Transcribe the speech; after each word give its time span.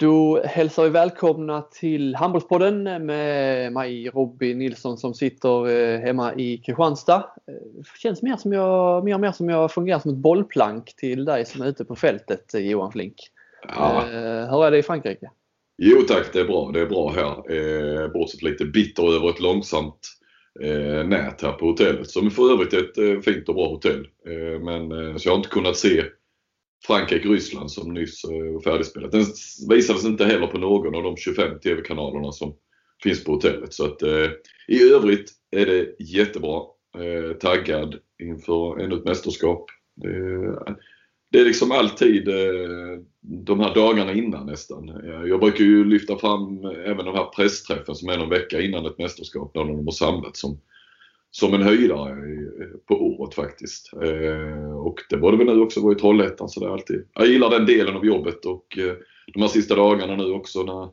Då 0.00 0.42
hälsar 0.44 0.84
vi 0.84 0.90
välkomna 0.90 1.62
till 1.62 2.14
Handbollspodden 2.14 2.82
med 2.82 3.72
mig 3.72 4.08
Robin 4.08 4.58
Nilsson 4.58 4.98
som 4.98 5.14
sitter 5.14 5.68
eh, 5.68 6.00
hemma 6.00 6.34
i 6.34 6.58
Kristianstad. 6.58 7.24
Det 7.46 7.52
eh, 7.52 7.84
känns 7.98 8.22
mer, 8.22 8.36
som 8.36 8.52
jag, 8.52 9.04
mer 9.04 9.14
och 9.14 9.20
mer 9.20 9.32
som 9.32 9.48
jag 9.48 9.72
fungerar 9.72 9.98
som 9.98 10.10
ett 10.10 10.16
bollplank 10.16 10.96
till 10.96 11.24
dig 11.24 11.44
som 11.44 11.62
är 11.62 11.66
ute 11.66 11.84
på 11.84 11.96
fältet 11.96 12.54
eh, 12.54 12.60
Johan 12.60 12.92
Flink. 12.92 13.14
Ja. 13.68 14.04
Hur 14.50 14.64
är 14.64 14.70
det 14.70 14.78
i 14.78 14.82
Frankrike? 14.82 15.30
Jo 15.78 16.02
tack, 16.08 16.32
det 16.32 16.40
är 16.40 16.44
bra. 16.44 16.70
Det 16.74 16.80
är 16.80 16.86
bra 16.86 17.10
här. 17.10 18.08
Bortsett 18.08 18.42
lite 18.42 18.64
bitter 18.64 19.16
över 19.16 19.30
ett 19.30 19.40
långsamt 19.40 20.08
nät 21.04 21.42
här 21.42 21.52
på 21.52 21.66
hotellet. 21.66 22.10
Som 22.10 22.30
för 22.30 22.52
övrigt 22.52 22.72
är 22.72 23.18
ett 23.18 23.24
fint 23.24 23.48
och 23.48 23.54
bra 23.54 23.68
hotell. 23.68 24.06
Men, 24.60 25.18
så 25.18 25.28
jag 25.28 25.32
har 25.32 25.36
inte 25.36 25.48
kunnat 25.48 25.76
se 25.76 26.02
Frankrike-Ryssland 26.86 27.70
som 27.70 27.94
nyss 27.94 28.24
eh, 28.24 28.52
var 28.52 28.60
färdigspelat. 28.60 29.12
Den 29.12 29.24
visades 29.68 30.04
inte 30.04 30.24
heller 30.24 30.46
på 30.46 30.58
någon 30.58 30.94
av 30.94 31.02
de 31.02 31.16
25 31.16 31.60
TV-kanalerna 31.60 32.32
som 32.32 32.54
finns 33.02 33.24
på 33.24 33.32
hotellet. 33.32 33.74
Så 33.74 33.84
att 33.84 34.02
eh, 34.02 34.30
i 34.68 34.82
övrigt 34.92 35.30
är 35.50 35.66
det 35.66 35.96
jättebra. 35.98 36.62
Eh, 36.98 37.36
taggad 37.36 37.94
inför 38.22 38.80
ännu 38.80 38.96
ett 38.96 39.04
mästerskap. 39.04 39.64
Det, 39.96 40.18
det 41.32 41.40
är 41.40 41.44
liksom 41.44 41.72
alltid 41.72 42.28
eh, 42.28 43.00
de 43.20 43.60
här 43.60 43.74
dagarna 43.74 44.12
innan 44.12 44.46
nästan. 44.46 44.88
Eh, 44.88 45.28
jag 45.28 45.40
brukar 45.40 45.64
ju 45.64 45.84
lyfta 45.84 46.18
fram 46.18 46.64
även 46.64 47.04
den 47.04 47.14
här 47.14 47.24
pressträffen 47.36 47.94
som 47.94 48.08
är 48.08 48.18
någon 48.18 48.28
vecka 48.28 48.60
innan 48.60 48.86
ett 48.86 48.98
mästerskap 48.98 49.54
när 49.54 49.64
de 49.64 49.84
har 49.84 49.92
samlats 49.92 50.40
som 50.40 50.60
som 51.30 51.54
en 51.54 51.62
höjdare 51.62 52.16
på 52.88 52.94
året 52.94 53.34
faktiskt. 53.34 53.92
Eh, 53.92 54.76
och 54.76 54.98
det 55.10 55.16
var 55.16 55.32
det 55.32 55.38
väl 55.38 55.46
nu 55.56 55.60
också, 55.60 55.80
var 55.80 55.92
i 55.92 55.94
Trollhättan 55.94 56.48
så 56.48 56.60
det 56.60 56.66
är 56.66 56.70
alltid. 56.70 57.06
Jag 57.14 57.26
gillar 57.26 57.50
den 57.50 57.66
delen 57.66 57.96
av 57.96 58.06
jobbet 58.06 58.44
och 58.44 58.78
eh, 58.78 58.94
de 59.34 59.40
här 59.40 59.48
sista 59.48 59.74
dagarna 59.74 60.16
nu 60.16 60.32
också 60.32 60.62
när 60.62 60.88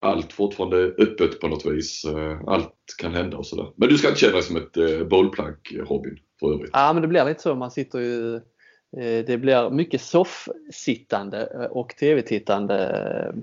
allt 0.00 0.32
fortfarande 0.32 0.78
är 0.78 1.02
öppet 1.02 1.40
på 1.40 1.48
något 1.48 1.66
vis. 1.66 2.04
Eh, 2.04 2.40
allt 2.46 2.74
kan 2.98 3.14
hända 3.14 3.36
och 3.36 3.46
sådär. 3.46 3.66
Men 3.76 3.88
du 3.88 3.98
ska 3.98 4.08
inte 4.08 4.20
känna 4.20 4.32
dig 4.32 4.42
som 4.42 4.56
ett 4.56 5.08
bollplank 5.08 5.72
Robin 5.72 6.18
för 6.40 6.54
övrigt. 6.54 6.70
Ja 6.72 6.92
men 6.92 7.02
det 7.02 7.08
blir 7.08 7.24
lite 7.24 7.42
så. 7.42 7.54
Man 7.54 7.70
sitter 7.70 7.98
ju 7.98 8.40
det 9.26 9.40
blir 9.40 9.70
mycket 9.70 10.00
soffsittande 10.00 11.68
och 11.70 11.96
tv-tittande. 11.96 13.34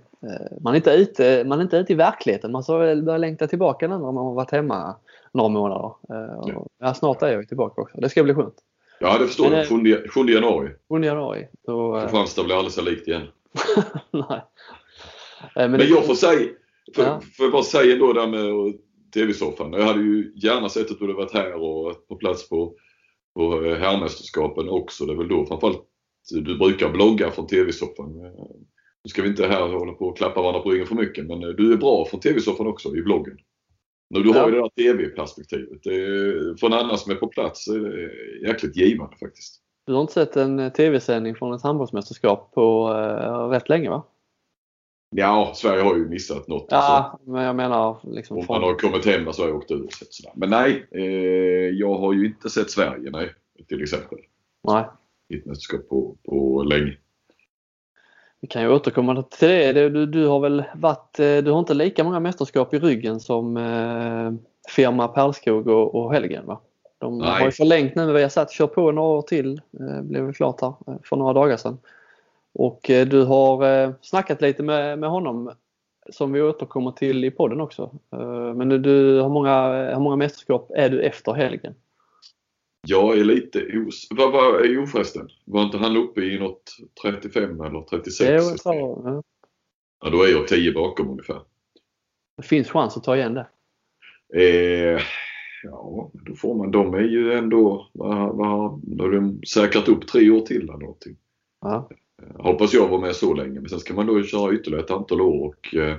Man 0.61 0.73
är, 0.73 0.77
inte 0.77 0.91
ute, 0.91 1.43
man 1.43 1.59
är 1.59 1.63
inte 1.63 1.77
ute 1.77 1.93
i 1.93 1.95
verkligheten. 1.95 2.51
Man 2.51 2.63
börjar 2.67 3.17
längta 3.17 3.47
tillbaka 3.47 3.87
när 3.87 3.97
man 3.99 4.17
har 4.17 4.33
varit 4.33 4.51
hemma 4.51 4.95
några 5.33 5.49
månader. 5.49 5.93
Eh, 6.09 6.51
ja. 6.53 6.67
ja. 6.79 6.93
snart 6.93 7.21
är 7.21 7.33
jag 7.33 7.47
tillbaka 7.47 7.81
också. 7.81 7.97
Det 7.97 8.09
ska 8.09 8.23
bli 8.23 8.33
skönt. 8.33 8.55
Ja, 8.99 9.17
det 9.17 9.27
förstår 9.27 9.53
jag. 9.53 9.67
7, 9.67 10.07
7 10.09 10.21
januari. 10.21 10.69
7 10.89 11.03
januari. 11.03 11.47
Då, 11.65 11.97
eh, 11.97 12.01
Kristianstad 12.01 12.43
blir 12.43 12.55
aldrig 12.55 12.73
så 12.73 12.81
likt 12.81 13.07
igen. 13.07 13.27
Nej. 14.11 14.41
Eh, 15.55 15.69
men, 15.69 15.71
men 15.71 15.87
jag 15.87 16.05
får 16.05 16.15
säga, 16.15 16.49
för, 16.95 17.03
ja. 17.03 17.21
jag 17.37 17.51
bara 17.51 17.63
säga 17.63 17.93
ändå 17.93 18.13
där 18.13 18.27
med 18.27 18.73
TV-soffan. 19.13 19.73
Jag 19.73 19.83
hade 19.83 20.01
ju 20.01 20.33
gärna 20.35 20.69
sett 20.69 20.91
att 20.91 20.99
du 20.99 21.05
hade 21.05 21.17
varit 21.17 21.33
här 21.33 21.53
och 21.53 22.07
på 22.07 22.15
plats 22.15 22.49
på, 22.49 22.73
på 23.35 23.61
herrmästerskapen 23.61 24.69
också. 24.69 25.05
Det 25.05 25.13
är 25.13 25.17
väl 25.17 25.27
då 25.27 25.45
framförallt 25.45 25.87
du 26.29 26.57
brukar 26.57 26.89
blogga 26.89 27.31
från 27.31 27.47
TV-soffan. 27.47 28.13
Nu 29.03 29.09
ska 29.09 29.21
vi 29.21 29.27
inte 29.27 29.47
här 29.47 29.67
hålla 29.67 29.93
på 29.93 30.05
och 30.05 30.17
klappa 30.17 30.41
varandra 30.41 30.61
på 30.61 30.69
ryggen 30.69 30.87
för 30.87 30.95
mycket 30.95 31.27
men 31.27 31.39
du 31.39 31.73
är 31.73 31.77
bra 31.77 32.05
från 32.05 32.19
TV-soffan 32.19 32.67
också 32.67 32.95
i 32.95 33.01
bloggen. 33.01 33.37
Nu, 34.13 34.23
du 34.23 34.29
har 34.29 34.49
ju 34.49 34.55
det 34.55 34.61
där 34.61 34.69
TV-perspektivet. 34.93 35.83
För 36.59 36.67
en 36.67 36.73
annan 36.73 36.97
som 36.97 37.11
är 37.11 37.15
på 37.15 37.27
plats 37.27 37.67
är 37.67 37.79
det 37.79 38.47
jäkligt 38.47 38.75
givande 38.75 39.17
faktiskt. 39.17 39.61
Du 39.85 39.93
har 39.93 40.01
inte 40.01 40.13
sett 40.13 40.35
en 40.35 40.59
eh, 40.59 40.71
TV-sändning 40.71 41.35
från 41.35 41.53
ett 41.53 41.61
handbollsmästerskap 41.61 42.51
på 42.53 42.89
uh, 42.89 43.49
rätt 43.49 43.69
länge 43.69 43.89
va? 43.89 44.03
Ja, 45.15 45.51
Sverige 45.55 45.83
har 45.83 45.97
ju 45.97 46.07
missat 46.07 46.47
något. 46.47 46.67
Ja, 46.69 46.77
alltså. 46.77 47.31
men 47.31 47.43
jag 47.43 47.55
menar 47.55 47.97
liksom... 48.03 48.37
Om 48.37 48.45
man 48.49 48.63
har 48.63 48.75
kommit 48.75 49.05
hem 49.05 49.23
när 49.23 49.31
Sverige 49.31 49.53
åkt 49.53 49.71
ut 49.71 49.93
sådär. 50.09 50.33
Men 50.35 50.49
nej, 50.49 50.87
eh, 50.91 51.69
jag 51.69 51.97
har 51.97 52.13
ju 52.13 52.25
inte 52.25 52.49
sett 52.49 52.71
Sverige, 52.71 53.09
nej. 53.11 53.33
Till 53.67 53.83
exempel. 53.83 54.17
Nej. 54.67 54.85
I 55.29 55.37
ett 55.37 55.45
mästerskap 55.45 55.89
på, 55.89 56.17
på 56.25 56.63
länge. 56.63 56.97
Vi 58.41 58.47
kan 58.47 58.61
ju 58.61 58.69
återkomma 58.69 59.23
till 59.23 59.47
det. 59.47 59.89
Du, 59.89 60.05
du, 60.05 60.27
har 60.27 60.39
väl 60.39 60.63
varit, 60.75 61.19
eh, 61.19 61.37
du 61.37 61.51
har 61.51 61.59
inte 61.59 61.73
lika 61.73 62.03
många 62.03 62.19
mästerskap 62.19 62.73
i 62.73 62.79
ryggen 62.79 63.19
som 63.19 63.57
eh, 63.57 64.31
firma 64.75 65.07
Perlskog 65.07 65.67
och, 65.67 65.95
och 65.95 66.13
Helgen 66.13 66.45
va? 66.45 66.59
De 66.97 67.17
Nej. 67.17 67.29
har 67.29 67.45
ju 67.45 67.51
förlängt 67.51 67.95
nu. 67.95 68.13
Vi 68.13 68.21
har 68.21 68.29
satt 68.29 68.51
kör 68.51 68.67
på 68.67 68.91
några 68.91 69.09
år 69.09 69.21
till. 69.21 69.61
Eh, 69.79 70.01
blev 70.01 70.23
väl 70.23 70.33
klart 70.33 70.61
här 70.61 70.73
eh, 70.87 70.93
för 71.03 71.15
några 71.15 71.33
dagar 71.33 71.57
sedan. 71.57 71.77
Och 72.53 72.89
eh, 72.89 73.07
du 73.07 73.23
har 73.23 73.83
eh, 73.83 73.91
snackat 74.01 74.41
lite 74.41 74.63
med, 74.63 74.99
med 74.99 75.09
honom 75.09 75.51
som 76.09 76.31
vi 76.31 76.41
återkommer 76.41 76.91
till 76.91 77.25
i 77.25 77.31
podden 77.31 77.61
också. 77.61 77.89
Eh, 78.13 78.53
men 78.53 78.69
du, 78.69 79.21
hur, 79.21 79.29
många, 79.29 79.67
hur 79.93 79.99
många 79.99 80.15
mästerskap 80.15 80.71
är 80.75 80.89
du 80.89 81.01
efter 81.01 81.33
helgen? 81.33 81.75
Jag 82.87 83.17
är 83.17 83.23
lite 83.23 83.77
os... 83.87 84.07
Vad 84.09 84.31
var 84.31 84.63
jo 84.63 84.85
förresten? 84.85 85.29
Var 85.45 85.63
inte 85.63 85.77
han 85.77 85.97
uppe 85.97 86.21
i 86.21 86.39
något 86.39 86.77
35 87.01 87.61
eller 87.61 87.81
36? 87.81 88.29
Jo, 88.29 88.49
jag 88.49 88.57
tror, 88.57 89.01
ja. 89.05 89.23
ja, 90.03 90.09
då 90.09 90.23
är 90.23 90.31
jag 90.31 90.47
10 90.47 90.71
bakom 90.71 91.09
ungefär. 91.09 91.41
Det 92.37 92.43
finns 92.43 92.69
chans 92.69 92.97
att 92.97 93.03
ta 93.03 93.15
igen 93.15 93.33
det. 93.33 93.47
Eh, 94.33 95.01
ja, 95.63 96.11
då 96.13 96.35
får 96.35 96.55
man. 96.55 96.71
De 96.71 96.93
är 96.93 97.03
ju 97.03 97.33
ändå, 97.33 97.89
vad, 97.93 98.37
vad, 98.37 98.99
har 98.99 99.11
de 99.11 99.41
säkrat 99.45 99.87
upp 99.87 100.07
tre 100.07 100.29
år 100.29 100.41
till 100.41 100.61
eller 100.61 100.77
någonting. 100.77 101.15
Ja. 101.61 101.89
Eh, 102.21 102.45
hoppas 102.45 102.73
jag 102.73 102.87
var 102.87 102.99
med 102.99 103.15
så 103.15 103.33
länge 103.33 103.59
men 103.59 103.69
sen 103.69 103.79
ska 103.79 103.93
man 103.93 104.05
då 104.05 104.23
köra 104.23 104.53
ytterligare 104.53 104.83
ett 104.83 104.91
antal 104.91 105.21
år 105.21 105.47
och 105.47 105.75
eh, 105.75 105.97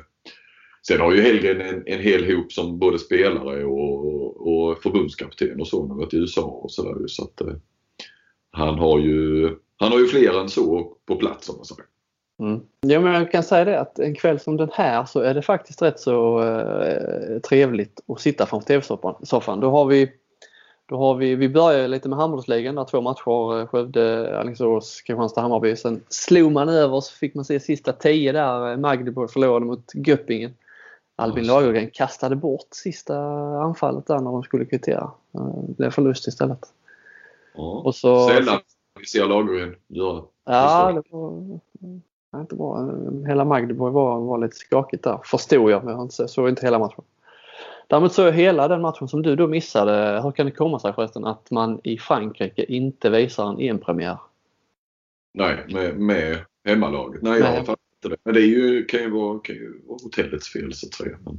Sen 0.87 1.01
har 1.01 1.13
ju 1.13 1.23
Hellgren 1.23 1.61
en, 1.61 1.83
en 1.87 2.01
hel 2.01 2.35
hop 2.35 2.53
som 2.53 2.79
både 2.79 2.99
spelare 2.99 3.65
och, 3.65 4.47
och 4.49 4.83
förbundskapten 4.83 5.61
och 5.61 5.69
så. 5.69 5.81
Han 5.81 5.91
har 5.91 5.97
varit 5.97 6.15
i 6.15 6.17
USA 6.17 6.43
och 6.43 6.71
sådär. 6.71 7.07
Så 7.07 7.25
att, 7.25 7.41
eh, 7.41 7.55
han, 8.51 8.79
har 8.79 8.99
ju, 8.99 9.49
han 9.77 9.93
har 9.93 9.99
ju 9.99 10.07
fler 10.07 10.41
än 10.41 10.49
så 10.49 10.97
på 11.07 11.17
plats 11.17 11.49
om 11.49 11.57
man 11.57 11.65
säger. 11.65 11.85
Mm. 12.41 12.61
Ja, 12.81 13.01
men 13.01 13.13
jag 13.13 13.33
kan 13.33 13.43
säga 13.43 13.65
det 13.65 13.81
att 13.81 13.99
en 13.99 14.15
kväll 14.15 14.41
som 14.41 14.57
den 14.57 14.71
här 14.73 15.05
så 15.05 15.21
är 15.21 15.35
det 15.35 15.43
faktiskt 15.43 15.83
rätt 15.83 16.01
så 16.01 16.43
eh, 16.43 17.39
trevligt 17.39 18.01
att 18.09 18.21
sitta 18.21 18.47
framför 18.47 18.67
TV-soffan. 18.67 19.61
Då 19.61 19.71
har 19.71 19.85
vi 19.85 20.13
då 20.87 20.99
har 20.99 21.15
vi, 21.15 21.35
vi 21.35 21.49
börjar 21.49 21.89
lite 21.89 22.09
med 22.09 22.19
handbollsligan 22.19 22.75
där 22.75 22.85
två 22.85 23.01
matcher 23.01 23.61
eh, 23.61 23.67
Skövde, 23.67 24.39
Alingsås, 24.39 25.03
Kristianstad, 25.03 25.41
Hammarby. 25.41 25.77
Sen 25.77 26.01
slog 26.09 26.53
man 26.53 26.69
över 26.69 27.01
så 27.01 27.15
fick 27.15 27.35
man 27.35 27.45
se 27.45 27.61
sista 27.61 27.93
tio 27.93 28.33
där. 28.33 28.71
Eh, 28.71 28.77
Magdeburg 28.77 29.31
förlorade 29.31 29.67
mot 29.67 29.93
Göppingen. 29.95 30.55
Albin 31.17 31.47
Lagergren 31.47 31.91
kastade 31.91 32.37
bort 32.37 32.69
sista 32.71 33.17
anfallet 33.59 34.07
där 34.07 34.19
när 34.19 34.31
de 34.31 34.43
skulle 34.43 34.65
kvittera. 34.65 35.11
Det 35.69 35.75
blev 35.77 35.91
förlust 35.91 36.29
istället. 36.29 36.73
Ja, 37.55 37.83
och 37.85 37.95
så, 37.95 38.29
sällan 38.29 38.61
vi 39.01 39.07
ser 39.07 39.27
Lagergren 39.27 39.77
göra 39.89 40.23
Ja, 40.45 40.93
det 40.93 41.03
var 41.11 42.41
inte 42.41 42.55
bra. 42.55 42.91
Hela 43.27 43.45
Magdeburg 43.45 43.93
var, 43.93 44.21
var 44.21 44.39
lite 44.39 44.57
skakigt 44.57 45.05
där, 45.05 45.21
förstod 45.25 45.71
jag, 45.71 45.85
men 45.85 46.11
jag 46.19 46.31
såg 46.31 46.49
inte 46.49 46.67
hela 46.67 46.79
matchen. 46.79 47.05
Däremot 47.87 48.13
såg 48.13 48.27
jag 48.27 48.33
hela 48.33 48.69
den 48.69 48.81
matchen 48.81 49.09
som 49.09 49.23
du 49.23 49.37
då 49.37 49.47
missade. 49.47 50.21
Hur 50.23 50.33
kan 50.33 50.47
det 50.47 50.53
komma 50.53 50.79
sig 50.79 50.93
förresten 50.93 51.25
att 51.25 51.51
man 51.51 51.81
i 51.85 51.99
Frankrike 51.99 52.65
inte 52.65 53.11
visar 53.11 53.49
en 53.49 53.61
EM-premiär? 53.61 54.19
Nej, 55.35 55.65
med, 55.69 55.99
med 55.99 56.39
hemmalaget. 56.65 57.23
Nej, 57.23 57.41
jag 57.41 57.47
har 57.47 57.77
det. 58.09 58.17
Men 58.25 58.35
det 58.35 58.41
är 58.41 58.47
ju, 58.47 58.85
kan, 58.85 59.01
ju 59.01 59.11
vara, 59.11 59.39
kan 59.39 59.57
ju 59.57 59.83
vara 59.87 59.99
hotellets 60.03 60.53
fel 60.53 60.75
så 60.75 60.89
tror 60.89 61.09
jag. 61.09 61.21
Men, 61.25 61.39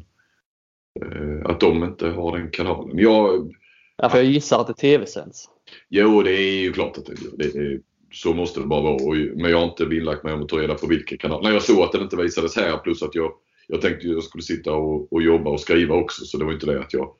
eh, 1.01 1.45
att 1.45 1.59
de 1.59 1.83
inte 1.83 2.07
har 2.07 2.37
den 2.37 2.51
kanalen. 2.51 2.97
Jag, 2.97 3.53
ja, 3.97 4.09
för 4.09 4.17
jag 4.17 4.27
gissar 4.27 4.61
att 4.61 4.67
det 4.67 4.73
tv-sänds. 4.73 5.49
Jo, 5.89 6.21
det 6.21 6.31
är 6.31 6.61
ju 6.61 6.73
klart 6.73 6.97
att 6.97 7.05
det, 7.05 7.15
det 7.37 7.59
är. 7.59 7.79
Så 8.11 8.33
måste 8.33 8.59
det 8.59 8.65
bara 8.65 8.81
vara. 8.81 9.15
Men 9.35 9.51
jag 9.51 9.57
har 9.57 9.65
inte 9.65 9.85
vinnlagt 9.85 10.23
mig 10.23 10.33
om 10.33 10.43
att 10.43 10.49
ta 10.49 10.57
reda 10.57 10.73
på 10.73 10.87
vilken 10.87 11.17
kanal. 11.17 11.43
När 11.43 11.51
jag 11.51 11.61
såg 11.61 11.83
att 11.83 11.91
den 11.91 12.01
inte 12.01 12.15
visades 12.15 12.55
här 12.55 12.77
plus 12.77 13.03
att 13.03 13.15
jag, 13.15 13.31
jag 13.67 13.81
tänkte 13.81 14.07
att 14.07 14.13
jag 14.13 14.23
skulle 14.23 14.41
sitta 14.41 14.73
och, 14.73 15.13
och 15.13 15.21
jobba 15.21 15.49
och 15.49 15.59
skriva 15.59 15.95
också. 15.95 16.25
Så 16.25 16.37
det 16.37 16.45
var 16.45 16.53
inte 16.53 16.65
det 16.65 16.79
att 16.79 16.93
jag 16.93 17.15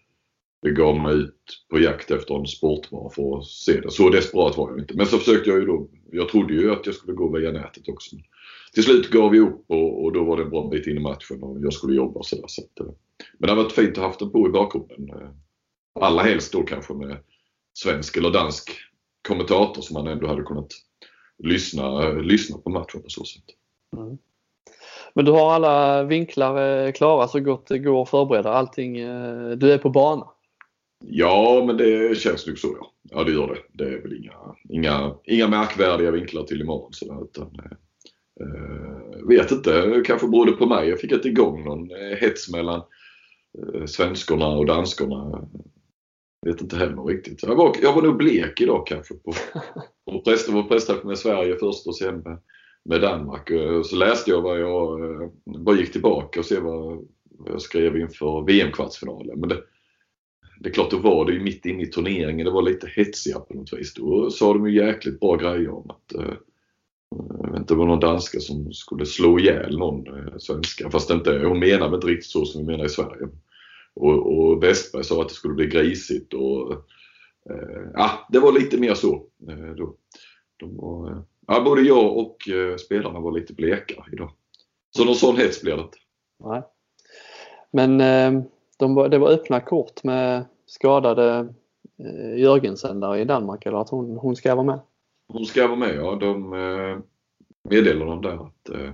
begav 0.63 0.99
mig 0.99 1.15
ut 1.15 1.65
på 1.69 1.79
jakt 1.79 2.11
efter 2.11 2.35
en 2.35 2.47
sportvara 2.47 3.09
för 3.09 3.37
att 3.37 3.45
se 3.45 3.81
det. 3.81 3.91
Så 3.91 4.09
desperat 4.09 4.57
var 4.57 4.69
jag 4.69 4.79
inte. 4.79 4.93
Men 4.97 5.05
så 5.05 5.17
försökte 5.17 5.49
jag 5.49 5.59
ju 5.59 5.65
då. 5.65 5.89
Jag 6.11 6.29
trodde 6.29 6.53
ju 6.53 6.71
att 6.71 6.85
jag 6.85 6.95
skulle 6.95 7.13
gå 7.13 7.37
via 7.37 7.51
nätet 7.51 7.89
också 7.89 8.15
till 8.73 8.83
slut 8.83 9.09
gav 9.09 9.31
vi 9.31 9.39
upp 9.39 9.65
och, 9.67 10.03
och, 10.03 10.13
då 10.13 10.23
var 10.23 10.37
det 10.37 10.43
en 10.43 10.49
bra 10.49 10.67
bit 10.67 10.87
in 10.87 10.97
i 10.97 10.99
matchen 10.99 11.43
och 11.43 11.57
jag 11.61 11.73
skulle 11.73 11.95
jobba 11.95 12.19
och 12.19 12.25
sådär. 12.25 12.47
Så 12.47 12.61
att, 12.61 12.79
eh, 12.79 12.93
men 13.37 13.47
det 13.47 13.49
har 13.49 13.63
varit 13.63 13.71
fint 13.71 13.91
att 13.91 13.97
ha 13.97 14.07
haft 14.07 14.19
den 14.19 14.31
på 14.31 14.47
i 14.47 14.51
bakgrunden. 14.51 15.09
Eh, 15.09 15.29
allra 15.99 16.23
helst 16.23 16.53
då 16.53 16.63
kanske 16.63 16.93
med 16.93 17.17
svensk 17.73 18.17
eller 18.17 18.31
dansk 18.31 18.71
kommentator 19.27 19.81
som 19.81 19.93
man 19.93 20.07
ändå 20.07 20.27
hade 20.27 20.43
kunnat 20.43 20.71
lyssna, 21.43 22.09
lyssna 22.09 22.57
på 22.57 22.69
matchen 22.69 23.01
på 23.01 23.09
så 23.09 23.25
sätt. 23.25 23.43
Mm. 23.97 24.17
Men 25.13 25.25
du 25.25 25.31
har 25.31 25.51
alla 25.51 26.03
vinklar 26.03 26.85
eh, 26.85 26.91
klara 26.91 27.27
så 27.27 27.39
gott 27.39 27.67
det 27.67 27.79
går 27.79 28.01
att 28.01 28.09
förbereda 28.09 28.49
allting. 28.49 28.93
Du 29.57 29.71
är 29.71 29.77
på 29.77 29.89
banan? 29.89 30.27
Ja, 31.05 31.63
men 31.67 31.77
det 31.77 32.17
känns 32.17 32.47
nog 32.47 32.57
så 32.57 32.77
ja. 32.79 32.93
Ja, 33.11 33.23
det 33.23 33.31
gör 33.31 33.47
det. 33.47 33.83
Det 33.83 33.93
är 33.93 34.01
väl 34.01 34.13
inga, 34.13 34.33
inga, 34.69 35.15
inga 35.23 35.47
märkvärdiga 35.47 36.11
vinklar 36.11 36.43
till 36.43 36.61
imorgon. 36.61 36.93
Sådär, 36.93 37.23
utan, 37.23 37.49
Uh, 38.41 39.27
vet 39.27 39.51
inte, 39.51 40.03
kanske 40.05 40.27
berodde 40.27 40.51
på 40.51 40.65
mig. 40.65 40.89
Jag 40.89 40.99
fick 40.99 41.11
inte 41.11 41.27
igång 41.27 41.63
någon 41.63 41.89
hets 42.19 42.51
mellan 42.51 42.81
uh, 43.59 43.85
svenskorna 43.85 44.47
och 44.47 44.65
danskorna. 44.65 45.47
Vet 46.45 46.61
inte 46.61 46.75
heller 46.75 47.03
riktigt. 47.03 47.43
Jag 47.43 47.55
var, 47.55 47.75
jag 47.81 47.93
var 47.93 48.01
nog 48.01 48.17
blek 48.17 48.61
idag 48.61 48.87
kanske 48.87 49.13
på, 49.13 49.33
på 50.11 50.21
press, 50.21 50.49
var 50.49 50.63
pressträff 50.63 51.03
med 51.03 51.17
Sverige 51.17 51.55
först 51.59 51.87
och 51.87 51.95
sen 51.95 52.19
med, 52.19 52.37
med 52.85 53.01
Danmark. 53.01 53.51
Så 53.85 53.95
läste 53.95 54.31
jag 54.31 54.41
vad 54.41 54.59
jag 54.59 54.99
bara 55.45 55.75
gick 55.75 55.91
tillbaka 55.91 56.39
och 56.39 56.45
se 56.45 56.59
vad 56.59 57.07
jag 57.45 57.61
skrev 57.61 57.97
inför 57.97 58.45
VM-kvartsfinalen. 58.45 59.39
Men 59.39 59.49
det, 59.49 59.63
det 60.59 60.69
är 60.69 60.73
klart, 60.73 60.91
då 60.91 60.97
var 60.97 61.25
det 61.25 61.33
ju 61.33 61.39
mitt 61.39 61.65
inne 61.65 61.83
i 61.83 61.87
turneringen. 61.87 62.45
Det 62.45 62.51
var 62.51 62.61
lite 62.61 62.87
hetsiga 62.87 63.39
på 63.39 63.53
något 63.53 63.73
vis. 63.73 63.93
Då 63.93 64.29
sa 64.29 64.53
de 64.53 64.69
ju 64.69 64.85
jäkligt 64.85 65.19
bra 65.19 65.35
grejer 65.35 65.69
om 65.69 65.89
att 65.89 66.13
eh, 66.13 66.33
jag 67.41 67.51
vet 67.51 67.59
inte, 67.59 67.73
det 67.73 67.77
var 67.77 67.85
någon 67.85 67.99
danska 67.99 68.39
som 68.39 68.73
skulle 68.73 69.05
slå 69.05 69.39
ihjäl 69.39 69.77
någon 69.77 70.07
eh, 70.07 70.37
svenska. 70.37 70.89
Fast 70.89 71.09
inte, 71.09 71.39
hon 71.39 71.59
menade 71.59 71.95
inte 71.95 72.07
riktigt 72.07 72.31
så 72.31 72.45
som 72.45 72.61
vi 72.61 72.67
menar 72.67 72.85
i 72.85 72.89
Sverige. 72.89 73.27
Och, 73.93 74.37
och 74.37 74.63
Westberg 74.63 75.03
sa 75.03 75.21
att 75.21 75.29
det 75.29 75.35
skulle 75.35 75.53
bli 75.53 75.67
grisigt 75.67 76.33
och 76.33 76.71
eh, 77.49 77.89
ja, 77.93 78.27
det 78.29 78.39
var 78.39 78.51
lite 78.51 78.77
mer 78.77 78.93
så. 78.93 79.27
Eh, 79.49 79.75
då. 79.77 79.95
De 80.57 80.77
var, 80.77 81.11
eh, 81.11 81.21
ja, 81.47 81.61
både 81.61 81.81
jag 81.81 82.17
och 82.17 82.49
eh, 82.49 82.75
spelarna 82.75 83.19
var 83.19 83.31
lite 83.31 83.53
bleka 83.53 84.05
idag. 84.11 84.31
Så 84.95 85.05
någon 85.05 85.15
sån 85.15 85.37
hets 85.37 85.61
blev 85.61 85.77
det 85.77 85.83
inte. 85.83 85.97
Nej. 86.43 86.61
Men 87.71 88.01
de 88.77 88.95
var, 88.95 89.09
det 89.09 89.17
var 89.17 89.31
öppna 89.31 89.59
kort 89.59 90.03
med 90.03 90.45
skadade 90.65 91.53
eh, 91.99 92.39
Jörgensen 92.39 92.99
där 92.99 93.15
i 93.15 93.25
Danmark 93.25 93.65
eller 93.65 93.77
att 93.77 93.89
hon, 93.89 94.17
hon 94.17 94.35
ska 94.35 94.55
vara 94.55 94.65
med? 94.65 94.79
Hon 95.27 95.45
ska 95.45 95.67
vara 95.67 95.79
med 95.79 95.95
ja. 95.95 96.15
De 96.15 96.53
eh, 96.53 96.97
meddelade 97.69 98.05
dem 98.05 98.21
där 98.21 98.45
att, 98.45 98.69
eh, 98.69 98.93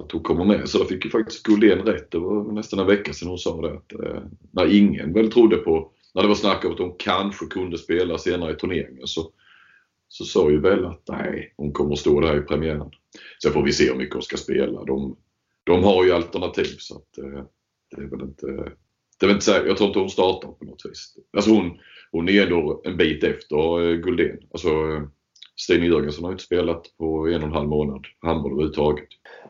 att 0.00 0.12
hon 0.12 0.22
kommer 0.22 0.44
med. 0.44 0.68
Så 0.68 0.78
då 0.78 0.84
fick 0.84 1.04
ju 1.04 1.10
faktiskt 1.10 1.42
Guldén 1.42 1.78
rätt. 1.78 2.10
Det 2.10 2.18
var 2.18 2.52
nästan 2.52 2.78
en 2.78 2.86
vecka 2.86 3.12
sedan 3.12 3.28
hon 3.28 3.38
sa 3.38 3.60
det. 3.60 3.72
Att, 3.72 3.92
eh, 3.92 4.22
när 4.50 4.76
ingen 4.76 5.12
väl 5.12 5.32
trodde 5.32 5.56
på, 5.56 5.90
när 6.14 6.22
det 6.22 6.28
var 6.28 6.34
snack 6.34 6.64
om 6.64 6.72
att 6.72 6.78
hon 6.78 6.94
kanske 6.98 7.46
kunde 7.46 7.78
spela 7.78 8.18
senare 8.18 8.52
i 8.52 8.56
turneringen 8.56 9.06
så, 9.06 9.30
så 10.08 10.24
sa 10.24 10.50
ju 10.50 10.60
Bella 10.60 10.88
att 10.88 11.08
nej, 11.08 11.54
hon 11.56 11.72
kommer 11.72 11.92
att 11.92 11.98
stå 11.98 12.20
där 12.20 12.38
i 12.38 12.40
premiären. 12.42 12.90
Sen 13.42 13.52
får 13.52 13.62
vi 13.62 13.72
se 13.72 13.90
hur 13.90 13.98
mycket 13.98 14.14
hon 14.14 14.22
ska 14.22 14.36
spela. 14.36 14.84
De, 14.84 15.16
de 15.64 15.84
har 15.84 16.04
ju 16.04 16.12
alternativ 16.12 16.76
så 16.78 16.96
att 16.96 17.18
eh, 17.18 17.44
det 17.90 18.02
är 18.02 18.06
väl 18.06 18.20
inte 18.20 18.72
det 19.20 19.26
är 19.26 19.28
väl 19.28 19.34
inte 19.34 19.44
så, 19.44 19.52
jag 19.66 19.76
tror 19.76 19.88
inte 19.88 19.98
hon 19.98 20.10
startar 20.10 20.48
på 20.48 20.64
något 20.64 20.86
vis. 20.90 21.14
Alltså 21.36 21.50
hon, 21.50 21.78
hon 22.12 22.28
är 22.28 22.42
ändå 22.42 22.82
en 22.84 22.96
bit 22.96 23.24
efter 23.24 23.90
eh, 23.90 23.96
Guldén. 23.96 24.38
Alltså, 24.52 24.68
eh, 24.68 25.02
Stina 25.56 25.86
Jörgensen 25.86 26.24
har 26.24 26.32
inte 26.32 26.44
spelat 26.44 26.82
på 26.98 27.28
en 27.28 27.42
och 27.42 27.48
en 27.48 27.52
halv 27.52 27.68
månad 27.68 28.06
handboll 28.20 28.52
överhuvudtaget. 28.52 29.08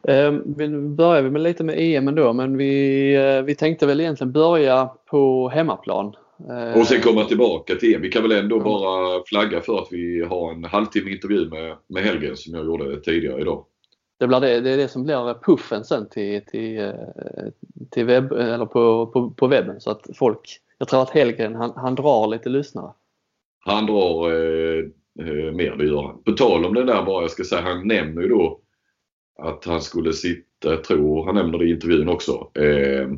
Eh, 0.08 0.32
vi 0.56 0.68
börjar 0.68 1.22
med 1.22 1.42
lite 1.42 1.64
med 1.64 1.74
EM 1.78 2.08
ändå 2.08 2.32
men 2.32 2.56
vi, 2.56 3.14
eh, 3.14 3.42
vi 3.42 3.54
tänkte 3.54 3.86
väl 3.86 4.00
egentligen 4.00 4.32
börja 4.32 4.90
på 5.10 5.48
hemmaplan. 5.48 6.14
Eh, 6.48 6.80
och 6.80 6.86
sen 6.86 7.00
komma 7.00 7.24
tillbaka 7.24 7.74
till 7.74 7.94
EM. 7.94 8.02
Vi 8.02 8.10
kan 8.10 8.22
väl 8.22 8.32
ändå 8.32 8.56
ja. 8.56 8.62
bara 8.62 9.22
flagga 9.26 9.60
för 9.60 9.78
att 9.78 9.88
vi 9.90 10.24
har 10.24 10.52
en 10.52 10.64
halvtimme 10.64 11.10
intervju 11.10 11.48
med, 11.48 11.76
med 11.86 12.02
Helgen 12.02 12.36
som 12.36 12.54
jag 12.54 12.64
gjorde 12.64 13.00
tidigare 13.00 13.40
idag 13.40 13.64
det, 14.20 14.26
blir 14.26 14.40
det, 14.40 14.60
det 14.60 14.70
är 14.70 14.76
det 14.76 14.88
som 14.88 15.04
blir 15.04 15.34
puffen 15.42 15.84
sen 15.84 16.08
till, 16.08 16.44
till, 16.44 16.92
till 17.90 18.06
webb, 18.06 18.32
eller 18.32 18.66
på, 18.66 19.06
på, 19.06 19.30
på 19.30 19.46
webben 19.46 19.80
så 19.80 19.90
att 19.90 20.06
folk, 20.14 20.40
jag 20.78 20.88
tror 20.88 21.02
att 21.02 21.10
Helgren 21.10 21.54
han, 21.54 21.72
han 21.76 21.94
drar 21.94 22.26
lite 22.26 22.48
lyssnare. 22.48 22.92
Han 23.60 23.86
drar 23.86 24.30
eh, 24.30 24.84
eh, 25.20 25.52
mer, 25.52 25.76
det 25.76 25.86
gör 25.86 26.02
han. 26.02 26.22
På 26.22 26.32
tal 26.32 26.64
om 26.64 26.74
det 26.74 26.84
där 26.84 27.02
bara, 27.02 27.22
jag 27.22 27.30
ska 27.30 27.44
säga, 27.44 27.62
han 27.62 27.88
nämner 27.88 28.22
ju 28.22 28.28
då 28.28 28.60
att 29.38 29.64
han 29.64 29.80
skulle 29.80 30.12
sitta, 30.12 30.70
jag 30.70 30.84
tror 30.84 31.26
han 31.26 31.34
nämner 31.34 31.58
det 31.58 31.64
i 31.64 31.70
intervjun 31.70 32.08
också, 32.08 32.50
eh, 32.54 33.08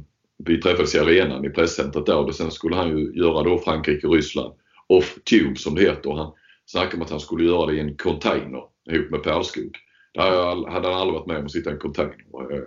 vi 0.45 0.61
träffades 0.61 0.95
i 0.95 0.99
arenan 0.99 1.45
i 1.45 1.51
presscentret 1.51 2.07
där 2.07 2.17
och 2.17 2.35
sen 2.35 2.51
skulle 2.51 2.77
han 2.77 2.99
ju 2.99 3.13
göra 3.15 3.43
då 3.43 3.59
Frankrike-Ryssland 3.59 4.53
off-tube 4.89 5.57
som 5.57 5.75
det 5.75 5.83
heter. 5.83 6.13
Han 6.13 6.33
snackade 6.67 6.97
om 6.97 7.03
att 7.03 7.11
han 7.11 7.21
skulle 7.21 7.45
göra 7.45 7.67
det 7.67 7.77
i 7.77 7.81
en 7.81 7.97
container 7.97 8.63
ihop 8.91 9.11
med 9.11 9.23
Perlskog. 9.23 9.77
Det 10.15 10.21
hade 10.21 10.89
han 10.89 11.01
aldrig 11.01 11.15
varit 11.15 11.27
med 11.27 11.39
om 11.39 11.45
att 11.45 11.53
sitta 11.53 11.71
i 11.71 11.73
en 11.73 11.79
container. 11.79 12.17
Eh, 12.51 12.63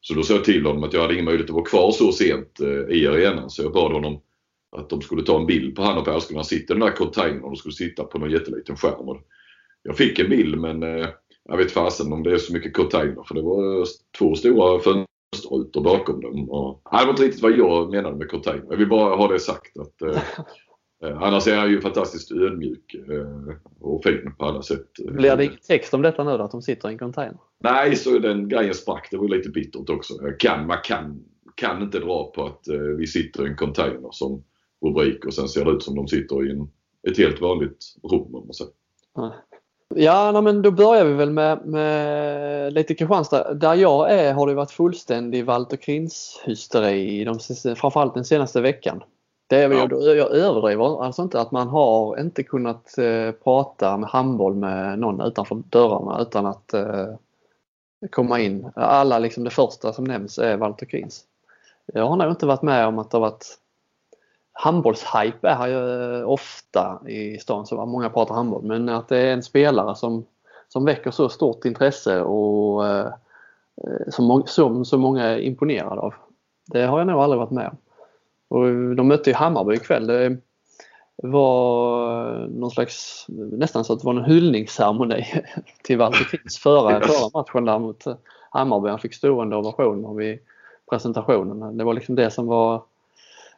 så 0.00 0.14
då 0.14 0.22
sa 0.22 0.34
jag 0.34 0.44
till 0.44 0.66
honom 0.66 0.84
att 0.84 0.92
jag 0.92 1.00
hade 1.00 1.14
ingen 1.14 1.24
möjlighet 1.24 1.50
att 1.50 1.54
vara 1.54 1.64
kvar 1.64 1.90
så 1.90 2.12
sent 2.12 2.60
eh, 2.60 2.96
i 2.96 3.06
arenan 3.06 3.50
så 3.50 3.62
jag 3.62 3.72
bad 3.72 3.92
honom 3.92 4.20
att 4.76 4.90
de 4.90 5.02
skulle 5.02 5.22
ta 5.22 5.40
en 5.40 5.46
bild 5.46 5.76
på 5.76 5.82
han 5.82 5.98
och 5.98 6.04
Per 6.04 6.20
skulle 6.20 6.38
han 6.38 6.44
sitta 6.44 6.74
i 6.74 6.78
den 6.78 6.86
där 6.86 6.96
containern 6.96 7.42
och 7.42 7.50
de 7.50 7.56
skulle 7.56 7.74
sitta 7.74 8.04
på 8.04 8.18
någon 8.18 8.30
jätteliten 8.30 8.76
skärm. 8.76 9.18
Jag 9.82 9.96
fick 9.96 10.18
en 10.18 10.30
bild 10.30 10.60
men 10.60 10.82
eh, 10.82 11.08
jag 11.48 11.56
vet 11.56 11.72
fasen 11.72 12.12
om 12.12 12.22
det 12.22 12.32
är 12.32 12.38
så 12.38 12.52
mycket 12.52 12.76
container 12.76 13.22
för 13.28 13.34
det 13.34 13.42
var 13.42 13.86
två 14.18 14.34
stora 14.34 14.80
fönsterrutor 14.80 15.80
bakom 15.80 16.20
dem. 16.20 16.50
Och, 16.50 16.82
det 16.90 17.04
var 17.04 17.10
inte 17.10 17.22
riktigt 17.22 17.42
vad 17.42 17.58
jag 17.58 17.90
menade 17.90 18.16
med 18.16 18.30
container. 18.30 18.66
Jag 18.70 18.76
vill 18.76 18.88
bara 18.88 19.16
ha 19.16 19.28
det 19.28 19.40
sagt 19.40 19.78
att 19.78 20.02
eh, 20.02 20.22
annars 21.02 21.46
är 21.46 21.56
han 21.56 21.70
ju 21.70 21.80
fantastiskt 21.80 22.32
ödmjuk 22.32 22.94
eh, 22.94 23.54
och 23.80 24.02
fin 24.04 24.34
på 24.38 24.44
alla 24.44 24.62
sätt. 24.62 24.86
Blir 24.98 25.36
det 25.36 25.44
ingen 25.44 25.56
text 25.66 25.94
om 25.94 26.02
detta 26.02 26.24
nu 26.24 26.36
då, 26.36 26.44
att 26.44 26.50
de 26.50 26.62
sitter 26.62 26.88
i 26.88 26.92
en 26.92 26.98
container? 26.98 27.38
Nej, 27.58 27.96
så 27.96 28.18
den 28.18 28.48
grejen 28.48 28.74
sprack. 28.74 29.08
Det 29.10 29.16
var 29.16 29.28
lite 29.28 29.48
bittert 29.48 29.90
också. 29.90 30.14
Jag 30.22 30.40
kan, 30.40 30.66
man 30.66 30.78
kan, 30.84 31.24
kan 31.54 31.82
inte 31.82 31.98
dra 31.98 32.30
på 32.30 32.46
att 32.46 32.68
eh, 32.68 32.78
vi 32.78 33.06
sitter 33.06 33.46
i 33.46 33.50
en 33.50 33.56
container 33.56 34.08
som 34.10 34.44
rubrik 34.84 35.24
och 35.24 35.34
sen 35.34 35.48
ser 35.48 35.64
det 35.64 35.70
ut 35.70 35.82
som 35.82 35.94
de 35.94 36.08
sitter 36.08 36.46
i 36.46 36.50
en, 36.50 36.70
ett 37.10 37.18
helt 37.18 37.40
vanligt 37.40 37.94
rum 38.02 38.34
om 38.34 38.46
man 38.46 38.54
säger. 38.54 38.72
Ja, 39.94 40.32
no, 40.32 40.40
men 40.40 40.62
då 40.62 40.70
börjar 40.70 41.04
vi 41.04 41.12
väl 41.12 41.30
med, 41.30 41.66
med 41.66 42.72
lite 42.72 42.94
Kristianstad. 42.94 43.54
Där 43.54 43.74
jag 43.74 44.12
är 44.12 44.34
har 44.34 44.46
det 44.46 44.54
varit 44.54 44.70
fullständig 44.70 45.44
Walter 45.44 45.76
Krins-hysteri 45.76 47.24
de, 47.24 47.38
framförallt 47.76 48.14
den 48.14 48.24
senaste 48.24 48.60
veckan. 48.60 49.02
Det 49.48 49.56
är 49.56 49.70
ja. 49.70 50.14
jag 50.14 50.30
överdriver 50.30 51.04
alltså 51.04 51.22
inte 51.22 51.40
att 51.40 51.50
man 51.50 51.68
har 51.68 52.20
inte 52.20 52.42
kunnat 52.42 52.98
eh, 52.98 53.30
prata 53.30 53.96
med 53.96 54.08
handboll 54.08 54.54
med 54.54 54.98
någon 54.98 55.20
utanför 55.20 55.54
dörrarna 55.54 56.22
utan 56.22 56.46
att 56.46 56.74
eh, 56.74 57.06
komma 58.10 58.40
in. 58.40 58.70
Alla 58.74 59.18
liksom 59.18 59.44
det 59.44 59.50
första 59.50 59.92
som 59.92 60.04
nämns 60.04 60.38
är 60.38 60.56
Walter 60.56 60.86
Krins. 60.86 61.24
Jag 61.86 62.06
har 62.06 62.16
nog 62.16 62.30
inte 62.30 62.46
varit 62.46 62.62
med 62.62 62.86
om 62.86 62.98
att 62.98 63.10
det 63.10 63.16
har 63.16 63.20
varit 63.20 63.58
handbollshype 64.52 65.48
är 65.48 65.66
ju 65.66 66.24
ofta 66.24 67.00
i 67.06 67.38
stan 67.38 67.66
så 67.66 67.86
många 67.86 68.10
pratar 68.10 68.34
handboll 68.34 68.62
men 68.62 68.88
att 68.88 69.08
det 69.08 69.18
är 69.18 69.32
en 69.32 69.42
spelare 69.42 69.94
som, 69.96 70.26
som 70.68 70.84
väcker 70.84 71.10
så 71.10 71.28
stort 71.28 71.64
intresse 71.64 72.20
och 72.20 72.88
eh, 72.88 73.12
som, 74.08 74.42
som 74.46 74.84
så 74.84 74.98
många 74.98 75.24
är 75.24 75.38
imponerade 75.38 76.00
av. 76.00 76.14
Det 76.66 76.82
har 76.86 76.98
jag 76.98 77.06
nog 77.06 77.20
aldrig 77.20 77.38
varit 77.38 77.50
med 77.50 77.68
om. 77.68 77.76
Och 78.48 78.94
de 78.96 79.08
mötte 79.08 79.30
ju 79.30 79.36
Hammarby 79.36 79.74
ikväll. 79.74 80.06
Det 80.06 80.36
var 81.16 82.46
någon 82.46 82.70
slags, 82.70 83.26
nästan 83.52 83.84
så 83.84 83.92
att 83.92 84.00
det 84.00 84.06
var 84.06 84.14
en 84.14 84.24
hyllningsceremoni 84.24 85.26
till 85.82 85.98
Walter 85.98 86.24
Krins 86.24 86.58
förra, 86.58 87.00
förra 87.00 87.40
matchen 87.40 87.64
där 87.64 87.78
mot 87.78 88.04
Hammarby. 88.50 88.88
Han 88.88 88.98
fick 88.98 89.14
stående 89.14 89.56
ovationer 89.56 90.14
vid 90.14 90.38
presentationen. 90.90 91.76
Det 91.76 91.84
var 91.84 91.94
liksom 91.94 92.14
det 92.14 92.30
som 92.30 92.46
var 92.46 92.82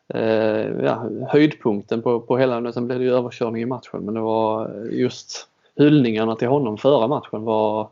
eh, 0.09 0.85
ja, 0.85 1.09
höjdpunkten 1.29 2.03
på, 2.03 2.21
på 2.21 2.39
hela, 2.39 2.73
sen 2.73 2.87
blev 2.87 2.99
det 2.99 3.05
ju 3.05 3.15
överkörning 3.15 3.63
i 3.63 3.67
matchen 3.67 4.01
men 4.05 4.15
det 4.15 4.21
var 4.21 4.71
just 4.91 5.49
hyllningarna 5.77 6.37
till 6.37 6.49
honom 6.49 6.79
före 6.79 7.09
matchen 7.09 7.45
var 7.45 7.89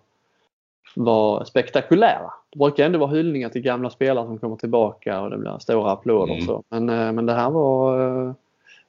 var 0.94 1.44
spektakulära. 1.44 2.32
Det 2.50 2.58
brukar 2.58 2.84
ändå 2.84 2.98
vara 2.98 3.10
hyllningar 3.10 3.48
till 3.48 3.62
gamla 3.62 3.90
spelare 3.90 4.26
som 4.26 4.38
kommer 4.38 4.56
tillbaka 4.56 5.20
och 5.20 5.30
det 5.30 5.38
blir 5.38 5.58
stora 5.58 5.90
applåder 5.90 6.32
mm. 6.32 6.46
så. 6.46 6.64
Men, 6.68 6.88
eh, 6.88 7.12
men 7.12 7.26
det 7.26 7.32
här 7.32 7.50
var, 7.50 8.00
eh, 8.00 8.34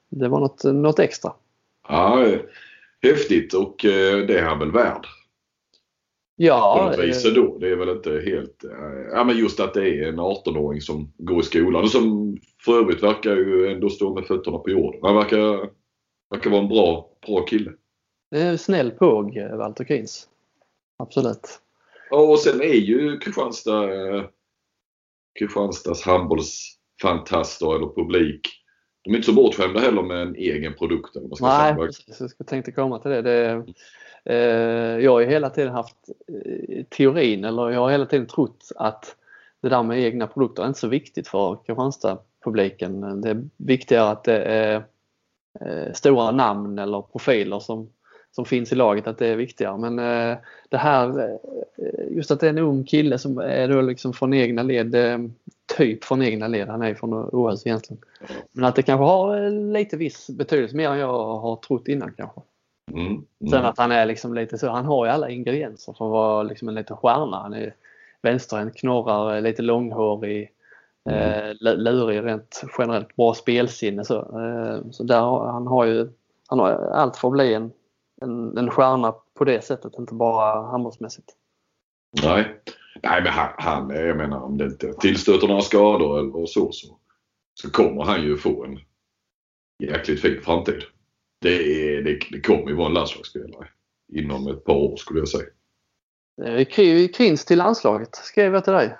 det 0.08 0.28
var 0.28 0.40
något, 0.40 0.64
något 0.64 0.98
extra. 0.98 1.32
Ja, 1.88 2.26
häftigt 3.02 3.54
och 3.54 3.84
eh, 3.84 4.26
det 4.26 4.38
är 4.38 4.42
han 4.42 4.58
väl 4.58 4.72
värd. 4.72 5.06
Ja. 6.36 6.76
På 6.78 6.84
något 6.84 7.08
vis 7.08 7.34
då. 7.34 7.58
Det 7.58 7.68
är 7.68 7.76
väl 7.76 7.88
inte 7.88 8.10
helt... 8.10 8.64
Ja 9.12 9.24
men 9.24 9.36
just 9.36 9.60
att 9.60 9.74
det 9.74 9.88
är 9.88 10.08
en 10.08 10.20
18-åring 10.20 10.80
som 10.80 11.12
går 11.18 11.40
i 11.40 11.42
skolan 11.42 11.82
och 11.82 11.90
som 11.90 12.38
för 12.64 12.80
övrigt 12.80 13.02
verkar 13.02 13.36
ju 13.36 13.72
ändå 13.72 13.88
stå 13.88 14.14
med 14.14 14.26
fötterna 14.26 14.58
på 14.58 14.70
jorden. 14.70 15.00
Han 15.02 15.16
verkar, 15.16 15.70
verkar 16.30 16.50
vara 16.50 16.62
en 16.62 16.68
bra, 16.68 17.08
bra 17.26 17.42
kille. 17.42 17.72
Det 18.30 18.40
är 18.40 18.56
snäll 18.56 18.90
påg, 18.90 19.38
Walter 19.52 19.84
Krins. 19.84 20.28
Absolut. 20.98 21.60
Och 22.10 22.38
sen 22.38 22.60
är 22.60 22.74
ju 22.74 23.18
Kristianstad, 23.18 23.92
eh, 23.92 24.24
Kristianstads 25.38 26.02
handbollsfantaster 26.02 27.76
eller 27.76 27.94
publik 27.94 28.60
de 29.02 29.10
är 29.10 29.16
inte 29.16 29.26
så 29.26 29.32
bortskämda 29.32 29.80
heller 29.80 30.02
med 30.02 30.22
en 30.22 30.34
egen 30.34 30.74
produkt. 30.74 31.16
Eller 31.16 31.34
ska 31.34 31.46
Nej, 31.46 31.74
säga. 31.74 31.86
precis. 31.86 32.34
Jag 32.38 32.46
tänkte 32.46 32.72
komma 32.72 32.98
till 32.98 33.10
det. 33.10 33.22
det 33.22 33.64
eh, 34.24 35.04
jag 35.04 35.12
har 35.12 35.22
hela 35.22 35.50
tiden 35.50 35.72
haft 35.72 35.96
eh, 36.28 36.84
teorin, 36.84 37.44
eller 37.44 37.70
jag 37.70 37.80
har 37.80 37.90
hela 37.90 38.06
tiden 38.06 38.26
trott 38.26 38.68
att 38.76 39.16
det 39.62 39.68
där 39.68 39.82
med 39.82 40.00
egna 40.00 40.26
produkter 40.26 40.62
är 40.62 40.66
inte 40.66 40.80
så 40.80 40.88
viktigt 40.88 41.28
för 41.28 41.58
Kristianstad-publiken. 41.66 43.20
Det 43.20 43.30
är 43.30 43.48
viktigare 43.56 44.10
att 44.10 44.24
det 44.24 44.42
är 44.42 44.84
eh, 45.60 45.92
stora 45.94 46.30
namn 46.30 46.78
eller 46.78 47.02
profiler 47.02 47.60
som 47.60 47.92
som 48.32 48.44
finns 48.44 48.72
i 48.72 48.74
laget 48.74 49.06
att 49.06 49.18
det 49.18 49.26
är 49.26 49.36
viktigare. 49.36 49.78
Men 49.78 49.98
eh, 49.98 50.38
det 50.68 50.76
här, 50.76 51.18
eh, 51.18 52.16
just 52.16 52.30
att 52.30 52.40
det 52.40 52.46
är 52.46 52.50
en 52.50 52.58
ung 52.58 52.84
kille 52.84 53.18
som 53.18 53.38
är 53.38 53.68
då 53.68 53.80
liksom 53.80 54.12
från 54.12 54.34
egna 54.34 54.62
led, 54.62 54.94
eh, 54.94 55.18
typ 55.76 56.04
från 56.04 56.22
egna 56.22 56.48
led, 56.48 56.68
han 56.68 56.82
är 56.82 56.94
från 56.94 57.14
OS 57.14 57.66
egentligen. 57.66 58.02
Men 58.52 58.64
att 58.64 58.76
det 58.76 58.82
kanske 58.82 59.04
har 59.04 59.50
lite 59.72 59.96
viss 59.96 60.30
betydelse 60.30 60.76
mer 60.76 60.90
än 60.90 60.98
jag 60.98 61.38
har 61.38 61.56
trott 61.56 61.88
innan 61.88 62.12
kanske. 62.16 62.40
Mm, 62.92 63.06
mm. 63.06 63.24
Sen 63.50 63.64
att 63.64 63.78
han 63.78 63.92
är 63.92 64.06
liksom 64.06 64.34
lite 64.34 64.58
så, 64.58 64.68
han 64.68 64.84
har 64.84 65.06
ju 65.06 65.10
alla 65.10 65.30
ingredienser 65.30 65.92
för 65.92 66.04
att 66.04 66.10
vara 66.10 66.42
liksom 66.42 66.68
en 66.68 66.74
liten 66.74 66.96
stjärna. 66.96 67.36
Han 67.36 67.54
är 67.54 67.74
vänsterhänt, 68.22 68.76
knorrar, 68.76 69.40
lite 69.40 69.62
långhårig, 69.62 70.50
mm. 71.10 71.20
eh, 71.20 71.54
lurig 71.60 72.24
rent 72.24 72.62
generellt, 72.78 73.16
bra 73.16 73.34
spelsinne 73.34 74.04
så. 74.04 74.18
Eh, 74.18 74.90
så 74.90 75.02
där, 75.02 75.52
han 75.52 75.66
har 75.66 75.84
ju 75.84 76.08
han 76.50 76.58
har 76.58 76.70
allt 76.92 77.16
för 77.16 77.28
att 77.28 77.32
bli 77.32 77.54
en, 77.54 77.72
en, 78.20 78.58
en 78.58 78.70
stjärna 78.70 79.14
på 79.34 79.44
det 79.44 79.64
sättet, 79.64 79.92
inte 79.98 80.14
bara 80.14 80.70
handbollsmässigt. 80.70 81.28
Nej, 82.22 82.60
Nej 83.02 83.22
men 83.22 83.32
han, 83.32 83.48
han, 83.58 83.90
jag 83.90 84.16
menar 84.16 84.40
om 84.40 84.58
det 84.58 84.64
inte 84.64 84.92
tillstöter 84.92 85.48
några 85.48 85.60
skador 85.60 86.18
eller 86.18 86.46
så, 86.46 86.72
så, 86.72 86.96
så 87.54 87.70
kommer 87.70 88.04
han 88.04 88.22
ju 88.22 88.36
få 88.36 88.64
en 88.64 88.80
jäkligt 89.82 90.20
fin 90.20 90.42
framtid. 90.42 90.82
Det, 91.40 91.54
är, 91.54 92.02
det, 92.02 92.18
det 92.30 92.40
kommer 92.40 92.68
ju 92.68 92.74
vara 92.74 92.86
en 92.86 92.94
landslagsspelare 92.94 93.68
inom 94.12 94.48
ett 94.48 94.64
par 94.64 94.74
år 94.74 94.96
skulle 94.96 95.20
jag 95.20 95.28
säga. 95.28 95.46
Krins 97.14 97.44
till 97.44 97.58
landslaget 97.58 98.16
skrev 98.16 98.54
jag 98.54 98.64
till 98.64 98.72
dig. 98.72 98.96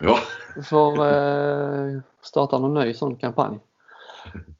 Ja. 0.00 0.18
Får 0.64 1.06
eh, 1.06 2.00
starta 2.22 2.58
någon 2.58 2.74
ny 2.74 2.94
sån 2.94 3.16
kampanj. 3.16 3.58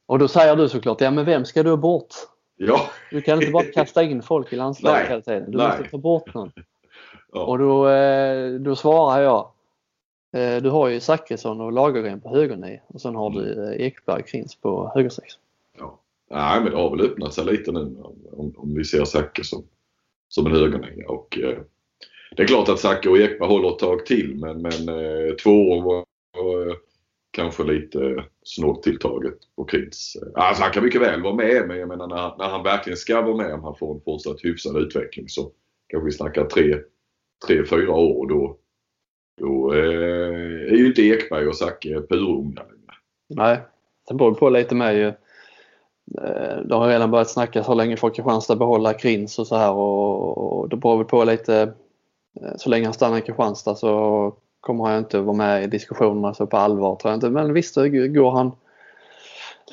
Och 0.07 0.19
då 0.19 0.29
säger 0.29 0.57
du 0.57 0.69
såklart, 0.69 1.01
ja 1.01 1.11
men 1.11 1.25
vem 1.25 1.45
ska 1.45 1.63
du 1.63 1.71
ha 1.71 1.77
bort? 1.77 2.15
Ja. 2.63 2.91
Du 3.11 3.21
kan 3.21 3.39
inte 3.39 3.51
bara 3.51 3.65
kasta 3.65 4.03
in 4.03 4.23
folk 4.23 4.53
i 4.53 4.57
landslaget 4.57 5.11
hela 5.11 5.21
tiden. 5.21 5.51
Du 5.51 5.59
Nej. 5.59 5.69
måste 5.69 5.91
ta 5.91 5.99
bort 5.99 6.35
någon. 6.35 6.53
Ja. 7.33 7.45
Och 7.45 7.59
då, 7.59 7.89
eh, 7.89 8.51
då 8.51 8.77
svarar 8.77 9.23
jag, 9.23 9.51
eh, 10.33 10.63
du 10.63 10.71
har 10.71 10.89
ju 10.89 11.01
Zachrisson 11.01 11.61
och 11.61 11.73
Lagergren 11.73 12.21
på 12.21 12.29
högernie 12.29 12.81
och 12.87 13.01
sen 13.01 13.15
har 13.15 13.31
du 13.31 13.53
mm. 13.53 13.81
Ekberg 13.81 14.23
Krins 14.23 14.55
på 14.55 14.93
högersex. 14.95 15.35
Ja. 15.79 15.99
Nej 16.31 16.61
men 16.61 16.73
det 16.73 16.79
har 16.79 16.91
väl 16.91 17.07
öppnat 17.07 17.35
sig 17.35 17.45
lite 17.45 17.73
nu 17.73 17.97
om, 18.33 18.55
om 18.57 18.75
vi 18.75 18.85
ser 18.85 19.05
Zachrisson 19.05 19.63
som 20.29 20.47
en 20.47 20.53
högernie. 20.53 21.05
Och, 21.05 21.39
eh, 21.39 21.59
det 22.37 22.43
är 22.43 22.47
klart 22.47 22.69
att 22.69 22.81
Zacke 22.81 23.09
och 23.09 23.19
Ekberg 23.19 23.49
håller 23.49 23.69
ett 23.69 23.79
tag 23.79 24.07
till 24.07 24.37
men, 24.37 24.63
men 24.63 24.89
eh, 24.89 25.35
två 25.35 25.71
år 25.71 25.83
var, 25.83 26.05
var 26.33 26.77
kanske 27.31 27.65
lite 27.65 28.25
snålt 28.43 28.83
tilltaget 28.83 29.35
på 29.57 29.65
Krins. 29.65 30.17
Alltså 30.35 30.63
han 30.63 30.73
kan 30.73 30.85
mycket 30.85 31.01
väl 31.01 31.23
vara 31.23 31.35
med 31.35 31.69
men 31.69 31.79
jag 31.79 31.89
menar 31.89 32.07
när, 32.07 32.39
när 32.39 32.49
han 32.49 32.63
verkligen 32.63 32.97
ska 32.97 33.23
vara 33.23 33.37
med 33.37 33.55
om 33.55 33.65
han 33.65 33.77
får 33.77 33.95
en 33.95 34.01
fortsatt 34.01 34.45
hyfsad 34.45 34.77
utveckling 34.77 35.29
så 35.29 35.53
kanske 35.89 36.05
vi 36.05 36.13
snackar 36.13 36.45
tre, 36.45 36.77
tre 37.47 37.65
fyra 37.65 37.93
år 37.93 38.29
då, 38.29 38.57
då 39.41 39.75
eh, 39.75 40.73
är 40.73 40.77
ju 40.77 40.87
inte 40.87 41.03
Ekberg 41.03 41.47
och 41.47 41.57
Zacke 41.57 42.03
purunga 42.09 42.63
längre. 42.63 42.95
Nej, 43.29 43.61
det 44.09 44.15
beror 44.15 44.35
på 44.35 44.51
lite 44.51 44.75
med 44.75 44.97
ju. 44.97 45.07
Eh, 46.19 46.61
det 46.65 46.75
har 46.75 46.89
redan 46.89 47.11
börjat 47.11 47.31
snackas 47.31 47.69
hur 47.69 47.75
länge 47.75 47.97
får 47.97 48.11
Kristianstad 48.11 48.57
behålla 48.57 48.95
Krins 48.95 49.39
och 49.39 49.47
så 49.47 49.57
här 49.57 49.73
och, 49.73 50.39
och 50.39 50.69
det 50.69 50.77
beror 50.77 50.97
väl 50.97 51.07
på 51.07 51.25
lite 51.25 51.75
eh, 52.41 52.57
så 52.57 52.71
länge 52.71 52.85
han 52.85 52.95
stannar 52.95 53.19
i 53.19 53.21
Kristianstad 53.21 53.75
så 53.75 54.35
kommer 54.61 54.85
han 54.85 54.99
inte 54.99 55.21
vara 55.21 55.37
med 55.37 55.65
i 55.65 55.67
diskussionerna 55.67 56.35
så 56.35 56.47
på 56.47 56.57
allvar 56.57 56.97
tror 56.97 57.11
jag 57.11 57.17
inte. 57.17 57.31
Men 57.31 57.53
visst, 57.53 57.75
går 57.75 58.31
han 58.31 58.53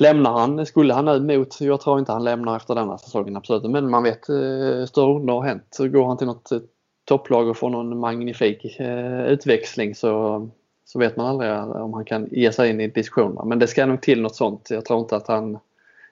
Lämnar 0.00 0.32
han, 0.32 0.66
skulle 0.66 0.94
han 0.94 1.04
nu 1.04 1.38
mot, 1.38 1.60
jag 1.60 1.80
tror 1.80 1.98
inte 1.98 2.12
han 2.12 2.24
lämnar 2.24 2.56
efter 2.56 2.74
denna 2.74 2.98
säsongen 2.98 3.36
absolut, 3.36 3.70
men 3.70 3.90
man 3.90 4.02
vet 4.02 4.28
eh, 4.28 4.84
större 4.86 5.14
under 5.14 5.34
har 5.34 5.42
hänt. 5.42 5.66
Så 5.70 5.88
går 5.88 6.06
han 6.06 6.16
till 6.16 6.26
något 6.26 6.52
eh, 6.52 6.58
topplag 7.04 7.48
och 7.48 7.56
får 7.56 7.70
någon 7.70 7.98
magnifik 7.98 8.80
eh, 8.80 9.26
utväxling 9.26 9.94
så, 9.94 10.48
så 10.84 10.98
vet 10.98 11.16
man 11.16 11.26
aldrig 11.26 11.52
om 11.82 11.94
han 11.94 12.04
kan 12.04 12.28
ge 12.30 12.52
sig 12.52 12.70
in 12.70 12.80
i 12.80 12.88
diskussionerna. 12.88 13.44
Men 13.44 13.58
det 13.58 13.66
ska 13.66 13.86
nog 13.86 14.02
till 14.02 14.22
något 14.22 14.36
sånt. 14.36 14.70
Jag 14.70 14.84
tror 14.84 15.00
inte 15.00 15.16
att 15.16 15.28
han, 15.28 15.58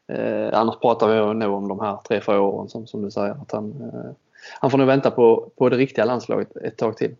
eh, 0.09 0.49
annars 0.53 0.81
pratar 0.81 1.09
vi 1.09 1.35
nog 1.35 1.55
om 1.55 1.69
de 1.69 1.81
här 1.81 1.97
tre, 2.09 2.21
fyra 2.21 2.41
åren 2.41 2.69
som, 2.69 2.87
som 2.87 3.03
du 3.03 3.11
säger. 3.11 3.33
Att 3.33 3.53
han, 3.53 3.91
eh, 3.95 4.11
han 4.61 4.71
får 4.71 4.79
nog 4.79 4.87
vänta 4.87 5.11
på, 5.11 5.51
på 5.57 5.69
det 5.69 5.77
riktiga 5.77 6.05
landslaget 6.05 6.57
ett 6.57 6.77
tag 6.77 6.97
till. 6.97 7.15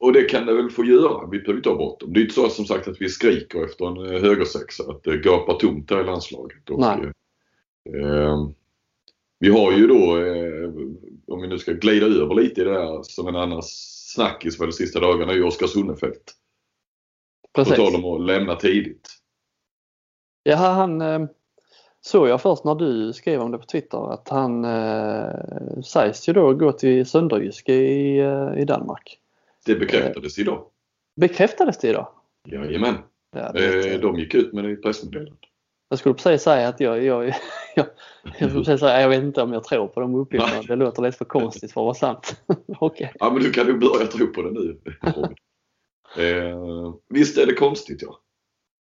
Och 0.00 0.12
det 0.12 0.22
kan 0.22 0.46
det 0.46 0.54
väl 0.54 0.70
få 0.70 0.84
göra. 0.84 1.26
Vi 1.26 1.38
behöver 1.38 1.56
inte 1.56 1.68
ha 1.68 1.76
bråttom. 1.76 2.12
Det 2.12 2.20
är 2.20 2.22
inte 2.22 2.34
så 2.34 2.48
som 2.48 2.64
sagt 2.64 2.88
att 2.88 3.00
vi 3.00 3.08
skriker 3.08 3.64
efter 3.64 3.86
en 3.86 4.14
eh, 4.14 4.22
högersexa. 4.22 4.90
Att 4.90 5.02
det 5.02 5.16
gapar 5.16 5.54
tomt 5.54 5.90
här 5.90 6.00
i 6.00 6.04
landslaget. 6.04 6.70
Och. 6.70 6.84
Eh, 6.84 8.48
vi 9.38 9.48
har 9.48 9.72
ju 9.72 9.86
då, 9.86 10.18
eh, 10.18 10.70
om 11.26 11.42
vi 11.42 11.48
nu 11.48 11.58
ska 11.58 11.72
glida 11.72 12.06
över 12.06 12.34
lite 12.34 12.60
i 12.60 12.64
det 12.64 12.72
här 12.72 13.02
som 13.02 13.28
en 13.28 13.36
annan 13.36 13.62
snackis 14.14 14.56
för 14.56 14.66
de 14.66 14.72
sista 14.72 15.00
dagarna, 15.00 15.32
är 15.32 15.36
ju 15.36 15.44
Oskar 15.44 15.66
Sunnefelt. 15.66 16.34
Precis. 17.54 17.76
På 17.76 17.84
tal 17.84 18.04
om 18.04 18.04
att 18.04 18.26
lämna 18.26 18.56
tidigt. 18.56 19.08
Ja, 20.42 20.56
han 20.56 21.00
eh, 21.00 21.26
såg 22.00 22.28
jag 22.28 22.42
först 22.42 22.64
när 22.64 22.74
du 22.74 23.12
skrev 23.12 23.40
om 23.40 23.50
det 23.50 23.58
på 23.58 23.66
Twitter 23.66 24.12
att 24.12 24.28
han 24.28 24.64
eh, 24.64 25.80
sägs 25.84 26.28
ju 26.28 26.32
då 26.32 26.54
gå 26.54 26.72
till 26.72 27.06
Sönderjyske 27.06 27.74
i, 27.74 28.18
eh, 28.18 28.58
i 28.58 28.64
Danmark. 28.64 29.20
Det 29.70 29.76
bekräftades 29.76 30.38
idag. 30.38 30.66
Bekräftades 31.20 31.78
det 31.78 31.88
idag? 31.88 32.08
Jajamän. 32.48 32.94
Ja, 33.36 33.54
eh, 33.54 34.00
de 34.00 34.18
gick 34.18 34.34
ut 34.34 34.52
med 34.52 34.64
det 34.64 34.70
i 34.70 34.76
pressmeddelandet. 34.76 35.38
Jag 35.88 35.98
skulle 35.98 36.14
precis 36.14 36.42
säga 36.42 36.68
att 36.68 36.80
jag, 36.80 37.04
jag, 37.04 37.26
jag, 37.74 37.86
jag, 38.38 38.50
skulle 38.50 38.78
säga, 38.78 39.00
jag 39.00 39.08
vet 39.08 39.22
inte 39.22 39.42
om 39.42 39.52
jag 39.52 39.64
tror 39.64 39.88
på 39.88 40.00
de 40.00 40.14
uppgifterna. 40.14 40.62
Det 40.62 40.76
låter 40.76 41.02
lite 41.02 41.18
för 41.18 41.24
konstigt 41.24 41.72
för 41.72 41.80
att 41.80 41.84
vara 41.84 41.94
sant. 41.94 42.42
okay. 42.80 43.08
Ja 43.14 43.30
men 43.30 43.42
du 43.42 43.50
kan 43.50 43.66
ju 43.66 43.78
börja 43.78 44.06
tro 44.06 44.26
på 44.26 44.42
det 44.42 44.50
nu. 44.50 44.80
eh, 46.24 46.94
visst 47.08 47.38
är 47.38 47.46
det 47.46 47.54
konstigt 47.54 48.02
ja. 48.02 48.20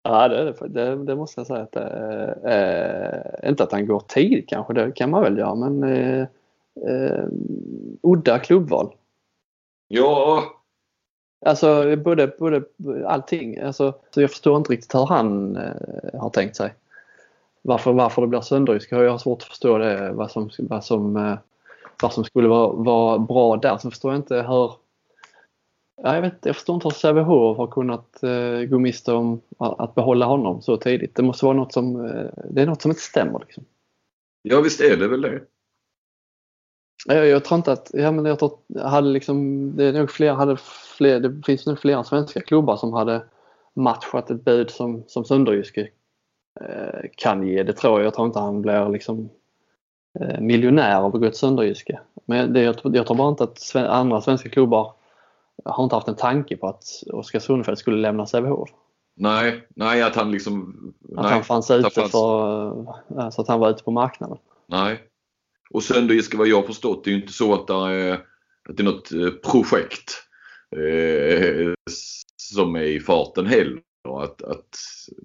Ja 0.04 0.28
det, 0.28 0.68
det, 0.68 1.06
det 1.06 1.16
måste 1.16 1.40
jag 1.40 1.48
säga 1.48 1.62
att 1.62 1.72
det 1.72 3.42
eh, 3.44 3.50
Inte 3.50 3.64
att 3.64 3.72
han 3.72 3.88
går 3.88 4.00
tidigt 4.00 4.50
kanske, 4.50 4.74
det 4.74 4.92
kan 4.92 5.10
man 5.10 5.24
väl 5.24 5.38
göra 5.38 5.56
men 5.56 5.84
eh, 5.84 6.28
eh, 6.88 7.26
udda 8.04 8.40
klubbval. 8.40 8.96
Ja. 9.88 10.44
Alltså 11.46 11.96
både, 11.96 12.28
både 12.28 12.64
allting. 13.08 13.60
Alltså, 13.60 13.94
så 14.12 14.22
jag 14.22 14.30
förstår 14.30 14.58
inte 14.58 14.72
riktigt 14.72 14.96
hur 14.96 15.06
han 15.06 15.56
eh, 15.56 16.20
har 16.20 16.30
tänkt 16.30 16.56
sig. 16.56 16.74
Varför, 17.62 17.94
varför 17.94 18.22
det 18.22 18.28
blir 18.28 18.42
sönderrysk 18.42 18.92
jag 18.92 19.12
har 19.12 19.18
svårt 19.18 19.42
att 19.42 19.48
förstå 19.48 19.78
det. 19.78 20.12
Vad 20.12 20.32
som, 20.32 20.50
vad 20.58 20.86
som, 20.86 21.16
eh, 21.18 21.38
vad 22.02 22.14
som 22.14 22.24
skulle 22.24 22.48
vara, 22.48 22.72
vara 22.72 23.20
bra 23.20 23.58
där. 23.58 23.78
Sen 23.78 23.92
förstår 23.92 24.12
jag 24.12 24.20
inte 24.20 24.36
hur 24.42 24.72
Ja, 26.04 26.16
jag, 26.16 26.22
vet, 26.22 26.46
jag 26.46 26.56
förstår 26.56 26.76
inte 26.76 26.88
hur 26.88 26.94
Sävehof 26.94 27.58
har 27.58 27.68
kunnat 27.68 28.24
eh, 28.24 28.60
gå 28.70 28.80
miste 28.80 29.14
om 29.14 29.42
att 29.58 29.96
behålla 29.96 30.26
honom 30.26 30.62
så 30.62 30.78
tidigt. 30.78 31.16
Det 31.16 31.24
måste 31.24 31.46
vara 31.46 31.58
något 31.58 31.74
som, 31.74 32.06
eh, 32.06 32.26
det 32.52 32.62
är 32.62 32.66
något 32.66 32.82
som 32.82 32.92
inte 32.92 33.02
stämmer. 33.02 33.40
Liksom. 33.40 33.66
Ja 34.42 34.62
visst 34.62 34.82
är 34.82 34.98
det 34.98 35.08
väl 35.08 35.22
det. 35.22 35.42
Jag, 37.08 37.28
jag 37.28 37.46
tror 37.46 37.58
inte 37.58 37.72
att, 37.72 37.92
ja 37.94 38.12
men 38.12 38.26
jag 38.26 38.40
tror 38.40 38.58
hade 38.84 39.08
liksom, 39.08 39.72
det 39.76 39.86
är 39.86 39.94
nog 39.94 40.12
fler, 40.12 40.34
hade 40.34 40.58
fler, 40.98 41.20
det 41.20 41.42
finns 41.46 41.66
nog 41.66 41.80
flera 41.80 42.04
svenska 42.04 42.42
klubbar 42.42 42.78
som 42.78 42.94
hade 42.94 43.24
matchat 43.74 44.32
ett 44.32 44.46
bud 44.46 44.72
som, 44.72 45.04
som 45.08 45.26
Sönderjyske 45.26 45.90
eh, 46.62 47.10
kan 47.18 47.48
ge. 47.48 47.64
Det 47.64 47.74
tror 47.74 48.00
jag. 48.00 48.06
Jag 48.06 48.14
tror 48.14 48.28
inte 48.28 48.40
han 48.40 48.62
blir 48.62 48.90
liksom 48.90 49.30
eh, 50.20 50.40
miljonär 50.40 50.96
av 50.96 51.06
att 51.06 51.22
gå 51.22 51.30
till 51.30 51.40
Sönderjyske. 51.40 52.00
Men 52.26 52.54
det, 52.54 52.62
jag, 52.62 52.76
jag 52.84 53.08
tror 53.08 53.18
bara 53.18 53.30
inte 53.30 53.44
att 53.44 53.60
sven, 53.60 53.86
andra 53.86 54.22
svenska 54.22 54.50
klubbar 54.50 54.94
har 55.66 55.84
inte 55.84 55.96
haft 55.96 56.08
en 56.08 56.16
tanke 56.16 56.58
på 56.58 56.68
att 56.68 56.84
Oskar 57.14 57.40
Sundfeldt 57.40 57.80
skulle 57.80 57.98
lämna 57.98 58.26
Sävehof. 58.26 58.70
Nej, 59.16 59.68
nej 59.70 60.02
att 60.02 60.16
han 60.16 60.32
liksom... 60.32 60.76
Att 61.18 61.24
nej, 61.24 61.34
han 61.34 61.44
fanns 61.44 61.72
ute 61.72 61.90
fanns... 61.90 62.12
för, 62.12 62.86
alltså 63.18 63.42
att 63.42 63.48
han 63.48 63.60
var 63.60 63.70
ute 63.70 63.84
på 63.84 63.92
marknaden. 63.92 64.38
Nej, 64.68 65.00
och 65.70 65.84
Sönderjyske 65.84 66.38
vad 66.38 66.48
jag 66.48 66.56
har 66.56 66.68
förstått, 66.68 67.04
det 67.04 67.10
är 67.10 67.16
ju 67.16 67.22
inte 67.22 67.34
så 67.34 67.54
att 67.54 67.68
det 67.68 67.74
är, 67.74 68.14
att 68.70 68.78
det 68.78 68.84
är 68.84 68.86
något 68.86 69.12
eh, 69.12 69.30
projekt 69.52 70.12
eh, 70.76 71.74
som 72.38 72.76
är 72.76 72.84
i 72.84 73.00
farten 73.00 73.46
heller. 73.46 73.82
Att, 74.10 74.42
att 74.42 74.70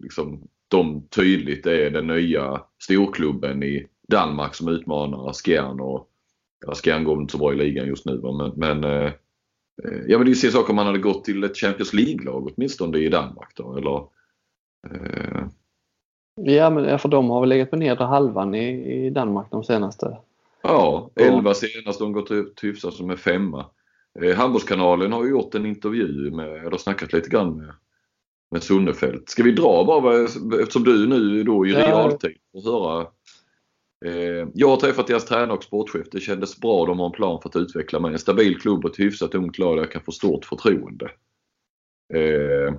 liksom, 0.02 0.48
de 0.68 1.08
tydligt 1.08 1.66
är 1.66 1.90
den 1.90 2.06
nya 2.06 2.62
storklubben 2.82 3.62
i 3.62 3.86
Danmark 4.08 4.54
som 4.54 4.68
utmanar 4.68 5.32
Skjern 5.32 5.80
och 5.80 6.08
ja, 6.66 6.74
Skjern 6.74 7.04
går 7.04 7.20
inte 7.20 7.32
så 7.32 7.38
bra 7.38 7.52
i 7.52 7.56
ligan 7.56 7.86
just 7.86 8.06
nu 8.06 8.20
men, 8.22 8.52
men 8.56 8.84
eh, 8.84 9.12
eh, 9.84 10.00
jag 10.06 10.18
vill 10.18 10.28
ju 10.28 10.34
se 10.34 10.50
saker 10.50 10.70
om 10.70 10.76
man 10.76 10.86
hade 10.86 10.98
gått 10.98 11.24
till 11.24 11.44
ett 11.44 11.56
Champions 11.56 11.92
League-lag 11.92 12.52
åtminstone 12.54 12.98
i 12.98 13.08
Danmark 13.08 13.52
då 13.56 13.76
eller? 13.76 13.96
Eh... 14.90 15.46
Ja 16.34 16.70
men 16.70 16.98
för 16.98 17.08
de 17.08 17.30
har 17.30 17.40
väl 17.40 17.48
legat 17.48 17.70
på 17.70 17.76
nedre 17.76 18.04
halvan 18.04 18.54
i, 18.54 18.96
i 19.06 19.10
Danmark 19.10 19.46
de 19.50 19.64
senaste 19.64 20.16
Ja, 20.62 21.10
11 21.16 21.54
senast. 21.54 21.98
De 21.98 22.12
gått 22.12 22.30
ut 22.30 22.64
hyfsat 22.64 22.94
som 22.94 23.10
är 23.10 23.16
femma. 23.16 23.66
Eh, 24.20 24.36
Handbollskanalen 24.36 25.12
har 25.12 25.24
ju 25.24 25.30
gjort 25.30 25.54
en 25.54 25.66
intervju 25.66 26.30
med, 26.30 26.66
eller 26.66 26.76
snackat 26.76 27.12
lite 27.12 27.30
grann 27.30 27.56
med, 27.56 27.74
med 28.50 28.62
Sunnefelt. 28.62 29.28
Ska 29.28 29.42
vi 29.42 29.52
dra 29.52 29.84
bara 29.84 30.24
eftersom 30.62 30.84
du 30.84 31.06
nu 31.06 31.42
då 31.42 31.66
i 31.66 31.72
realtid 31.72 32.36
får 32.52 32.72
höra 32.72 33.06
Eh, 34.04 34.48
jag 34.54 34.68
har 34.68 34.76
träffat 34.76 35.06
deras 35.06 35.24
tränare 35.24 35.56
och 35.56 35.64
sportchef. 35.64 36.06
Det 36.12 36.20
kändes 36.20 36.60
bra. 36.60 36.86
De 36.86 36.98
har 36.98 37.06
en 37.06 37.12
plan 37.12 37.40
för 37.42 37.48
att 37.48 37.56
utveckla 37.56 38.00
mig. 38.00 38.12
En 38.12 38.18
stabil 38.18 38.60
klubb 38.60 38.84
och 38.84 38.90
ett 38.90 39.00
hyfsat 39.00 39.34
ungt 39.34 39.58
lag 39.58 39.76
där 39.76 39.82
jag 39.82 39.92
kan 39.92 40.02
få 40.02 40.12
stort 40.12 40.44
förtroende. 40.44 41.04
Eh, 42.14 42.74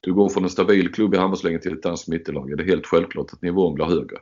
du 0.00 0.14
går 0.14 0.28
från 0.28 0.44
en 0.44 0.50
stabil 0.50 0.92
klubb 0.92 1.14
i 1.14 1.16
handbollsligan 1.16 1.60
till 1.60 1.72
ett 1.72 1.82
danskt 1.82 2.08
mittellag. 2.08 2.50
Är 2.50 2.56
det 2.56 2.64
helt 2.64 2.86
självklart 2.86 3.32
att 3.32 3.42
nivån 3.42 3.74
blir 3.74 3.84
högre. 3.84 4.16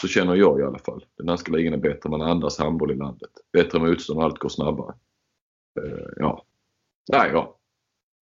Så 0.00 0.08
känner 0.08 0.34
jag 0.34 0.60
i 0.60 0.62
alla 0.62 0.78
fall. 0.78 1.04
Den 1.16 1.26
danska 1.26 1.52
ligan 1.52 1.72
är 1.72 1.78
bättre. 1.78 2.10
Man 2.10 2.22
andas 2.22 2.58
handboll 2.58 2.90
i 2.90 2.96
landet. 2.96 3.30
Bättre 3.52 3.78
motstånd 3.78 4.18
och 4.18 4.24
allt 4.24 4.38
går 4.38 4.48
snabbare. 4.48 4.94
Eh, 5.80 6.08
ja. 6.16 6.44
Nej, 7.12 7.30
ja. 7.32 7.56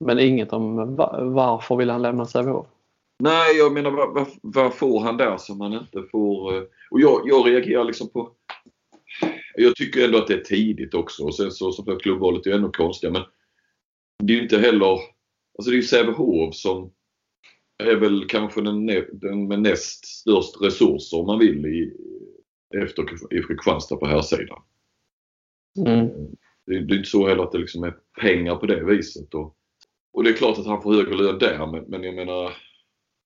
Men 0.05 0.19
inget 0.19 0.53
om 0.53 0.97
varför 1.35 1.77
vill 1.77 1.91
han 1.91 2.03
lämna 2.03 2.27
Sävehof? 2.27 2.67
Nej, 3.19 3.57
jag 3.57 3.73
menar 3.73 3.91
vad, 3.91 4.15
vad, 4.15 4.27
vad, 4.43 4.75
får 4.75 5.01
han 5.01 5.17
där 5.17 5.37
som 5.37 5.61
han 5.61 5.73
inte 5.73 6.03
får? 6.11 6.57
Eh, 6.57 6.63
och 6.91 7.01
jag, 7.01 7.23
jag 7.25 7.49
reagerar 7.49 7.85
liksom 7.85 8.09
på... 8.09 8.31
Jag 9.55 9.77
tycker 9.77 10.05
ändå 10.05 10.19
att 10.19 10.27
det 10.27 10.35
är 10.35 10.45
tidigt 10.45 10.95
också 10.95 11.25
och 11.25 11.35
sen 11.35 11.51
så 11.51 11.73
som 11.73 11.99
klubbvalet 11.99 12.47
är 12.47 12.53
ännu 12.53 12.71
konstigare 12.71 13.13
men 13.13 13.23
det 14.27 14.33
är 14.33 14.37
ju 14.37 14.43
inte 14.43 14.59
heller... 14.59 14.99
Alltså 15.59 15.71
det 15.71 15.75
är 15.75 15.77
ju 15.77 15.83
Sävehof 15.83 16.55
som 16.55 16.93
är 17.83 17.97
väl 17.97 18.25
kanske 18.29 18.61
den, 18.61 18.87
den 19.13 19.49
med 19.49 19.61
näst 19.61 20.07
störst 20.07 20.63
resurser 20.63 21.19
om 21.19 21.27
man 21.27 21.39
vill 21.39 21.67
i, 21.67 21.93
efter 22.83 23.03
i 23.35 23.43
Kristianstad 23.43 23.97
på 23.97 24.07
här 24.07 24.23
sidan. 24.23 24.63
Mm. 25.79 26.09
Det, 26.67 26.81
det, 26.81 26.95
är 26.95 26.99
inte 26.99 27.11
så 27.11 27.29
heller 27.29 27.43
att 27.43 27.53
det 27.53 27.59
liksom 27.59 27.85
är 27.85 27.95
pengar 28.21 28.57
på 28.57 28.67
det 28.67 28.85
viset. 28.85 29.35
Och, 29.35 29.57
och 30.13 30.25
det 30.25 30.31
är 30.31 30.35
klart 30.35 30.59
att 30.59 30.67
han 30.67 30.83
får 30.83 30.95
högre 30.95 31.15
lön 31.15 31.39
där 31.39 31.67
men, 31.67 31.85
men 31.85 32.03
jag 32.03 32.15
menar 32.15 32.53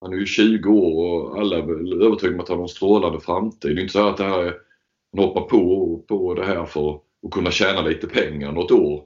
han 0.01 0.13
är 0.13 0.17
ju 0.17 0.27
20 0.27 0.69
år 0.71 1.05
och 1.05 1.39
alla 1.39 1.57
är 1.57 2.05
övertygade 2.05 2.35
om 2.35 2.41
att 2.41 2.49
han 2.49 2.59
har 2.59 2.65
en 2.65 2.69
strålande 2.69 3.21
framtid. 3.21 3.77
Det 3.77 3.81
är 3.81 3.83
inte 3.83 3.93
så 3.93 4.09
att 4.09 4.17
det 4.17 4.25
här 4.25 4.43
är, 4.43 4.57
han 5.13 5.25
hoppar 5.25 5.41
på, 5.41 6.05
på 6.09 6.35
det 6.35 6.45
här 6.45 6.65
för 6.65 7.01
att 7.27 7.33
kunna 7.33 7.51
tjäna 7.51 7.83
lite 7.83 8.07
pengar 8.07 8.53
något 8.53 8.71
år 8.71 9.05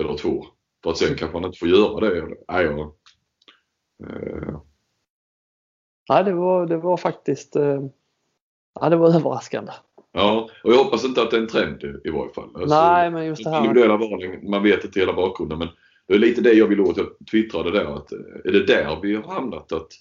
eller 0.00 0.16
två. 0.16 0.46
För 0.82 0.90
att 0.90 0.98
sen 0.98 1.16
kanske 1.16 1.36
han 1.36 1.44
inte 1.44 1.58
får 1.58 1.68
göra 1.68 2.00
det. 2.00 2.36
Nej, 2.48 2.64
ja. 2.64 2.96
Eh. 4.04 4.60
Nej, 6.08 6.24
det 6.24 6.32
var, 6.32 6.66
det 6.66 6.76
var 6.76 6.96
faktiskt 6.96 7.56
eh, 7.56 7.82
ja, 8.80 8.88
det 8.88 8.96
var 8.96 9.08
överraskande. 9.08 9.72
Ja, 10.12 10.48
och 10.64 10.72
jag 10.72 10.84
hoppas 10.84 11.04
inte 11.04 11.22
att 11.22 11.30
det 11.30 11.36
är 11.36 11.40
en 11.40 11.48
trend 11.48 11.84
i, 12.04 12.10
varje 12.10 12.32
fall. 12.32 12.48
Alltså, 12.54 12.80
Nej, 12.80 13.10
men 13.10 13.26
just 13.26 13.44
det 13.44 13.50
här. 13.50 13.58
Individuella 13.58 13.96
valen, 13.96 14.50
man 14.50 14.62
vet 14.62 14.84
inte 14.84 15.00
hela 15.00 15.12
bakgrunden 15.12 15.58
men 15.58 15.68
det 16.06 16.14
är 16.14 16.18
lite 16.18 16.40
det 16.40 16.52
jag 16.52 16.66
vill 16.66 16.80
åt. 16.80 16.96
Jag 16.96 17.06
twittrade 17.30 17.70
där 17.70 17.96
att 17.96 18.12
är 18.44 18.52
det 18.52 18.66
där 18.66 18.98
vi 19.02 19.14
har 19.14 19.34
hamnat? 19.34 19.72
Att 19.72 19.92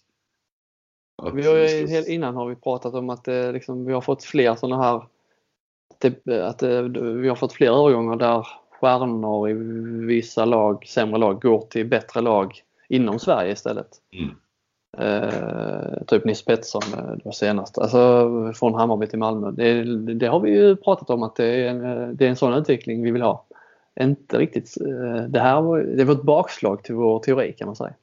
att 1.24 1.34
vi 1.34 1.48
har 1.48 2.10
innan 2.10 2.36
har 2.36 2.48
vi 2.48 2.56
pratat 2.56 2.94
om 2.94 3.10
att 3.10 3.24
det, 3.24 3.52
liksom, 3.52 3.86
vi 3.86 3.94
har 3.94 4.02
fått 4.02 4.24
fler 4.24 4.56
sådana 4.56 4.84
här 4.84 5.04
typ, 6.00 6.28
att 6.28 6.60
det, 6.60 6.82
vi 7.00 7.30
har 7.30 7.36
fått 7.36 7.54
fler 7.54 7.68
övergångar 7.68 8.16
där 8.16 8.48
stjärnor 8.80 9.50
i 9.50 9.54
vissa 10.06 10.46
lag, 10.46 10.86
sämre 10.88 11.18
lag, 11.18 11.42
går 11.42 11.62
till 11.62 11.86
bättre 11.86 12.22
lag 12.22 12.62
inom 12.90 13.20
Sverige 13.20 13.52
istället. 13.52 13.90
Mm. 14.14 14.36
Eh, 15.00 16.04
typ 16.08 16.26
Nils 16.26 16.46
Pettersson 16.46 16.82
eh, 16.94 17.12
det 17.12 17.26
var 17.26 17.32
senast, 17.32 17.78
alltså 17.78 18.54
från 18.56 18.74
Hammarby 18.74 19.08
till 19.08 19.20
Malmö. 19.20 19.52
Det, 19.52 19.84
det, 20.14 20.28
har 20.28 20.40
vi 20.40 20.52
ju 20.52 20.76
pratat 20.76 21.10
om 21.10 21.24
att 21.24 21.36
det 21.36 21.46
är, 21.46 21.70
en, 21.70 22.16
det 22.18 22.26
är 22.26 22.30
en 22.30 22.36
sån 22.36 22.54
utveckling 22.54 23.04
vi 23.04 23.12
vill 23.12 23.22
ha. 23.22 23.46
Inte 24.00 24.38
riktigt, 24.38 24.78
eh, 24.82 25.24
det 25.24 25.40
här 25.40 25.62
var, 25.62 25.80
det 25.80 26.04
var 26.04 26.14
ett 26.14 26.24
bakslag 26.24 26.84
till 26.84 26.96
vår 26.96 27.20
teori 27.20 27.54
kan 27.54 27.66
man 27.66 27.76
säga. 27.76 27.94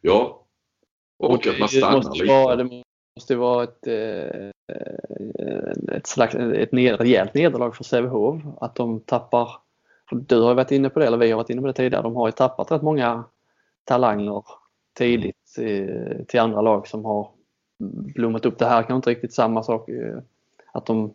Ja, 0.00 0.42
och 1.18 1.46
att 1.46 1.58
man 1.58 1.68
stannar 1.68 2.14
lite. 2.14 2.26
Vara, 2.26 2.56
det 2.56 2.82
måste 3.16 3.36
vara 3.36 3.64
ett, 3.64 3.86
eh, 3.86 4.50
ett, 5.96 6.06
slags, 6.06 6.34
ett 6.34 6.72
ned, 6.72 7.00
rejält 7.00 7.34
nederlag 7.34 7.76
för 7.76 7.84
Sävehof. 7.84 8.42
Att 8.60 8.74
de 8.74 9.00
tappar, 9.00 9.50
du 10.10 10.40
har 10.40 10.54
varit 10.54 10.70
inne 10.70 10.90
på 10.90 10.98
det, 10.98 11.06
eller 11.06 11.16
vi 11.16 11.30
har 11.30 11.36
varit 11.36 11.50
inne 11.50 11.60
på 11.60 11.66
det 11.66 11.72
tidigare, 11.72 12.02
de 12.02 12.16
har 12.16 12.28
ju 12.28 12.32
tappat 12.32 12.72
rätt 12.72 12.82
många 12.82 13.24
talanger 13.84 14.44
tidigt 14.98 15.45
till 16.26 16.40
andra 16.40 16.60
lag 16.60 16.86
som 16.86 17.04
har 17.04 17.30
blommat 18.14 18.46
upp. 18.46 18.58
Det 18.58 18.66
här 18.66 18.82
kan 18.82 18.96
inte 18.96 19.10
riktigt 19.10 19.34
samma 19.34 19.62
sak. 19.62 19.88
Eh, 19.88 20.18
att 20.72 20.86
de, 20.86 21.14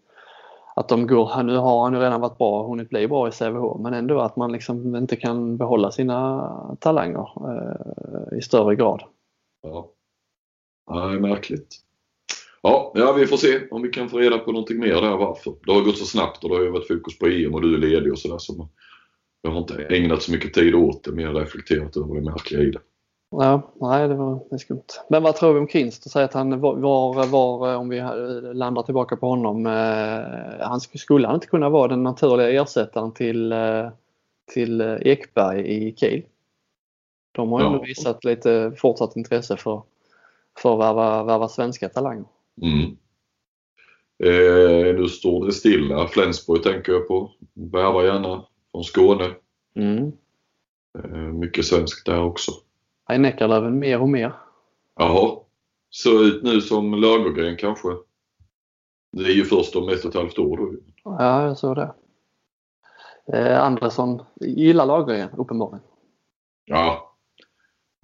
att 0.76 0.90
de 0.90 1.08
går, 1.08 1.44
nu 1.44 1.58
har 1.58 1.84
han 1.84 1.94
ju 1.94 2.00
redan 2.00 2.22
varit 2.22 2.38
bra 2.38 2.62
och 2.62 2.70
hunnit 2.70 2.90
bli 2.90 3.08
bra 3.08 3.28
i 3.28 3.32
Sävehof 3.32 3.82
men 3.82 3.94
ändå 3.94 4.20
att 4.20 4.36
man 4.36 4.52
liksom 4.52 4.96
inte 4.96 5.16
kan 5.16 5.58
behålla 5.58 5.92
sina 5.92 6.78
talanger 6.80 7.30
eh, 7.50 8.38
i 8.38 8.42
större 8.42 8.76
grad. 8.76 9.04
Ja. 9.62 9.92
det 10.88 11.16
är 11.16 11.20
märkligt. 11.20 11.76
Ja, 12.64 12.92
ja, 12.96 13.14
vi 13.14 13.28
får 13.28 13.38
se 13.38 13.68
om 13.72 13.82
vi 13.82 13.90
kan 13.90 14.10
få 14.10 14.18
reda 14.18 14.38
på 14.38 14.52
någonting 14.52 14.80
mer 14.80 15.02
där 15.02 15.18
varför. 15.18 15.54
Det 15.66 15.72
har 15.72 15.82
gått 15.82 15.98
så 15.98 16.06
snabbt 16.06 16.44
och 16.44 16.50
det 16.50 16.56
har 16.56 16.64
ju 16.64 16.72
varit 16.72 16.88
fokus 16.88 17.20
på 17.20 17.28
EM 17.28 17.54
och 17.54 17.62
du 17.62 17.74
är 17.74 17.78
ledig 17.78 18.12
och 18.12 18.20
sådär. 18.20 18.38
Så 18.38 18.70
jag 19.42 19.52
har 19.52 19.60
inte 19.60 19.84
ägnat 19.84 20.22
så 20.22 20.32
mycket 20.32 20.54
tid 20.54 20.76
åt 20.76 21.04
det, 21.04 21.12
mer 21.12 21.34
reflekterat 21.34 21.98
över 21.98 22.16
det 22.16 22.22
märkliga 22.22 22.62
i 22.62 22.72
det. 22.72 22.80
Ja, 23.32 23.72
nej 23.82 24.08
det 24.08 24.16
var 24.16 24.40
det 24.50 24.60
skumt. 24.60 24.88
Men 25.10 25.24
vad 25.24 25.36
tror 25.36 25.54
vi 25.54 25.60
om 25.60 25.68
Kinst? 25.68 26.12
Säg 26.12 26.24
att 26.24 26.34
han 26.34 26.60
var, 26.60 26.76
var, 26.76 27.28
var, 27.28 27.76
om 27.76 27.90
vi 27.90 28.00
landar 28.54 28.84
tillbaka 28.84 29.16
på 29.16 29.28
honom, 29.28 29.66
eh, 29.66 30.68
han 30.68 30.80
skulle 30.80 31.28
han 31.28 31.36
inte 31.36 31.48
kunna 31.48 31.70
vara 31.70 31.88
den 31.88 32.04
naturliga 32.04 32.62
ersättaren 32.62 33.12
till, 33.12 33.52
eh, 33.52 33.90
till 34.54 34.82
Ekberg 34.82 35.62
i 35.62 35.96
Kiel? 35.96 36.24
De 37.32 37.52
har 37.52 37.60
ju 37.60 37.66
ja. 37.66 37.82
visat 37.82 38.24
lite 38.24 38.72
fortsatt 38.78 39.16
intresse 39.16 39.58
för, 39.58 39.82
för 40.58 40.74
att 40.74 40.80
värva, 40.80 41.24
värva 41.24 41.48
svenska 41.48 41.90
talanger. 41.90 42.26
Mm. 42.62 42.98
Eh, 44.24 44.96
nu 44.96 45.08
står 45.08 45.46
det 45.46 45.52
stilla. 45.52 46.08
Flensburg 46.08 46.64
tänker 46.64 46.92
jag 46.92 47.08
på. 47.08 47.32
Värva 47.54 48.04
gärna 48.04 48.46
från 48.72 48.84
Skåne. 48.84 49.30
Mm. 49.76 50.12
Eh, 51.04 51.34
mycket 51.34 51.66
svenskt 51.66 52.06
där 52.06 52.24
också. 52.24 52.52
Heinekarlöven 53.12 53.80
mer 53.80 54.02
och 54.02 54.10
mer. 54.10 54.34
Jaha. 54.96 55.40
Så 55.90 56.24
ut 56.24 56.44
nu 56.44 56.62
som 56.62 56.94
Lagergren 56.94 57.58
kanske. 57.58 57.90
Det 59.12 59.24
är 59.24 59.36
ju 59.36 59.46
först 59.46 59.76
om 59.76 59.90
ett 59.90 60.06
och 60.06 60.10
ett 60.10 60.16
halvt 60.16 60.40
år 60.40 60.58
då. 60.58 60.74
Ja, 61.04 61.46
jag 61.46 61.58
såg 61.58 61.76
det. 61.76 61.94
Eh, 63.34 63.64
Andersson 63.64 64.22
gillar 64.42 64.86
Lagergren 64.86 65.30
uppenbarligen. 65.38 65.86
Ja, 66.66 67.12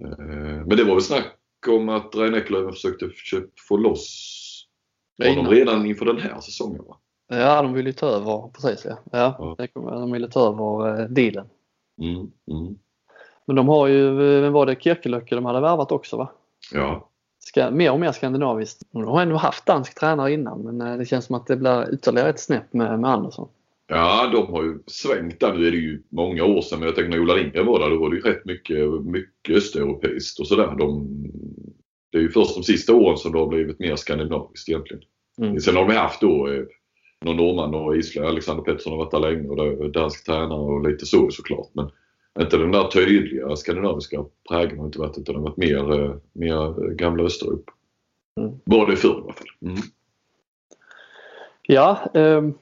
Eh, 0.04 0.66
men 0.66 0.68
det 0.68 0.84
var 0.84 0.94
väl 0.94 1.02
snack 1.02 1.38
om 1.68 1.88
att 1.88 2.14
Ekelöven 2.14 2.72
försökte 2.72 3.10
få 3.68 3.76
loss 3.76 4.44
honom 5.24 5.46
redan 5.46 5.86
inför 5.86 6.04
den 6.06 6.18
här 6.18 6.40
säsongen 6.40 6.84
va? 6.84 6.96
Ja, 7.28 7.62
de 7.62 7.72
ville 7.72 7.92
ta 7.92 8.06
över, 8.06 8.48
precis 8.48 8.84
ja. 8.84 8.98
ja, 9.12 9.56
ja. 9.58 9.66
De 9.74 10.12
ville 10.12 10.28
ta 10.28 10.48
över 10.48 11.00
eh, 11.00 11.08
dealen. 11.08 11.48
Mm, 12.00 12.30
mm. 12.50 12.78
Men 13.48 13.56
de 13.56 13.68
har 13.68 13.86
ju, 13.86 14.14
vem 14.40 14.52
var 14.52 14.66
det, 14.66 14.82
Kirkelöcke 14.82 15.34
de 15.34 15.44
hade 15.44 15.60
värvat 15.60 15.92
också 15.92 16.16
va? 16.16 16.30
Ja. 16.72 17.08
Ska, 17.38 17.70
mer 17.70 17.92
och 17.92 18.00
mer 18.00 18.12
skandinaviskt. 18.12 18.82
De 18.92 19.04
har 19.04 19.22
ändå 19.22 19.36
haft 19.36 19.66
dansk 19.66 20.00
tränare 20.00 20.32
innan 20.32 20.60
men 20.62 20.80
eh, 20.80 20.98
det 20.98 21.04
känns 21.04 21.24
som 21.24 21.36
att 21.36 21.46
det 21.46 21.56
blir 21.56 21.94
ytterligare 21.94 22.28
ett 22.28 22.40
snäpp 22.40 22.72
med, 22.72 23.00
med 23.00 23.10
Andersson. 23.10 23.48
Ja, 23.86 24.30
de 24.32 24.52
har 24.52 24.62
ju 24.62 24.78
svängt 24.86 25.40
där. 25.40 25.54
Nu 25.54 25.66
är 25.66 25.70
det 25.70 25.76
ju 25.76 26.02
många 26.08 26.44
år 26.44 26.60
sedan, 26.60 26.78
men 26.78 26.86
jag 26.86 26.96
tänker 26.96 27.10
när 27.10 27.20
Ola 27.20 27.34
Lindgren 27.34 27.66
var 27.66 27.78
där, 27.78 27.90
då 27.90 27.98
var 27.98 28.10
det 28.10 28.16
ju 28.16 28.22
rätt 28.22 28.44
mycket, 28.44 29.04
mycket 29.04 29.56
östeuropeiskt 29.56 30.40
och 30.40 30.46
sådär. 30.46 30.74
De, 30.78 31.08
det 32.12 32.18
är 32.18 32.22
ju 32.22 32.30
först 32.30 32.54
de 32.54 32.62
sista 32.62 32.94
åren 32.94 33.16
som 33.16 33.32
det 33.32 33.38
har 33.38 33.46
blivit 33.46 33.78
mer 33.78 33.96
skandinaviskt 33.96 34.68
egentligen. 34.68 35.02
Mm. 35.40 35.60
Sen 35.60 35.76
har 35.76 35.88
de 35.88 35.94
haft 35.94 36.20
då 36.20 36.48
eh, 36.48 36.64
någon 37.24 37.36
norrman 37.36 37.74
och 37.74 37.96
isländare. 37.96 38.32
Alexander 38.32 38.64
Pettersson 38.64 38.92
har 38.92 38.98
varit 38.98 39.10
där 39.10 39.20
länge 39.20 39.48
och 39.48 39.90
dansk 39.90 40.26
tränare 40.26 40.60
och 40.60 40.88
lite 40.88 41.06
så 41.06 41.30
såklart. 41.30 41.70
Men 41.72 41.90
inte 42.40 42.56
den 42.56 42.72
där 42.72 42.84
tydliga 42.84 43.56
skandinaviska 43.56 44.24
prägeln 44.48 44.78
har 44.78 44.86
inte 44.86 44.98
varit 44.98 45.18
utan 45.18 45.34
det 45.34 45.40
har 45.40 45.48
varit 45.48 45.56
mer, 45.56 46.04
eh, 46.04 46.14
mer 46.32 46.90
gamla 46.94 47.22
Östeuropa. 47.22 47.72
Mm. 48.40 48.86
Det 48.86 48.96
förr 48.96 49.08
i 49.08 49.22
alla 49.22 49.32
fall. 49.32 49.48
Mm. 49.62 49.76
Ja, 51.62 51.98
um 52.14 52.54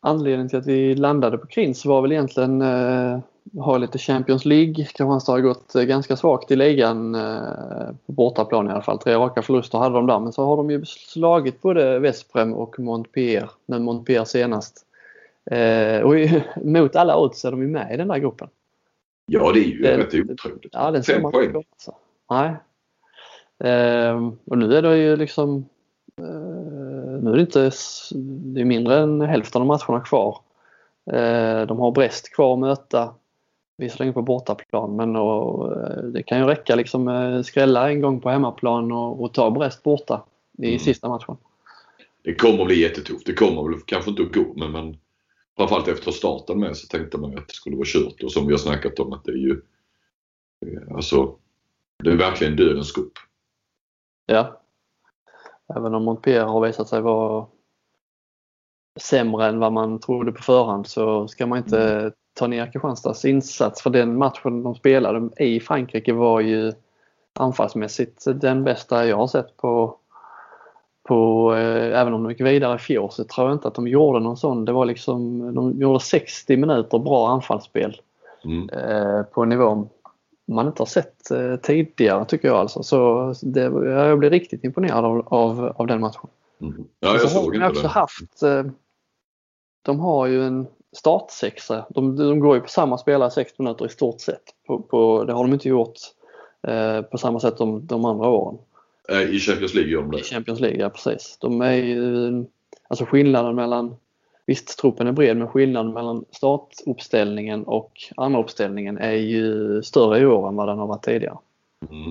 anledningen 0.00 0.48
till 0.48 0.58
att 0.58 0.66
vi 0.66 0.94
landade 0.94 1.38
på 1.38 1.46
Krins 1.46 1.84
var 1.84 2.02
väl 2.02 2.12
egentligen 2.12 2.62
eh, 2.62 3.18
ha 3.58 3.78
lite 3.78 3.98
Champions 3.98 4.44
League. 4.44 4.74
Kristianstad 4.74 5.32
har 5.32 5.40
gått 5.40 5.74
eh, 5.74 5.82
ganska 5.82 6.16
svagt 6.16 6.50
i 6.50 6.56
ligan 6.56 7.14
eh, 7.14 7.90
på 8.06 8.12
bortaplan 8.12 8.68
i 8.68 8.70
alla 8.70 8.82
fall. 8.82 8.98
Tre 8.98 9.14
raka 9.14 9.42
förluster 9.42 9.78
hade 9.78 9.94
de 9.94 10.06
där 10.06 10.20
men 10.20 10.32
så 10.32 10.44
har 10.44 10.56
de 10.56 10.70
ju 10.70 10.84
slagit 10.84 11.62
både 11.62 11.98
Vesprem 11.98 12.54
och 12.54 12.78
Montpellier, 12.78 13.50
men 13.66 13.82
Montpellier 13.82 14.24
senast. 14.24 14.86
Eh, 15.50 16.00
och 16.00 16.14
mot 16.64 16.96
alla 16.96 17.16
odds 17.16 17.44
är 17.44 17.50
de 17.50 17.62
ju 17.62 17.68
med 17.68 17.94
i 17.94 17.96
den 17.96 18.08
där 18.08 18.18
gruppen. 18.18 18.48
Ja 19.32 19.52
det 19.52 19.58
är 19.58 19.64
ju 19.64 19.82
rätt 19.82 20.14
otroligt. 20.14 20.70
Ja, 20.72 21.02
Fem 21.02 21.22
poäng. 21.22 21.54
Alltså. 21.54 21.94
Nej. 22.30 22.54
Eh, 23.70 24.30
och 24.44 24.58
nu 24.58 24.74
är 24.74 24.82
det 24.82 24.98
ju 24.98 25.16
liksom 25.16 25.64
Eh, 26.20 27.22
nu 27.22 27.30
är 27.30 27.34
det 27.34 27.40
inte 27.40 27.70
det 28.54 28.60
är 28.60 28.64
mindre 28.64 28.98
än 28.98 29.20
hälften 29.20 29.62
av 29.62 29.66
matcherna 29.66 30.04
kvar. 30.04 30.38
Eh, 31.12 31.66
de 31.66 31.78
har 31.78 31.92
Brest 31.92 32.34
kvar 32.34 32.52
att 32.52 32.58
möta, 32.58 33.14
visserligen 33.76 34.14
på 34.14 34.22
bortaplan 34.22 34.96
men 34.96 35.16
och, 35.16 35.72
eh, 35.72 36.04
det 36.04 36.22
kan 36.22 36.38
ju 36.38 36.44
räcka 36.44 36.74
liksom 36.74 37.42
skrälla 37.46 37.90
en 37.90 38.00
gång 38.00 38.20
på 38.20 38.30
hemmaplan 38.30 38.92
och, 38.92 39.22
och 39.22 39.34
ta 39.34 39.50
Brest 39.50 39.82
borta 39.82 40.22
i 40.58 40.68
mm. 40.68 40.78
sista 40.78 41.08
matchen. 41.08 41.36
det 42.22 42.34
kommer 42.34 42.60
att 42.60 42.66
bli 42.66 42.80
jättetufft. 42.80 43.26
Det 43.26 43.34
kommer 43.34 43.62
väl 43.62 43.80
kanske 43.86 44.10
inte 44.10 44.22
att 44.22 44.32
gå 44.32 44.44
men, 44.56 44.72
men 44.72 44.96
framförallt 45.56 45.88
efter 45.88 46.10
starten 46.10 46.60
med 46.60 46.76
så 46.76 46.86
tänkte 46.86 47.18
man 47.18 47.38
att 47.38 47.48
det 47.48 47.54
skulle 47.54 47.76
vara 47.76 47.86
kört 47.86 48.22
och 48.22 48.32
som 48.32 48.46
vi 48.46 48.52
har 48.52 48.58
snackat 48.58 48.98
om 48.98 49.12
att 49.12 49.24
det 49.24 49.32
är 49.32 49.36
ju 49.36 49.62
alltså 50.90 51.36
det 52.04 52.10
är 52.10 52.16
verkligen 52.16 52.56
dödens 52.56 52.92
cup. 52.92 53.12
Ja. 54.26 54.60
Även 55.76 55.94
om 55.94 56.04
Montpellier 56.04 56.44
har 56.44 56.66
visat 56.66 56.88
sig 56.88 57.00
vara 57.00 57.46
sämre 59.00 59.46
än 59.46 59.58
vad 59.58 59.72
man 59.72 60.00
trodde 60.00 60.32
på 60.32 60.42
förhand 60.42 60.86
så 60.86 61.28
ska 61.28 61.46
man 61.46 61.58
inte 61.58 61.82
mm. 61.82 62.12
ta 62.34 62.46
ner 62.46 62.72
Kristianstads 62.72 63.24
insats 63.24 63.82
för 63.82 63.90
den 63.90 64.18
matchen 64.18 64.62
de 64.62 64.74
spelade 64.74 65.44
i 65.44 65.60
Frankrike 65.60 66.12
var 66.12 66.40
ju 66.40 66.72
anfallsmässigt 67.34 68.24
den 68.40 68.64
bästa 68.64 69.06
jag 69.06 69.16
har 69.16 69.26
sett 69.26 69.56
på, 69.56 69.99
på 71.10 71.54
eh, 71.54 72.00
även 72.00 72.14
om 72.14 72.22
de 72.22 72.30
gick 72.30 72.40
vidare 72.40 72.76
i 72.76 72.78
fjol 72.78 73.10
så 73.10 73.24
tror 73.24 73.46
jag 73.46 73.56
inte 73.56 73.68
att 73.68 73.74
de 73.74 73.88
gjorde 73.88 74.20
någon 74.20 74.36
sån. 74.36 74.64
Det 74.64 74.72
var 74.72 74.84
liksom, 74.84 75.54
de 75.54 75.80
gjorde 75.80 76.00
60 76.00 76.56
minuter 76.56 76.98
bra 76.98 77.28
anfallsspel 77.28 78.00
mm. 78.44 78.68
eh, 78.68 79.22
på 79.22 79.44
nivån 79.44 79.88
man 80.50 80.66
inte 80.66 80.80
har 80.80 80.86
sett 80.86 81.30
eh, 81.30 81.56
tidigare 81.56 82.24
tycker 82.24 82.48
jag 82.48 82.56
alltså. 82.56 82.82
Så 82.82 83.34
det, 83.42 83.60
jag 83.60 84.18
blir 84.18 84.30
riktigt 84.30 84.64
imponerad 84.64 85.04
av, 85.04 85.22
av, 85.26 85.72
av 85.76 85.86
den 85.86 86.00
matchen. 86.00 86.28
Mm. 86.60 86.84
Ja, 87.00 87.12
jag 87.12 87.30
såg 87.30 87.54
inte 87.54 87.66
också 87.66 87.82
det. 87.82 87.88
haft 87.88 88.42
eh, 88.42 88.64
De 89.82 90.00
har 90.00 90.26
ju 90.26 90.44
en 90.44 90.66
startsexa. 90.96 91.86
De, 91.88 92.16
de 92.16 92.40
går 92.40 92.54
ju 92.54 92.60
på 92.60 92.68
samma 92.68 92.98
spelare 92.98 93.30
60 93.30 93.62
minuter 93.62 93.86
i 93.86 93.88
stort 93.88 94.20
sett. 94.20 94.42
På, 94.66 94.82
på, 94.82 95.24
det 95.24 95.32
har 95.32 95.44
de 95.44 95.52
inte 95.52 95.68
gjort 95.68 95.96
eh, 96.62 97.02
på 97.02 97.18
samma 97.18 97.40
sätt 97.40 97.58
de, 97.58 97.86
de 97.86 98.04
andra 98.04 98.28
åren. 98.28 98.58
Eh, 99.10 99.20
I 99.20 99.38
Champions 99.38 99.74
League 99.74 99.92
gör 99.92 100.00
de 100.00 100.10
det? 100.10 100.18
I 100.18 100.22
Champions 100.22 100.60
League, 100.60 100.80
ja 100.80 100.90
precis. 100.90 101.36
De 101.40 101.60
är 101.60 101.72
ju, 101.72 102.44
alltså 102.88 103.04
skillnaden 103.04 103.54
mellan 103.54 103.96
Visst, 104.46 104.78
truppen 104.78 105.06
är 105.06 105.12
bred 105.12 105.36
men 105.36 105.48
skillnaden 105.48 105.92
mellan 105.92 106.24
startuppställningen 106.30 107.64
och 107.64 107.92
andra 108.16 108.40
uppställningen 108.40 108.98
är 108.98 109.12
ju 109.12 109.82
större 109.82 110.18
i 110.18 110.26
år 110.26 110.48
än 110.48 110.56
vad 110.56 110.68
den 110.68 110.78
har 110.78 110.86
varit 110.86 111.04
tidigare. 111.04 111.38
Mm. 111.90 112.10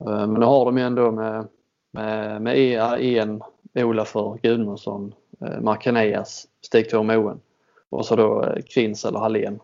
Eh, 0.00 0.26
men 0.26 0.40
nu 0.40 0.46
har 0.46 0.64
de 0.64 0.78
ju 0.78 0.84
ändå 0.84 1.10
med, 1.10 1.48
med, 1.90 2.42
med 2.42 2.56
en 2.56 3.42
Olafur 3.74 4.38
Gudmundsson, 4.42 5.14
eh, 5.40 5.60
Markaneas, 5.60 6.48
Stig 6.60 6.90
Thor 6.90 7.02
Moen 7.02 7.40
och 7.88 8.06
så 8.06 8.16
då 8.16 8.54
Krins 8.74 9.04
eller 9.04 9.18
Hallén 9.18 9.60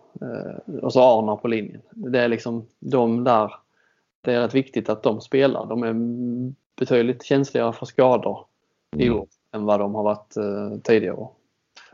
och 0.83 0.93
så 0.93 1.01
Arnar 1.01 1.37
på 1.37 1.49
linjen. 1.49 1.83
Det 1.91 2.21
är 2.21 2.29
liksom 2.29 2.67
de 2.79 3.25
där, 3.25 3.55
det 4.27 4.33
är 4.33 4.41
rätt 4.41 4.55
viktigt 4.55 4.89
att 4.89 5.03
de 5.03 5.21
spelar. 5.21 5.67
De 5.67 5.83
är 5.83 5.95
betydligt 6.79 7.25
känsligare 7.25 7.73
för 7.73 7.87
skador 7.87 8.47
i 8.97 9.07
mm. 9.07 9.19
år 9.19 9.29
än 9.53 9.65
vad 9.65 9.81
de 9.81 9.95
har 9.95 10.03
varit 10.03 10.35
tidigare 10.85 11.17
år. 11.17 11.31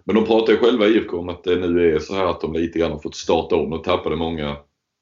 Men 0.04 0.16
de 0.16 0.24
pratar 0.24 0.52
ju 0.52 0.58
själva 0.58 0.86
i 0.86 0.96
IFK 0.96 1.18
om 1.18 1.28
att 1.28 1.44
det 1.44 1.56
nu 1.56 1.94
är 1.94 1.98
så 1.98 2.14
här 2.14 2.26
att 2.26 2.40
de 2.40 2.52
lite 2.52 2.78
grann 2.78 2.92
har 2.92 2.98
fått 2.98 3.14
starta 3.14 3.56
om. 3.56 3.70
De 3.70 3.82
tappade 3.82 4.16
många 4.16 4.56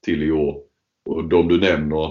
till 0.05 0.23
i 0.23 0.31
år. 0.31 0.61
Och 1.05 1.23
de 1.23 1.47
du 1.47 1.59
nämner 1.59 2.05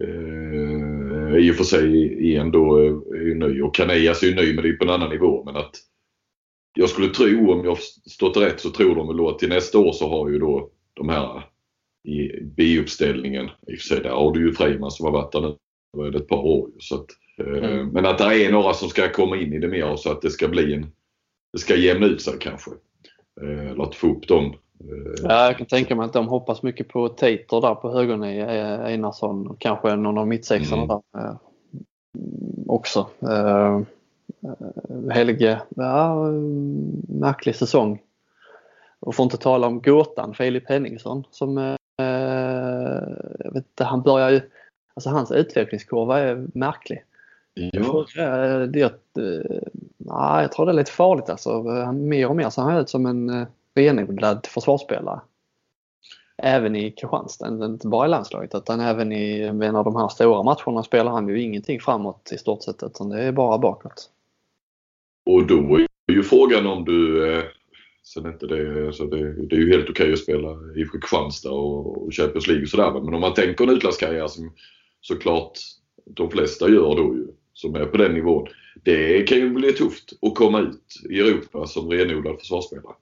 eh, 0.00 1.36
i 1.36 1.50
och 1.50 1.56
för 1.56 1.64
sig 1.64 2.14
igen 2.24 2.50
då 2.50 2.76
är 2.76 3.22
ju 3.22 3.34
ny 3.34 3.62
och 3.62 3.74
Kaneas 3.74 4.22
är 4.22 4.26
ju 4.26 4.34
ny 4.34 4.54
men 4.54 4.62
det 4.62 4.68
är 4.68 4.76
på 4.76 4.84
en 4.84 4.90
annan 4.90 5.10
nivå. 5.10 5.44
Men 5.44 5.56
att 5.56 5.70
jag 6.74 6.88
skulle 6.88 7.08
tro, 7.08 7.52
om 7.52 7.64
jag 7.64 7.78
stått 8.10 8.36
rätt, 8.36 8.60
så 8.60 8.70
tror 8.70 8.96
de 8.96 9.08
väl 9.08 9.16
då 9.16 9.28
att 9.28 9.38
till 9.38 9.48
nästa 9.48 9.78
år 9.78 9.92
så 9.92 10.08
har 10.08 10.28
ju 10.28 10.38
då 10.38 10.70
de 10.94 11.08
här 11.08 11.42
i 12.04 12.42
B-uppställningen, 12.42 13.44
i 13.44 13.74
och 13.74 13.78
för 13.78 13.86
sig 13.86 14.00
där 14.00 14.10
har 14.10 14.32
du 14.32 14.46
ju 14.46 14.52
Freiman 14.52 14.90
som 14.90 15.06
har 15.06 15.12
varit 15.12 15.32
där 15.32 15.40
nu 15.40 15.56
det 15.96 16.18
är 16.18 16.22
ett 16.22 16.28
par 16.28 16.46
år. 16.46 16.70
Så 16.78 16.94
att, 16.94 17.06
eh, 17.38 17.70
mm. 17.70 17.88
Men 17.88 18.06
att 18.06 18.18
det 18.18 18.44
är 18.44 18.52
några 18.52 18.74
som 18.74 18.88
ska 18.88 19.12
komma 19.12 19.36
in 19.36 19.52
i 19.52 19.58
det 19.58 19.68
mer 19.68 19.96
så 19.96 20.10
att 20.10 20.22
det 20.22 20.30
ska 20.30 20.48
bli 20.48 20.74
en 20.74 20.86
det 21.52 21.58
ska 21.58 21.76
jämna 21.76 22.06
ut 22.06 22.22
sig 22.22 22.34
kanske. 22.40 22.70
Eh, 23.42 23.70
eller 23.70 23.82
att 23.82 23.94
få 23.94 24.06
upp 24.06 24.28
dem. 24.28 24.44
Eh, 24.80 25.22
ja, 25.22 25.46
jag 25.46 25.58
kan 25.58 25.66
tänka 25.66 25.94
mig 25.94 26.06
att 26.06 26.12
de 26.12 26.28
hoppas 26.28 26.62
mycket 26.62 26.88
på 26.88 27.08
Tater 27.08 27.60
där 27.60 27.74
på 27.74 27.92
högerny, 27.92 28.38
eh, 28.38 28.80
Einarsson 28.80 29.46
och 29.46 29.60
kanske 29.60 29.96
någon 29.96 30.18
av 30.18 30.28
mittsexarna 30.28 30.82
mm. 30.82 31.00
där 31.12 31.36
också. 32.66 33.06
Helge, 35.10 35.62
ja, 35.68 36.26
märklig 37.08 37.56
säsong. 37.56 38.00
Och 39.00 39.14
får 39.14 39.24
inte 39.24 39.36
tala 39.36 39.66
om 39.66 39.82
gåtan 39.82 40.34
Filip 40.34 40.68
Henningsson 40.68 41.24
som 41.30 41.76
jag 43.38 43.52
vet 43.52 43.56
inte, 43.56 43.84
han 43.84 44.02
börjar 44.02 44.30
ju, 44.30 44.40
alltså 44.94 45.10
hans 45.10 45.32
utvecklingskurva 45.32 46.18
är 46.18 46.46
märklig. 46.54 47.04
Ja. 47.54 48.06
Det, 48.66 48.92
det, 49.12 49.46
Nej, 50.04 50.42
jag 50.42 50.52
tror 50.52 50.66
det 50.66 50.72
är 50.72 50.76
lite 50.76 50.92
farligt 50.92 51.30
alltså. 51.30 51.62
Mer 51.92 52.28
och 52.28 52.36
mer 52.36 52.50
ser 52.50 52.62
han 52.62 52.76
ut 52.76 52.90
som 52.90 53.06
en 53.06 53.30
eh, 53.30 53.46
renodlad 53.74 54.46
försvarsspelare. 54.46 55.20
Även 56.36 56.76
i 56.76 56.90
Kristianstad, 56.90 57.64
inte 57.64 57.88
bara 57.88 58.06
i 58.06 58.08
landslaget 58.08 58.54
utan 58.54 58.80
även 58.80 59.12
i 59.12 59.40
en 59.40 59.76
av 59.76 59.84
de 59.84 59.96
här 59.96 60.08
stora 60.08 60.42
matcherna 60.42 60.82
spelar 60.82 61.12
han 61.12 61.28
ju 61.28 61.42
ingenting 61.42 61.80
framåt 61.80 62.32
i 62.32 62.38
stort 62.38 62.62
sett 62.62 62.82
utan 62.82 63.08
det 63.08 63.22
är 63.22 63.32
bara 63.32 63.58
bakåt. 63.58 64.10
Och 65.26 65.46
då 65.46 65.76
är 65.76 66.12
ju 66.12 66.22
frågan 66.22 66.66
om 66.66 66.84
du 66.84 67.32
eh, 67.32 67.44
Sen 68.02 68.26
inte 68.26 68.46
det, 68.46 68.86
alltså 68.86 69.06
det, 69.06 69.46
det 69.46 69.56
är 69.56 69.60
ju 69.60 69.72
helt 69.72 69.90
okej 69.90 70.12
att 70.12 70.18
spela 70.18 70.50
i 70.76 70.84
Kristianstad 70.92 71.50
och, 71.50 72.02
och 72.02 72.14
Champions 72.14 72.46
League 72.46 72.62
och 72.62 72.68
sådär. 72.68 72.92
Men 72.92 73.14
om 73.14 73.20
man 73.20 73.34
tänker 73.34 73.64
en 73.64 73.70
utlandskarriär 73.70 74.26
som 74.26 74.52
såklart 75.00 75.58
de 76.04 76.30
flesta 76.30 76.68
gör 76.68 76.96
då 76.96 77.14
ju, 77.14 77.26
som 77.52 77.74
är 77.74 77.86
på 77.86 77.96
den 77.96 78.14
nivån 78.14 78.48
det 78.84 79.28
kan 79.28 79.38
ju 79.38 79.50
bli 79.50 79.72
tufft 79.72 80.12
att 80.22 80.34
komma 80.34 80.60
ut 80.60 81.02
i 81.10 81.20
Europa 81.20 81.66
som 81.66 81.90
renodlad 81.90 82.38
försvarsspelare. 82.38 82.94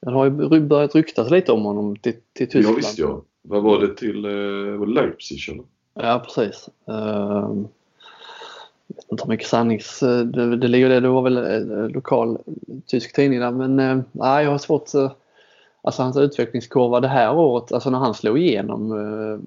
Det 0.00 0.10
har 0.10 0.24
ju 0.54 0.60
börjat 0.60 0.94
ryktas 0.94 1.30
lite 1.30 1.52
om 1.52 1.64
honom 1.64 1.96
till, 1.96 2.14
till 2.32 2.46
Tyskland. 2.48 2.66
Ja 2.66 2.76
visst 2.76 2.98
ja. 2.98 3.24
Vad 3.42 3.62
var 3.62 3.80
det 3.80 3.96
till 3.96 4.24
eh, 4.24 4.86
Leipzig 4.86 5.48
eller? 5.48 5.64
Ja 5.94 6.24
precis. 6.26 6.68
Uh, 6.88 7.64
jag 8.88 8.96
vet 8.96 9.12
inte 9.12 9.24
hur 9.24 9.28
mycket 9.28 9.46
sannings... 9.46 10.02
Eh, 10.02 10.20
det, 10.20 10.56
det 10.56 10.68
ligger 10.68 10.88
det, 10.88 11.00
det 11.00 11.08
var 11.08 11.22
väl 11.22 11.36
eh, 11.36 11.88
lokal 11.88 12.38
tysk 12.86 13.12
tidning 13.12 13.40
där 13.40 13.50
men 13.50 14.04
nej, 14.12 14.44
jag 14.44 14.50
har 14.50 14.58
svårt 14.58 14.88
Alltså 15.82 16.02
hans 16.02 16.16
utvecklingskurva 16.16 17.00
det 17.00 17.08
här 17.08 17.36
året, 17.36 17.72
alltså 17.72 17.90
när 17.90 17.98
han 17.98 18.14
slog 18.14 18.38
igenom, 18.38 18.92
eh, 18.92 19.38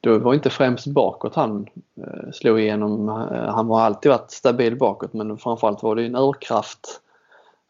då 0.00 0.18
var 0.18 0.34
inte 0.34 0.50
främst 0.50 0.86
bakåt 0.86 1.34
han 1.34 1.66
eh, 1.96 2.30
slog 2.32 2.60
igenom. 2.60 3.08
Eh, 3.08 3.54
han 3.54 3.66
har 3.66 3.80
alltid 3.80 4.10
varit 4.10 4.30
stabil 4.30 4.76
bakåt 4.76 5.12
men 5.12 5.38
framförallt 5.38 5.82
var 5.82 5.96
det 5.96 6.06
en 6.06 6.16
urkraft 6.16 7.00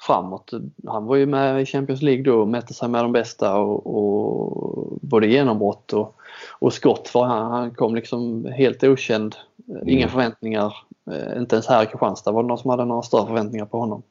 framåt. 0.00 0.50
Han 0.86 1.06
var 1.06 1.16
ju 1.16 1.26
med 1.26 1.62
i 1.62 1.66
Champions 1.66 2.02
League 2.02 2.24
då 2.24 2.40
och 2.40 2.48
mätte 2.48 2.74
sig 2.74 2.88
med 2.88 3.04
de 3.04 3.12
bästa 3.12 3.56
och, 3.56 3.86
och 3.86 4.98
både 5.00 5.26
genombrott 5.26 5.92
och, 5.92 6.16
och 6.58 6.72
skott. 6.72 7.08
För 7.08 7.22
han, 7.22 7.52
han 7.52 7.70
kom 7.70 7.94
liksom 7.94 8.44
helt 8.44 8.84
okänd. 8.84 9.36
Inga 9.86 9.98
mm. 9.98 10.08
förväntningar. 10.08 10.74
Eh, 11.10 11.38
inte 11.38 11.56
ens 11.56 11.66
här 11.66 11.82
i 11.82 11.86
Kristianstad 11.86 12.32
var 12.32 12.42
det 12.42 12.48
någon 12.48 12.58
som 12.58 12.70
hade 12.70 12.84
några 12.84 13.02
större 13.02 13.26
förväntningar 13.26 13.66
på 13.66 13.78
honom. 13.78 14.02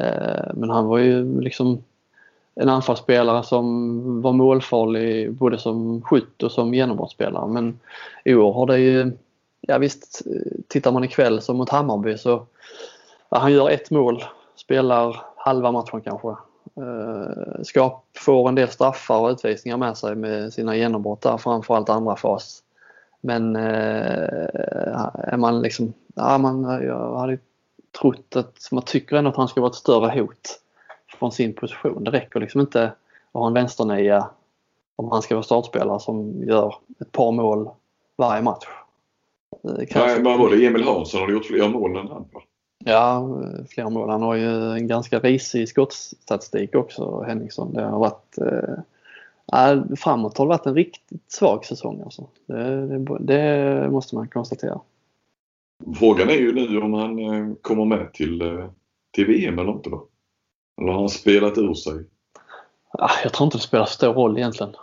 Eh, 0.00 0.54
men 0.54 0.70
han 0.70 0.86
var 0.86 0.98
ju 0.98 1.40
liksom 1.40 1.82
en 2.54 2.68
anfallsspelare 2.68 3.42
som 3.42 4.22
var 4.22 4.32
målfarlig 4.32 5.32
både 5.32 5.58
som 5.58 6.02
skytt 6.02 6.42
och 6.42 6.52
som 6.52 6.74
genombrottsspelare. 6.74 7.48
Men 7.48 7.80
i 8.24 8.34
år 8.34 8.52
har 8.52 8.66
det 8.66 8.78
ju, 8.78 9.12
ja 9.60 9.78
visst, 9.78 10.22
tittar 10.68 10.92
man 10.92 11.04
ikväll 11.04 11.40
som 11.40 11.56
mot 11.56 11.70
Hammarby 11.70 12.18
så 12.18 12.46
ja, 13.28 13.38
han 13.38 13.52
gör 13.52 13.70
ett 13.70 13.90
mål, 13.90 14.24
spelar 14.56 15.16
halva 15.36 15.72
matchen 15.72 16.00
kanske. 16.00 16.28
Eh, 16.76 17.62
Skap 17.62 18.04
får 18.18 18.48
en 18.48 18.54
del 18.54 18.68
straffar 18.68 19.20
och 19.20 19.30
utvisningar 19.30 19.76
med 19.76 19.96
sig 19.96 20.14
med 20.14 20.52
sina 20.52 20.76
genombrott 20.76 21.20
där, 21.20 21.38
framförallt 21.38 21.88
andra 21.88 22.16
fas. 22.16 22.62
Men 23.20 23.56
eh, 23.56 24.28
är 25.14 25.36
man 25.36 25.62
liksom, 25.62 25.92
ja 26.16 26.38
man, 26.38 26.62
jag 26.84 27.18
hade 27.18 27.38
trott 28.00 28.36
att 28.36 28.68
man 28.72 28.82
tycker 28.82 29.16
ändå 29.16 29.30
att 29.30 29.36
han 29.36 29.48
ska 29.48 29.60
vara 29.60 29.70
ett 29.70 29.76
större 29.76 30.20
hot 30.20 30.60
från 31.18 31.32
sin 31.32 31.54
position. 31.54 32.04
Det 32.04 32.10
räcker 32.10 32.40
liksom 32.40 32.60
inte 32.60 32.84
att 32.84 32.92
ha 33.32 33.46
en 33.46 33.52
vänsternia 33.52 34.30
om 34.96 35.10
han 35.10 35.22
ska 35.22 35.34
vara 35.34 35.42
startspelare 35.42 36.00
som 36.00 36.42
gör 36.42 36.74
ett 37.00 37.12
par 37.12 37.32
mål 37.32 37.70
varje 38.16 38.42
match. 38.42 38.66
Nej, 39.62 40.22
vad 40.22 40.38
var 40.38 40.50
det? 40.50 40.66
Emil 40.66 40.84
Hansson 40.84 41.20
har 41.20 41.30
gjort 41.30 41.46
fler 41.46 41.68
mål 41.68 41.96
än 41.96 42.08
han? 42.08 42.24
Ja, 42.84 43.28
fler 43.68 43.90
mål. 43.90 44.10
Han 44.10 44.22
har 44.22 44.34
ju 44.34 44.72
en 44.72 44.86
ganska 44.86 45.18
risig 45.18 45.68
skottstatistik 45.68 46.74
också, 46.74 47.22
Henningsson. 47.22 47.72
Det 47.74 47.82
har 47.82 47.98
varit 47.98 48.38
eh, 48.38 49.96
framåt 49.96 50.38
har 50.38 50.44
det 50.44 50.48
varit 50.48 50.66
en 50.66 50.74
riktigt 50.74 51.32
svag 51.32 51.64
säsong 51.64 52.02
alltså. 52.04 52.26
Det, 52.46 52.86
det, 52.86 53.18
det, 53.20 53.90
måste 53.90 54.14
man 54.14 54.28
konstatera. 54.28 54.80
Frågan 55.98 56.30
är 56.30 56.34
ju 56.34 56.52
nu 56.52 56.78
om 56.78 56.92
han 56.92 57.18
eh, 57.18 57.54
kommer 57.62 57.84
med 57.84 58.12
till, 58.12 58.42
eh, 58.42 58.68
till 59.10 59.26
VM 59.26 59.58
eller 59.58 59.72
inte 59.72 59.90
då? 59.90 60.08
Eller 60.80 60.92
har 60.92 60.98
han 60.98 61.08
spelat 61.08 61.58
ur 61.58 61.74
sig? 61.74 62.04
Ah, 62.98 63.10
jag 63.22 63.32
tror 63.32 63.44
inte 63.44 63.56
det 63.56 63.62
spelar 63.62 63.86
stor 63.86 64.12
roll 64.12 64.38
egentligen. 64.38 64.76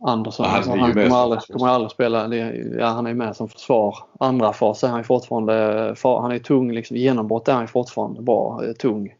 Andersson. 0.00 0.46
Han, 0.46 0.68
han 0.68 0.92
kommer, 0.92 1.16
aldrig, 1.16 1.40
kommer 1.40 1.68
aldrig 1.68 1.90
spela. 1.90 2.34
Ja, 2.78 2.86
han 2.86 3.06
är 3.06 3.14
med 3.14 3.36
som 3.36 3.48
försvar. 3.48 3.98
Andra 4.20 4.52
fas 4.52 4.84
är 4.84 4.88
han 4.88 5.04
fortfarande, 5.04 5.54
han 6.02 6.32
är 6.32 6.38
tung. 6.38 6.72
Liksom, 6.72 6.96
genombrott 6.96 7.48
är 7.48 7.52
han 7.52 7.68
fortfarande 7.68 8.22
bra, 8.22 8.64
eh, 8.64 8.72
tung. 8.72 9.14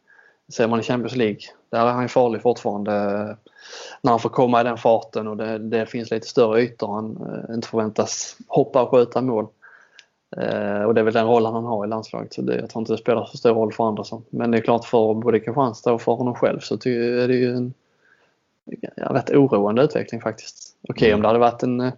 Ser 0.52 0.68
man 0.68 0.80
i 0.80 0.82
Champions 0.82 1.16
League, 1.16 1.40
där 1.70 1.86
är 1.86 1.92
han 1.92 2.08
farlig 2.08 2.42
fortfarande. 2.42 2.92
När 4.02 4.10
han 4.10 4.20
får 4.20 4.28
komma 4.28 4.60
i 4.60 4.64
den 4.64 4.78
farten 4.78 5.28
och 5.28 5.36
det, 5.36 5.58
det 5.58 5.86
finns 5.86 6.10
lite 6.10 6.26
större 6.26 6.62
ytor. 6.62 6.94
Han 6.94 7.18
inte 7.54 7.68
förväntas 7.68 8.36
hoppa 8.48 8.82
och 8.82 8.90
skjuta 8.90 9.22
mål. 9.22 9.46
Eh, 10.36 10.82
och 10.82 10.94
det 10.94 11.00
är 11.00 11.04
väl 11.04 11.14
den 11.14 11.26
rollen 11.26 11.52
han 11.52 11.64
har 11.64 11.84
i 11.84 11.88
landslaget. 11.88 12.32
Så 12.32 12.42
det, 12.42 12.56
jag 12.56 12.70
tror 12.70 12.80
inte 12.82 12.92
det 12.92 12.98
spelar 12.98 13.24
så 13.24 13.36
stor 13.36 13.54
roll 13.54 13.72
för 13.72 13.88
Andersson. 13.88 14.24
Men 14.30 14.50
det 14.50 14.58
är 14.58 14.62
klart 14.62 14.84
för 14.84 15.14
både 15.14 15.40
Kristianstad 15.40 15.92
och 15.92 16.02
för 16.02 16.12
honom 16.12 16.34
själv 16.34 16.60
så 16.60 16.74
är 16.74 17.28
det 17.28 17.34
ju 17.34 17.56
en 17.56 17.74
ja, 18.96 19.06
rätt 19.06 19.30
oroande 19.30 19.82
utveckling 19.82 20.20
faktiskt. 20.20 20.76
Okej 20.82 20.92
okay, 20.94 21.08
mm. 21.08 21.18
om 21.18 21.22
det 21.22 21.28
hade 21.28 21.38
varit 21.38 21.62
en 21.62 21.80
eh, 21.80 21.92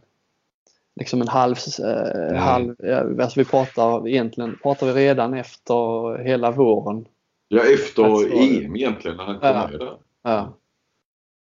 liksom 0.97 1.21
en 1.21 1.29
halv, 1.29 1.57
eh, 1.79 2.29
mm. 2.29 2.37
halv 2.37 2.77
alltså 3.21 3.41
vi 3.41 3.45
pratar 3.45 4.09
egentligen 4.09 4.59
pratar 4.63 4.87
vi 4.87 4.93
redan 4.93 5.35
efter 5.35 6.19
hela 6.19 6.51
våren. 6.51 7.09
Ja 7.49 7.63
efter 7.75 8.05
alltså, 8.05 8.29
EM 8.29 8.77
egentligen 8.77 9.17
när 9.17 9.25
han 9.25 9.39
kom 9.39 9.49
ja, 9.49 9.69
med 9.71 9.81
där. 9.81 9.97
Ja. 10.23 10.53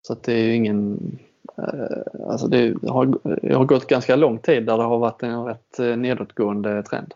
Så 0.03 0.13
att 0.13 0.23
det 0.23 0.33
är 0.33 0.45
ju 0.45 0.55
ingen 0.55 0.99
Alltså 2.29 2.47
det 2.47 2.75
har, 2.88 3.19
det 3.43 3.55
har 3.55 3.65
gått 3.65 3.87
ganska 3.87 4.17
lång 4.17 4.38
tid 4.38 4.67
där 4.67 4.77
det 4.77 4.83
har 4.83 4.99
varit 4.99 5.23
en 5.23 5.45
rätt 5.45 5.79
eh, 5.79 5.97
nedåtgående 5.97 6.83
trend. 6.83 7.15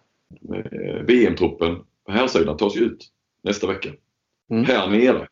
VM-truppen 1.02 1.76
på 2.04 2.12
här 2.12 2.26
sidan 2.26 2.56
tas 2.56 2.76
ju 2.76 2.80
ut 2.80 3.08
nästa 3.42 3.66
vecka. 3.66 3.88
Mm. 4.50 4.64
Här 4.64 4.88
nere. 4.90 5.28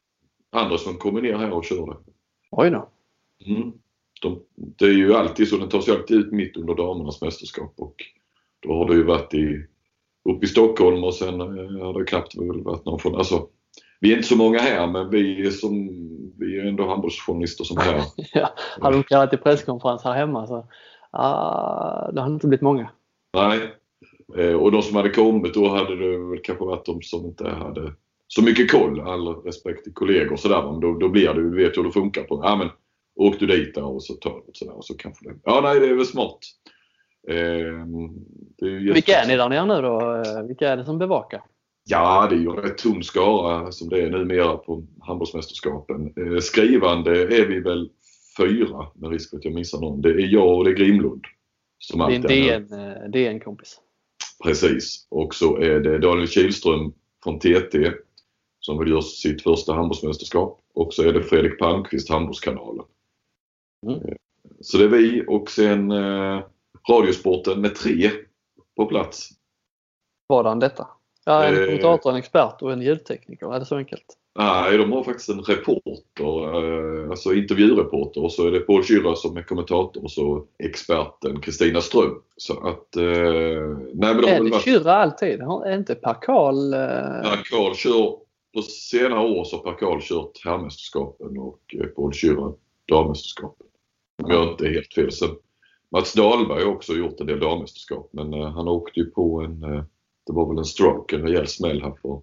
Andersson 0.51 0.95
kommer 0.95 1.23
ner 1.23 1.37
här 1.37 1.53
och 1.53 1.65
kör 1.65 1.87
det. 1.87 1.97
Oj 2.51 2.71
då. 2.71 2.89
Mm. 3.47 3.73
De, 4.23 4.41
det 4.55 4.85
är 4.85 4.93
ju 4.93 5.15
alltid 5.15 5.49
så, 5.49 5.57
den 5.57 5.69
tas 5.69 5.89
ju 5.89 5.93
alltid 5.93 6.17
ut 6.17 6.33
mitt 6.33 6.57
under 6.57 6.75
damernas 6.75 7.21
mästerskap 7.21 7.75
och 7.77 7.95
då 8.61 8.75
har 8.75 8.89
det 8.89 8.95
ju 8.95 9.03
varit 9.03 9.35
i, 9.35 9.67
uppe 10.25 10.45
i 10.45 10.49
Stockholm 10.49 11.05
och 11.05 11.15
sen 11.15 11.41
eh, 11.41 11.85
har 11.85 11.99
det 11.99 12.05
knappt 12.05 12.35
varit 12.37 12.85
någon 12.85 12.99
från, 12.99 13.15
alltså 13.15 13.49
vi 14.05 14.13
är 14.13 14.17
inte 14.17 14.29
så 14.29 14.37
många 14.37 14.59
här 14.59 14.87
men 14.87 15.11
vi 15.11 15.47
är, 15.47 15.51
som, 15.51 15.89
vi 16.39 16.59
är 16.59 16.65
ändå 16.65 16.89
handbollsjournalister 16.89 17.65
som 17.65 17.79
är 17.79 17.83
här. 17.83 18.03
ja, 18.33 18.51
hade 18.81 18.97
de 18.97 19.03
kallat 19.03 19.31
till 19.31 19.39
presskonferens 19.39 20.05
här 20.05 20.15
hemma 20.15 20.47
så 20.47 20.57
uh, 20.57 22.15
det 22.15 22.21
hade 22.21 22.35
inte 22.35 22.47
blivit 22.47 22.63
många. 22.63 22.91
Nej, 23.37 23.61
eh, 24.39 24.55
och 24.55 24.73
de 24.73 24.83
som 24.83 24.97
hade 24.97 25.11
kommit 25.11 25.55
då 25.55 25.69
hade 25.69 25.97
det 25.97 26.19
väl 26.31 26.41
kanske 26.43 26.65
varit 26.65 26.85
de 26.85 27.03
som 27.03 27.27
inte 27.27 27.49
hade 27.49 27.93
så 28.29 28.43
mycket 28.43 28.71
koll, 28.71 29.01
all 29.01 29.29
respekt 29.29 29.85
till 29.85 29.95
kollegor 29.95 30.33
och 30.33 30.41
sådär. 30.41 30.63
Men 30.63 30.81
då, 30.81 30.99
då 30.99 31.09
blir 31.09 31.29
det, 31.29 31.35
du 31.35 31.57
vet 31.57 31.77
hur 31.77 31.85
det 31.85 31.93
funkar. 31.93 32.23
på. 32.23 32.41
Ja, 32.45 32.57
men, 32.57 32.69
åk 33.15 33.41
du 33.41 33.47
dit 33.47 33.75
där 33.75 33.85
och 33.85 34.03
så 34.03 34.15
tar 34.15 34.43
du 34.47 34.53
sådär 34.53 34.77
och 34.77 34.85
så 34.85 34.97
kanske 34.97 35.29
det. 35.29 35.35
Ja, 35.45 35.61
nej, 35.63 35.81
det 35.81 35.87
är 35.87 35.95
väl 35.95 36.07
smart. 36.07 36.39
Eh, 37.29 37.37
är 37.37 38.93
Vilka 38.93 39.13
är 39.13 39.27
ni 39.29 39.37
där 39.37 39.49
nere 39.49 39.67
nu 39.67 39.83
då? 39.83 40.23
Vilka 40.47 40.69
är 40.69 40.77
det 40.77 40.85
som 40.85 40.99
bevakar? 40.99 41.43
Ja, 41.85 42.27
det 42.31 42.37
är 42.37 42.39
ju 42.39 42.51
en 42.51 42.57
rätt 42.57 42.79
tung 42.79 43.03
skara 43.03 43.73
som 43.73 43.89
det 43.89 44.03
är 44.03 44.11
numera 44.11 44.57
på 44.57 44.87
handbollsmästerskapen. 45.01 46.13
Eh, 46.17 46.39
skrivande 46.41 47.23
är 47.23 47.47
vi 47.47 47.61
väl 47.61 47.91
fyra 48.39 48.87
med 48.95 49.11
risk 49.11 49.31
för 49.31 49.37
att 49.37 49.45
jag 49.45 49.55
missar 49.55 49.81
någon. 49.81 50.03
Det 50.03 50.09
är 50.09 50.33
jag 50.33 50.59
och 50.59 50.65
det 50.65 50.71
är 50.71 50.75
Grimlund. 50.75 51.25
Som 51.79 51.99
det 51.99 52.05
är 52.05 52.55
en 52.55 52.69
DN, 52.69 53.11
DN-kompis. 53.11 53.81
Precis. 54.45 55.07
Och 55.11 55.35
så 55.35 55.57
är 55.57 55.81
det 55.81 55.99
Daniel 55.99 56.29
Kihlström 56.29 56.93
från 57.25 57.39
TT 57.39 57.93
som 58.61 58.79
vill 58.79 58.89
göra 58.89 59.03
sitt 59.03 59.43
första 59.43 59.75
handbollsmästerskap. 59.75 60.61
Och 60.75 60.95
så 60.95 61.03
är 61.03 61.13
det 61.13 61.23
Fredrik 61.23 61.59
Palmqvist, 61.59 62.11
Handbollskanalen. 62.11 62.85
Mm. 63.87 63.99
Eh, 63.99 64.15
så 64.61 64.79
det 64.79 64.85
är 64.85 64.89
vi 64.89 65.25
och 65.29 65.51
sen 65.51 65.91
eh, 65.91 66.43
Radiosporten 66.91 67.61
med 67.61 67.75
tre 67.75 68.11
på 68.77 68.87
plats. 68.87 69.29
Vadan 70.29 70.59
detta? 70.59 70.89
Ja, 71.25 71.45
en 71.45 71.55
eh, 71.55 71.65
kommentator, 71.65 72.11
en 72.11 72.17
expert 72.17 72.63
och 72.63 72.73
en 72.73 72.83
ljudtekniker. 72.83 73.55
Är 73.55 73.61
det 73.61 73.67
så 73.67 73.77
enkelt? 73.77 74.05
Nej, 74.39 74.79
de 74.79 74.93
har 74.93 75.05
faktiskt 75.05 75.29
en 75.29 75.43
reporter, 75.43 77.05
eh, 77.05 77.11
alltså 77.11 77.35
intervjureporter 77.35 78.23
och 78.23 78.33
så 78.33 78.47
är 78.47 78.51
det 78.51 78.61
Paul 78.61 78.83
Schürrer 78.83 79.15
som 79.15 79.37
är 79.37 79.43
kommentator 79.43 80.05
och 80.05 80.11
så 80.11 80.45
experten 80.59 81.41
Kristina 81.41 81.81
Ström. 81.81 82.23
Så 82.37 82.67
att, 82.67 82.97
eh, 82.97 83.03
nej 83.95 84.15
men 84.15 84.23
de 84.23 84.29
är 84.29 84.45
det 84.45 84.51
varit... 84.51 84.67
Schürrer 84.67 84.91
alltid? 84.91 85.41
Är 85.41 85.77
inte 85.77 85.95
Per 85.95 86.17
Karl... 86.23 86.75
Eh... 86.75 87.31
Per 87.31 87.43
Karl 87.51 87.75
kör, 87.75 88.17
på 88.55 88.63
senare 88.63 89.21
år 89.21 89.45
så 89.45 89.57
har 89.57 89.63
Per 89.63 89.79
Karl 89.79 90.01
kört 90.01 90.45
herrmästerskapen 90.45 91.39
och 91.39 91.61
Paul 91.97 92.13
Schürrer 92.13 92.55
dammästerskapen. 92.89 93.67
Om 94.23 94.31
jag 94.31 94.51
inte 94.51 94.67
är 94.67 94.71
helt 94.71 94.95
fel. 94.95 95.13
Sen 95.13 95.37
Mats 95.91 96.13
Dahlberg 96.13 96.65
har 96.65 96.71
också 96.71 96.93
gjort 96.93 97.21
en 97.21 97.27
del 97.27 97.41
dammästerskap 97.41 98.09
men 98.13 98.33
han 98.33 98.69
åkte 98.69 99.01
ju 99.01 99.07
på 99.11 99.41
en, 99.41 99.85
det 100.27 100.33
var 100.33 100.49
väl 100.49 100.59
en 100.59 100.65
stroke, 100.65 101.17
en 101.17 101.23
rejäl 101.23 101.47
smäll 101.47 101.83
här 101.83 101.95
för 102.03 102.23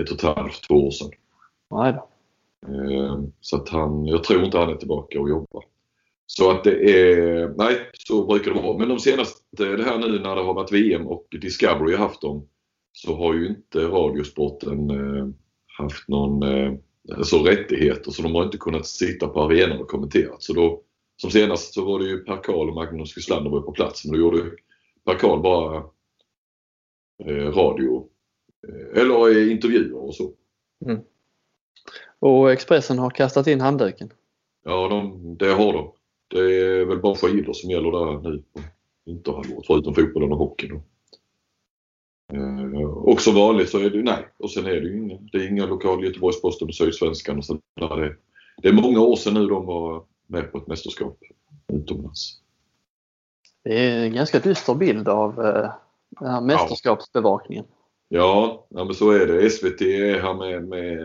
ett 0.00 0.10
och 0.10 0.16
ett 0.16 0.36
halvt, 0.36 0.62
två 0.68 0.74
år 0.74 0.90
sedan. 0.90 1.10
Nej 1.70 1.92
då. 1.92 2.08
Ehm, 2.66 3.32
så 3.40 3.56
att 3.56 3.68
han, 3.68 4.06
jag 4.06 4.24
tror 4.24 4.44
inte 4.44 4.58
han 4.58 4.70
är 4.70 4.76
tillbaka 4.76 5.20
och 5.20 5.28
jobbar. 5.28 5.64
Så 6.26 6.50
att 6.50 6.64
det 6.64 6.90
är, 6.90 7.54
nej 7.58 7.76
så 7.92 8.26
brukar 8.26 8.54
det 8.54 8.60
vara. 8.60 8.78
Men 8.78 8.88
de 8.88 8.98
senaste, 8.98 9.40
det 9.56 9.84
här 9.84 9.98
nu 9.98 10.18
när 10.18 10.36
det 10.36 10.42
har 10.42 10.54
varit 10.54 10.72
VM 10.72 11.06
och 11.06 11.26
Discovery 11.40 11.94
har 11.94 12.06
haft 12.06 12.20
dem 12.20 12.48
så 12.92 13.16
har 13.16 13.34
ju 13.34 13.48
inte 13.48 13.78
Radiosporten 13.78 14.90
eh, 14.90 15.28
haft 15.78 16.08
någon 16.08 16.42
eh, 16.42 16.72
alltså 17.16 17.38
rättigheter 17.38 18.10
så 18.10 18.22
de 18.22 18.34
har 18.34 18.44
inte 18.44 18.58
kunnat 18.58 18.86
sitta 18.86 19.28
på 19.28 19.42
arenan 19.42 19.80
och 19.80 19.88
kommentera. 19.88 20.34
Så 20.38 20.52
då, 20.52 20.82
som 21.16 21.30
senast 21.30 21.74
så 21.74 21.84
var 21.84 21.98
det 21.98 22.04
ju 22.04 22.18
Per 22.18 22.42
Karl 22.42 22.68
och 22.68 22.74
Magnus 22.74 23.16
Wislander 23.16 23.50
var 23.50 23.60
på 23.60 23.72
plats 23.72 24.04
men 24.04 24.12
då 24.12 24.18
gjorde 24.18 24.50
Per 25.04 25.14
Karl 25.14 25.42
bara 25.42 25.76
eh, 25.76 25.84
radio 27.30 28.08
eller 28.94 29.50
intervjuer 29.50 29.96
och 29.96 30.14
så. 30.14 30.32
Mm. 30.86 31.00
Och 32.18 32.52
Expressen 32.52 32.98
har 32.98 33.10
kastat 33.10 33.46
in 33.46 33.60
handduken. 33.60 34.12
Ja, 34.64 34.88
de, 34.88 35.36
det 35.38 35.52
har 35.52 35.72
de. 35.72 35.92
Det 36.28 36.38
är 36.38 36.84
väl 36.84 36.98
bara 36.98 37.14
skidor 37.14 37.52
som 37.52 37.70
gäller 37.70 37.90
där 37.90 38.30
nu 38.30 38.42
på 38.52 38.60
vinterhalvåret 39.06 39.66
förutom 39.66 39.94
fotbollen 39.94 40.32
och 40.32 40.38
hockeyn. 40.38 40.82
Eh, 42.32 42.82
och 42.82 43.20
som 43.20 43.34
vanligt 43.34 43.68
så 43.68 43.78
är 43.78 43.90
det 43.90 44.02
nej. 44.02 44.28
Och 44.36 44.50
sen 44.50 44.66
är 44.66 44.80
det 44.80 44.88
ju 44.88 44.98
inga, 44.98 45.18
det 45.32 45.38
är 45.38 45.48
inga 45.48 45.66
lokal 45.66 46.04
Göteborgs-Posten 46.04 46.68
och 46.68 46.74
Sydsvenskan 46.74 47.38
och 47.38 47.44
sådär. 47.44 47.60
Det, 47.96 48.16
det 48.62 48.68
är 48.68 48.72
många 48.72 49.00
år 49.00 49.16
sedan 49.16 49.34
nu 49.34 49.46
de 49.46 49.66
var 49.66 50.04
med 50.26 50.52
på 50.52 50.58
ett 50.58 50.66
mästerskap 50.66 51.18
utomlands. 51.72 52.38
Det 53.64 53.78
är 53.78 54.04
en 54.04 54.14
ganska 54.14 54.38
dyster 54.38 54.74
bild 54.74 55.08
av 55.08 55.46
eh, 55.46 55.72
den 56.20 56.30
här 56.30 56.40
mästerskapsbevakningen. 56.40 57.64
Ja, 58.08 58.66
ja 58.70 58.84
men 58.84 58.94
så 58.94 59.10
är 59.10 59.26
det. 59.26 59.50
SVT 59.50 59.80
är 59.80 60.20
här 60.20 60.34
med, 60.34 60.68
med 60.68 60.98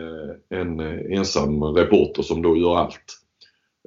en 0.48 0.80
ensam 1.12 1.62
reporter 1.62 2.22
som 2.22 2.42
då 2.42 2.56
gör 2.56 2.76
allt. 2.76 3.18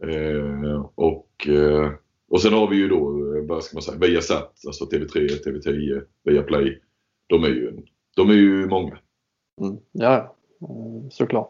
Eh, 0.04 0.86
och, 0.96 1.48
eh, 1.48 1.92
och 2.30 2.42
sen 2.42 2.54
har 2.54 2.68
vi 2.68 2.76
ju 2.76 2.88
då, 2.88 3.12
vad 3.48 3.64
ska 3.64 3.76
man 3.76 3.82
säga, 3.82 3.98
Viasat, 3.98 4.54
alltså 4.68 4.86
TV3, 4.86 5.28
TV10, 5.46 6.04
Viaplay. 6.24 6.82
De 7.28 7.44
är 7.44 7.48
ju, 7.48 7.82
de 8.16 8.30
är 8.30 8.34
ju 8.34 8.68
många. 8.68 8.98
Mm, 9.62 9.78
ja, 9.92 10.36
såklart. 11.12 11.50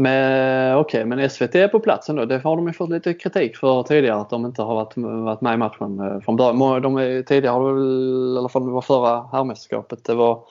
Men 0.00 0.76
okej, 0.76 0.98
okay, 0.98 1.16
men 1.16 1.30
SVT 1.30 1.54
är 1.54 1.68
på 1.68 1.80
plats 1.80 2.08
ändå. 2.08 2.24
Det 2.24 2.38
har 2.38 2.56
de 2.56 2.66
ju 2.66 2.72
fått 2.72 2.90
lite 2.90 3.14
kritik 3.14 3.56
för 3.56 3.82
tidigare 3.82 4.20
att 4.20 4.30
de 4.30 4.46
inte 4.46 4.62
har 4.62 4.74
varit, 4.74 4.96
varit 4.96 5.40
med 5.40 5.54
i 5.54 5.56
matchen 5.56 6.00
eh, 6.00 6.20
från 6.20 6.36
början. 6.36 6.82
De 6.82 6.96
är, 6.96 7.22
tidigare 7.22 7.52
har 7.52 7.68
det 7.68 7.74
väl, 7.74 8.34
i 8.34 8.38
alla 8.38 8.48
fall 8.48 8.66
det 8.66 8.72
var 8.72 8.82
förra 8.82 9.22
herrmästerskapet, 9.32 10.04
det 10.04 10.14
var, 10.14 10.44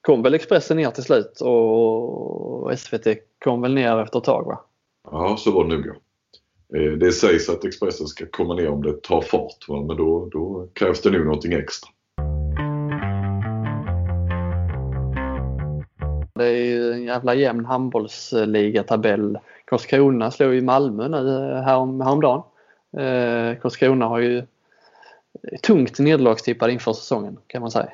kom 0.00 0.22
väl 0.22 0.34
Expressen 0.34 0.76
ner 0.76 0.90
till 0.90 1.02
slut 1.02 1.40
och 1.40 2.78
SVT 2.78 3.06
kom 3.44 3.62
väl 3.62 3.74
ner 3.74 3.98
efter 3.98 4.18
ett 4.18 4.24
tag 4.24 4.46
va? 4.46 4.60
Ja, 5.10 5.36
så 5.38 5.50
var 5.50 5.64
det 5.64 5.76
nog 5.76 5.86
ja. 5.86 5.94
Eh, 6.78 6.92
det 6.92 7.12
sägs 7.12 7.48
att 7.48 7.64
Expressen 7.64 8.06
ska 8.06 8.26
komma 8.30 8.54
ner 8.54 8.68
om 8.68 8.82
det 8.82 9.02
tar 9.02 9.20
fart 9.20 9.68
men 9.68 9.96
då, 9.96 10.28
då 10.32 10.68
krävs 10.72 11.02
det 11.02 11.10
nog 11.10 11.24
någonting 11.24 11.52
extra. 11.52 11.90
Det 16.38 16.46
är 16.46 16.64
ju 16.64 16.92
en 16.92 17.04
jävla 17.04 17.34
jämn 17.34 17.64
handbollsligatabell. 17.64 19.38
Karlskrona 19.64 20.30
slog 20.30 20.54
ju 20.54 20.62
Malmö 20.62 21.08
nu 21.08 21.52
eh, 21.52 21.62
härom, 21.62 22.00
häromdagen. 22.00 22.42
Eh, 22.96 23.60
Karlskrona 23.60 24.06
har 24.06 24.18
ju 24.18 24.42
tungt 25.62 25.98
nederlagstippade 25.98 26.72
inför 26.72 26.92
säsongen 26.92 27.38
kan 27.46 27.60
man 27.60 27.70
säga. 27.70 27.88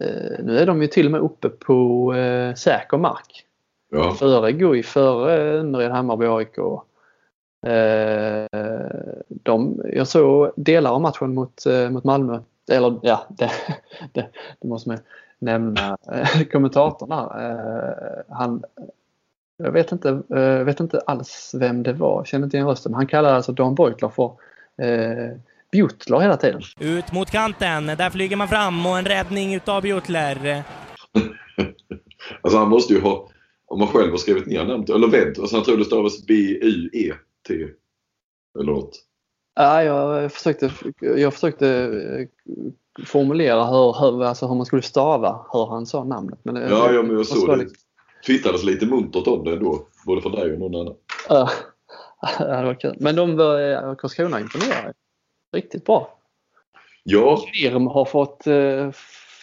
Eh, 0.00 0.44
nu 0.44 0.58
är 0.58 0.66
de 0.66 0.82
ju 0.82 0.88
till 0.88 1.06
och 1.06 1.12
med 1.12 1.20
uppe 1.20 1.48
på 1.48 2.14
eh, 2.14 2.54
säker 2.54 2.96
mark. 2.98 3.44
Ja. 3.90 4.14
Före 4.14 4.52
Guif, 4.52 4.86
före 4.86 5.58
Önnered, 5.58 5.90
Hammarby, 5.90 6.26
AIK. 6.26 6.58
Eh, 7.66 8.46
de, 9.28 9.82
jag 9.92 10.08
såg 10.08 10.52
delar 10.56 10.90
av 10.90 11.00
matchen 11.00 11.34
mot, 11.34 11.66
eh, 11.66 11.90
mot 11.90 12.04
Malmö. 12.04 12.40
Eller 12.70 13.00
ja, 13.02 13.26
det, 13.28 13.50
det, 14.12 14.28
det 14.60 14.68
måste 14.68 14.88
man 14.88 14.98
nämna 15.38 15.96
eh, 16.12 16.42
kommentatorn 16.52 17.12
eh, 17.12 18.36
Han, 18.36 18.64
jag 19.56 19.72
vet 19.72 19.92
inte, 19.92 20.08
eh, 20.08 20.64
vet 20.64 20.80
inte 20.80 21.00
alls 21.00 21.54
vem 21.58 21.82
det 21.82 21.92
var, 21.92 22.24
känner 22.24 22.44
inte 22.44 22.56
igen 22.56 22.68
rösten. 22.68 22.94
Han 22.94 23.06
kallade 23.06 23.36
alltså 23.36 23.52
Dan 23.52 23.74
Beutler 23.74 24.08
för 24.08 24.32
eh, 24.82 25.36
Butler 25.72 26.20
hela 26.20 26.36
tiden. 26.36 26.62
Ut 26.80 27.12
mot 27.12 27.30
kanten, 27.30 27.86
där 27.86 28.10
flyger 28.10 28.36
man 28.36 28.48
fram 28.48 28.86
och 28.86 28.98
en 28.98 29.04
räddning 29.04 29.54
utav 29.54 29.82
Butler. 29.82 30.62
alltså 32.40 32.58
han 32.58 32.68
måste 32.68 32.94
ju 32.94 33.00
ha, 33.00 33.28
om 33.66 33.78
man 33.78 33.88
själv 33.88 34.10
har 34.10 34.18
skrivit 34.18 34.46
ner 34.46 34.64
namnet, 34.64 34.90
eller 34.90 35.08
vänt, 35.08 35.38
alltså 35.38 35.56
han 35.56 35.64
tror 35.64 35.76
det 35.76 35.84
stavas 35.84 36.26
B-U-E-T. 36.26 37.54
Eller 38.58 38.72
något. 38.72 39.07
Ja, 39.60 39.82
jag 39.82 40.32
försökte, 40.32 40.70
jag 41.00 41.34
försökte 41.34 41.68
eh, 41.68 42.26
formulera 43.06 43.64
hur, 43.64 44.00
hur, 44.00 44.24
alltså 44.24 44.46
hur 44.46 44.54
man 44.54 44.66
skulle 44.66 44.82
stava 44.82 45.46
hur 45.52 45.66
han 45.66 45.86
sa 45.86 46.04
namnet. 46.04 46.38
Men 46.42 46.56
ja, 46.56 46.92
ja, 46.92 47.02
men 47.02 47.16
jag 47.16 47.26
såg 47.26 47.48
det. 47.48 47.64
Det 47.64 47.70
twittrades 48.26 48.64
lite 48.64 48.86
muntert 48.86 49.26
om 49.26 49.44
det 49.44 49.52
ändå. 49.52 49.86
Både 50.06 50.22
för 50.22 50.30
dig 50.30 50.52
och 50.52 50.58
någon 50.58 50.74
annan. 50.74 50.94
Ja, 51.28 51.50
det 52.38 52.64
var 52.64 52.80
kul. 52.80 52.96
Men 53.00 53.16
de 53.16 53.36
var, 53.36 53.94
Karlskrona 53.94 54.40
imponerade. 54.40 54.92
Riktigt 55.52 55.84
bra. 55.84 56.18
Ja. 57.04 57.42
Firm 57.52 57.86
har 57.86 58.04
fått, 58.04 58.46
eh, 58.46 58.90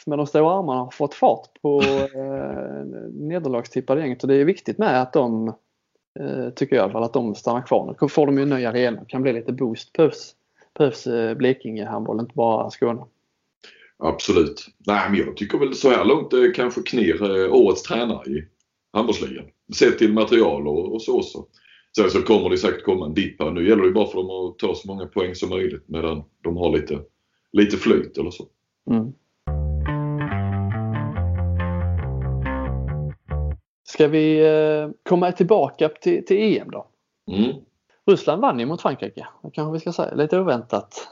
med 0.06 0.18
de 0.18 0.28
stora 0.28 0.60
armarna, 0.60 0.80
har 0.80 0.92
fått 0.92 1.14
fart 1.14 1.62
på 1.62 1.82
eh, 1.82 2.86
nederlagstippade 3.14 4.02
gänget 4.02 4.24
och 4.24 4.28
det 4.28 4.36
är 4.36 4.46
viktigt 4.46 4.78
med 4.78 5.02
att 5.02 5.14
de, 5.14 5.48
eh, 5.48 5.54
tycker 6.56 6.76
jag 6.76 6.84
i 6.84 6.84
alla 6.84 6.94
fall, 6.94 7.04
att 7.04 7.14
de 7.14 7.36
stannar 7.36 7.62
kvar. 7.62 7.98
Nu 8.02 8.08
får 8.08 8.26
de 8.26 8.38
ju 8.38 8.44
en 8.44 8.50
ny 8.50 8.66
arena 8.66 9.06
kan 9.08 9.22
bli 9.22 9.34
lite 9.34 9.54
boost. 9.54 9.94
Behövs, 9.94 10.36
behövs 10.78 11.08
Blekinge 11.38 11.86
handboll, 11.86 12.20
inte 12.20 12.36
bara 12.36 12.72
Skåne. 12.72 13.06
Absolut. 13.98 14.68
Nej, 14.88 15.10
men 15.10 15.20
jag 15.20 15.38
tycker 15.38 15.58
väl 15.58 15.76
så 15.76 15.90
här 15.90 16.06
långt 16.06 16.34
eh, 16.34 16.52
kanske 16.56 16.82
Knir 16.82 17.24
eh, 17.24 17.54
årets 17.54 17.84
tränare 17.84 18.32
i 18.32 18.48
handbollsligan. 18.94 19.46
Sett 19.76 19.98
till 19.98 20.14
material 20.14 20.68
och, 20.68 20.94
och 20.94 21.02
så. 21.02 21.22
så. 21.22 21.48
Sen 21.96 22.10
så 22.10 22.22
kommer 22.22 22.50
det 22.50 22.58
säkert 22.58 22.84
komma 22.84 23.06
en 23.06 23.14
dipp 23.14 23.42
här. 23.42 23.52
Nu 23.52 23.68
gäller 23.68 23.84
det 23.84 23.92
bara 23.92 24.08
för 24.08 24.18
dem 24.18 24.30
att 24.30 24.60
ta 24.60 24.76
så 24.76 24.88
många 24.88 25.06
poäng 25.06 25.36
som 25.36 25.50
möjligt 25.50 25.84
medan 25.88 26.24
de 26.44 26.58
har 26.58 26.78
lite, 26.78 27.00
lite 27.52 27.78
flyt 27.78 28.18
eller 28.18 28.32
så. 28.32 28.48
Mm. 28.90 29.14
Ska 33.96 34.08
vi 34.08 34.40
eh, 34.40 34.90
komma 35.04 35.32
tillbaka 35.32 35.90
till, 35.90 36.26
till 36.26 36.58
EM 36.58 36.72
då? 36.72 36.88
Mm. 37.32 37.56
Ryssland 38.06 38.42
vann 38.42 38.60
ju 38.60 38.66
mot 38.66 38.82
Frankrike, 38.82 39.28
det 39.44 39.52
kanske 39.54 39.74
vi 39.74 39.80
ska 39.80 39.92
säga. 39.92 40.16
Lite 40.16 40.40
oväntat. 40.40 41.08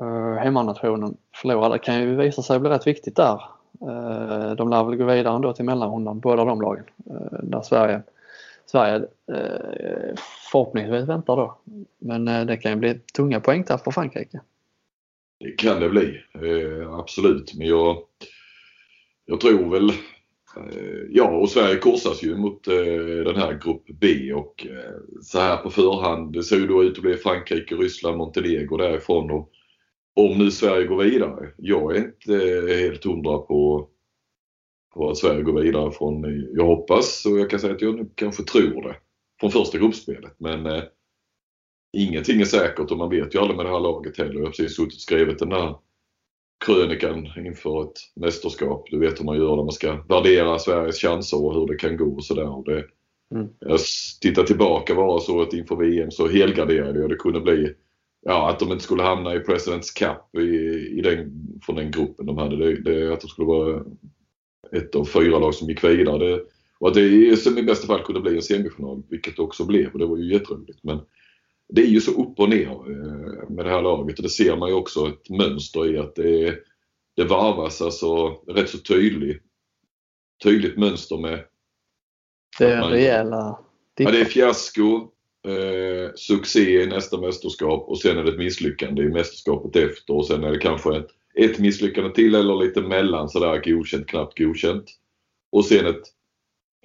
Uh, 0.00 0.34
hemmanationen 0.34 1.16
förlorade. 1.34 1.74
Det 1.74 1.78
kan 1.78 2.00
ju 2.00 2.16
visa 2.16 2.42
sig 2.42 2.58
bli 2.58 2.70
rätt 2.70 2.86
viktigt 2.86 3.16
där. 3.16 3.42
Uh, 3.82 4.52
de 4.52 4.70
lär 4.70 4.84
väl 4.84 4.96
gå 4.96 5.04
vidare 5.04 5.34
ändå 5.34 5.52
till 5.52 5.64
mellanrundan, 5.64 6.20
båda 6.20 6.44
de 6.44 6.60
lagen. 6.60 6.84
Uh, 7.10 7.38
där 7.42 7.60
Sverige, 7.60 8.02
Sverige 8.66 8.98
uh, 9.32 10.14
förhoppningsvis 10.50 11.08
väntar 11.08 11.36
då. 11.36 11.58
Men 11.98 12.46
det 12.46 12.56
kan 12.56 12.72
ju 12.72 12.76
bli 12.76 12.94
tunga 12.94 13.40
poäng 13.40 13.64
där 13.68 13.76
för 13.76 13.90
Frankrike. 13.90 14.40
Det 15.40 15.50
kan 15.50 15.80
det 15.80 15.88
bli, 15.88 16.20
absolut. 16.90 17.54
Men 17.54 17.66
jag, 17.66 17.96
jag 19.26 19.40
tror 19.40 19.70
väl 19.70 19.90
Eh, 20.56 21.06
ja, 21.10 21.36
och 21.36 21.48
Sverige 21.48 21.78
korsas 21.78 22.22
ju 22.22 22.36
mot 22.36 22.68
eh, 22.68 22.74
den 23.24 23.36
här 23.36 23.60
grupp 23.64 23.84
B 24.00 24.32
och 24.32 24.66
eh, 24.66 25.20
så 25.22 25.38
här 25.38 25.56
på 25.56 25.70
förhand, 25.70 26.32
det 26.32 26.42
ser 26.42 26.56
ju 26.56 26.66
då 26.66 26.84
ut 26.84 26.96
att 26.96 27.02
bli 27.02 27.16
Frankrike, 27.16 27.74
Ryssland, 27.74 28.16
Montenegro 28.16 28.76
därifrån 28.76 29.30
och 29.30 29.50
om 30.16 30.38
nu 30.38 30.50
Sverige 30.50 30.86
går 30.86 31.04
vidare. 31.04 31.48
Jag 31.56 31.96
är 31.96 32.04
inte 32.04 32.34
helt 32.74 33.04
hundra 33.04 33.38
på, 33.38 33.88
på 34.94 35.10
att 35.10 35.16
Sverige 35.16 35.42
går 35.42 35.62
vidare 35.62 35.90
från, 35.90 36.24
jag 36.52 36.66
hoppas 36.66 37.26
och 37.26 37.38
jag 37.38 37.50
kan 37.50 37.60
säga 37.60 37.74
att 37.74 37.82
jag 37.82 37.94
nu 37.94 38.10
kanske 38.14 38.42
tror 38.42 38.82
det, 38.82 38.96
från 39.40 39.50
första 39.50 39.78
gruppspelet. 39.78 40.34
Men 40.38 40.66
eh, 40.66 40.82
ingenting 41.96 42.40
är 42.40 42.44
säkert 42.44 42.90
och 42.90 42.98
man 42.98 43.10
vet 43.10 43.34
ju 43.34 43.38
aldrig 43.38 43.56
med 43.56 43.66
det 43.66 43.72
här 43.72 43.80
laget 43.80 44.18
heller. 44.18 44.34
Jag 44.34 44.40
har 44.40 44.46
precis 44.46 44.76
suttit 44.76 44.94
och 44.94 45.00
skrivit 45.00 45.38
den 45.38 45.48
där 45.48 45.74
krönikan 46.64 47.28
inför 47.36 47.82
ett 47.82 47.98
mästerskap. 48.14 48.86
Du 48.90 48.98
vet 48.98 49.20
hur 49.20 49.24
man 49.24 49.36
gör 49.36 49.56
när 49.56 49.64
man 49.64 49.72
ska 49.72 50.02
värdera 50.08 50.58
Sveriges 50.58 51.00
chanser 51.00 51.44
och 51.44 51.54
hur 51.54 51.66
det 51.66 51.76
kan 51.76 51.96
gå 51.96 52.14
och 52.14 52.24
sådär. 52.24 52.62
Det, 52.64 52.84
mm. 53.34 53.48
Jag 53.58 53.80
tittar 54.20 54.42
tillbaka 54.42 54.94
bara 54.94 55.18
så 55.18 55.42
att 55.42 55.52
inför 55.52 55.76
VM 55.76 56.10
så 56.10 56.28
helgarderade 56.28 57.00
jag. 57.00 57.10
Det 57.10 57.16
kunde 57.16 57.40
bli 57.40 57.74
ja, 58.22 58.50
att 58.50 58.58
de 58.58 58.72
inte 58.72 58.84
skulle 58.84 59.02
hamna 59.02 59.34
i 59.34 59.40
Presidents 59.40 59.90
Cup 59.90 60.36
i, 60.38 60.46
i 60.98 61.00
den, 61.00 61.46
från 61.62 61.76
den 61.76 61.90
gruppen 61.90 62.26
de 62.26 62.38
hade. 62.38 62.56
Det, 62.56 62.82
det, 62.82 63.12
att 63.12 63.20
de 63.20 63.28
skulle 63.28 63.46
vara 63.46 63.84
ett 64.72 64.94
av 64.94 65.04
fyra 65.04 65.38
lag 65.38 65.54
som 65.54 65.68
gick 65.68 65.84
vidare. 65.84 66.18
Det, 66.18 66.42
och 66.78 66.88
att 66.88 66.94
det 66.94 67.00
i 67.00 67.62
bästa 67.66 67.86
fall 67.86 68.02
kunde 68.02 68.20
bli 68.20 68.36
en 68.36 68.42
semifinal, 68.42 69.02
vilket 69.08 69.36
det 69.36 69.42
också 69.42 69.64
blev 69.64 69.92
och 69.92 69.98
det 69.98 70.06
var 70.06 70.16
ju 70.16 70.32
jätteroligt. 70.32 70.78
Men 70.82 71.00
det 71.68 71.82
är 71.82 71.86
ju 71.86 72.00
så 72.00 72.10
upp 72.10 72.40
och 72.40 72.48
ner 72.48 72.70
eh, 72.70 73.50
med 73.50 73.64
det 73.64 73.70
här 73.70 73.82
laget. 73.82 74.18
Och 74.18 74.22
det 74.22 74.28
ser 74.28 74.56
man 74.56 74.68
ju 74.68 74.74
också 74.74 75.08
ett 75.08 75.30
mönster 75.30 75.94
i 75.94 75.98
att 75.98 76.14
det, 76.14 76.58
det 77.16 77.24
varvas 77.24 77.82
alltså 77.82 78.28
rätt 78.28 78.68
så 78.68 78.78
tydligt, 78.78 79.42
tydligt 80.42 80.78
mönster 80.78 81.16
med 81.16 81.44
det 82.58 82.72
är 82.72 82.82
rejäla 82.82 83.58
Ja, 83.98 84.10
det 84.10 84.20
är 84.20 84.24
fiasko, 84.24 85.10
eh, 85.46 86.14
succé 86.14 86.82
i 86.82 86.86
nästa 86.86 87.20
mästerskap 87.20 87.88
och 87.88 88.00
sen 88.00 88.18
är 88.18 88.24
det 88.24 88.30
ett 88.30 88.38
misslyckande 88.38 89.02
i 89.02 89.08
mästerskapet 89.08 89.76
efter. 89.76 90.14
Och 90.14 90.26
sen 90.26 90.44
är 90.44 90.52
det 90.52 90.58
kanske 90.58 90.96
ett, 90.96 91.08
ett 91.34 91.58
misslyckande 91.58 92.10
till 92.10 92.34
eller 92.34 92.64
lite 92.64 92.80
mellan 92.80 93.28
sådär 93.28 93.62
godkänt, 93.64 94.06
knappt 94.06 94.38
godkänt. 94.38 94.84
Och 95.52 95.64
sen 95.64 95.86
ett 95.86 96.02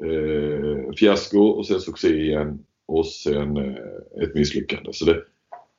eh, 0.05 0.93
fiasko 0.97 1.39
och 1.39 1.67
sen 1.67 1.81
succé 1.81 2.21
igen 2.21 2.65
och 2.91 3.05
sen 3.05 3.57
eh, 3.57 4.23
ett 4.23 4.35
misslyckande. 4.35 4.93
Så 4.93 5.05
det, 5.05 5.23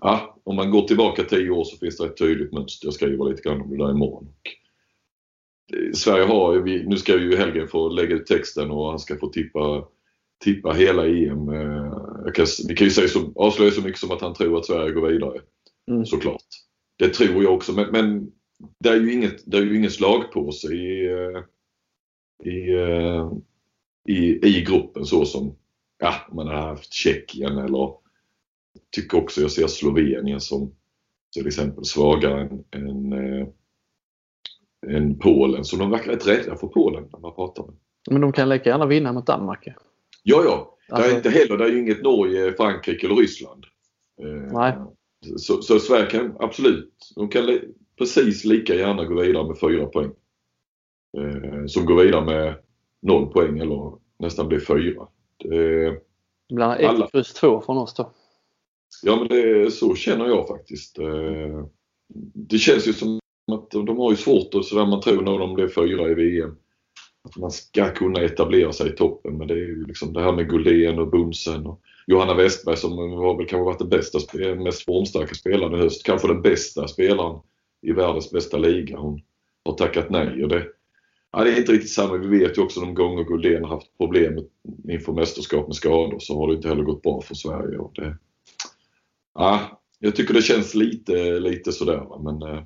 ja, 0.00 0.38
om 0.44 0.56
man 0.56 0.70
går 0.70 0.82
tillbaka 0.82 1.22
10 1.22 1.50
år 1.50 1.64
så 1.64 1.76
finns 1.76 1.96
det 1.96 2.06
ett 2.06 2.18
tydligt 2.18 2.52
mönster. 2.52 2.86
Jag 2.86 2.94
skriver 2.94 3.30
lite 3.30 3.42
grann 3.42 3.60
om 3.60 3.70
det 3.70 3.84
där 3.84 3.90
imorgon. 3.90 4.28
Och 4.28 5.96
Sverige 5.96 6.24
har, 6.24 6.60
nu 6.88 6.96
ska 6.96 7.18
ju 7.18 7.36
Helgen 7.36 7.68
få 7.68 7.88
lägga 7.88 8.14
ut 8.14 8.26
texten 8.26 8.70
och 8.70 8.90
han 8.90 8.98
ska 8.98 9.16
få 9.16 9.28
tippa 9.28 9.88
tippa 10.42 10.72
hela 10.72 11.06
EM. 11.06 11.48
Eh, 11.48 12.32
kan, 12.34 12.46
vi 12.68 12.74
kan 12.74 12.86
ju 12.86 12.90
säga 12.90 13.08
så, 13.08 13.32
avslöja 13.36 13.70
så 13.70 13.82
mycket 13.82 14.00
som 14.00 14.10
att 14.10 14.20
han 14.20 14.34
tror 14.34 14.58
att 14.58 14.66
Sverige 14.66 14.92
går 14.92 15.08
vidare. 15.08 15.40
Mm. 15.90 16.06
Såklart. 16.06 16.46
Det 16.98 17.08
tror 17.08 17.42
jag 17.42 17.54
också 17.54 17.72
men, 17.72 17.90
men 17.92 18.32
det 18.78 18.88
är 18.88 19.00
ju 19.00 19.12
inget, 19.12 19.42
det 19.46 19.58
är 19.58 19.62
ju 19.62 19.76
ingen 19.76 19.90
slagpåse 19.90 20.74
i, 20.74 21.06
eh, 21.06 21.42
i, 22.52 22.72
eh, 22.72 23.32
i, 24.08 24.48
i 24.48 24.64
gruppen 24.66 25.04
så 25.04 25.24
som 25.24 25.56
ja, 26.02 26.14
man 26.32 26.46
har 26.46 26.54
haft 26.54 26.92
Tjeckien 26.92 27.58
eller 27.58 27.94
tycker 28.90 29.18
också 29.18 29.40
jag 29.40 29.50
ser 29.50 29.66
Slovenien 29.66 30.40
som 30.40 30.74
till 31.32 31.46
exempel 31.46 31.84
svagare 31.84 32.40
än, 32.40 32.64
än, 32.70 33.12
än 34.86 35.18
Polen. 35.18 35.64
Så 35.64 35.76
de 35.76 35.90
verkar 35.90 36.12
rätt 36.12 36.26
rädda 36.26 36.56
för 36.56 36.66
Polen 36.66 37.08
när 37.12 37.20
man 37.20 37.34
pratar 37.34 37.64
med 37.64 37.74
Men 38.10 38.20
de 38.20 38.32
kan 38.32 38.48
lika 38.48 38.70
gärna 38.70 38.86
vinna 38.86 39.12
mot 39.12 39.26
Danmark. 39.26 39.68
Ja, 40.22 40.42
ja. 40.44 40.76
Alltså... 40.88 41.08
Det 41.08 41.14
är 41.14 41.16
inte 41.16 41.30
heller, 41.30 41.58
det 41.58 41.64
är 41.64 41.68
ju 41.68 41.80
inget 41.80 42.02
Norge, 42.02 42.52
Frankrike 42.52 43.06
eller 43.06 43.16
Ryssland. 43.16 43.64
Eh, 44.22 44.52
Nej. 44.52 44.74
Så, 45.36 45.62
så 45.62 45.78
Sverige 45.78 46.06
kan 46.06 46.36
absolut, 46.40 47.12
de 47.16 47.28
kan 47.28 47.58
precis 47.98 48.44
lika 48.44 48.74
gärna 48.74 49.04
gå 49.04 49.20
vidare 49.22 49.48
med 49.48 49.58
fyra 49.60 49.86
poäng. 49.86 50.10
Eh, 51.18 51.66
som 51.66 51.86
går 51.86 52.04
vidare 52.04 52.24
med 52.24 52.54
noll 53.02 53.32
poäng 53.32 53.58
eller 53.58 53.92
nästan 54.18 54.48
blir 54.48 54.60
fyra. 54.60 55.06
Det 55.44 56.54
blir 56.54 57.02
ett 57.02 57.10
plus 57.10 57.34
två 57.34 57.60
från 57.60 57.78
oss 57.78 57.94
då. 57.94 58.12
Ja 59.02 59.16
men 59.16 59.28
det, 59.28 59.70
så 59.70 59.94
känner 59.94 60.26
jag 60.26 60.48
faktiskt. 60.48 60.98
Eh, 60.98 61.66
det 62.34 62.58
känns 62.58 62.88
ju 62.88 62.92
som 62.92 63.20
att 63.52 63.70
de 63.70 63.98
har 63.98 64.10
ju 64.10 64.16
svårt 64.16 64.54
och 64.54 64.64
sådär 64.64 64.86
man 64.86 65.00
tror 65.00 65.22
när 65.22 65.38
de 65.38 65.54
blir 65.54 65.68
fyra 65.68 66.08
i 66.08 66.14
VM 66.14 66.56
att 67.24 67.36
man 67.36 67.50
ska 67.50 67.90
kunna 67.90 68.20
etablera 68.20 68.72
sig 68.72 68.88
i 68.88 68.96
toppen. 68.96 69.38
Men 69.38 69.48
det 69.48 69.54
är 69.54 69.58
ju 69.58 69.86
liksom 69.86 70.12
det 70.12 70.22
här 70.22 70.32
med 70.32 70.48
Guldén 70.48 70.98
och 70.98 71.10
Bunsen 71.10 71.66
och 71.66 71.80
Johanna 72.06 72.34
Westberg 72.34 72.76
som 72.76 72.98
har 72.98 73.36
väl 73.36 73.46
kanske 73.46 73.64
varit 73.64 73.78
den 73.78 73.88
bästa, 73.88 74.18
mest 74.54 74.84
formstarka 74.84 75.34
spelaren 75.34 75.74
i 75.74 75.78
höst. 75.78 76.04
Kanske 76.04 76.28
den 76.28 76.42
bästa 76.42 76.88
spelaren 76.88 77.40
i 77.82 77.92
världens 77.92 78.30
bästa 78.30 78.58
liga. 78.58 78.98
Hon 78.98 79.20
har 79.64 79.74
tackat 79.74 80.10
nej. 80.10 80.42
Och 80.42 80.48
det, 80.48 80.66
ja, 81.32 81.44
det 81.44 81.52
är 81.52 81.58
inte 81.58 81.72
riktigt 81.72 81.92
samma. 81.92 82.16
Vi 82.16 82.38
vet 82.38 82.58
ju 82.58 82.62
också 82.62 82.80
de 82.80 82.94
gånger 82.94 83.24
Guldén 83.24 83.64
har 83.64 83.74
haft 83.74 83.98
problem 83.98 84.44
inför 84.88 85.12
mästerskap 85.12 85.66
med 85.66 85.76
skador 85.76 86.18
så 86.18 86.38
har 86.38 86.48
det 86.48 86.54
inte 86.54 86.68
heller 86.68 86.82
gått 86.82 87.02
bra 87.02 87.20
för 87.20 87.34
Sverige. 87.34 87.78
Och 87.78 87.92
det, 87.94 88.16
ja, 89.34 89.82
jag 89.98 90.16
tycker 90.16 90.34
det 90.34 90.42
känns 90.42 90.74
lite, 90.74 91.40
lite 91.40 91.72
sådär. 91.72 92.06
Men, 92.22 92.42
eh, 92.42 92.62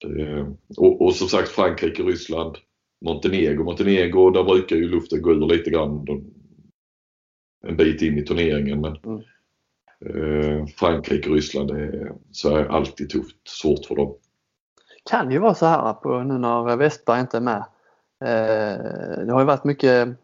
det, 0.00 0.54
och, 0.76 1.02
och 1.02 1.14
som 1.14 1.28
sagt 1.28 1.48
Frankrike, 1.48 2.02
Ryssland 2.02 2.56
Montenegro. 3.04 3.64
Montenegro, 3.64 4.30
där 4.30 4.44
brukar 4.44 4.76
ju 4.76 4.88
luften 4.88 5.22
gå 5.22 5.32
ur 5.32 5.46
lite 5.46 5.70
grann 5.70 6.06
en 7.66 7.76
bit 7.76 8.02
in 8.02 8.18
i 8.18 8.22
turneringen. 8.22 8.80
Men 8.80 8.96
mm. 8.96 9.20
eh, 10.06 10.66
Frankrike 10.66 11.30
Ryssland 11.30 11.70
är, 11.70 12.12
så 12.30 12.56
är 12.56 12.64
alltid 12.64 13.10
tufft, 13.10 13.48
svårt 13.48 13.86
för 13.86 13.96
dem. 13.96 14.16
Kan 15.08 15.30
ju 15.30 15.38
vara 15.38 15.54
så 15.54 15.66
här 15.66 15.92
på 15.92 16.18
nu 16.18 16.38
när 16.38 16.76
Westberg 16.76 17.20
inte 17.20 17.36
är 17.36 17.40
med. 17.40 17.64
Eh, 18.24 19.24
det 19.26 19.32
har 19.32 19.40
ju 19.40 19.46
varit 19.46 19.64
mycket 19.64 20.18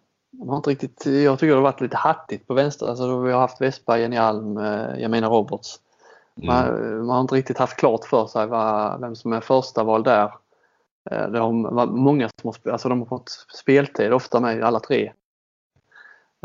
har 0.49 0.57
inte 0.57 0.71
riktigt, 0.71 1.07
jag 1.07 1.39
tycker 1.39 1.51
det 1.51 1.59
har 1.59 1.63
varit 1.63 1.81
lite 1.81 1.97
hattigt 1.97 2.47
på 2.47 2.55
vänster. 2.55 2.87
Alltså 2.87 3.21
vi 3.21 3.33
har 3.33 3.41
haft 3.41 3.61
Westberg, 3.61 4.01
Jenny 4.01 4.17
Alm, 4.17 4.59
eh, 4.59 5.01
Jamina 5.01 5.29
Roberts. 5.29 5.81
Man, 6.35 6.69
mm. 6.69 7.07
man, 7.07 7.15
har 7.15 7.21
inte 7.21 7.35
riktigt 7.35 7.59
haft 7.59 7.77
klart 7.77 8.05
för 8.05 8.27
sig 8.27 8.47
vad, 8.47 9.01
vem 9.01 9.17
som 9.17 9.33
är 9.33 9.41
första 9.41 9.85
val 9.85 10.03
där. 10.03 10.35
Eh, 11.11 11.29
det 11.29 11.39
har 11.39 11.87
många 11.87 12.29
som 12.41 12.49
har, 12.49 12.73
alltså 12.73 12.89
de 12.89 12.99
har 12.99 13.07
fått 13.07 13.47
speltid, 13.55 14.13
ofta 14.13 14.41
med 14.41 14.65
alla 14.65 14.81
tre. 14.81 15.13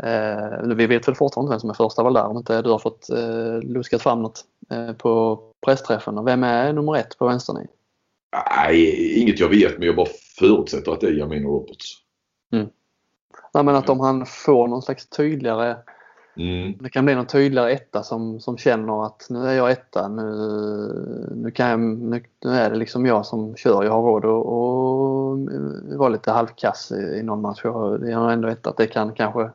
Eh, 0.02 0.62
vi 0.62 0.86
vet 0.86 1.08
väl 1.08 1.14
fortfarande 1.14 1.46
inte 1.46 1.52
vem 1.52 1.60
som 1.60 1.70
är 1.70 1.74
första 1.74 2.02
val 2.02 2.14
där 2.14 2.26
om 2.26 2.36
inte 2.36 2.62
du 2.62 2.70
har 2.70 2.78
fått 2.78 3.10
eh, 3.10 3.58
luskat 3.62 4.02
fram 4.02 4.22
något 4.22 4.44
eh, 4.70 4.92
på 4.92 5.40
pressträffen. 5.66 6.24
Vem 6.24 6.44
är 6.44 6.72
nummer 6.72 6.96
ett 6.96 7.18
på 7.18 7.26
vänstern? 7.26 7.66
Nej, 8.56 9.20
inget 9.22 9.40
jag 9.40 9.48
vet 9.48 9.78
men 9.78 9.86
jag 9.86 9.96
bara 9.96 10.08
förutsätter 10.38 10.92
att 10.92 11.00
det 11.00 11.06
är 11.06 11.12
Jamino 11.12 11.48
Roberts. 11.48 11.96
Mm. 12.52 12.68
Nej, 13.54 13.64
men 13.64 13.74
att 13.74 13.88
om 13.88 14.00
han 14.00 14.26
får 14.26 14.68
någon 14.68 14.82
slags 14.82 15.08
tydligare 15.08 15.76
Mm. 16.36 16.74
Det 16.80 16.90
kan 16.90 17.04
bli 17.04 17.14
någon 17.14 17.26
tydligare 17.26 17.72
etta 17.72 18.02
som, 18.02 18.40
som 18.40 18.56
känner 18.58 19.06
att 19.06 19.26
nu 19.30 19.46
är 19.46 19.54
jag 19.54 19.70
etta, 19.70 20.08
nu, 20.08 20.22
nu, 21.34 21.50
kan 21.50 21.68
jag, 21.68 21.80
nu, 21.80 22.24
nu 22.44 22.50
är 22.50 22.70
det 22.70 22.76
liksom 22.76 23.06
jag 23.06 23.26
som 23.26 23.56
kör, 23.56 23.84
jag 23.84 23.92
har 23.92 24.20
råd 24.20 24.24
att 24.24 25.98
vara 25.98 26.08
lite 26.08 26.30
halvkass 26.30 26.92
i, 26.92 27.18
i 27.18 27.22
någon 27.22 27.40
match. 27.40 27.60
Jag, 27.64 28.10
jag 28.10 28.18
har 28.18 28.32
ändå 28.32 28.48
etta 28.48 28.70
att 28.70 28.76
det 28.76 28.86
kan 28.86 29.12
kanske 29.12 29.50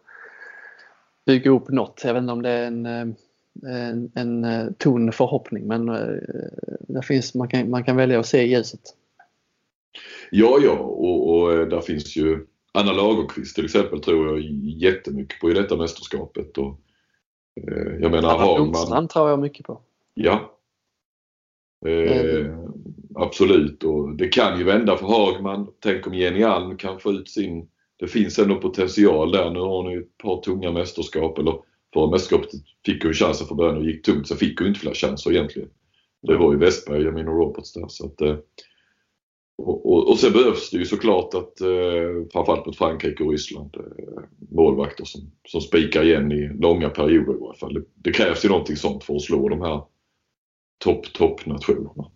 bygga 1.26 1.51
upp 1.51 1.69
något. 1.69 2.01
Jag 2.03 2.13
vet 2.13 2.21
inte 2.21 2.34
om 2.34 2.41
det 2.41 2.49
är 2.49 2.67
en, 2.67 3.15
en, 3.64 4.12
en 4.16 4.74
ton 4.78 5.12
förhoppning 5.12 5.68
men 5.68 5.89
eh, 5.89 6.18
det 6.88 7.01
finns, 7.03 7.36
man, 7.36 7.47
kan, 7.47 7.70
man 7.70 7.84
kan 7.84 7.95
välja 7.95 8.20
att 8.20 8.26
se 8.26 8.45
ljuset. 8.45 8.82
Ja, 10.32 10.60
ja 10.64 10.72
och, 10.80 11.30
och 11.30 11.70
där 11.70 11.82
finns 11.82 12.18
ju 12.18 12.45
Anna 12.76 12.91
Lagerqvist 12.91 13.56
till 13.56 13.66
exempel 13.66 13.99
tror 13.99 14.28
jag 14.28 14.41
jättemycket 14.64 15.39
på 15.39 15.51
i 15.51 15.53
detta 15.53 15.78
mästerskapet. 15.78 16.58
Och, 16.58 16.80
eh, 17.62 17.93
jag 18.01 18.12
menar 18.12 18.30
Anna 18.30 18.43
Hagman. 18.43 19.08
Tror 19.08 19.30
jag 19.30 19.39
mycket 19.39 19.66
på. 19.66 19.82
Ja. 20.14 20.60
Eh, 21.86 22.36
mm. 22.36 22.74
Absolut 23.16 23.84
och 23.84 24.16
det 24.16 24.28
kan 24.28 24.58
ju 24.58 24.64
vända 24.64 24.97
för 24.97 25.08
Hagman. 25.08 25.68
Tänk 25.80 26.08
om 26.08 26.14
Jenny 26.14 26.43
Alm 26.43 26.78
kan 26.78 26.99
få 26.99 27.12
ut 27.12 27.30
sin... 27.30 27.70
Det 27.97 28.08
finns 28.08 28.39
ändå 28.39 28.56
potential 28.56 29.32
där. 29.32 29.49
Nu 29.49 29.60
har 29.60 29.84
hon 29.84 29.91
ju 29.91 29.99
ett 29.99 30.18
par 30.18 30.41
tunga 30.41 30.72
mästerskap. 30.72 31.38
Eller 31.38 31.53
förra 31.96 32.12
mästerskapet 32.12 32.50
fick 32.86 33.04
hon 33.04 33.14
chansen 33.14 33.48
från 33.48 33.58
början 33.58 33.78
och 33.78 33.86
gick 33.86 34.06
tungt. 34.06 34.28
Sen 34.28 34.38
fick 34.38 34.60
hon 34.60 34.68
inte 34.68 34.80
fler 34.80 34.93
chanser 34.93 35.32
egentligen. 35.32 35.70
Det 36.22 36.38
var 36.38 36.52
ju 36.52 36.60
Westberg 36.60 36.98
och 36.98 37.04
Jamino 37.04 37.32
Roberts 37.32 37.74
där. 37.74 37.88
Så 37.88 38.06
att, 38.06 38.22
eh, 38.22 38.38
och, 39.58 39.91
och, 39.91 40.10
och 40.10 40.20
sen 40.20 40.34
behövs 40.34 40.70
det 40.70 40.78
ju 40.78 40.86
såklart 40.86 41.34
att 41.34 41.62
eh, 41.62 42.28
framförallt 42.34 42.66
mot 42.66 42.78
Frankrike 42.78 43.24
och 43.24 43.32
Ryssland 43.32 43.76
eh, 43.76 44.24
målvakter 44.52 45.06
som, 45.06 45.32
som 45.48 45.62
spikar 45.62 46.04
igen 46.04 46.32
i 46.32 46.48
långa 46.48 46.89
perioder 46.89 47.34
i 47.34 47.43
alla 47.43 47.54
fall. 47.54 47.74
Det, 47.74 47.84
det 47.96 48.12
krävs 48.12 48.46
ju 48.46 48.50
någonting 48.50 48.76
sånt 48.76 49.04
för 49.04 49.16
att 49.16 49.22
slå 49.22 49.50
de 49.50 49.62
här 49.62 49.82
topp, 50.84 51.14
topp 51.14 51.46
nationerna. 51.46 52.12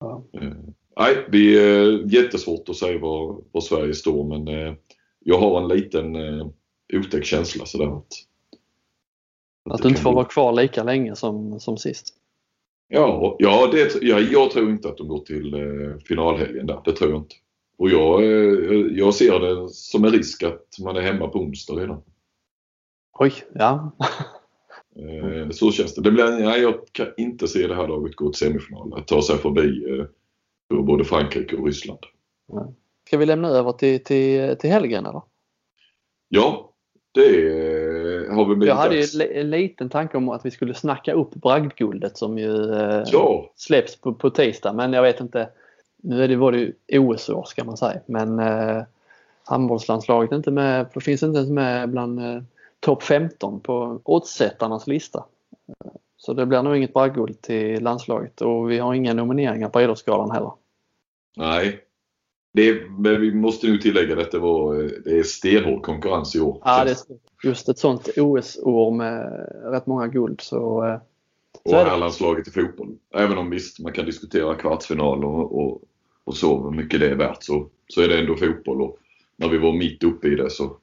Ja. 0.00 0.24
Eh, 0.32 0.52
nej, 0.98 1.26
det 1.32 1.58
är 1.58 2.14
jättesvårt 2.14 2.68
att 2.68 2.76
säga 2.76 2.98
var, 2.98 3.40
var 3.52 3.60
Sverige 3.60 3.94
står 3.94 4.24
men 4.24 4.48
eh, 4.48 4.74
jag 5.20 5.38
har 5.38 5.62
en 5.62 5.68
liten 5.68 6.16
eh, 6.16 6.46
otäck 6.92 7.24
känsla 7.24 7.66
sådär 7.66 7.98
att 7.98 8.12
att, 9.70 9.82
du 9.82 9.88
inte 9.88 10.00
får 10.00 10.12
vara 10.12 10.24
kvar 10.24 10.52
lika 10.52 10.82
länge 10.82 11.16
som, 11.16 11.60
som 11.60 11.76
sist. 11.76 12.14
Ja, 12.88 13.36
ja, 13.38 13.68
det, 13.72 13.94
ja, 14.02 14.20
jag 14.20 14.50
tror 14.50 14.70
inte 14.70 14.88
att 14.88 14.96
de 14.96 15.08
går 15.08 15.18
till 15.18 15.54
eh, 15.54 15.98
finalhelgen 16.04 16.66
där. 16.66 16.80
Det 16.84 16.92
tror 16.92 17.10
jag 17.10 17.20
inte. 17.20 17.34
Och 17.78 17.90
jag, 17.90 18.22
eh, 18.22 18.86
jag 18.90 19.14
ser 19.14 19.40
det 19.40 19.68
som 19.68 20.04
en 20.04 20.10
risk 20.10 20.42
att 20.42 20.78
man 20.84 20.96
är 20.96 21.00
hemma 21.00 21.28
på 21.28 21.38
onsdag 21.38 21.74
redan. 21.74 22.02
Oj, 23.18 23.32
ja. 23.54 23.96
eh, 24.96 25.50
så 25.50 25.72
känns 25.72 25.94
det. 25.94 26.02
det 26.02 26.10
blir, 26.10 26.30
nej, 26.30 26.60
jag 26.60 26.74
kan 26.92 27.06
inte 27.16 27.48
se 27.48 27.66
det 27.66 27.74
här 27.74 27.88
laget 27.88 28.16
gå 28.16 28.32
till 28.32 28.38
semifinal. 28.38 28.94
Att 28.94 29.06
ta 29.06 29.22
sig 29.22 29.36
förbi 29.36 29.98
eh, 29.98 30.06
både 30.82 31.04
Frankrike 31.04 31.56
och 31.56 31.66
Ryssland. 31.66 32.00
Ska 33.06 33.18
vi 33.18 33.26
lämna 33.26 33.48
över 33.48 33.72
till, 33.72 34.04
till, 34.04 34.56
till 34.56 34.70
helgen 34.70 35.06
eller? 35.06 35.22
Ja, 36.28 36.72
det 37.12 37.26
har 38.30 38.48
vi 38.48 38.54
blivit 38.54 38.68
Jag 38.68 38.74
hade 38.74 38.96
ju 38.96 39.40
en 39.40 39.50
liten 39.50 39.88
tanke 39.88 40.16
om 40.16 40.28
att 40.28 40.46
vi 40.46 40.50
skulle 40.50 40.74
snacka 40.74 41.12
upp 41.12 41.34
bragdguldet 41.34 42.18
som 42.18 42.38
ju 42.38 42.74
eh, 42.74 43.02
ja. 43.06 43.50
släpps 43.56 43.96
på, 43.96 44.14
på 44.14 44.30
tisdag. 44.30 44.72
Men 44.72 44.92
jag 44.92 45.02
vet 45.02 45.20
inte. 45.20 45.48
Nu 46.02 46.24
är 46.24 46.28
det, 46.28 46.36
var 46.36 46.52
det 46.52 46.58
ju 46.58 46.98
OS-år 46.98 47.44
ska 47.44 47.64
man 47.64 47.76
säga. 47.76 48.00
Men 48.06 48.38
eh, 48.38 48.82
handbollslandslaget 49.44 50.32
inte 50.32 50.50
med, 50.50 50.86
finns 51.00 51.22
inte 51.22 51.38
ens 51.38 51.50
med 51.50 51.90
bland 51.90 52.20
eh, 52.20 52.42
topp 52.80 53.02
15 53.02 53.60
på 53.60 54.00
oddsättarnas 54.04 54.86
lista. 54.86 55.24
Så 56.16 56.32
det 56.32 56.46
blir 56.46 56.62
nog 56.62 56.76
inget 56.76 56.92
bragdguld 56.92 57.42
till 57.42 57.82
landslaget 57.82 58.40
och 58.40 58.70
vi 58.70 58.78
har 58.78 58.94
inga 58.94 59.14
nomineringar 59.14 59.68
på 59.68 59.80
Idrottsgalan 59.80 60.30
heller. 60.30 60.52
Nej, 61.36 61.80
det, 62.52 62.90
men 62.90 63.20
vi 63.20 63.34
måste 63.34 63.66
nu 63.66 63.78
tillägga 63.78 64.20
att 64.20 64.30
det, 64.30 64.38
var, 64.38 64.74
det 65.04 65.18
är 65.18 65.22
stenhård 65.22 65.82
konkurrens 65.82 66.36
i 66.36 66.40
år. 66.40 66.62
Ja, 66.64 66.84
det 66.84 66.90
är 66.90 66.96
just 67.42 67.68
ett 67.68 67.78
sånt 67.78 68.08
OS-år 68.16 68.90
med 68.90 69.46
rätt 69.64 69.86
många 69.86 70.06
guld. 70.06 70.40
Så, 70.40 70.86
eh, 70.86 70.98
så 71.64 71.76
och 71.76 71.84
herrlandslaget 71.84 72.48
i 72.48 72.50
fotboll. 72.50 72.96
Även 73.14 73.38
om 73.38 73.50
visst, 73.50 73.80
man 73.80 73.92
kan 73.92 74.04
diskutera 74.04 74.54
kvartsfinal 74.54 75.24
och, 75.24 75.58
och, 75.60 75.82
och 76.24 76.36
så, 76.36 76.62
hur 76.62 76.70
mycket 76.70 77.00
det 77.00 77.10
är 77.10 77.14
värt, 77.14 77.42
så, 77.42 77.68
så 77.88 78.02
är 78.02 78.08
det 78.08 78.18
ändå 78.18 78.36
fotboll. 78.36 78.82
Och 78.82 78.98
när 79.36 79.48
vi 79.48 79.58
var 79.58 79.72
mitt 79.72 80.04
uppe 80.04 80.28
i 80.28 80.34
det 80.34 80.50
så 80.50 80.76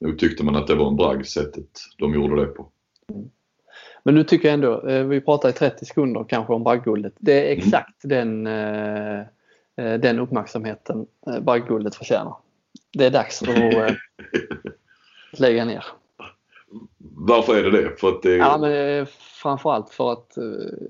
nu 0.00 0.12
tyckte 0.12 0.44
man 0.44 0.56
att 0.56 0.66
det 0.66 0.74
var 0.74 0.88
en 0.88 0.96
bragd 0.96 1.26
sättet 1.26 1.80
de 1.98 2.14
gjorde 2.14 2.40
det 2.40 2.46
på. 2.46 2.68
Mm. 3.10 3.30
Men 4.04 4.14
nu 4.14 4.24
tycker 4.24 4.48
jag 4.48 4.54
ändå, 4.54 4.88
eh, 4.88 5.04
vi 5.04 5.20
pratar 5.20 5.48
i 5.48 5.52
30 5.52 5.84
sekunder 5.84 6.24
kanske 6.28 6.52
om 6.52 6.64
bragdguldet. 6.64 7.14
Det 7.18 7.32
är 7.32 7.52
mm. 7.52 7.58
exakt 7.58 8.04
mm. 8.04 8.44
den 8.44 8.46
eh, 8.46 9.26
den 9.76 10.18
uppmärksamheten 10.18 11.06
Bagguldet 11.40 11.94
förtjänar. 11.94 12.36
Det 12.92 13.06
är 13.06 13.10
dags 13.10 13.42
att 13.42 13.96
lägga 15.40 15.64
ner. 15.64 15.84
Varför 16.98 17.56
är 17.56 17.62
det 17.62 17.82
det? 17.82 18.00
För 18.00 18.08
att 18.08 18.22
det... 18.22 18.36
Ja, 18.36 18.58
men 18.58 19.06
framförallt 19.42 19.90
för 19.90 20.12
att 20.12 20.38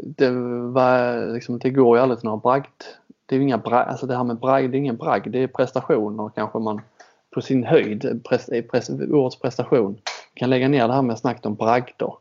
det, 0.00 0.30
var, 0.72 1.26
liksom, 1.34 1.58
det 1.58 1.70
går 1.70 1.96
ju 1.96 2.02
aldrig 2.02 2.18
till 2.18 2.26
några 2.26 2.40
bragd. 2.40 2.82
Det 3.26 3.36
är 3.36 3.40
inga 3.40 3.56
alltså 3.56 4.06
det 4.06 4.16
här 4.16 4.24
med 4.24 4.38
bragd, 4.38 4.70
det 4.70 4.76
är 4.76 4.78
ingen 4.78 4.96
bragd, 4.96 5.32
det 5.32 5.38
är 5.38 5.46
prestationer 5.46 6.30
kanske 6.34 6.58
man 6.58 6.80
på 7.34 7.40
sin 7.40 7.64
höjd, 7.64 8.20
pres, 8.28 8.50
pres, 8.70 8.90
årets 8.90 9.40
prestation, 9.40 9.98
kan 10.34 10.50
lägga 10.50 10.68
ner 10.68 10.88
det 10.88 10.94
här 10.94 11.02
med 11.02 11.18
snacket 11.18 11.46
om 11.46 11.54
bragder. 11.54 12.14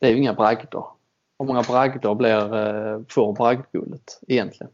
Det 0.00 0.06
är 0.06 0.10
ju 0.10 0.16
inga 0.16 0.34
bragder. 0.34 0.84
Hur 1.38 1.46
många 1.46 1.62
bragder 1.62 2.14
blir, 2.14 3.12
får 3.12 3.32
bragdguldet 3.32 4.20
egentligen? 4.28 4.72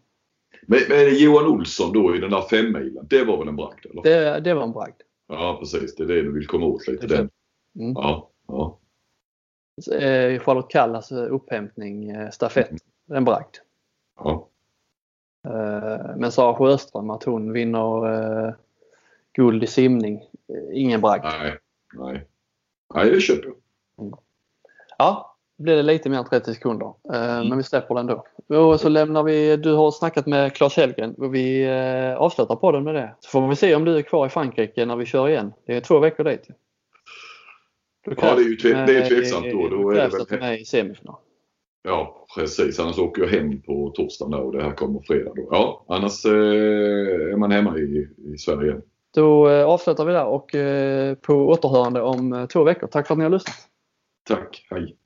Men, 0.66 0.80
men 0.88 1.16
Johan 1.18 1.46
Olsson 1.46 1.92
då 1.92 2.16
i 2.16 2.18
den 2.18 2.30
där 2.30 2.42
femmilen, 2.42 3.06
det 3.10 3.24
var 3.24 3.38
väl 3.38 3.48
en 3.48 3.56
bragd? 3.56 3.86
Eller? 3.90 4.02
Det, 4.02 4.40
det 4.40 4.54
var 4.54 4.62
en 4.62 4.72
bragd. 4.72 5.00
Ja 5.28 5.56
precis, 5.60 5.94
det 5.94 6.02
är 6.02 6.08
det 6.08 6.22
du 6.22 6.32
vill 6.32 6.46
komma 6.46 6.66
åt 6.66 6.88
lite. 6.88 7.06
Den. 7.06 7.30
Mm. 7.74 7.92
Ja, 7.92 8.28
ja. 8.48 8.78
Eh, 9.92 10.40
Charlotte 10.40 10.70
Kallas 10.70 11.12
eh, 11.12 11.32
upphämtning, 11.32 12.10
eh, 12.10 12.30
stafett, 12.30 12.70
mm. 12.70 13.16
en 13.16 13.24
bragd. 13.24 13.56
Ja. 14.18 14.48
Men 16.16 16.32
Sara 16.32 16.54
Sjöström, 16.54 17.10
att 17.10 17.24
hon 17.24 17.52
vinner 17.52 18.56
guld 19.32 19.64
i 19.64 19.66
simning, 19.66 20.24
ingen 20.72 21.00
bragd. 21.00 21.24
Nej, 21.24 21.58
nej. 21.94 22.26
Nej, 22.94 23.10
det 23.10 23.20
köper 23.20 23.44
jag. 23.44 23.54
Mm. 24.06 24.18
Ja, 24.98 25.36
blir 25.58 25.76
det 25.76 25.82
lite 25.82 26.10
mer 26.10 26.18
än 26.18 26.24
30 26.24 26.54
sekunder. 26.54 26.94
Mm. 27.12 27.48
Men 27.48 27.58
vi 27.58 27.64
släpper 27.64 27.94
den 27.94 28.06
då. 28.06 28.24
Och 28.58 28.80
så 28.80 28.88
lämnar 28.88 29.22
vi, 29.22 29.56
du 29.56 29.72
har 29.72 29.90
snackat 29.90 30.26
med 30.26 30.54
Claes 30.54 30.76
Hellgren 30.76 31.14
och 31.14 31.34
vi 31.34 31.68
avslutar 32.18 32.56
podden 32.56 32.84
med 32.84 32.94
det. 32.94 33.14
Så 33.20 33.30
får 33.30 33.48
vi 33.48 33.56
se 33.56 33.74
om 33.74 33.84
du 33.84 33.96
är 33.96 34.02
kvar 34.02 34.26
i 34.26 34.30
Frankrike 34.30 34.86
när 34.86 34.96
vi 34.96 35.06
kör 35.06 35.28
igen. 35.28 35.52
Det 35.64 35.76
är 35.76 35.80
två 35.80 35.98
veckor 35.98 36.24
dit. 36.24 36.48
Ja, 38.04 38.34
det 38.34 38.42
är 38.42 38.48
ju 38.48 38.56
tve, 38.56 38.86
det 38.86 38.96
är 38.96 39.08
tveksamt 39.08 39.46
då. 39.52 39.68
Då 39.68 39.90
är 39.90 39.94
det 39.94 40.26
väl... 40.30 40.40
med 40.40 40.60
i 40.60 40.64
semifinal. 40.64 41.16
Ja, 41.82 42.26
precis. 42.36 42.80
Annars 42.80 42.98
åker 42.98 43.22
jag 43.22 43.28
hem 43.28 43.62
på 43.62 43.92
torsdagen 43.96 44.34
och 44.34 44.52
det 44.52 44.62
här 44.62 44.72
kommer 44.72 45.00
fredag 45.00 45.32
då. 45.36 45.48
Ja, 45.50 45.84
annars 45.88 46.24
eh, 46.24 46.32
är 47.32 47.36
man 47.36 47.50
hemma 47.50 47.78
i, 47.78 48.08
i 48.34 48.38
Sverige 48.38 48.70
igen. 48.70 48.82
Då 49.14 49.50
eh, 49.50 49.66
avslutar 49.66 50.04
vi 50.04 50.12
där 50.12 50.26
och 50.26 50.54
eh, 50.54 51.14
på 51.14 51.34
återhörande 51.34 52.02
om 52.02 52.32
eh, 52.32 52.46
två 52.46 52.64
veckor. 52.64 52.86
Tack 52.86 53.06
för 53.06 53.14
att 53.14 53.18
ni 53.18 53.24
har 53.24 53.30
lyssnat. 53.30 53.56
Tack, 54.28 54.66
hej. 54.70 54.96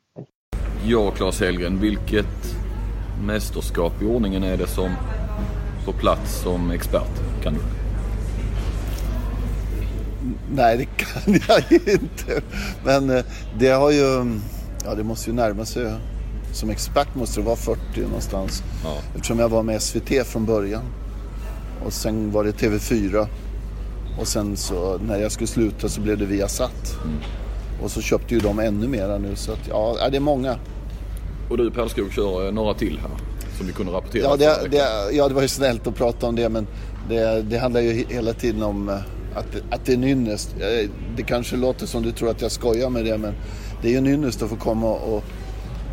Ja, 0.84 1.10
Claes 1.10 1.40
Hellgren, 1.40 1.80
vilket 1.80 2.56
mästerskap 3.26 4.02
i 4.02 4.04
ordningen 4.04 4.42
är 4.42 4.56
det 4.56 4.66
som 4.66 4.90
på 5.86 5.92
plats 5.92 6.42
som 6.42 6.70
expert? 6.70 7.42
Kan 7.42 7.54
du? 7.54 7.85
Nej, 10.54 10.76
det 10.76 10.84
kan 10.84 11.40
jag 11.48 11.72
inte. 11.72 12.42
Men 12.84 13.10
eh, 13.10 13.24
det 13.58 13.68
har 13.68 13.90
ju... 13.90 14.38
Ja, 14.84 14.94
det 14.94 15.04
måste 15.04 15.30
ju 15.30 15.36
närma 15.36 15.64
sig. 15.64 15.92
Som 16.52 16.70
expert 16.70 17.14
måste 17.14 17.40
det 17.40 17.46
vara 17.46 17.56
40 17.56 17.80
någonstans. 18.00 18.62
Ja. 18.84 18.96
Eftersom 19.14 19.38
jag 19.38 19.48
var 19.48 19.62
med 19.62 19.82
SVT 19.82 20.26
från 20.26 20.46
början. 20.46 20.82
Och 21.84 21.92
sen 21.92 22.32
var 22.32 22.44
det 22.44 22.50
TV4. 22.50 23.26
Och 24.20 24.28
sen 24.28 24.56
så 24.56 24.98
när 24.98 25.18
jag 25.18 25.32
skulle 25.32 25.46
sluta 25.46 25.88
så 25.88 26.00
blev 26.00 26.18
det 26.18 26.24
Viasat. 26.24 26.98
Mm. 27.04 27.18
Och 27.82 27.90
så 27.90 28.00
köpte 28.00 28.34
ju 28.34 28.40
de 28.40 28.58
ännu 28.58 28.88
mera 28.88 29.18
nu. 29.18 29.36
Så 29.36 29.52
att, 29.52 29.68
ja, 29.68 30.08
det 30.10 30.16
är 30.16 30.20
många. 30.20 30.56
Och 31.50 31.56
du 31.56 31.70
Perlskog 31.70 32.12
kör 32.12 32.52
några 32.52 32.74
till 32.74 32.98
här 32.98 33.10
som 33.56 33.66
vi 33.66 33.72
kunde 33.72 33.92
rapportera. 33.92 34.22
Ja 34.22 34.36
det, 34.36 34.68
det, 34.68 35.12
ja, 35.12 35.28
det 35.28 35.34
var 35.34 35.42
ju 35.42 35.48
snällt 35.48 35.86
att 35.86 35.94
prata 35.94 36.26
om 36.26 36.36
det 36.36 36.48
men 36.48 36.66
det, 37.08 37.42
det 37.42 37.58
handlar 37.58 37.80
ju 37.80 38.04
hela 38.08 38.32
tiden 38.32 38.62
om 38.62 38.98
att, 39.36 39.56
att 39.70 39.84
det 39.84 39.92
är 39.92 39.96
en 39.96 40.04
ynnest. 40.04 40.54
Eh, 40.60 40.90
det 41.16 41.22
kanske 41.22 41.56
låter 41.56 41.86
som 41.86 42.02
du 42.02 42.12
tror 42.12 42.30
att 42.30 42.42
jag 42.42 42.52
skojar 42.52 42.90
med 42.90 43.04
det 43.04 43.18
men 43.18 43.34
det 43.82 43.88
är 43.88 43.92
ju 43.92 43.98
en 43.98 44.06
ynnest 44.06 44.42
att 44.42 44.50
få 44.50 44.56
komma 44.56 44.86
och, 44.86 45.24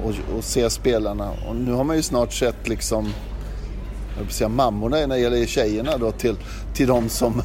och, 0.03 0.13
och 0.37 0.43
se 0.43 0.69
spelarna. 0.69 1.31
Och 1.47 1.55
nu 1.55 1.71
har 1.71 1.83
man 1.83 1.95
ju 1.95 2.01
snart 2.01 2.33
sett 2.33 2.67
liksom 2.67 3.13
jag 4.17 4.23
vill 4.23 4.33
säga 4.33 4.49
mammorna 4.49 4.97
när 4.97 5.07
det 5.07 5.19
gäller 5.19 5.45
tjejerna 5.45 5.97
då 5.97 6.11
till, 6.11 6.35
till 6.73 6.87
de 6.87 7.09
som, 7.09 7.41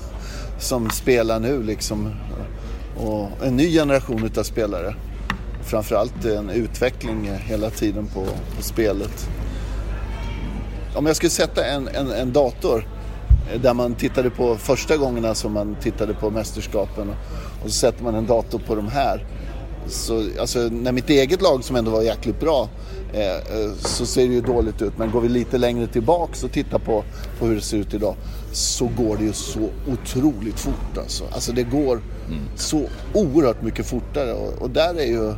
som 0.58 0.90
spelar 0.90 1.40
nu 1.40 1.62
liksom. 1.62 2.14
Och 2.96 3.46
en 3.46 3.56
ny 3.56 3.72
generation 3.72 4.24
utav 4.24 4.42
spelare. 4.42 4.94
Framförallt 5.62 6.24
en 6.24 6.50
utveckling 6.50 7.30
hela 7.46 7.70
tiden 7.70 8.06
på, 8.06 8.24
på 8.56 8.62
spelet. 8.62 9.28
Om 10.94 11.06
jag 11.06 11.16
skulle 11.16 11.30
sätta 11.30 11.64
en, 11.64 11.88
en, 11.88 12.10
en 12.10 12.32
dator 12.32 12.84
där 13.56 13.74
man 13.74 13.94
tittade 13.94 14.30
på 14.30 14.56
första 14.56 14.96
gångerna 14.96 15.34
som 15.34 15.52
man 15.52 15.76
tittade 15.80 16.14
på 16.14 16.30
mästerskapen 16.30 17.10
och 17.62 17.70
så 17.70 17.70
sätter 17.70 18.04
man 18.04 18.14
en 18.14 18.26
dator 18.26 18.58
på 18.58 18.74
de 18.74 18.88
här. 18.88 19.26
Så, 19.88 20.24
alltså, 20.40 20.58
när 20.58 20.92
mitt 20.92 21.10
eget 21.10 21.42
lag 21.42 21.64
som 21.64 21.76
ändå 21.76 21.90
var 21.90 22.02
jäkligt 22.02 22.40
bra 22.40 22.68
eh, 23.12 23.36
eh, 23.36 23.72
så 23.78 24.06
ser 24.06 24.28
det 24.28 24.34
ju 24.34 24.40
dåligt 24.40 24.82
ut. 24.82 24.98
Men 24.98 25.10
går 25.10 25.20
vi 25.20 25.28
lite 25.28 25.58
längre 25.58 25.86
tillbaks 25.86 26.44
och 26.44 26.52
tittar 26.52 26.78
på, 26.78 27.04
på 27.38 27.46
hur 27.46 27.54
det 27.54 27.60
ser 27.60 27.76
ut 27.76 27.94
idag 27.94 28.14
så 28.52 28.90
går 28.96 29.16
det 29.16 29.24
ju 29.24 29.32
så 29.32 29.68
otroligt 29.92 30.60
fort 30.60 30.98
alltså. 30.98 31.24
Alltså 31.32 31.52
det 31.52 31.62
går 31.62 32.02
mm. 32.26 32.40
så 32.56 32.82
oerhört 33.14 33.62
mycket 33.62 33.86
fortare 33.86 34.32
och, 34.32 34.62
och 34.62 34.70
där 34.70 34.94
är 34.94 35.06
ju 35.06 35.34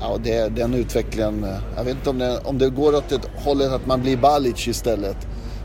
Ja, 0.00 0.18
det, 0.24 0.48
den 0.48 0.74
utvecklingen. 0.74 1.44
Eh, 1.44 1.58
jag 1.76 1.84
vet 1.84 1.96
inte 1.96 2.10
om 2.10 2.18
det, 2.18 2.38
om 2.44 2.58
det 2.58 2.70
går 2.70 2.94
åt 2.94 3.08
det 3.08 3.20
hållet 3.36 3.72
att 3.72 3.86
man 3.86 4.02
blir 4.02 4.16
Balic 4.16 4.68
istället. 4.68 5.16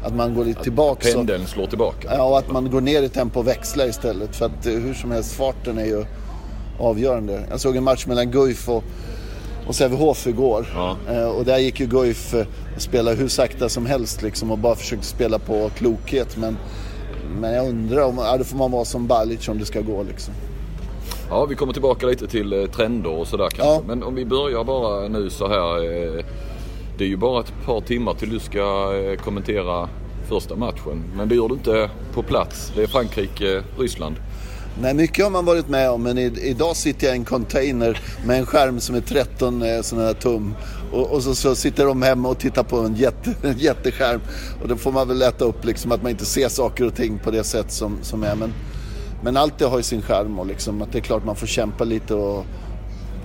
Att 0.04 0.16
man 0.16 0.36
går 0.36 0.46
lite 0.46 0.64
tillbaka. 0.64 1.08
Pendeln 1.14 1.48
slår 1.48 1.68
tillbaka. 1.68 2.16
Ja, 2.16 2.24
och 2.24 2.38
att 2.38 2.52
man 2.52 2.72
går 2.72 2.82
ner 2.82 3.02
i 3.02 3.10
tempo 3.10 3.40
och 3.40 3.48
växlar 3.48 3.86
istället. 3.86 4.36
För 4.36 4.46
att 4.46 4.66
hur 4.66 4.94
som 4.94 5.12
helst, 5.12 5.34
farten 5.34 5.78
är 5.78 5.86
ju 5.86 6.06
avgörande. 6.80 7.44
Jag 7.50 7.60
såg 7.60 7.76
en 7.76 7.84
match 7.84 8.06
mellan 8.06 8.32
Guif 8.32 8.70
och, 8.70 8.84
och 9.68 9.76
Sävehof 9.76 10.28
igår. 10.28 10.68
Ja. 10.76 10.98
Eh, 11.10 11.28
och 11.28 11.46
där 11.46 11.58
gick 11.58 11.80
ju 11.80 11.86
Guif 11.86 12.34
eh, 12.34 12.46
och 12.76 12.82
spelade 12.82 13.18
hur 13.18 13.28
sakta 13.28 13.70
som 13.70 13.86
helst 13.86 14.22
liksom 14.22 14.52
och 14.52 14.58
bara 14.58 14.76
försökte 14.76 15.06
spela 15.06 15.40
på 15.40 15.70
klokhet. 15.78 16.38
Men, 16.38 16.58
men 17.40 17.54
jag 17.54 17.70
undrar 17.70 18.02
om, 18.02 18.18
ja, 18.18 18.38
då 18.38 18.44
får 18.44 18.58
man 18.58 18.72
vara 18.72 18.86
som 18.86 19.08
Balic 19.08 19.48
om 19.48 19.60
det 19.60 19.66
ska 19.66 19.82
gå 19.82 20.04
liksom. 20.04 20.34
Ja, 21.30 21.46
vi 21.46 21.56
kommer 21.56 21.74
tillbaka 21.74 22.06
lite 22.06 22.28
till 22.28 22.54
eh, 22.54 22.66
trender 22.66 23.10
och 23.10 23.28
sådär 23.28 23.50
kanske. 23.50 23.74
Ja. 23.74 23.82
Men 23.88 24.04
om 24.04 24.16
vi 24.16 24.26
börjar 24.26 24.64
bara 24.64 25.08
nu 25.08 25.30
så 25.30 25.48
här. 25.48 26.43
Det 26.98 27.04
är 27.04 27.08
ju 27.08 27.18
bara 27.18 27.40
ett 27.40 27.54
par 27.66 27.82
timmar 27.82 28.14
till 28.14 28.30
du 28.30 28.40
ska 28.40 28.94
eh, 28.96 29.20
kommentera 29.20 29.90
första 30.30 30.56
matchen. 30.56 31.04
Men 31.16 31.30
det 31.30 31.36
gör 31.36 31.48
du 31.48 31.54
inte 31.54 31.90
på 32.14 32.24
plats. 32.24 32.72
Det 32.76 32.84
är 32.84 32.88
Frankrike-Ryssland. 32.88 34.16
Eh, 34.18 34.24
Nej, 34.82 34.94
mycket 34.94 35.24
har 35.24 35.32
man 35.32 35.46
varit 35.46 35.70
med 35.70 35.90
om 35.90 36.04
men 36.04 36.18
i, 36.18 36.34
idag 36.42 36.76
sitter 36.76 37.08
jag 37.08 37.16
i 37.16 37.20
en 37.20 37.26
container 37.26 38.00
med 38.26 38.40
en 38.40 38.46
skärm 38.46 38.80
som 38.80 38.96
är 38.96 39.02
13 39.02 39.62
eh, 39.62 39.82
sådana 39.82 40.08
här 40.08 40.14
tum. 40.14 40.56
Och, 40.92 41.12
och 41.12 41.24
så, 41.24 41.36
så, 41.36 41.56
sitter 41.56 41.86
de 41.86 42.02
hemma 42.02 42.30
och 42.30 42.40
tittar 42.40 42.64
på 42.64 42.78
en, 42.78 42.96
jätte, 42.96 43.34
en 43.48 43.58
jätteskärm. 43.58 44.22
Och 44.62 44.68
då 44.68 44.76
får 44.76 44.92
man 44.92 45.08
väl 45.08 45.22
äta 45.22 45.46
upp 45.46 45.66
liksom 45.66 45.92
att 45.92 46.02
man 46.02 46.12
inte 46.12 46.26
ser 46.26 46.50
saker 46.50 46.86
och 46.86 46.96
ting 46.96 47.20
på 47.20 47.32
det 47.32 47.44
sätt 47.44 47.72
som, 47.72 47.98
som 48.02 48.24
är. 48.24 48.36
Men, 48.36 48.54
men 49.24 49.38
allt 49.38 49.60
det 49.60 49.66
har 49.66 49.78
ju 49.78 49.84
sin 49.84 50.02
skärm 50.02 50.40
och 50.40 50.46
liksom 50.46 50.82
att 50.82 50.92
det 50.92 50.98
är 50.98 51.04
klart 51.04 51.26
man 51.26 51.36
får 51.36 51.48
kämpa 51.48 51.84
lite 51.84 52.14
och 52.14 52.46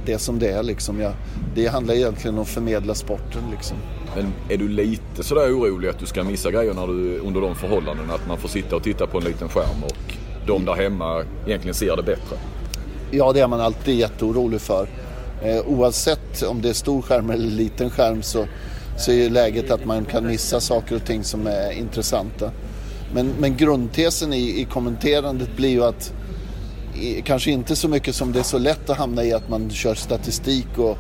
det 0.08 0.14
är 0.14 0.18
som 0.18 0.38
det 0.38 0.48
är 0.48 0.62
liksom. 0.62 1.00
Ja, 1.00 1.12
det 1.54 1.66
handlar 1.66 1.94
egentligen 1.94 2.36
om 2.36 2.42
att 2.42 2.48
förmedla 2.48 2.94
sporten 2.94 3.42
liksom. 3.50 3.76
Men 4.16 4.32
är 4.48 4.56
du 4.56 4.68
lite 4.68 5.22
sådär 5.22 5.58
orolig 5.58 5.88
att 5.88 5.98
du 5.98 6.06
ska 6.06 6.24
missa 6.24 6.50
grejer 6.50 6.74
när 6.74 6.86
du, 6.86 7.18
under 7.18 7.40
de 7.40 7.54
förhållandena? 7.54 8.14
Att 8.14 8.28
man 8.28 8.38
får 8.38 8.48
sitta 8.48 8.76
och 8.76 8.82
titta 8.82 9.06
på 9.06 9.18
en 9.18 9.24
liten 9.24 9.48
skärm 9.48 9.84
och 9.84 10.14
de 10.46 10.64
där 10.64 10.74
hemma 10.74 11.24
egentligen 11.46 11.74
ser 11.74 11.96
det 11.96 12.02
bättre? 12.02 12.36
Ja, 13.10 13.32
det 13.32 13.40
är 13.40 13.48
man 13.48 13.60
alltid 13.60 13.98
jätteorolig 13.98 14.60
för. 14.60 14.88
Eh, 15.42 15.60
oavsett 15.66 16.42
om 16.42 16.62
det 16.62 16.68
är 16.68 16.72
stor 16.72 17.02
skärm 17.02 17.30
eller 17.30 17.50
liten 17.50 17.90
skärm 17.90 18.22
så, 18.22 18.46
så 18.98 19.12
är 19.12 19.30
läget 19.30 19.70
att 19.70 19.84
man 19.84 20.04
kan 20.04 20.26
missa 20.26 20.60
saker 20.60 20.96
och 20.96 21.04
ting 21.04 21.24
som 21.24 21.46
är 21.46 21.72
intressanta. 21.72 22.50
Men, 23.14 23.32
men 23.38 23.56
grundtesen 23.56 24.32
i, 24.32 24.60
i 24.60 24.64
kommenterandet 24.64 25.56
blir 25.56 25.70
ju 25.70 25.84
att 25.84 26.12
kanske 27.24 27.50
inte 27.50 27.76
så 27.76 27.88
mycket 27.88 28.14
som 28.14 28.32
det 28.32 28.38
är 28.38 28.42
så 28.42 28.58
lätt 28.58 28.90
att 28.90 28.98
hamna 28.98 29.24
i 29.24 29.32
att 29.32 29.48
man 29.48 29.70
kör 29.70 29.94
statistik 29.94 30.78
och, 30.78 30.98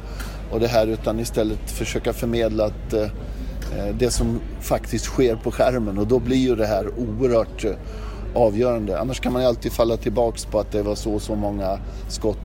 och 0.50 0.60
det 0.60 0.66
här 0.66 0.86
utan 0.86 1.20
istället 1.20 1.70
försöka 1.70 2.12
förmedla 2.12 2.64
att 2.64 2.92
eh, 2.92 3.02
eh, 3.02 3.94
det 3.98 4.10
som 4.10 4.40
faktiskt 4.60 5.04
sker 5.04 5.36
på 5.36 5.50
skärmen 5.50 5.98
och 5.98 6.06
då 6.06 6.18
blir 6.18 6.36
ju 6.36 6.56
det 6.56 6.66
här 6.66 6.88
oerhört 6.98 7.64
eh, 7.64 7.72
avgörande. 8.34 9.00
Annars 9.00 9.20
kan 9.20 9.32
man 9.32 9.42
ju 9.42 9.48
alltid 9.48 9.72
falla 9.72 9.96
tillbaks 9.96 10.44
på 10.44 10.60
att 10.60 10.72
det 10.72 10.82
var 10.82 10.94
så 10.94 11.18
så 11.18 11.34
många 11.34 11.78
skott. 12.08 12.38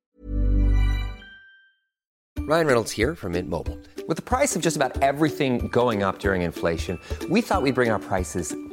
Ryan 2.49 2.65
Reynolds 2.65 2.97
här 2.97 3.15
från 3.15 3.31
Mint 3.31 3.49
Mobile. 3.49 3.77
Med 4.07 4.25
priset 4.25 4.63
på 4.63 4.65
nästan 4.65 4.91
allt 5.01 5.37
som 5.37 5.57
går 5.69 5.91
upp 6.07 6.25
under 6.25 6.35
inflationen, 6.35 6.99
trodde 7.19 7.33
vi 7.33 7.39
att 7.39 7.63
vi 7.63 7.71
skulle 7.71 7.73
bring 7.73 7.91
våra 7.91 7.99
priser 7.99 8.72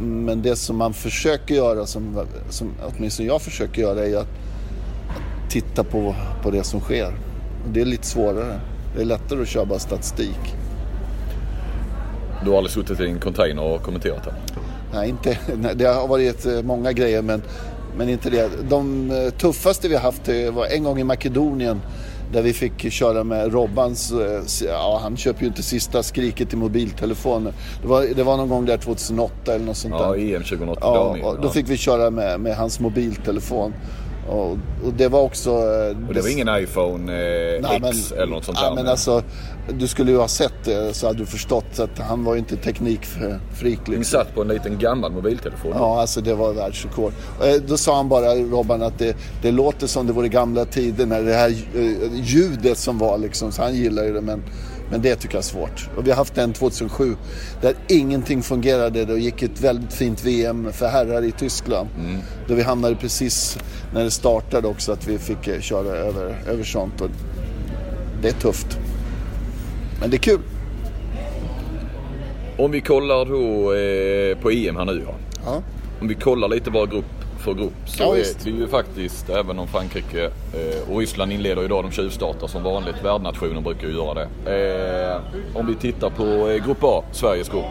Men 0.00 0.42
det 0.42 0.56
som 0.56 0.76
man 0.76 0.94
försöker 0.94 1.54
göra, 1.54 1.86
som, 1.86 2.26
som 2.48 2.72
åtminstone 2.82 3.28
jag 3.28 3.42
försöker 3.42 3.82
göra, 3.82 4.06
är 4.06 4.16
att, 4.16 4.28
titta 5.50 5.84
på, 5.84 6.14
på 6.42 6.50
det 6.50 6.64
som 6.64 6.80
sker. 6.80 7.12
Och 7.64 7.70
det 7.72 7.80
är 7.80 7.84
lite 7.84 8.06
svårare. 8.06 8.60
Det 8.96 9.00
är 9.00 9.04
lättare 9.04 9.42
att 9.42 9.48
köra 9.48 9.64
bara 9.64 9.78
statistik. 9.78 10.54
Du 12.44 12.50
har 12.50 12.56
aldrig 12.56 12.72
suttit 12.72 13.00
i 13.00 13.06
en 13.06 13.20
container 13.20 13.62
och 13.62 13.82
kommenterat 13.82 14.24
det? 14.24 14.34
Nej, 14.92 15.08
inte, 15.08 15.38
nej, 15.56 15.74
det 15.76 15.84
har 15.84 16.08
varit 16.08 16.46
eh, 16.46 16.62
många 16.62 16.92
grejer 16.92 17.22
men, 17.22 17.42
men 17.96 18.08
inte 18.08 18.30
det. 18.30 18.50
De 18.68 19.10
eh, 19.10 19.30
tuffaste 19.30 19.88
vi 19.88 19.94
har 19.94 20.02
haft 20.02 20.28
var 20.52 20.66
en 20.66 20.84
gång 20.84 20.98
i 20.98 21.04
Makedonien 21.04 21.80
där 22.32 22.42
vi 22.42 22.52
fick 22.52 22.92
köra 22.92 23.24
med 23.24 23.52
Robbans, 23.52 24.12
eh, 24.12 24.42
ja 24.66 25.00
han 25.02 25.16
köper 25.16 25.40
ju 25.40 25.46
inte 25.46 25.62
sista 25.62 26.02
skriket 26.02 26.52
i 26.52 26.56
mobiltelefoner. 26.56 27.52
Det 27.82 27.88
var, 27.88 28.02
det 28.16 28.22
var 28.22 28.36
någon 28.36 28.48
gång 28.48 28.66
där 28.66 28.76
2008 28.76 29.54
eller 29.54 29.64
något 29.64 29.76
sånt 29.76 29.94
där. 29.94 30.16
Ja, 30.16 30.16
EM 30.16 30.42
2008. 30.42 30.80
Ja, 30.82 31.36
då 31.42 31.48
fick 31.48 31.68
vi 31.68 31.76
köra 31.76 32.10
med, 32.10 32.40
med 32.40 32.56
hans 32.56 32.80
mobiltelefon. 32.80 33.72
Och, 34.30 34.50
och, 34.84 34.92
det 34.96 35.08
var 35.08 35.20
också... 35.20 35.50
Eh, 35.50 36.08
och 36.08 36.14
det 36.14 36.20
var 36.20 36.28
ingen 36.28 36.48
iPhone 36.62 37.12
eh, 37.12 37.62
nej, 37.62 37.80
X 37.84 38.10
men, 38.10 38.18
eller 38.18 38.32
något 38.32 38.44
sånt 38.44 38.58
där? 38.58 38.74
men 38.74 38.86
alltså, 38.86 39.22
du 39.68 39.88
skulle 39.88 40.10
ju 40.10 40.18
ha 40.18 40.28
sett 40.28 40.64
det 40.64 40.94
så 40.94 41.06
hade 41.06 41.18
du 41.18 41.26
förstått 41.26 41.78
att 41.78 41.98
han 41.98 42.24
var 42.24 42.34
ju 42.34 42.38
inte 42.38 42.56
teknikfreak. 42.56 43.38
Liksom. 43.62 43.94
Ni 43.94 44.04
satt 44.04 44.34
på 44.34 44.42
en 44.42 44.48
liten 44.48 44.78
gammal 44.78 45.12
mobiltelefon? 45.12 45.72
Ja, 45.74 46.00
alltså 46.00 46.20
det 46.20 46.34
var 46.34 46.52
världsrekord. 46.52 47.12
Eh, 47.44 47.54
då 47.66 47.76
sa 47.76 47.96
han 47.96 48.08
bara, 48.08 48.34
Robban, 48.34 48.82
att 48.82 48.98
det, 48.98 49.16
det 49.42 49.50
låter 49.50 49.86
som 49.86 50.06
det 50.06 50.12
var 50.12 50.24
i 50.24 50.28
gamla 50.28 50.64
tider 50.64 51.06
när 51.06 51.22
det 51.22 51.34
här 51.34 51.54
ljudet 52.14 52.78
som 52.78 52.98
var 52.98 53.18
liksom, 53.18 53.52
så 53.52 53.62
han 53.62 53.74
gillar 53.74 54.04
ju 54.04 54.12
det. 54.12 54.20
Men 54.20 54.42
men 54.90 55.02
det 55.02 55.16
tycker 55.16 55.34
jag 55.34 55.40
är 55.40 55.46
svårt. 55.46 55.88
Och 55.96 56.06
vi 56.06 56.10
har 56.10 56.16
haft 56.16 56.38
en 56.38 56.52
2007 56.52 57.16
där 57.60 57.74
ingenting 57.88 58.42
fungerade. 58.42 59.04
Det 59.04 59.18
gick 59.18 59.42
ett 59.42 59.60
väldigt 59.60 59.92
fint 59.92 60.24
VM 60.24 60.72
för 60.72 60.88
herrar 60.88 61.24
i 61.24 61.32
Tyskland. 61.32 61.88
Mm. 61.98 62.20
Då 62.48 62.54
vi 62.54 62.62
hamnade 62.62 62.96
precis 62.96 63.58
när 63.94 64.04
det 64.04 64.10
startade 64.10 64.68
också 64.68 64.92
att 64.92 65.08
vi 65.08 65.18
fick 65.18 65.48
eh, 65.48 65.60
köra 65.60 65.96
över, 65.96 66.34
över 66.48 66.64
sånt. 66.64 67.00
Och 67.00 67.10
det 68.22 68.28
är 68.28 68.32
tufft. 68.32 68.78
Men 70.00 70.10
det 70.10 70.16
är 70.16 70.18
kul. 70.18 70.40
Om 72.58 72.70
vi 72.70 72.80
kollar 72.80 73.24
då 73.24 73.72
eh, 73.74 74.42
på 74.42 74.50
EM 74.50 74.76
här 74.76 74.84
nu 74.84 75.02
ja. 75.06 75.14
ja. 75.44 75.62
Om 76.00 76.08
vi 76.08 76.14
kollar 76.14 76.48
lite 76.48 76.70
bara 76.70 76.86
grupp 76.86 77.19
för 77.40 77.54
grupp 77.54 77.72
så 77.86 78.02
ja, 78.02 78.16
är 78.16 78.24
det 78.44 78.50
ju 78.50 78.68
faktiskt, 78.68 79.30
även 79.30 79.58
om 79.58 79.68
Frankrike 79.68 80.24
eh, 80.24 80.92
och 80.92 80.98
Ryssland 80.98 81.32
inleder 81.32 81.64
idag, 81.64 81.84
de 81.84 81.90
tjuvstartar 81.90 82.46
som 82.46 82.62
vanligt. 82.62 82.94
Värdnationen 83.04 83.62
brukar 83.62 83.86
ju 83.86 83.94
göra 83.94 84.14
det. 84.14 84.28
Eh, 85.14 85.58
om 85.60 85.66
vi 85.66 85.74
tittar 85.74 86.10
på 86.10 86.48
eh, 86.48 86.66
Grupp 86.66 86.84
A, 86.84 87.04
Sveriges 87.12 87.48
grupp. 87.48 87.64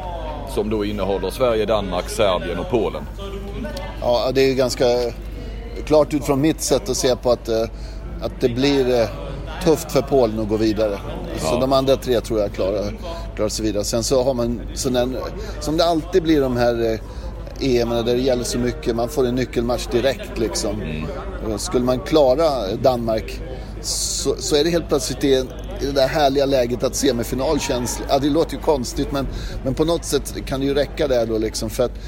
Som 0.56 0.70
då 0.70 0.86
innehåller 0.86 1.30
Sverige, 1.30 1.66
Danmark, 1.66 2.10
Serbien 2.10 2.60
och 2.60 2.70
Polen. 2.70 3.04
Ja, 4.02 4.32
det 4.34 4.42
är 4.42 4.48
ju 4.48 4.56
ganska 4.56 4.86
klart 5.86 6.14
utifrån 6.14 6.42
mitt 6.42 6.62
sätt 6.62 6.90
att 6.90 6.98
se 6.98 7.16
på 7.16 7.32
att, 7.32 7.50
att 8.22 8.42
det 8.42 8.50
blir 8.50 9.08
tufft 9.64 9.92
för 9.92 10.02
Polen 10.02 10.40
att 10.40 10.50
gå 10.50 10.58
vidare. 10.58 11.00
Ja. 11.34 11.50
Så 11.50 11.60
de 11.60 11.74
andra 11.74 11.96
tre 11.96 12.22
tror 12.22 12.40
jag 12.40 12.54
klarar, 12.54 12.94
klarar 13.36 13.50
sig 13.50 13.66
vidare. 13.66 13.84
Sen 13.84 14.04
så 14.04 14.24
har 14.24 14.34
man, 14.34 14.62
så 14.74 14.90
när, 14.90 15.08
som 15.60 15.78
det 15.78 15.86
alltid 15.86 16.24
blir 16.24 16.42
de 16.42 16.58
här 16.58 17.00
EM 17.62 17.90
där 17.90 18.04
det 18.04 18.22
gäller 18.22 18.44
så 18.44 18.60
mycket, 18.60 18.96
man 18.96 19.10
får 19.10 19.28
en 19.28 19.36
nyckelmatch 19.36 19.88
direkt 19.88 20.38
liksom. 20.38 20.82
Mm. 20.82 21.60
Skulle 21.60 21.86
man 21.86 22.00
klara 22.00 22.76
Danmark 22.76 23.42
så, 23.82 24.36
så 24.36 24.56
är 24.56 24.64
det 24.64 24.70
helt 24.70 24.88
plötsligt 24.88 25.24
i 25.24 25.46
det 25.82 25.92
där 25.92 26.08
härliga 26.08 26.46
läget 26.46 26.84
att 26.84 26.96
semifinal 26.96 27.60
känns, 27.60 28.02
ja 28.10 28.20
det 28.20 28.30
låter 28.30 28.56
ju 28.56 28.62
konstigt 28.62 29.12
men, 29.12 29.28
men 29.64 29.74
på 29.74 29.86
något 29.86 30.06
sätt 30.06 30.36
kan 30.46 30.60
det 30.60 30.66
ju 30.66 30.74
räcka 30.74 31.08
där 31.08 31.26
då 31.26 31.38
liksom 31.38 31.70
för 31.70 31.84
att, 31.84 32.00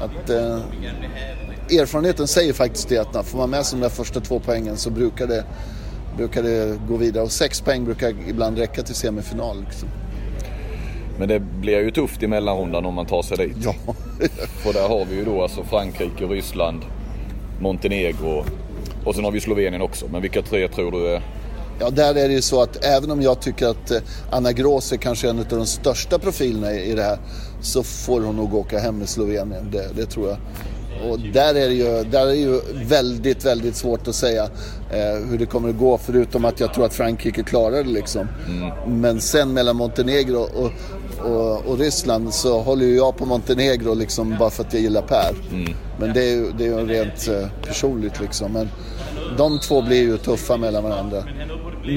att 0.00 0.30
eh, 0.30 0.60
erfarenheten 1.80 2.26
säger 2.26 2.52
faktiskt 2.52 2.88
det 2.88 2.98
att 2.98 3.26
får 3.26 3.38
man 3.38 3.50
med 3.50 3.66
sig 3.66 3.78
de 3.78 3.82
där 3.82 3.94
första 3.94 4.20
två 4.20 4.40
poängen 4.44 4.76
så 4.76 4.90
brukar 4.90 5.26
det, 5.26 5.44
brukar 6.16 6.42
det 6.42 6.78
gå 6.88 6.96
vidare 6.96 7.24
och 7.24 7.32
sex 7.32 7.60
poäng 7.60 7.84
brukar 7.84 8.14
ibland 8.28 8.58
räcka 8.58 8.82
till 8.82 8.94
semifinal. 8.94 9.60
Liksom. 9.60 9.88
Men 11.18 11.28
det 11.28 11.40
blir 11.40 11.78
ju 11.78 11.90
tufft 11.90 12.22
i 12.22 12.26
mellanrundan 12.26 12.86
om 12.86 12.94
man 12.94 13.06
tar 13.06 13.22
sig 13.22 13.36
dit. 13.36 13.56
Ja. 13.64 13.74
För 14.62 14.72
där 14.72 14.88
har 14.88 15.04
vi 15.04 15.16
ju 15.16 15.24
då 15.24 15.42
alltså 15.42 15.64
Frankrike, 15.64 16.24
Ryssland, 16.24 16.82
Montenegro 17.60 18.44
och 19.04 19.14
sen 19.14 19.24
har 19.24 19.30
vi 19.30 19.40
Slovenien 19.40 19.82
också. 19.82 20.06
Men 20.12 20.22
vilka 20.22 20.42
tre 20.42 20.68
tror 20.68 20.92
du 20.92 21.08
är 21.08 21.22
Ja, 21.78 21.90
där 21.90 22.14
är 22.14 22.28
det 22.28 22.34
ju 22.34 22.42
så 22.42 22.62
att 22.62 22.84
även 22.84 23.10
om 23.10 23.22
jag 23.22 23.40
tycker 23.40 23.66
att 23.66 23.90
eh, 23.90 23.98
Anna 24.30 24.52
Grås 24.52 24.92
är 24.92 24.96
kanske 24.96 25.30
en 25.30 25.38
av 25.38 25.44
de 25.48 25.66
största 25.66 26.18
profilerna 26.18 26.72
i 26.72 26.94
det 26.94 27.02
här 27.02 27.18
så 27.60 27.82
får 27.82 28.20
hon 28.20 28.36
nog 28.36 28.54
åka 28.54 28.78
hem 28.78 28.98
med 28.98 29.08
Slovenien, 29.08 29.70
det, 29.72 29.88
det 29.96 30.06
tror 30.06 30.28
jag. 30.28 30.38
Och 31.10 31.20
där 31.20 31.54
är 31.54 31.68
det 31.68 31.74
ju, 31.74 32.04
där 32.10 32.20
är 32.20 32.26
det 32.26 32.36
ju 32.36 32.60
väldigt, 32.84 33.44
väldigt 33.44 33.76
svårt 33.76 34.08
att 34.08 34.14
säga 34.14 34.44
eh, 34.90 35.28
hur 35.30 35.38
det 35.38 35.46
kommer 35.46 35.68
att 35.68 35.78
gå 35.78 35.98
förutom 35.98 36.44
att 36.44 36.60
jag 36.60 36.74
tror 36.74 36.84
att 36.84 36.94
Frankrike 36.94 37.42
klarar 37.42 37.84
det 37.84 37.90
liksom. 37.90 38.28
Mm. 38.48 39.00
Men 39.00 39.20
sen 39.20 39.52
mellan 39.52 39.76
Montenegro 39.76 40.38
och, 40.38 40.70
och, 41.24 41.66
och, 41.66 41.78
Ryssland 41.78 42.34
så 42.34 42.60
håller 42.60 42.86
ju 42.86 42.96
jag 42.96 43.16
på 43.16 43.26
Montenegro 43.26 43.94
liksom 43.94 44.36
bara 44.38 44.50
för 44.50 44.64
att 44.64 44.72
jag 44.72 44.82
gillar 44.82 45.02
Per. 45.02 45.34
Mm. 45.52 45.74
Men 45.98 46.12
det 46.12 46.24
är 46.24 46.34
ju 46.34 46.52
det 46.58 46.66
är 46.66 46.84
rent 46.86 47.28
eh, 47.28 47.48
personligt 47.66 48.20
liksom. 48.20 48.52
Men 48.52 48.68
de 49.36 49.58
två 49.58 49.82
blir 49.82 50.02
ju 50.02 50.18
tuffa 50.18 50.56
mellan 50.56 50.84
varandra. 50.84 51.24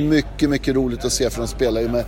Mycket, 0.10 0.50
mycket 0.50 0.76
roligt 0.76 1.06
att 1.06 1.12
se 1.12 1.30
för 1.30 1.42
de 1.42 1.48
spelar 1.48 1.82
ju 1.82 1.90
med, 1.90 2.06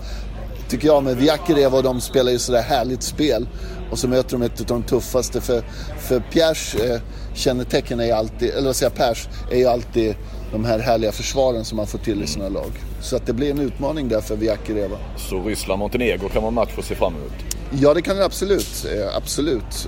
tycker 0.70 0.88
jag, 0.88 1.04
med 1.04 1.18
Viakereva 1.18 1.78
och 1.78 1.84
de 1.84 2.02
spelar 2.02 2.32
ju 2.32 2.40
sådär 2.40 2.62
härligt 2.62 3.04
spel. 3.04 3.48
Och 3.92 4.00
så 4.00 4.08
möter 4.08 4.32
de 4.38 4.42
ett 4.42 4.60
av 4.60 4.66
de 4.66 4.84
tuffaste. 4.84 5.42
För, 5.42 5.64
för 6.00 6.20
Pierres 6.20 6.76
eh, 6.76 7.00
kännetecken 7.34 8.00
är 8.00 8.06
ju 8.06 8.12
alltid, 8.12 8.50
eller 8.50 8.66
vad 8.66 8.76
säger 8.76 8.92
Pers, 8.92 9.28
är 9.52 9.58
ju 9.58 9.66
alltid 9.66 10.16
de 10.52 10.66
här 10.66 10.80
härliga 10.80 11.12
försvaren 11.12 11.66
som 11.66 11.78
man 11.78 11.88
får 11.88 12.00
till 12.00 12.24
i 12.24 12.28
sina 12.28 12.50
lag. 12.50 12.72
Så 13.02 13.16
att 13.16 13.26
det 13.26 13.34
blir 13.34 13.52
en 13.52 13.60
utmaning 13.60 14.08
där 14.08 14.22
för 14.22 14.36
Viakereva. 14.36 14.98
Så 15.18 15.44
Ryssland-Montenegro 15.44 16.30
kan 16.30 16.42
vara 16.42 16.52
match 16.52 16.72
att 16.78 16.86
se 16.86 16.96
fram 16.96 17.16
emot? 17.16 17.34
Ja, 17.72 17.94
det 17.94 18.02
kan 18.02 18.18
det 18.18 18.26
absolut. 18.26 18.86
Eh, 18.96 19.16
absolut. 19.16 19.88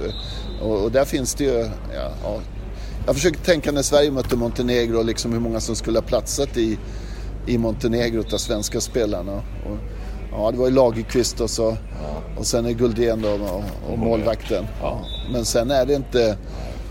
Och, 0.62 0.84
och 0.84 0.92
där 0.92 1.06
finns 1.06 1.34
det 1.34 1.44
ju... 1.44 1.70
Ja, 1.94 2.12
ja. 2.24 2.40
Jag 3.06 3.16
försöker 3.16 3.40
tänka 3.40 3.72
när 3.72 3.82
Sverige 3.82 4.12
mötte 4.12 4.36
Montenegro, 4.36 5.04
liksom 5.04 5.34
hur 5.34 5.40
många 5.40 5.60
som 5.60 5.76
skulle 5.76 5.98
ha 5.98 6.04
platsat 6.04 6.58
i, 6.58 6.78
i 7.48 7.58
Montenegro 7.58 8.24
av 8.34 8.38
svenska 8.38 8.82
spelarna. 8.82 9.34
Och, 9.36 9.78
ja, 10.32 10.52
det 10.52 10.58
var 10.58 10.68
ju 10.68 10.74
Lagerqvist 10.74 11.42
och, 11.42 11.50
så, 11.50 11.78
och 12.38 12.48
sen 12.48 12.66
är 12.66 12.72
Guldén 12.72 13.22
då, 13.22 13.30
och, 13.30 13.64
och 13.92 14.00
målvakten. 14.00 14.66
Ja. 14.82 15.06
Men 15.32 15.46
sen 15.46 15.72
är 15.72 15.86
det 15.86 15.94
inte, 15.94 16.38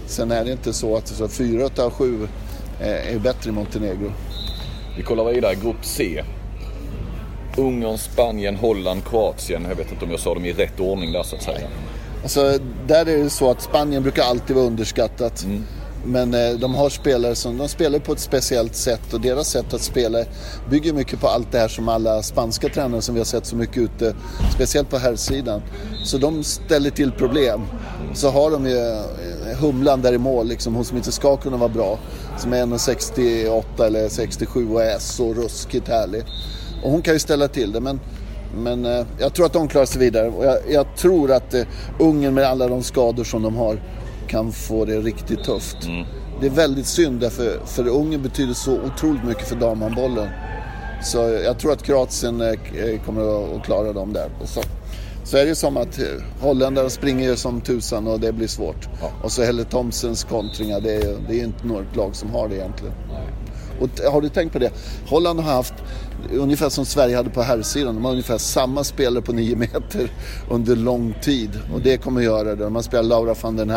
sen 0.06 0.30
är 0.30 0.44
det 0.44 0.52
inte 0.52 0.72
så 0.72 0.96
att 0.96 1.08
så 1.08 1.28
fyra 1.28 1.68
av 1.84 1.90
sju 1.90 2.28
är, 2.80 3.14
är 3.14 3.18
bättre 3.18 3.50
i 3.50 3.52
Montenegro. 3.52 4.12
Vi 4.96 5.02
kollar 5.02 5.24
vidare, 5.24 5.54
Grupp 5.54 5.84
C. 5.84 6.24
Ungern, 7.56 7.98
Spanien, 7.98 8.56
Holland, 8.56 9.04
Kroatien. 9.04 9.66
Jag 9.68 9.76
vet 9.76 9.92
inte 9.92 10.04
om 10.04 10.10
jag 10.10 10.20
sa 10.20 10.34
dem 10.34 10.44
i 10.44 10.52
rätt 10.52 10.80
ordning 10.80 11.12
där 11.12 11.22
så 11.22 11.36
att 11.36 11.42
säga. 11.42 11.68
Alltså, 12.22 12.58
där 12.86 13.08
är 13.08 13.18
det 13.18 13.30
så 13.30 13.50
att 13.50 13.62
Spanien 13.62 14.02
brukar 14.02 14.22
alltid 14.22 14.56
vara 14.56 14.66
underskattat. 14.66 15.44
Mm. 15.44 15.64
Men 16.04 16.34
eh, 16.34 16.50
de 16.50 16.74
har 16.74 16.88
spelare 16.88 17.34
som 17.34 17.58
de 17.58 17.68
spelar 17.68 17.98
på 17.98 18.12
ett 18.12 18.20
speciellt 18.20 18.74
sätt 18.74 19.14
och 19.14 19.20
deras 19.20 19.48
sätt 19.48 19.74
att 19.74 19.80
spela 19.80 20.18
bygger 20.70 20.92
mycket 20.92 21.20
på 21.20 21.28
allt 21.28 21.52
det 21.52 21.58
här 21.58 21.68
som 21.68 21.88
alla 21.88 22.22
spanska 22.22 22.68
tränare 22.68 23.02
som 23.02 23.14
vi 23.14 23.20
har 23.20 23.24
sett 23.24 23.46
så 23.46 23.56
mycket 23.56 23.76
ute, 23.76 24.14
speciellt 24.54 24.90
på 24.90 24.98
här 24.98 25.16
sidan. 25.16 25.62
Så 26.04 26.18
de 26.18 26.44
ställer 26.44 26.90
till 26.90 27.12
problem. 27.12 27.60
Så 28.14 28.30
har 28.30 28.50
de 28.50 28.66
ju 28.66 28.78
eh, 28.78 29.58
Humlan 29.60 30.02
där 30.02 30.12
i 30.12 30.18
mål, 30.18 30.48
liksom, 30.48 30.74
hon 30.74 30.84
som 30.84 30.96
inte 30.96 31.12
ska 31.12 31.36
kunna 31.36 31.56
vara 31.56 31.68
bra. 31.68 31.98
Som 32.42 32.52
är 32.52 32.66
1,68 32.66 33.84
eller 33.86 34.08
67 34.08 34.72
och 34.72 34.82
är 34.82 34.98
så 34.98 35.34
ruskigt 35.34 35.88
härlig. 35.88 36.22
Och 36.82 36.90
hon 36.90 37.02
kan 37.02 37.14
ju 37.14 37.20
ställa 37.20 37.48
till 37.48 37.72
det 37.72 37.80
men 37.80 38.00
men 38.56 38.84
eh, 38.84 39.06
jag 39.18 39.34
tror 39.34 39.46
att 39.46 39.52
de 39.52 39.68
klarar 39.68 39.86
sig 39.86 40.00
vidare 40.00 40.28
och 40.28 40.44
jag, 40.44 40.58
jag 40.70 40.96
tror 40.96 41.32
att 41.32 41.54
eh, 41.54 41.62
Ungern 41.98 42.34
med 42.34 42.44
alla 42.44 42.68
de 42.68 42.82
skador 42.82 43.24
som 43.24 43.42
de 43.42 43.56
har 43.56 43.82
kan 44.26 44.52
få 44.52 44.84
det 44.84 45.00
riktigt 45.00 45.44
tufft. 45.44 45.84
Mm. 45.84 46.06
Det 46.40 46.46
är 46.46 46.50
väldigt 46.50 46.86
synd 46.86 47.20
därför 47.20 47.66
för 47.66 47.88
Ungern 47.88 48.22
betyder 48.22 48.54
så 48.54 48.78
otroligt 48.80 49.24
mycket 49.24 49.48
för 49.48 49.56
damhandbollen. 49.56 50.28
Så 51.02 51.18
jag 51.18 51.58
tror 51.58 51.72
att 51.72 51.82
Kroatien 51.82 52.40
eh, 52.40 52.48
eh, 52.48 53.00
kommer 53.06 53.56
att 53.56 53.64
klara 53.64 53.92
dem 53.92 54.12
där. 54.12 54.28
Och 54.42 54.48
så, 54.48 54.60
så 55.24 55.36
är 55.36 55.46
det 55.46 55.54
som 55.54 55.76
att 55.76 55.98
eh, 55.98 56.04
holländare 56.40 56.90
springer 56.90 57.34
som 57.34 57.60
tusan 57.60 58.06
och 58.06 58.20
det 58.20 58.32
blir 58.32 58.48
svårt. 58.48 58.88
Ja. 59.00 59.10
Och 59.22 59.32
så 59.32 59.42
Helle 59.42 59.64
Thomsens 59.64 60.24
kontringar, 60.24 60.80
det 60.80 60.94
är, 60.94 61.16
det 61.28 61.40
är 61.40 61.44
inte 61.44 61.66
något 61.66 61.96
lag 61.96 62.16
som 62.16 62.30
har 62.30 62.48
det 62.48 62.56
egentligen. 62.56 62.94
Och 63.80 64.12
har 64.12 64.20
du 64.20 64.28
tänkt 64.28 64.52
på 64.52 64.58
det? 64.58 64.70
Holland 65.06 65.40
har 65.40 65.52
haft, 65.52 65.74
ungefär 66.32 66.68
som 66.68 66.84
Sverige 66.84 67.16
hade 67.16 67.30
på 67.30 67.42
herrsidan, 67.42 67.94
de 67.94 68.04
har 68.04 68.12
ungefär 68.12 68.38
samma 68.38 68.84
spelare 68.84 69.22
på 69.22 69.32
nio 69.32 69.56
meter 69.56 70.12
under 70.50 70.76
lång 70.76 71.14
tid. 71.22 71.50
Och 71.74 71.80
det 71.80 71.96
kommer 71.96 72.20
att 72.20 72.24
göra 72.24 72.54
det. 72.54 72.70
Man 72.70 72.82
spelar 72.82 73.02
Laura 73.02 73.34
van 73.42 73.56
den 73.56 73.70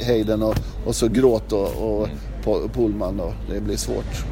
Heiden 0.00 0.42
och, 0.42 0.54
och 0.86 0.94
så 0.94 1.08
Gråt 1.08 1.52
och, 1.52 2.00
och 2.00 2.08
Pohlman. 2.72 3.16
Då. 3.16 3.32
Det 3.50 3.60
blir 3.60 3.76
svårt 3.76 4.24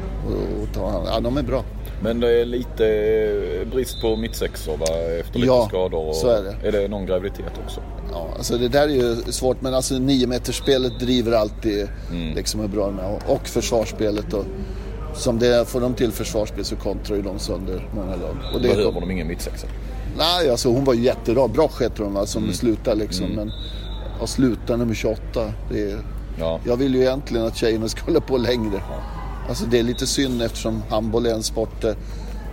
att 0.63 0.73
ta 0.73 0.91
hand 0.91 1.07
Ja, 1.07 1.19
de 1.19 1.37
är 1.37 1.43
bra. 1.43 1.63
Men 2.01 2.19
det 2.19 2.41
är 2.41 2.45
lite 2.45 3.65
brist 3.71 4.01
på 4.01 4.15
mittsexor 4.15 4.77
va? 4.77 4.85
efter 5.19 5.39
lite 5.39 5.47
ja, 5.47 5.65
skador. 5.69 6.07
Och 6.07 6.15
så 6.15 6.27
är 6.27 6.43
det. 6.43 6.67
Är 6.67 6.71
det 6.71 6.87
någon 6.87 7.05
graviditet 7.05 7.53
också? 7.65 7.81
Ja, 8.11 8.27
alltså 8.37 8.57
det 8.57 8.67
där 8.67 8.83
är 8.83 8.93
ju 8.93 9.15
svårt 9.15 9.61
men 9.61 9.73
alltså 9.73 9.93
niometersspelet 9.93 10.99
driver 10.99 11.31
alltid 11.31 11.87
mm. 12.11 12.35
liksom 12.35 12.59
hur 12.59 12.67
bra 12.67 12.91
med 12.91 13.05
och, 13.05 13.35
och 13.35 13.47
försvarsspelet. 13.47 14.33
Och, 14.33 14.45
som 15.15 15.39
det 15.39 15.69
får 15.69 15.81
de 15.81 15.93
till 15.93 16.11
försvarsspel 16.11 16.65
så 16.65 16.75
kontrar 16.75 17.15
ju 17.15 17.21
de 17.21 17.39
sönder 17.39 17.89
många 17.95 18.15
lag. 18.15 18.37
Och 18.53 18.61
det 18.61 18.67
Behöver 18.67 19.01
de 19.01 19.11
ingen 19.11 19.27
mittsexa? 19.27 19.67
Nej, 20.17 20.49
alltså 20.49 20.69
hon 20.69 20.83
var 20.83 20.93
jättebra. 20.93 21.47
Bra 21.47 21.69
heter 21.79 22.03
hon 22.03 22.13
va, 22.13 22.25
som 22.25 22.43
mm. 22.43 22.55
slutar 22.55 22.95
liksom. 22.95 23.25
Mm. 23.25 23.35
Men 23.35 23.51
att 24.21 24.29
sluta 24.29 24.75
nummer 24.75 24.93
28, 24.93 25.21
det 25.71 25.91
är... 25.91 25.99
Ja. 26.39 26.59
Jag 26.65 26.77
vill 26.77 26.95
ju 26.95 27.01
egentligen 27.01 27.45
att 27.45 27.57
tjejerna 27.57 27.87
ska 27.87 28.01
hålla 28.05 28.19
på 28.19 28.37
längre. 28.37 28.81
Ja. 28.89 29.26
Alltså 29.49 29.65
det 29.65 29.79
är 29.79 29.83
lite 29.83 30.07
synd 30.07 30.41
eftersom 30.41 30.83
handboll 30.89 31.25
är 31.25 31.33
en 31.33 31.43
sport 31.43 31.81
där 31.81 31.95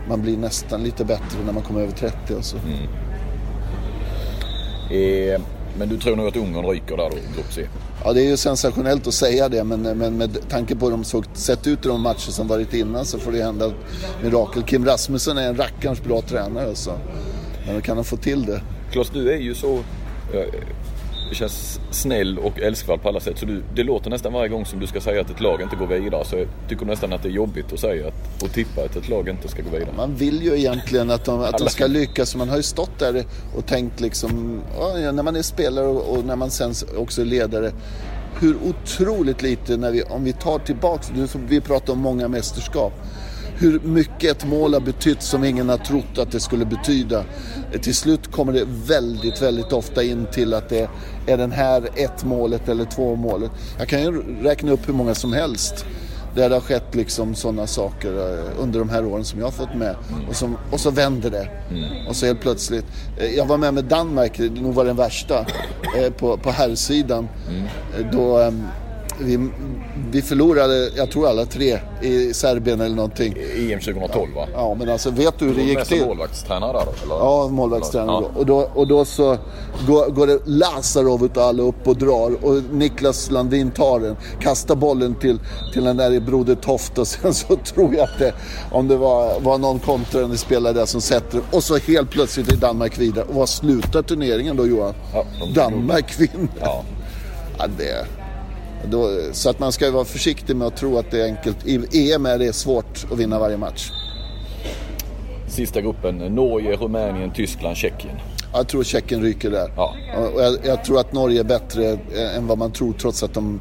man 0.09 0.22
blir 0.22 0.36
nästan 0.36 0.82
lite 0.82 1.05
bättre 1.05 1.38
när 1.47 1.53
man 1.53 1.62
kommer 1.62 1.80
över 1.80 1.92
30. 1.92 2.34
Alltså. 2.34 2.57
Mm. 2.57 2.88
Eh, 4.90 5.40
men 5.78 5.88
du 5.88 5.99
tror 5.99 6.16
nog 6.16 6.26
att 6.26 6.36
Ungern 6.36 6.66
ryker 6.66 6.97
där 6.97 7.11
då, 7.11 7.16
grupp 7.34 7.53
C? 7.53 7.66
Ja, 8.05 8.12
det 8.12 8.20
är 8.20 8.24
ju 8.24 8.36
sensationellt 8.36 9.07
att 9.07 9.14
säga 9.14 9.49
det, 9.49 9.64
men, 9.64 9.82
men 9.82 10.16
med 10.16 10.49
tanke 10.49 10.76
på 10.76 10.86
hur 10.86 10.90
de 10.90 11.05
såg, 11.05 11.24
sett 11.32 11.66
ut 11.66 11.84
i 11.84 11.88
de 11.88 12.01
matcher 12.01 12.30
som 12.30 12.49
varit 12.49 12.74
innan 12.74 13.05
så 13.05 13.18
får 13.18 13.32
det 13.32 13.42
hända 13.42 13.72
mirakel. 14.22 14.62
Kim 14.62 14.84
Rasmussen 14.84 15.38
är 15.38 15.49
en 15.49 15.57
rackarns 15.57 16.03
bra 16.03 16.20
tränare 16.20 16.68
alltså. 16.68 16.99
Men 17.66 17.80
kan 17.80 17.97
han 17.97 18.05
få 18.05 18.16
till 18.16 18.45
det? 18.45 18.62
Klas, 18.92 19.11
du 19.11 19.32
är 19.32 19.38
ju 19.38 19.55
så... 19.55 19.78
Det 21.29 21.35
känns 21.35 21.81
snäll 21.91 22.39
och 22.39 22.61
älskvärd 22.61 23.03
på 23.03 23.09
alla 23.09 23.20
sätt. 23.20 23.39
Så 23.39 23.47
du, 23.47 23.62
det 23.75 23.83
låter 23.83 24.11
nästan 24.11 24.33
varje 24.33 24.49
gång 24.49 24.66
som 24.66 24.81
du 24.81 24.87
ska 24.87 25.01
säga 25.01 25.20
att 25.20 25.31
ett 25.31 25.41
lag 25.41 25.62
inte 25.62 25.77
går 25.77 25.87
vidare. 25.87 26.25
Så 26.25 26.37
jag 26.37 26.49
tycker 26.68 26.87
nästan 26.87 27.12
att 27.12 27.22
det 27.22 27.29
är 27.29 27.33
jobbigt 27.33 27.72
att 27.72 27.81
säga 27.81 28.09
att, 28.09 28.43
och 28.43 28.53
tippa 28.53 28.85
att 28.85 28.97
ett 28.97 29.09
lag 29.09 29.29
inte 29.29 29.49
ska 29.49 29.62
gå 29.62 29.70
vidare. 29.70 29.95
Man 29.97 30.14
vill 30.14 30.43
ju 30.43 30.59
egentligen 30.59 31.11
att 31.11 31.25
de, 31.25 31.41
att 31.41 31.59
de 31.59 31.68
ska 31.68 31.87
lyckas. 31.87 32.37
Man 32.37 32.49
har 32.49 32.57
ju 32.57 32.62
stått 32.62 32.99
där 32.99 33.25
och 33.57 33.66
tänkt 33.66 34.01
liksom, 34.01 34.61
ja, 34.79 35.12
när 35.12 35.22
man 35.22 35.37
är 35.37 35.43
spelare 35.43 35.87
och, 35.87 36.18
och 36.18 36.25
när 36.25 36.37
man 36.37 36.51
sen 36.51 36.75
också 36.97 37.20
är 37.20 37.27
ledare 37.27 37.72
hur 38.41 38.57
otroligt 38.62 39.43
lite, 39.43 39.77
när 39.77 39.91
vi, 39.91 40.03
om 40.03 40.25
vi 40.25 40.33
tar 40.33 40.59
tillbaks, 40.59 41.11
vi 41.49 41.61
pratar 41.61 41.93
om 41.93 41.99
många 41.99 42.29
mästerskap 42.29 42.93
hur 43.57 43.80
mycket 43.80 44.30
ett 44.30 44.46
mål 44.46 44.74
har 44.74 44.80
betytt 44.80 45.22
som 45.22 45.44
ingen 45.44 45.68
har 45.68 45.76
trott 45.76 46.18
att 46.18 46.30
det 46.30 46.40
skulle 46.40 46.64
betyda. 46.64 47.24
Till 47.80 47.94
slut 47.94 48.32
kommer 48.32 48.52
det 48.52 48.64
väldigt, 48.86 49.42
väldigt 49.42 49.72
ofta 49.72 50.02
in 50.02 50.26
till 50.32 50.55
att 50.55 50.68
det 50.68 50.88
är 51.26 51.36
den 51.36 51.52
här 51.52 51.88
ett 51.96 52.24
målet 52.24 52.68
eller 52.68 52.84
två 52.84 53.16
målet. 53.16 53.50
Jag 53.78 53.88
kan 53.88 54.02
ju 54.02 54.42
räkna 54.42 54.72
upp 54.72 54.88
hur 54.88 54.94
många 54.94 55.14
som 55.14 55.32
helst 55.32 55.86
där 56.34 56.48
det 56.48 56.55
har 56.55 56.61
skett 56.61 56.94
liksom 56.94 57.34
sådana 57.34 57.66
saker 57.66 58.09
eh, 58.09 58.62
under 58.62 58.78
de 58.78 58.88
här 58.88 59.07
åren 59.07 59.24
som 59.24 59.38
jag 59.38 59.46
har 59.46 59.52
fått 59.52 59.74
med. 59.74 59.96
Och, 60.28 60.36
som, 60.36 60.57
och 60.70 60.80
så 60.80 60.90
vänder 60.90 61.30
det. 61.30 61.48
Mm. 61.70 62.07
Och 62.07 62.16
så 62.16 62.26
helt 62.26 62.40
plötsligt. 62.40 62.84
Eh, 63.16 63.34
jag 63.34 63.46
var 63.46 63.59
med 63.59 63.74
med 63.74 63.84
Danmark, 63.84 64.38
nog 64.38 64.74
var 64.74 64.84
den 64.84 64.96
värsta, 64.96 65.46
eh, 65.98 66.12
på, 66.12 66.36
på 66.36 66.50
herrsidan. 66.50 67.28
Mm. 67.48 68.11
Då 68.12 68.38
ehm, 68.38 68.62
vi, 69.21 69.49
vi 70.11 70.23
förlorade, 70.23 70.91
jag 70.97 71.11
tror 71.11 71.29
alla 71.29 71.47
tre, 71.47 71.79
i 72.03 72.35
Serbien 72.35 72.81
eller 72.81 72.97
någonting. 72.97 73.35
EM 73.57 73.81
2012 73.81 74.35
va? 74.35 74.47
Ja, 74.55 74.75
men 74.79 74.89
alltså 74.89 75.11
vet 75.11 75.39
du 75.39 75.45
hur 75.45 75.55
det 75.55 75.62
gick 75.62 75.85
till? 75.85 76.07
målvaktstränare 76.07 76.73
då? 76.73 76.79
Eller? 77.05 77.15
Ja, 77.15 77.49
målvaktstränare 77.49 78.25
ja. 78.25 78.41
Och, 78.41 78.47
då, 78.47 78.71
och 78.75 78.87
då 78.89 79.05
så 79.05 79.39
går, 79.87 80.11
går 80.11 80.27
det 80.27 80.39
Lazarov 80.45 81.23
och 81.23 81.37
alla 81.37 81.62
upp 81.62 81.89
och 81.89 81.97
drar 81.97 82.45
och 82.45 82.62
Niklas 82.73 83.31
Landin 83.31 83.71
tar 83.71 84.01
den, 84.01 84.17
kastar 84.41 84.75
bollen 84.75 85.15
till, 85.15 85.39
till 85.73 85.85
den 85.85 85.97
där 85.97 86.12
i 86.12 86.21
Broder 86.21 86.55
Toft 86.55 86.99
och 86.99 87.09
sen 87.09 87.35
så 87.35 87.57
tror 87.75 87.95
jag 87.95 88.05
att 88.05 88.19
det, 88.19 88.35
om 88.73 88.89
det 88.89 88.97
var, 88.97 89.41
var 89.41 89.59
någon 89.59 89.79
kontrande 89.79 90.37
spelare 90.37 90.73
där 90.73 90.87
som 90.87 91.01
sätter 91.01 91.41
och 91.51 91.65
så 91.65 91.77
helt 91.77 92.11
plötsligt 92.11 92.53
är 92.53 92.57
Danmark 92.57 92.99
vidare. 92.99 93.25
Och 93.25 93.35
vad 93.35 93.49
slutar 93.49 94.03
turneringen 94.03 94.57
då 94.57 94.67
Johan? 94.67 94.95
Ja, 95.12 95.25
Danmark 95.55 96.21
vinner. 96.21 96.49
Ja. 96.61 96.85
ja 97.59 97.67
det, 97.79 98.07
då, 98.91 99.11
så 99.32 99.51
att 99.51 99.59
man 99.59 99.72
ska 99.72 99.91
vara 99.91 100.05
försiktig 100.05 100.57
med 100.57 100.66
att 100.66 100.76
tro 100.76 100.99
att 100.99 101.11
det 101.11 101.20
är 101.20 101.24
enkelt. 101.24 101.66
I 101.66 102.12
EM 102.12 102.26
är 102.26 102.39
det 102.39 102.53
svårt 102.53 103.07
att 103.12 103.18
vinna 103.18 103.39
varje 103.39 103.57
match. 103.57 103.91
Sista 105.49 105.80
gruppen, 105.80 106.18
Norge, 106.18 106.76
Rumänien, 106.76 107.32
Tyskland, 107.32 107.76
Tjeckien. 107.76 108.16
Jag 108.53 108.68
tror 108.68 108.85
Tjeckien 108.85 109.22
ryker 109.22 109.51
där. 109.51 109.72
Ja. 109.76 109.95
Och 110.16 110.43
jag, 110.43 110.57
jag, 110.64 110.85
tror 110.85 111.01
att 111.01 111.12
Norge 111.12 111.41
är 111.41 111.45
bättre 111.45 111.99
än 112.37 112.47
vad 112.47 112.59
man 112.59 112.72
tror 112.72 112.93
trots 112.93 113.22
att 113.22 113.35
de 113.35 113.61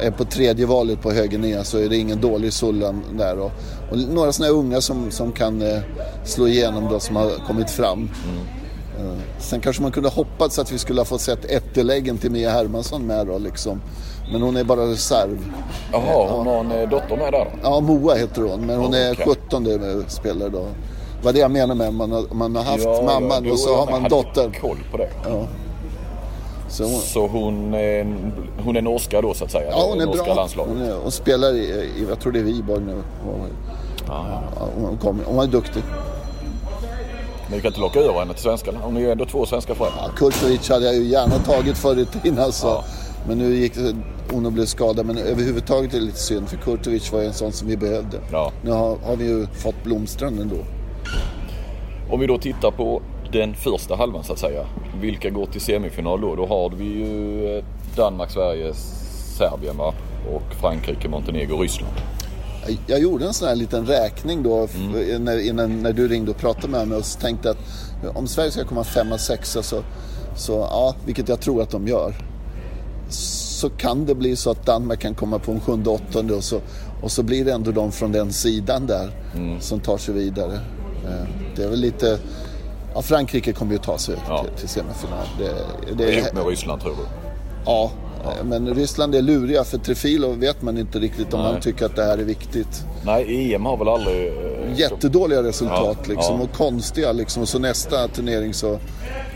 är 0.00 0.10
på 0.10 0.24
tredje 0.24 0.66
valet 0.66 1.02
på 1.02 1.12
höger 1.12 1.38
ner 1.38 1.62
så 1.62 1.78
är 1.78 1.88
det 1.88 1.96
ingen 1.96 2.20
dålig 2.20 2.52
Sullan 2.52 3.02
där. 3.18 3.38
Och, 3.38 3.50
och 3.90 3.98
några 3.98 4.32
sådana 4.32 4.54
unga 4.54 4.80
som, 4.80 5.10
som 5.10 5.32
kan 5.32 5.62
eh, 5.62 5.78
slå 6.24 6.48
igenom 6.48 6.88
då 6.90 7.00
som 7.00 7.16
har 7.16 7.30
kommit 7.46 7.70
fram. 7.70 7.98
Mm. 7.98 8.10
Eh, 8.98 9.18
sen 9.38 9.60
kanske 9.60 9.82
man 9.82 9.92
kunde 9.92 10.08
hoppats 10.08 10.58
att 10.58 10.72
vi 10.72 10.78
skulle 10.78 11.00
ha 11.00 11.04
fått 11.04 11.20
sett 11.20 11.44
ett 11.44 11.74
till 12.20 12.30
Mia 12.30 12.50
Hermansson 12.50 13.06
med 13.06 13.26
då 13.26 13.38
liksom. 13.38 13.80
Men 14.32 14.42
hon 14.42 14.56
är 14.56 14.64
bara 14.64 14.80
reserv. 14.80 15.52
Jaha, 15.92 16.28
hon 16.30 16.46
har 16.46 16.60
en 16.60 16.72
eh, 16.72 16.88
dotter 16.88 17.16
med 17.16 17.32
där? 17.32 17.48
Ja, 17.62 17.80
Moa 17.80 18.14
heter 18.14 18.42
hon. 18.42 18.60
Men 18.60 18.76
hon 18.76 18.94
oh, 18.94 18.98
är 18.98 19.14
17 19.14 20.04
spelare 20.08 20.48
då. 20.48 20.58
Det 21.18 21.24
var 21.24 21.32
det 21.32 21.38
jag 21.38 21.50
menade 21.50 21.74
med 21.74 21.94
man 21.94 22.12
har, 22.12 22.34
man 22.34 22.56
har 22.56 22.62
haft 22.62 22.84
ja, 22.84 23.02
mamman 23.02 23.44
ja, 23.44 23.52
och 23.52 23.58
så 23.58 23.76
har 23.76 23.90
man 23.90 24.08
dottern. 24.08 24.52
koll 24.60 24.78
på 24.90 24.96
det. 24.96 25.10
Ja. 25.24 25.46
Så, 26.68 26.84
hon, 26.84 27.00
så 27.00 27.26
hon, 27.26 27.74
är, 27.74 28.06
hon 28.64 28.76
är 28.76 28.82
norska 28.82 29.20
då 29.20 29.34
så 29.34 29.44
att 29.44 29.50
säga? 29.50 29.70
Ja, 29.70 29.86
hon 29.90 30.00
är 30.00 30.06
bra. 30.06 30.34
Landslaget. 30.34 30.74
Hon, 30.74 30.82
är, 30.82 30.94
hon 31.02 31.12
spelar 31.12 31.54
i, 31.54 31.58
i, 31.58 32.06
jag 32.08 32.20
tror 32.20 32.32
det 32.32 32.38
är 32.38 32.42
Viborg 32.42 32.84
nu. 32.84 33.02
Hon, 33.24 33.40
ja, 34.08 34.42
hon, 34.80 34.98
kom, 34.98 35.20
hon 35.26 35.36
var 35.36 35.46
duktig. 35.46 35.82
Men 37.46 37.56
vi 37.56 37.60
kan 37.60 37.68
inte 37.68 37.80
locka 37.80 38.00
över 38.00 38.18
henne 38.18 38.32
till 38.32 38.42
svenskarna. 38.42 38.78
Hon 38.82 38.96
är 38.96 39.00
ju 39.00 39.10
ändå 39.10 39.24
två 39.24 39.46
svenska 39.46 39.74
föräldrar. 39.74 40.02
Ja, 40.02 40.10
Kurtovic 40.16 40.68
hade 40.68 40.86
jag 40.86 40.94
ju 40.94 41.04
gärna 41.04 41.38
tagit 41.38 41.78
förr 41.78 41.98
i 41.98 42.04
tiden 42.04 42.38
alltså. 42.38 42.66
Ja. 42.66 42.84
Men 43.28 43.38
nu 43.38 43.54
gick 43.54 43.72
hon 44.32 44.46
och 44.46 44.52
blev 44.52 44.64
skadad. 44.64 45.06
Men 45.06 45.18
överhuvudtaget 45.18 45.94
är 45.94 45.98
det 45.98 46.04
lite 46.04 46.18
synd 46.18 46.48
för 46.48 46.56
Kurtovic 46.56 47.12
var 47.12 47.20
ju 47.20 47.26
en 47.26 47.32
sån 47.32 47.52
som 47.52 47.68
vi 47.68 47.76
behövde. 47.76 48.20
Ja. 48.32 48.52
Nu 48.62 48.70
har, 48.70 48.96
har 48.96 49.16
vi 49.16 49.24
ju 49.24 49.46
fått 49.46 49.84
Blomstrand 49.84 50.40
ändå. 50.40 50.56
Om 52.10 52.20
vi 52.20 52.26
då 52.26 52.38
tittar 52.38 52.70
på 52.70 53.02
den 53.32 53.54
första 53.54 53.96
halvan 53.96 54.24
så 54.24 54.32
att 54.32 54.38
säga. 54.38 54.66
Vilka 55.00 55.30
går 55.30 55.46
till 55.46 55.60
semifinal 55.60 56.20
då? 56.20 56.34
Då 56.34 56.46
har 56.46 56.70
vi 56.70 56.84
ju 56.84 57.56
eh, 57.56 57.64
Danmark, 57.96 58.30
Sverige, 58.30 58.74
Serbien 59.38 59.76
va? 59.76 59.94
Och 60.34 60.54
Frankrike, 60.60 61.08
Montenegro, 61.08 61.58
Ryssland. 61.58 61.94
Jag 62.86 63.00
gjorde 63.00 63.26
en 63.26 63.34
sån 63.34 63.48
här 63.48 63.56
liten 63.56 63.86
räkning 63.86 64.42
då 64.42 64.68
mm. 64.74 65.24
när, 65.24 65.48
innan, 65.48 65.82
när 65.82 65.92
du 65.92 66.08
ringde 66.08 66.30
och 66.30 66.36
pratade 66.36 66.68
med 66.68 66.88
mig 66.88 66.98
och 66.98 67.04
tänkte 67.20 67.50
att 67.50 67.58
om 68.14 68.26
Sverige 68.26 68.50
ska 68.50 68.64
komma 68.64 68.84
femma, 68.84 69.18
sexa 69.18 69.62
så, 69.62 69.82
så 70.36 70.52
ja, 70.52 70.94
vilket 71.06 71.28
jag 71.28 71.40
tror 71.40 71.62
att 71.62 71.70
de 71.70 71.88
gör 71.88 72.14
så 73.64 73.70
kan 73.70 74.06
det 74.06 74.14
bli 74.14 74.36
så 74.36 74.50
att 74.50 74.66
Danmark 74.66 75.00
kan 75.00 75.14
komma 75.14 75.38
på 75.38 75.52
en 75.52 75.60
sjunde, 75.60 75.90
åttonde 75.90 76.34
och 76.34 76.44
så, 76.44 76.60
och 77.02 77.12
så 77.12 77.22
blir 77.22 77.44
det 77.44 77.52
ändå 77.52 77.70
de 77.70 77.92
från 77.92 78.12
den 78.12 78.32
sidan 78.32 78.86
där 78.86 79.10
mm. 79.34 79.60
som 79.60 79.80
tar 79.80 79.96
sig 79.96 80.14
vidare. 80.14 80.54
Eh, 81.04 81.28
det 81.56 81.62
är 81.64 81.68
väl 81.68 81.80
lite... 81.80 82.18
Ja, 82.94 83.02
Frankrike 83.02 83.52
kommer 83.52 83.72
ju 83.72 83.78
ta 83.78 83.98
sig 83.98 84.16
ja. 84.28 84.44
till, 84.44 84.52
till 84.52 84.68
semifinal. 84.68 85.26
Det, 85.38 85.54
det, 85.96 86.18
är 86.18 86.34
med 86.34 86.46
Ryssland 86.46 86.82
tror 86.82 86.92
du? 86.92 87.02
Ja, 87.66 87.90
ja, 88.24 88.44
men 88.44 88.74
Ryssland 88.74 89.14
är 89.14 89.22
luriga 89.22 89.64
för 89.64 89.78
Trefilo 89.78 90.32
vet 90.32 90.62
man 90.62 90.78
inte 90.78 90.98
riktigt 90.98 91.34
om 91.34 91.40
Nej. 91.40 91.52
man 91.52 91.60
tycker 91.60 91.86
att 91.86 91.96
det 91.96 92.04
här 92.04 92.18
är 92.18 92.24
viktigt. 92.24 92.84
Nej, 93.04 93.54
EM 93.54 93.64
har 93.64 93.76
väl 93.76 93.88
aldrig... 93.88 94.26
Eh, 94.26 94.78
Jättedåliga 94.80 95.42
resultat 95.42 95.98
ja, 96.02 96.14
liksom 96.14 96.40
och 96.40 96.52
konstiga 96.52 97.12
liksom. 97.12 97.42
Och 97.42 97.48
så 97.48 97.58
nästa 97.58 98.08
turnering 98.08 98.54
så, 98.54 98.78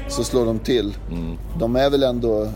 så 0.09 0.25
slår 0.25 0.47
de 0.47 0.59
till. 0.59 0.97
Mm. 1.11 1.39
De 1.59 1.77
är 1.77 1.91
väl 1.91 2.03
ändå 2.03 2.49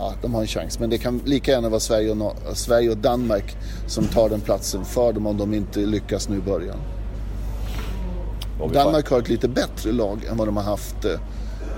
ja, 0.00 0.12
de 0.22 0.34
har 0.34 0.40
en 0.40 0.46
chans. 0.46 0.78
Men 0.78 0.90
det 0.90 0.98
kan 0.98 1.20
lika 1.24 1.50
gärna 1.50 1.68
vara 1.68 1.80
Sverige 1.80 2.10
och, 2.10 2.56
Sverige 2.56 2.90
och 2.90 2.96
Danmark 2.96 3.56
som 3.86 4.06
tar 4.06 4.28
den 4.28 4.40
platsen 4.40 4.84
för 4.84 5.12
dem 5.12 5.26
om 5.26 5.36
de 5.36 5.54
inte 5.54 5.80
lyckas 5.80 6.28
nu 6.28 6.36
i 6.36 6.40
början. 6.40 6.76
Danmark 8.72 9.10
har 9.10 9.18
ett 9.18 9.28
lite 9.28 9.48
bättre 9.48 9.92
lag 9.92 10.24
än 10.30 10.36
vad 10.36 10.48
de 10.48 10.56
har 10.56 10.64
haft 10.64 11.04
eh, 11.04 11.20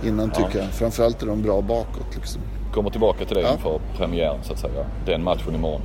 innan 0.05 0.33
ja. 0.35 0.45
tycker 0.45 0.59
jag. 0.59 0.69
Framförallt 0.69 1.23
är 1.23 1.27
de 1.27 1.43
bra 1.43 1.61
bakåt. 1.61 2.17
Liksom. 2.17 2.43
Kommer 2.75 2.91
tillbaka 2.91 3.25
till 3.25 3.37
det 3.37 3.43
ja. 3.43 3.53
inför 3.53 3.81
premiären 3.97 4.39
så 4.43 4.53
att 4.53 4.59
säga. 4.59 4.87
Den 5.07 5.23
matchen 5.23 5.55
imorgon. 5.55 5.83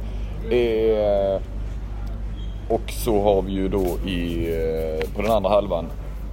Eh, 0.51 1.41
och 2.69 2.91
så 2.91 3.21
har 3.21 3.41
vi 3.41 3.51
ju 3.51 3.69
då 3.69 4.09
i, 4.09 4.47
eh, 4.53 5.15
på 5.15 5.21
den 5.21 5.31
andra 5.31 5.49
halvan, 5.49 5.85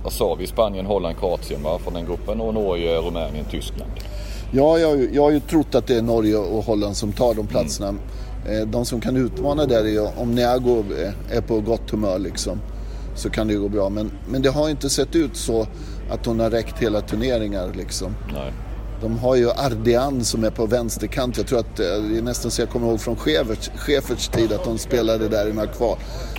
vad 0.02 0.12
sa 0.12 0.34
vi? 0.34 0.46
Spanien, 0.46 0.86
Holland, 0.86 1.18
Kroatien 1.18 1.62
va? 1.62 1.78
från 1.78 1.94
den 1.94 2.06
gruppen 2.06 2.40
och 2.40 2.54
Norge, 2.54 2.98
Rumänien, 2.98 3.44
Tyskland. 3.50 3.90
Ja, 4.56 4.78
jag, 4.78 5.14
jag 5.14 5.22
har 5.22 5.30
ju 5.30 5.40
trott 5.40 5.74
att 5.74 5.86
det 5.86 5.96
är 5.96 6.02
Norge 6.02 6.36
och 6.36 6.64
Holland 6.64 6.96
som 6.96 7.12
tar 7.12 7.34
de 7.34 7.46
platserna. 7.46 7.88
Mm. 7.88 8.70
De 8.70 8.84
som 8.84 9.00
kan 9.00 9.16
utmana 9.16 9.66
där 9.66 9.86
är 9.86 10.20
om 10.20 10.34
Niago 10.34 10.84
är 11.30 11.40
på 11.40 11.60
gott 11.60 11.90
humör 11.90 12.18
liksom. 12.18 12.60
Så 13.16 13.30
kan 13.30 13.48
det 13.48 13.54
gå 13.54 13.68
bra. 13.68 13.88
Men, 13.88 14.10
men 14.28 14.42
det 14.42 14.50
har 14.50 14.68
inte 14.68 14.90
sett 14.90 15.16
ut 15.16 15.36
så 15.36 15.66
att 16.10 16.26
hon 16.26 16.40
har 16.40 16.50
räckt 16.50 16.78
hela 16.78 17.00
turneringar 17.00 17.72
liksom. 17.76 18.14
Nej. 18.32 18.52
De 19.00 19.18
har 19.18 19.34
ju 19.34 19.50
Ardian 19.50 20.24
som 20.24 20.44
är 20.44 20.50
på 20.50 20.66
vänsterkant. 20.66 21.36
Jag 21.36 21.46
tror 21.46 21.58
att, 21.58 21.76
det 21.76 21.96
eh, 21.96 22.18
är 22.18 22.22
nästan 22.22 22.50
så 22.50 22.62
jag 22.62 22.70
kommer 22.70 22.88
ihåg 22.88 23.00
från 23.00 23.16
Schäferts 23.76 24.28
tid 24.28 24.52
att 24.52 24.64
de 24.64 24.78
spelade 24.78 25.28
där 25.28 25.48
i 25.48 25.52
några. 25.52 25.68
Ja. 25.78 25.96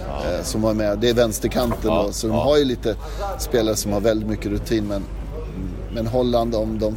Eh, 0.07 0.43
som 0.43 0.61
var 0.61 0.73
med. 0.73 0.99
Det 0.99 1.09
är 1.09 1.13
vänsterkanten 1.13 1.91
ja. 1.91 2.03
då. 2.03 2.11
Så 2.11 2.27
de 2.27 2.35
har 2.35 2.57
ju 2.57 2.65
lite 2.65 2.95
spelare 3.39 3.75
som 3.75 3.91
har 3.91 3.99
väldigt 3.99 4.29
mycket 4.29 4.45
rutin. 4.45 4.87
Men, 4.87 5.03
men 5.93 6.07
Holland, 6.07 6.55
om 6.55 6.79
de 6.79 6.95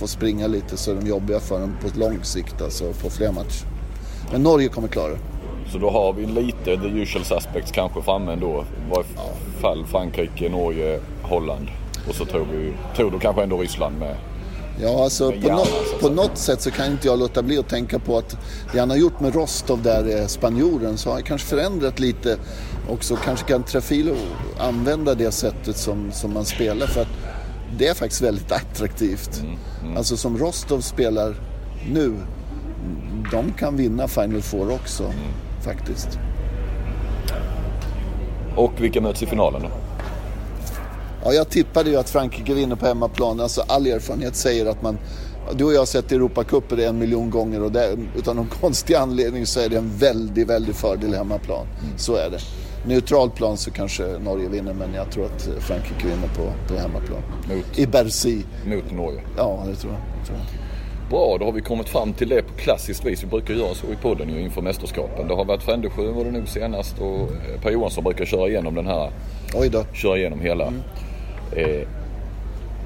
får 0.00 0.06
springa 0.06 0.46
lite 0.46 0.76
så 0.76 0.90
är 0.90 0.94
de 0.94 1.06
jobbiga 1.06 1.40
för 1.40 1.60
dem 1.60 1.76
på 1.82 1.98
lång 1.98 2.24
sikt, 2.24 2.62
alltså 2.62 2.92
på 2.92 3.10
fler 3.10 3.32
matcher. 3.32 3.66
Men 4.32 4.42
Norge 4.42 4.68
kommer 4.68 4.88
klara 4.88 5.08
det. 5.08 5.18
Så 5.72 5.78
då 5.78 5.90
har 5.90 6.12
vi 6.12 6.26
lite 6.26 6.64
the 6.64 6.88
usual 6.88 7.24
suspects 7.24 7.70
kanske 7.72 8.02
framme 8.02 8.32
ändå. 8.32 8.64
I 8.86 8.90
varje 8.90 9.04
fall 9.60 9.86
Frankrike, 9.86 10.48
Norge, 10.48 11.00
Holland. 11.22 11.68
Och 12.08 12.14
så 12.14 12.24
tror 12.24 12.46
vi, 12.52 12.72
tror 12.96 13.10
du 13.10 13.18
kanske 13.18 13.42
ändå 13.42 13.58
Ryssland 13.58 13.98
med. 13.98 14.16
Ja, 14.82 15.04
alltså 15.04 15.32
på, 15.32 15.48
no 15.48 15.64
på 16.00 16.08
något 16.08 16.38
sätt 16.38 16.60
så 16.60 16.70
kan 16.70 16.86
inte 16.86 17.08
jag 17.08 17.18
låta 17.18 17.42
bli 17.42 17.58
att 17.58 17.68
tänka 17.68 17.98
på 17.98 18.18
att 18.18 18.36
det 18.72 18.78
han 18.78 18.90
har 18.90 18.96
gjort 18.96 19.20
med 19.20 19.34
Rostov 19.34 19.82
där, 19.82 20.20
eh, 20.20 20.26
spanjoren, 20.26 20.98
så 20.98 21.08
har 21.08 21.14
han 21.14 21.22
kanske 21.22 21.48
förändrat 21.48 22.00
lite. 22.00 22.36
Och 22.88 23.04
så 23.04 23.16
kanske 23.16 23.46
kan 23.46 23.62
Trafilo 23.62 24.14
använda 24.58 25.14
det 25.14 25.32
sättet 25.32 25.76
som, 25.76 26.12
som 26.12 26.32
man 26.32 26.44
spelar. 26.44 26.86
För 26.86 27.00
att 27.00 27.08
det 27.80 27.88
är 27.88 27.94
faktiskt 27.94 28.22
väldigt 28.22 28.52
attraktivt. 28.52 29.40
Mm, 29.40 29.56
mm. 29.82 29.96
Alltså 29.96 30.16
som 30.16 30.38
Rostov 30.38 30.80
spelar 30.80 31.34
nu, 31.92 32.16
de 33.30 33.52
kan 33.52 33.76
vinna 33.76 34.08
Final 34.08 34.42
Four 34.42 34.72
också 34.72 35.02
mm. 35.04 35.16
faktiskt. 35.62 36.18
Och 38.56 38.72
vilka 38.78 39.00
möts 39.00 39.22
i 39.22 39.26
finalen 39.26 39.62
då? 39.62 39.68
Ja, 41.24 41.32
jag 41.32 41.48
tippade 41.48 41.90
ju 41.90 41.96
att 41.96 42.10
Frankrike 42.10 42.54
vinner 42.54 42.76
på 42.76 42.86
hemmaplan. 42.86 43.40
Alltså 43.40 43.64
all 43.66 43.86
erfarenhet 43.86 44.36
säger 44.36 44.66
att 44.66 44.82
man... 44.82 44.98
Du 45.54 45.64
och 45.64 45.72
jag 45.72 45.78
har 45.78 45.86
sett 45.86 46.12
Europacuper 46.12 46.78
en 46.78 46.98
miljon 46.98 47.30
gånger 47.30 47.62
och 47.62 47.72
där, 47.72 47.98
utan 48.16 48.36
någon 48.36 48.48
konstig 48.60 48.94
anledning 48.94 49.46
så 49.46 49.60
är 49.60 49.68
det 49.68 49.76
en 49.76 49.96
väldigt, 49.98 50.48
väldigt 50.48 50.76
fördel 50.76 51.14
hemmaplan. 51.14 51.66
Mm. 51.66 51.98
Så 51.98 52.16
är 52.16 52.30
det 52.30 52.38
neutral 52.86 53.30
plan 53.30 53.56
så 53.56 53.70
kanske 53.70 54.02
Norge 54.02 54.48
vinner 54.48 54.74
men 54.74 54.94
jag 54.94 55.10
tror 55.10 55.24
att 55.24 55.48
Frankrike 55.58 56.06
vinner 56.06 56.28
på, 56.28 56.52
på 56.68 56.80
hemmaplan. 56.80 57.22
Mot, 57.48 57.78
I 57.78 57.86
Bercy. 57.86 58.42
Mot 58.66 58.92
Norge? 58.92 59.20
Ja, 59.36 59.64
det 59.66 59.74
tror 59.74 59.92
jag. 59.92 60.26
Tror 60.26 60.38
jag. 60.38 60.46
Bra, 61.10 61.36
då 61.38 61.44
har 61.44 61.52
vi 61.52 61.60
kommit 61.60 61.88
fram 61.88 62.12
till 62.12 62.28
det 62.28 62.42
på 62.42 62.54
klassiskt 62.54 63.06
vis. 63.06 63.22
Vi 63.22 63.26
brukar 63.26 63.54
göra 63.54 63.74
så 63.74 63.86
i 63.86 63.96
podden 64.02 64.28
ju 64.28 64.40
inför 64.40 64.62
mästerskapen. 64.62 65.28
Det 65.28 65.34
har 65.34 65.44
varit 65.44 65.62
Frändesjö 65.62 66.10
var 66.10 66.24
det 66.24 66.30
nog 66.30 66.48
senast 66.48 66.98
och 66.98 67.20
eh, 67.20 67.60
Per 67.62 67.70
Johansson 67.70 68.04
brukar 68.04 68.24
köra 68.24 68.48
igenom 68.48 68.74
den 68.74 68.86
här. 68.86 69.10
Oj 69.54 69.68
då. 69.68 69.84
Köra 69.92 70.18
igenom 70.18 70.40
hela. 70.40 70.66
Mm. 70.66 70.80
Eh, 71.56 71.64
eh, 71.64 71.88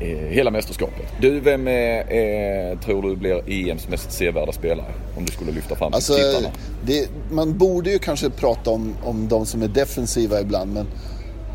hela 0.01 0.51
mästerskapet. 0.51 1.07
Du, 1.20 1.40
vem 1.40 1.68
är, 1.68 2.12
är, 2.12 2.76
tror 2.76 3.03
du 3.03 3.16
blir 3.16 3.51
EMs 3.51 3.88
mest 3.88 4.12
sevärda 4.12 4.53
spelare? 4.53 4.95
Om 5.16 5.24
du 5.24 5.32
skulle 5.32 5.53
lyfta 5.53 5.76
fram 5.76 5.95
alltså, 5.95 6.14
tittarna. 6.14 6.55
Det, 6.86 7.09
man 7.30 7.59
borde 7.59 7.90
ju 7.90 7.99
kanske 7.99 8.30
prata 8.30 8.70
om, 8.70 8.95
om 9.05 9.28
de 9.28 9.47
som 9.47 9.62
är 9.62 9.68
defensiva 9.68 10.40
ibland. 10.40 10.72
Men, 10.72 10.86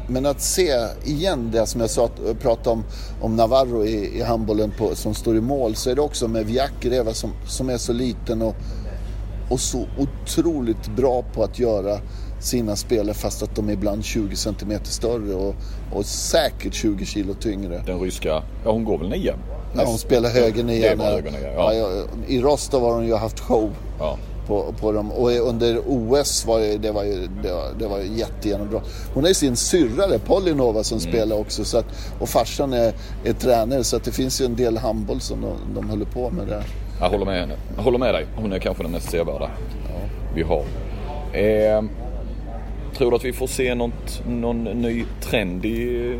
men 0.07 0.25
att 0.25 0.41
se 0.41 0.71
igen 1.05 1.51
det 1.51 1.65
som 1.65 1.81
jag 1.81 1.89
sa, 1.89 2.09
pratade 2.41 2.69
om, 2.69 2.83
om 3.21 3.35
Navarro 3.35 3.85
i, 3.85 4.17
i 4.17 4.21
handbollen 4.21 4.71
på, 4.77 4.95
som 4.95 5.13
står 5.13 5.37
i 5.37 5.41
mål. 5.41 5.75
Så 5.75 5.89
är 5.89 5.95
det 5.95 6.01
också 6.01 6.27
med 6.27 6.45
Viakreva 6.45 7.13
som, 7.13 7.33
som 7.47 7.69
är 7.69 7.77
så 7.77 7.93
liten 7.93 8.41
och 8.41 8.55
och 9.49 9.59
så 9.59 9.85
otroligt 9.97 10.87
bra 10.87 11.23
på 11.33 11.43
att 11.43 11.59
göra 11.59 11.99
sina 12.39 12.75
spelare 12.75 13.13
fast 13.13 13.43
att 13.43 13.55
de 13.55 13.69
är 13.69 13.73
ibland 13.73 14.05
20 14.05 14.35
cm 14.35 14.79
större 14.83 15.33
och, 15.33 15.55
och 15.91 16.05
säkert 16.05 16.73
20 16.73 17.05
kilo 17.05 17.33
tyngre. 17.33 17.83
Den 17.85 17.99
ryska, 17.99 18.43
ja 18.63 18.71
hon 18.71 18.83
går 18.83 18.97
väl 18.97 19.09
nian? 19.09 19.39
Ja, 19.75 19.83
hon 19.85 19.97
spelar 19.97 20.29
höger 20.29 20.63
nia. 20.63 20.95
Nia 20.95 21.21
ja. 21.55 21.73
ja. 21.73 21.89
I 22.27 22.41
Rostov 22.41 22.81
har 22.81 22.93
hon 22.93 23.07
ju 23.07 23.15
haft 23.15 23.39
show. 23.39 23.71
Ja. 23.99 24.17
På, 24.47 24.73
på 24.79 24.91
dem. 24.91 25.11
Och 25.11 25.31
under 25.31 25.79
OS 25.87 26.45
var 26.45 26.59
det, 26.59 26.77
det 26.77 26.91
var 26.91 27.03
ju 27.03 27.27
det 27.43 27.53
var, 27.53 27.73
det 27.79 27.87
var 27.87 27.99
jättegenombrott. 27.99 28.83
Hon 29.13 29.25
ju 29.25 29.33
sin 29.33 29.55
syrra 29.55 30.19
Polinova 30.19 30.83
som 30.83 30.97
mm. 30.97 31.11
spelar 31.11 31.35
också. 31.39 31.65
Så 31.65 31.77
att, 31.77 31.85
och 32.19 32.29
farsan 32.29 32.73
är, 32.73 32.93
är 33.23 33.33
tränare 33.33 33.83
så 33.83 33.95
att 33.95 34.03
det 34.03 34.11
finns 34.11 34.41
ju 34.41 34.45
en 34.45 34.55
del 34.55 34.77
handboll 34.77 35.21
som 35.21 35.41
de, 35.41 35.53
de 35.75 35.89
håller 35.89 36.05
på 36.05 36.29
med 36.29 36.47
där. 36.47 36.63
Jag 36.99 37.09
håller 37.09 37.25
med 37.25 37.39
henne. 37.39 37.55
Jag 37.75 37.83
håller 37.83 37.97
med 37.97 38.13
dig. 38.13 38.25
Hon 38.35 38.53
är 38.53 38.59
kanske 38.59 38.83
den 38.83 38.91
mest 38.91 39.09
sevärda 39.09 39.49
ja. 39.87 39.99
vi 40.35 40.43
har. 40.43 40.63
Eh, 41.33 41.83
Tror 42.99 43.11
du 43.11 43.15
att 43.15 43.25
vi 43.25 43.33
får 43.33 43.47
se 43.47 43.75
något, 43.75 44.21
någon 44.27 44.63
ny 44.63 45.05
trend 45.21 45.65
i, 45.65 46.19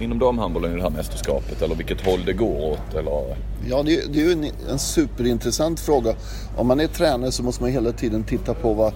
inom 0.00 0.18
damhandbollen 0.18 0.72
i 0.72 0.76
det 0.76 0.82
här 0.82 0.90
mästerskapet? 0.90 1.62
Eller 1.62 1.74
vilket 1.74 2.00
håll 2.00 2.24
det 2.26 2.32
går 2.32 2.70
åt? 2.70 2.94
Eller? 2.94 3.36
Ja, 3.68 3.82
det, 3.82 4.12
det 4.12 4.20
är 4.20 4.24
ju 4.24 4.32
en, 4.32 4.46
en, 4.70 4.78
superintressant 4.78 5.80
fråga. 5.80 6.14
Om 6.56 6.66
man 6.66 6.80
är 6.80 6.86
tränare 6.86 7.32
så 7.32 7.42
måste 7.42 7.62
man 7.62 7.72
hela 7.72 7.92
tiden 7.92 8.24
titta 8.24 8.54
på 8.54 8.74
vad, 8.74 8.92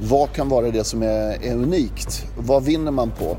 vad 0.00 0.32
kan 0.32 0.48
vara 0.48 0.70
det 0.70 0.84
som 0.84 1.02
är, 1.02 1.46
är 1.46 1.54
unikt? 1.54 2.26
Vad 2.38 2.64
vinner 2.64 2.90
man 2.90 3.10
på? 3.10 3.36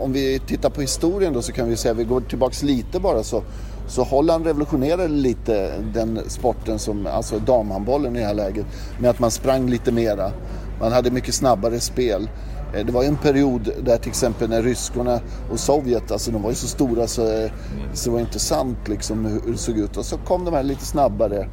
Om 0.00 0.12
vi 0.12 0.38
tittar 0.38 0.70
på 0.70 0.80
historien 0.80 1.32
då 1.32 1.42
så 1.42 1.52
kan 1.52 1.68
vi 1.68 1.76
säga, 1.76 1.94
vi 1.94 2.04
går 2.04 2.20
tillbaks 2.20 2.62
lite 2.62 3.00
bara 3.00 3.22
så 3.22 3.42
så 3.88 4.02
Holland 4.02 4.46
revolutionerade 4.46 5.08
lite 5.08 5.72
den 5.94 6.20
sporten, 6.28 6.78
som, 6.78 7.06
alltså 7.06 7.38
damhandbollen 7.38 8.16
i 8.16 8.20
det 8.20 8.26
här 8.26 8.34
läget, 8.34 8.66
med 9.00 9.10
att 9.10 9.18
man 9.18 9.30
sprang 9.30 9.70
lite 9.70 9.92
mera. 9.92 10.32
Man 10.80 10.92
hade 10.92 11.10
mycket 11.10 11.34
snabbare 11.34 11.80
spel. 11.80 12.28
Eh, 12.74 12.86
det 12.86 12.92
var 12.92 13.02
ju 13.02 13.08
en 13.08 13.16
period 13.16 13.70
där 13.82 13.98
till 13.98 14.08
exempel 14.08 14.50
när 14.50 14.62
ryskorna 14.62 15.20
och 15.50 15.60
Sovjet, 15.60 16.10
alltså 16.10 16.30
de 16.30 16.42
var 16.42 16.50
ju 16.50 16.56
så 16.56 16.66
stora 16.66 17.06
så, 17.06 17.22
eh, 17.22 17.50
så 17.92 18.10
det 18.10 18.12
var 18.12 18.20
intressant 18.20 18.88
liksom 18.88 19.24
hur 19.24 19.52
det 19.52 19.58
såg 19.58 19.78
ut. 19.78 19.96
Och 19.96 20.04
så 20.04 20.16
kom 20.16 20.44
de 20.44 20.54
här 20.54 20.62
lite 20.62 20.84
snabbare. 20.84 21.48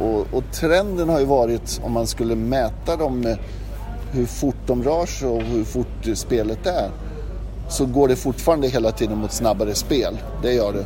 Och, 0.00 0.20
och 0.32 0.44
trenden 0.52 1.08
har 1.08 1.20
ju 1.20 1.26
varit, 1.26 1.80
om 1.84 1.92
man 1.92 2.06
skulle 2.06 2.36
mäta 2.36 2.96
dem 2.96 3.36
hur 4.12 4.26
fort 4.26 4.56
de 4.66 4.82
rör 4.82 5.06
sig 5.06 5.28
och 5.28 5.42
hur 5.42 5.64
fort 5.64 6.06
spelet 6.14 6.66
är, 6.66 6.90
så 7.68 7.86
går 7.86 8.08
det 8.08 8.16
fortfarande 8.16 8.68
hela 8.68 8.92
tiden 8.92 9.18
mot 9.18 9.32
snabbare 9.32 9.74
spel. 9.74 10.18
Det 10.42 10.52
gör 10.52 10.72
det. 10.72 10.84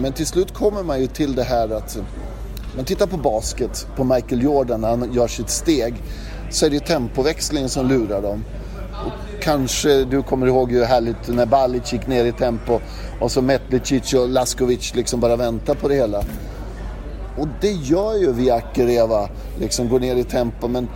Men 0.00 0.12
till 0.12 0.26
slut 0.26 0.54
kommer 0.54 0.82
man 0.82 1.00
ju 1.00 1.06
till 1.06 1.34
det 1.34 1.42
här 1.42 1.76
att 1.76 1.98
man 2.76 2.84
tittar 2.84 3.06
på 3.06 3.16
basket, 3.16 3.86
på 3.96 4.04
Michael 4.04 4.42
Jordan 4.42 4.80
när 4.80 4.88
han 4.88 5.12
gör 5.12 5.28
sitt 5.28 5.50
steg, 5.50 5.94
så 6.50 6.66
är 6.66 6.70
det 6.70 6.80
tempoväxlingen 6.80 7.68
som 7.68 7.88
lurar 7.88 8.22
dem. 8.22 8.44
Kanske 9.44 10.04
du 10.04 10.22
kommer 10.22 10.46
ihåg 10.46 10.72
hur 10.72 10.84
härligt 10.84 11.28
när 11.28 11.46
Balic 11.46 11.92
gick 11.92 12.06
ner 12.06 12.24
i 12.24 12.32
tempo 12.32 12.80
och 13.20 13.32
så 13.32 13.42
Metlicic 13.42 14.14
och 14.14 14.28
Laskovic 14.28 14.94
liksom 14.94 15.20
bara 15.20 15.36
väntar 15.36 15.74
på 15.74 15.88
det 15.88 15.94
hela. 15.94 16.18
Och 17.38 17.48
det 17.60 17.70
gör 17.72 18.18
ju 18.18 18.32
Viakereva, 18.32 19.28
liksom 19.60 19.88
går 19.88 20.00
ner 20.00 20.16
i 20.16 20.24
tempo. 20.24 20.68
Men, 20.68 20.88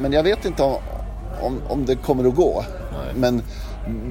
men 0.00 0.12
jag 0.12 0.22
vet 0.22 0.44
inte 0.44 0.62
om, 0.62 0.74
om, 1.42 1.60
om 1.68 1.86
det 1.86 1.94
kommer 1.94 2.28
att 2.28 2.34
gå. 2.34 2.64
Nej. 2.92 3.14
Men 3.16 3.42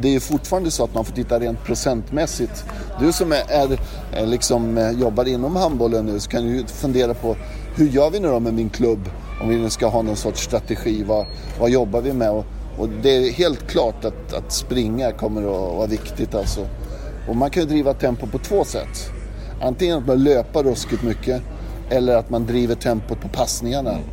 det 0.02 0.08
är 0.08 0.12
ju 0.12 0.20
fortfarande 0.20 0.72
så 0.72 0.84
att 0.84 0.94
man 0.94 1.06
får 1.06 1.14
titta 1.14 1.40
rent 1.40 1.64
procentmässigt. 1.64 2.66
Du 3.00 3.12
som 3.12 3.32
är, 3.32 3.44
är, 3.48 4.26
liksom, 4.26 4.78
eh, 4.78 4.92
jobbar 4.92 5.28
inom 5.28 5.56
handbollen 5.56 6.06
nu 6.06 6.20
så 6.20 6.30
kan 6.30 6.44
du 6.44 6.66
fundera 6.68 7.14
på 7.14 7.36
hur 7.76 7.88
gör 7.88 8.10
vi 8.10 8.20
nu 8.20 8.28
då 8.28 8.40
med 8.40 8.54
min 8.54 8.70
klubb? 8.70 9.10
Om 9.42 9.50
vi 9.50 9.58
nu 9.58 9.70
ska 9.70 9.88
ha 9.88 10.02
någon 10.02 10.16
sorts 10.16 10.44
strategi, 10.44 11.04
vad, 11.04 11.26
vad 11.60 11.70
jobbar 11.70 12.02
vi 12.02 12.14
med? 12.14 12.32
Och 12.32 12.46
och 12.78 12.90
det 12.90 13.10
är 13.10 13.32
helt 13.32 13.68
klart 13.68 14.06
att, 14.06 14.34
att 14.34 14.52
springa 14.52 15.12
kommer 15.12 15.42
att 15.42 15.76
vara 15.76 15.88
viktigt 15.88 16.36
alltså. 16.36 16.68
Och 17.28 17.36
man 17.36 17.50
kan 17.50 17.64
ju 17.64 17.70
driva 17.70 17.94
tempo 17.94 18.28
på 18.28 18.38
två 18.38 18.64
sätt. 18.64 19.12
Antingen 19.62 19.98
att 19.98 20.08
man 20.08 20.24
löper 20.24 20.64
ruskigt 20.64 21.04
mycket 21.04 21.42
eller 21.90 22.16
att 22.16 22.30
man 22.30 22.46
driver 22.46 22.76
tempot 22.76 23.22
på 23.22 23.28
passningarna. 23.28 23.92
Mm. 23.92 24.04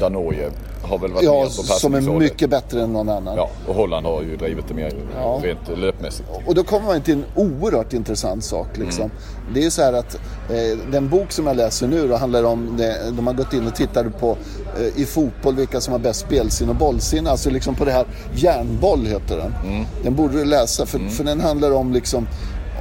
Där 0.00 0.10
Norge 0.10 0.50
har 0.82 0.98
väl 0.98 1.12
varit 1.12 1.24
ja, 1.24 1.40
med 1.42 1.56
på 1.56 1.62
som 1.62 1.94
är 1.94 2.00
mycket 2.00 2.50
bättre 2.50 2.82
än 2.82 2.92
någon 2.92 3.08
annan. 3.08 3.36
Ja, 3.36 3.50
och 3.66 3.74
Holland 3.74 4.06
har 4.06 4.22
ju 4.22 4.36
drivit 4.36 4.68
det 4.68 4.74
mer 4.74 4.92
ja. 5.16 5.40
rent 5.42 5.78
löpmässigt. 5.78 6.28
Och 6.46 6.54
då 6.54 6.64
kommer 6.64 6.86
man 6.86 7.02
till 7.02 7.14
en 7.14 7.24
oerhört 7.34 7.92
intressant 7.92 8.44
sak. 8.44 8.78
Liksom. 8.78 9.04
Mm. 9.04 9.16
Det 9.54 9.64
är 9.64 9.70
så 9.70 9.82
här 9.82 9.92
att 9.92 10.14
eh, 10.14 10.78
den 10.92 11.08
bok 11.08 11.32
som 11.32 11.46
jag 11.46 11.56
läser 11.56 11.86
nu 11.86 12.08
då 12.08 12.16
handlar 12.16 12.44
om, 12.44 12.76
det, 12.76 13.10
de 13.16 13.26
har 13.26 13.34
gått 13.34 13.52
in 13.52 13.66
och 13.66 13.74
tittat 13.74 14.20
på 14.20 14.36
eh, 14.78 15.02
i 15.02 15.04
fotboll 15.04 15.54
vilka 15.54 15.80
som 15.80 15.92
har 15.92 15.98
bäst 15.98 16.20
spelsinne 16.20 16.70
och 16.70 16.76
bollsinne. 16.76 17.30
Alltså 17.30 17.50
liksom 17.50 17.74
på 17.74 17.84
det 17.84 17.92
här, 17.92 18.06
järnboll 18.34 19.06
heter 19.06 19.36
den. 19.36 19.54
Mm. 19.64 19.86
Den 20.02 20.14
borde 20.14 20.38
du 20.38 20.44
läsa 20.44 20.86
för, 20.86 20.98
mm. 20.98 21.10
för 21.10 21.24
den 21.24 21.40
handlar 21.40 21.72
om 21.72 21.92
liksom 21.92 22.26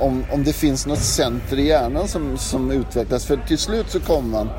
om, 0.01 0.23
om 0.33 0.43
det 0.43 0.53
finns 0.53 0.85
något 0.85 0.99
center 0.99 1.59
i 1.59 1.67
hjärnan 1.67 2.07
som, 2.07 2.37
som 2.37 2.71
utvecklas. 2.71 3.25
För 3.25 3.39
till 3.47 3.57
slut 3.57 3.85
så 3.89 3.99
kommer 3.99 4.29
man 4.29 4.49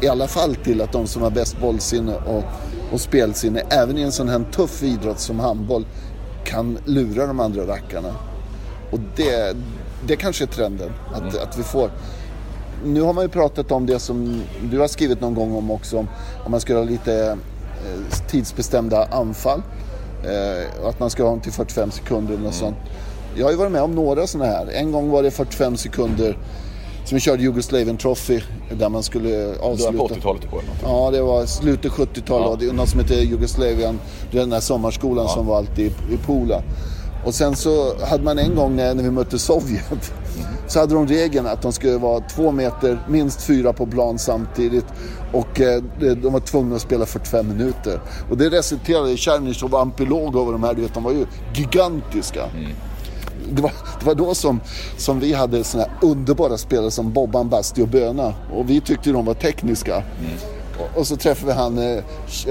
i 0.00 0.08
alla 0.08 0.28
fall 0.28 0.54
till 0.54 0.82
att 0.82 0.92
de 0.92 1.06
som 1.06 1.22
har 1.22 1.30
bäst 1.30 1.60
bollsinne 1.60 2.14
och, 2.14 2.44
och 2.92 3.00
spelsinne, 3.00 3.62
även 3.70 3.98
i 3.98 4.02
en 4.02 4.12
sån 4.12 4.28
här 4.28 4.44
tuff 4.52 4.82
idrott 4.82 5.20
som 5.20 5.40
handboll, 5.40 5.86
kan 6.44 6.78
lura 6.84 7.26
de 7.26 7.40
andra 7.40 7.66
rackarna. 7.66 8.14
Och 8.90 8.98
det, 9.16 9.56
det 10.06 10.16
kanske 10.16 10.44
är 10.44 10.48
trenden, 10.48 10.90
att, 11.12 11.20
mm. 11.20 11.42
att 11.42 11.58
vi 11.58 11.62
får 11.62 11.90
nu 12.84 13.00
har 13.00 13.12
man 13.12 13.24
ju 13.24 13.28
pratat 13.28 13.72
om 13.72 13.86
det 13.86 13.98
som 13.98 14.42
du 14.70 14.78
har 14.78 14.88
skrivit 14.88 15.20
någon 15.20 15.34
gång 15.34 15.56
om 15.56 15.70
också, 15.70 15.98
om, 15.98 16.08
man 16.50 16.60
ska 16.60 16.76
ha 16.76 16.84
lite 16.84 17.38
eh, 17.86 18.26
tidsbestämda 18.28 19.04
anfall. 19.04 19.62
Eh, 20.24 20.88
att 20.88 21.00
man 21.00 21.10
ska 21.10 21.22
ha 21.22 21.30
dem 21.30 21.40
till 21.40 21.52
45 21.52 21.90
sekunder 21.90 22.34
eller 22.34 22.44
något 22.44 22.62
mm. 22.62 22.74
sånt. 22.74 22.76
Jag 23.36 23.44
har 23.44 23.50
ju 23.50 23.56
varit 23.56 23.72
med 23.72 23.82
om 23.82 23.94
några 23.94 24.26
sådana 24.26 24.50
här. 24.50 24.66
En 24.66 24.92
gång 24.92 25.10
var 25.10 25.22
det 25.22 25.30
45 25.30 25.76
sekunder 25.76 26.38
som 27.04 27.14
vi 27.14 27.20
körde 27.20 27.42
Jugoslavian 27.42 27.96
Trophy 27.96 28.40
där 28.78 28.88
man 28.88 29.02
skulle 29.02 29.56
avsluta. 29.60 29.90
Det 29.90 29.98
var 29.98 30.08
på 30.08 30.14
80-talet 30.14 30.50
på 30.50 30.60
Ja, 30.82 31.10
det 31.10 31.22
var 31.22 31.46
slutet 31.46 31.92
70-tal. 31.92 32.58
Ja. 32.64 32.72
något 32.72 32.88
som 32.88 33.00
heter 33.00 33.14
Jugoslavian, 33.14 34.00
den 34.32 34.50
där 34.50 34.60
sommarskolan 34.60 35.24
ja. 35.24 35.34
som 35.34 35.46
var 35.46 35.56
alltid 35.56 35.86
i, 35.86 36.14
i 36.14 36.16
Pula. 36.26 36.62
Och 37.24 37.34
sen 37.34 37.56
så 37.56 38.04
hade 38.04 38.22
man 38.22 38.38
en 38.38 38.54
gång 38.54 38.76
när, 38.76 38.94
när 38.94 39.02
vi 39.02 39.10
mötte 39.10 39.38
Sovjet 39.38 39.90
mm. 39.90 40.46
så 40.68 40.80
hade 40.80 40.94
de 40.94 41.06
regeln 41.06 41.46
att 41.46 41.62
de 41.62 41.72
skulle 41.72 41.98
vara 41.98 42.20
två 42.20 42.52
meter, 42.52 42.98
minst 43.08 43.42
fyra 43.42 43.72
på 43.72 43.86
plan 43.86 44.18
samtidigt 44.18 44.86
och 45.32 45.60
eh, 45.60 45.82
de 45.98 46.32
var 46.32 46.40
tvungna 46.40 46.76
att 46.76 46.82
spela 46.82 47.06
45 47.06 47.48
minuter. 47.48 48.00
Och 48.30 48.36
det 48.36 48.50
resulterade 48.50 49.10
i 49.10 49.16
Tjernysjov 49.16 49.74
och 49.74 49.80
Ampilogov 49.80 50.46
och 50.46 50.52
de 50.52 50.62
här, 50.62 50.74
du 50.74 50.82
vet, 50.82 50.94
de 50.94 51.02
var 51.02 51.12
ju 51.12 51.26
gigantiska. 51.54 52.44
Mm 52.44 52.70
det, 53.50 53.62
var, 53.62 53.72
det 54.00 54.06
var 54.06 54.14
då 54.14 54.34
som, 54.34 54.60
som 54.96 55.20
vi 55.20 55.32
hade 55.32 55.64
såna 55.64 55.82
här 55.82 55.92
underbara 56.02 56.58
spelare 56.58 56.90
som 56.90 57.12
Bobban, 57.12 57.48
Basti 57.48 57.82
och 57.82 57.88
Böna. 57.88 58.34
Och 58.52 58.70
vi 58.70 58.80
tyckte 58.80 59.10
de 59.10 59.24
var 59.24 59.34
tekniska. 59.34 59.94
Mm. 59.94 60.32
Och, 60.78 60.98
och, 60.98 61.06
så 61.06 61.16
träffade 61.16 61.52
vi 61.52 61.58
han, 61.58 61.78
eh, 61.78 61.96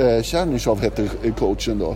eh 0.05 0.21
Tjernysjov 0.21 0.81
hette 0.81 1.07
coachen 1.39 1.79
då. 1.79 1.95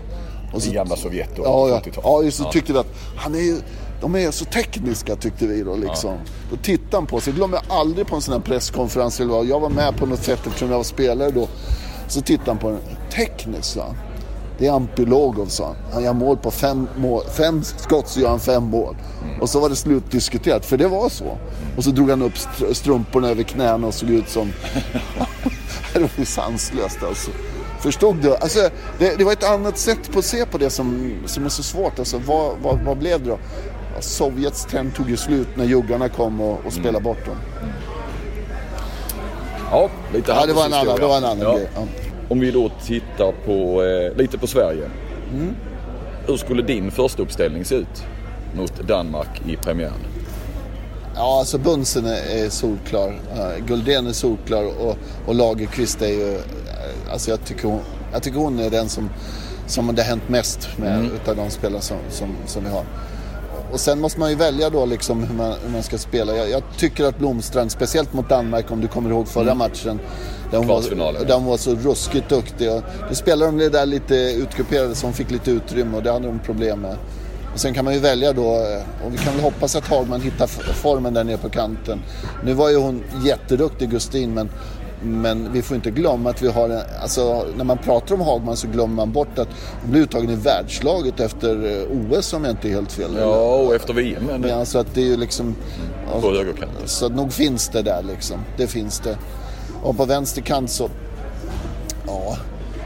Och 0.54 0.62
så, 0.62 0.70
I 0.70 0.74
gamla 0.74 0.96
Sovjet 0.96 1.36
då? 1.36 1.44
Ja, 1.44 1.70
ja. 1.70 1.82
ja 2.04 2.32
så 2.32 2.44
ja. 2.44 2.52
tyckte 2.52 2.74
vi 2.74 2.80
att 2.80 2.94
han 3.16 3.36
är 3.36 3.58
de 4.02 4.16
är 4.16 4.32
så 4.32 4.46
tekniska 4.46 5.16
tyckte 5.16 5.48
vi 5.48 5.64
då 5.64 5.76
liksom. 5.76 6.12
Ja. 6.12 6.32
Då 6.52 6.58
tittade 6.58 6.98
han 6.98 7.06
på 7.06 7.20
sig. 7.20 7.32
Jag 7.32 7.38
glömmer 7.38 7.60
aldrig 7.68 8.08
på 8.08 8.16
en 8.16 8.22
sån 8.22 8.34
här 8.34 8.42
presskonferens. 8.42 9.20
Jag 9.20 9.60
var 9.60 9.70
med 9.70 9.98
på 9.98 10.06
något 10.06 10.24
sätt 10.24 10.48
eftersom 10.48 10.70
jag 10.70 10.78
var 10.78 10.84
spelare 10.84 11.32
då. 11.32 11.48
Så 12.08 12.22
tittade 12.22 12.52
han 12.52 12.58
på 12.58 12.70
den. 12.70 12.80
Tekniskt 13.12 13.78
han. 13.78 13.96
Det 14.58 14.68
är 14.68 14.72
Ampilogov, 14.72 15.46
sa 15.46 15.66
han. 15.66 15.76
Han 15.94 16.04
gör 16.04 16.14
mål 16.14 16.38
på 16.38 16.52
fem, 16.52 16.88
mål, 16.98 17.24
fem 17.38 17.64
skott 17.64 18.08
så 18.08 18.20
gör 18.20 18.30
han 18.30 18.40
fem 18.40 18.64
mål. 18.64 18.96
Mm. 19.24 19.42
Och 19.42 19.50
så 19.50 19.60
var 19.60 19.70
det 19.70 19.76
slutdiskuterat, 19.76 20.66
för 20.66 20.78
det 20.78 20.88
var 20.88 21.10
så. 21.10 21.38
Och 21.78 21.84
så 21.84 21.90
drog 21.90 22.10
han 22.10 22.22
upp 22.22 22.34
strumporna 22.72 23.30
över 23.30 23.44
knäna 23.44 23.88
och 23.88 23.94
såg 23.94 24.10
ut 24.10 24.30
som... 24.30 24.52
det 25.94 26.00
var 26.00 26.10
ju 26.16 26.26
sanslöst 26.26 27.04
alltså. 27.04 27.32
Förstod 27.80 28.16
du? 28.16 28.36
Alltså, 28.36 28.70
det, 29.00 29.16
det, 29.18 29.24
var 29.24 29.32
ett 29.32 29.50
annat 29.50 29.78
sätt 29.78 30.12
på 30.12 30.20
att 30.20 30.26
se 30.26 30.46
på 30.46 30.58
det 30.58 30.70
som, 30.70 31.14
som 31.26 31.46
är 31.46 31.50
så 31.50 31.64
svårt. 31.64 32.00
Alltså, 32.00 32.18
vad, 32.18 32.58
vad, 32.64 32.80
vad 32.80 32.98
blev 32.98 33.24
det 33.24 33.30
då? 33.30 33.38
Sovjets 34.00 34.66
trend 34.66 34.96
tog 34.96 35.10
ju 35.10 35.18
slut 35.18 35.48
när 35.56 35.66
juggarna 35.66 36.10
kom 36.10 36.42
och, 36.42 36.66
och 36.66 36.74
spelade 36.74 36.90
mm. 36.90 37.04
bort 37.04 37.26
dem. 37.26 37.38
Mm. 37.62 37.74
Ja, 39.72 39.90
lite 40.14 40.32
ja, 40.32 40.46
det 40.46 40.54
var 40.54 40.66
en 40.66 40.74
annan, 40.74 40.96
det 40.96 41.08
var 41.08 41.18
en 41.18 41.24
annan 41.24 41.40
ja. 41.40 41.54
grej. 41.54 41.70
Ja. 41.76 42.07
Om 42.30 42.40
vi 42.40 42.52
då 42.52 42.72
tittar 42.86 43.32
på, 43.46 43.84
eh, 43.84 44.18
lite 44.18 44.38
på 44.38 44.48
Sverige. 44.48 44.90
Mm. 45.34 45.56
Hur 46.28 46.38
skulle 46.38 46.62
din 46.62 46.92
första 46.92 47.22
uppställning 47.22 47.66
se 47.66 47.76
ut 47.76 48.04
mot 48.56 48.88
Danmark 48.88 49.42
i 49.48 49.56
premiären? 49.56 50.02
Ja, 51.16 51.40
alltså 51.40 51.58
Bunsen 51.58 52.06
är 52.06 52.50
solklar. 52.50 53.10
Uh, 53.10 53.66
Guldén 53.66 54.08
är 54.08 54.14
solklar 54.14 54.64
och, 54.64 54.98
och 55.26 55.36
Lagerqvist 55.36 56.02
är 56.02 56.08
ju... 56.08 56.34
Uh, 56.34 56.42
alltså 57.12 57.30
jag 57.30 57.46
tycker, 57.46 57.68
hon, 57.68 57.80
jag 58.14 58.24
tycker 58.24 58.40
hon 58.40 58.60
är 58.60 58.70
den 58.70 58.90
som, 58.90 59.10
som 59.68 59.96
det 59.96 60.02
har 60.02 60.10
hänt 60.10 60.30
mest 60.30 60.70
med 60.78 61.00
mm. 61.00 61.12
utav 61.12 61.36
de 61.36 61.50
spelare 61.50 61.82
som, 61.82 61.98
som, 62.10 62.36
som 62.46 62.64
vi 62.64 62.70
har. 62.70 62.84
Och 63.72 63.80
sen 63.80 64.00
måste 64.00 64.20
man 64.20 64.30
ju 64.30 64.36
välja 64.36 64.70
då 64.70 64.86
liksom 64.86 65.24
hur 65.24 65.36
man, 65.36 65.54
hur 65.64 65.70
man 65.70 65.84
ska 65.84 65.98
spela. 65.98 66.36
Jag, 66.36 66.50
jag, 66.50 66.64
tycker 66.78 67.04
att 67.04 67.18
Blomstrand, 67.18 67.72
speciellt 67.72 68.14
mot 68.14 68.30
Danmark 68.30 68.72
om 68.72 68.82
du 68.82 68.88
kommer 68.88 69.10
ihåg 69.10 69.28
förra 69.28 69.52
mm. 69.52 69.58
matchen. 69.58 70.00
Där 70.52 70.58
hon, 70.58 70.68
var, 70.68 71.26
där 71.26 71.36
hon 71.36 71.46
var 71.46 71.58
så 71.58 71.76
ruskigt 71.76 72.30
duktig. 72.30 72.72
Och 72.72 72.84
då 73.10 73.16
spelade 73.16 73.52
de 73.52 73.58
det 73.58 73.70
där 73.70 73.86
lite 73.86 74.16
utkuperade 74.16 74.96
så 74.96 75.08
hon 75.08 75.14
fick 75.14 75.32
lite 75.32 75.52
utrymme 75.52 75.98
och 75.98 76.04
det 76.04 76.12
hade 76.12 76.28
de 76.28 76.40
problem 76.40 76.80
med. 76.80 76.98
Och 77.54 77.62
sen 77.62 77.74
kan 77.74 77.86
man 77.86 77.94
ju 77.94 78.00
välja 78.00 78.34
då, 78.34 78.56
eh, 78.56 79.06
och 79.06 79.14
vi 79.14 79.18
kan 79.18 79.34
väl 79.34 79.44
hoppas 79.44 79.76
att 79.76 79.88
Hagman 79.88 80.22
hittar 80.22 80.48
formen 80.74 81.14
där 81.14 81.24
nere 81.24 81.38
på 81.38 81.50
kanten. 81.50 82.00
Nu 82.44 82.54
var 82.54 82.70
ju 82.70 82.78
hon 82.78 83.04
jätteduktig, 83.24 83.90
Gustin, 83.90 84.34
men 84.34 84.50
men 85.02 85.54
vi 85.54 85.62
får 85.62 85.76
inte 85.76 85.92
glömma 85.92 86.30
att 86.30 86.42
vi 86.42 86.48
har 86.48 86.70
en, 86.70 86.82
alltså 87.02 87.46
när 87.58 87.64
man 87.64 87.78
pratar 87.78 88.16
om 88.16 88.22
Hagman 88.22 88.58
så 88.58 88.68
glömmer 88.68 88.96
man 88.96 89.12
bort 89.12 89.40
att 89.40 89.48
hon 89.82 89.92
blev 89.92 90.04
uttagen 90.04 90.30
i 90.30 90.36
världslaget 90.36 91.20
efter 91.20 91.82
eh, 91.82 92.18
OS 92.18 92.34
om 92.34 92.44
jag 92.44 92.54
inte 92.54 92.70
är 92.70 92.72
helt 92.72 92.92
fel. 92.92 93.12
Ja, 93.20 93.56
och 93.56 93.76
efter 93.76 93.94
VM. 93.94 94.24
Men... 94.26 94.50
Ja, 94.50 94.66
så 94.66 94.80
att 94.80 94.94
det 94.94 95.02
är 95.02 95.06
ju 95.06 95.18
liksom... 95.18 95.46
Mm. 95.46 96.22
På 96.22 96.32
högerkanten. 96.32 96.88
Så 96.88 97.06
att 97.06 97.16
nog 97.16 97.34
finns 97.34 97.70
det 97.70 97.82
där 97.82 98.04
liksom. 98.04 98.40
Det 98.58 98.68
finns 98.68 99.00
det. 99.00 99.18
Och 99.84 99.98
på 99.98 100.06
vänsterkant 100.06 100.70
så... 100.70 100.90
Ja. 102.08 102.38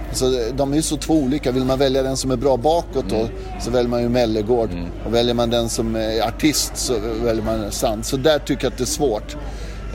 Alltså, 0.10 0.26
de 0.54 0.72
är 0.72 0.76
ju 0.76 0.82
så 0.82 0.98
två 0.98 1.14
olika. 1.14 1.52
Vill 1.52 1.66
man 1.66 1.80
välja 1.80 2.04
den 2.04 2.18
som 2.18 2.32
är 2.32 2.36
bra 2.36 2.58
bakåt 2.58 3.06
då, 3.10 3.16
mm. 3.16 3.28
så 3.62 3.72
väljer 3.72 3.90
man 3.90 4.02
ju 4.02 4.10
Mellegård. 4.10 4.72
Mm. 4.72 4.86
Och 5.06 5.14
väljer 5.14 5.34
man 5.34 5.50
den 5.50 5.70
som 5.70 5.96
är 5.96 6.28
artist 6.28 6.78
så 6.78 6.94
väljer 7.24 7.44
man 7.44 7.72
Sand. 7.72 8.06
Så 8.06 8.18
där 8.18 8.40
tycker 8.40 8.64
jag 8.66 8.72
att 8.72 8.78
det 8.78 8.84
är 8.84 8.86
svårt. 8.86 9.38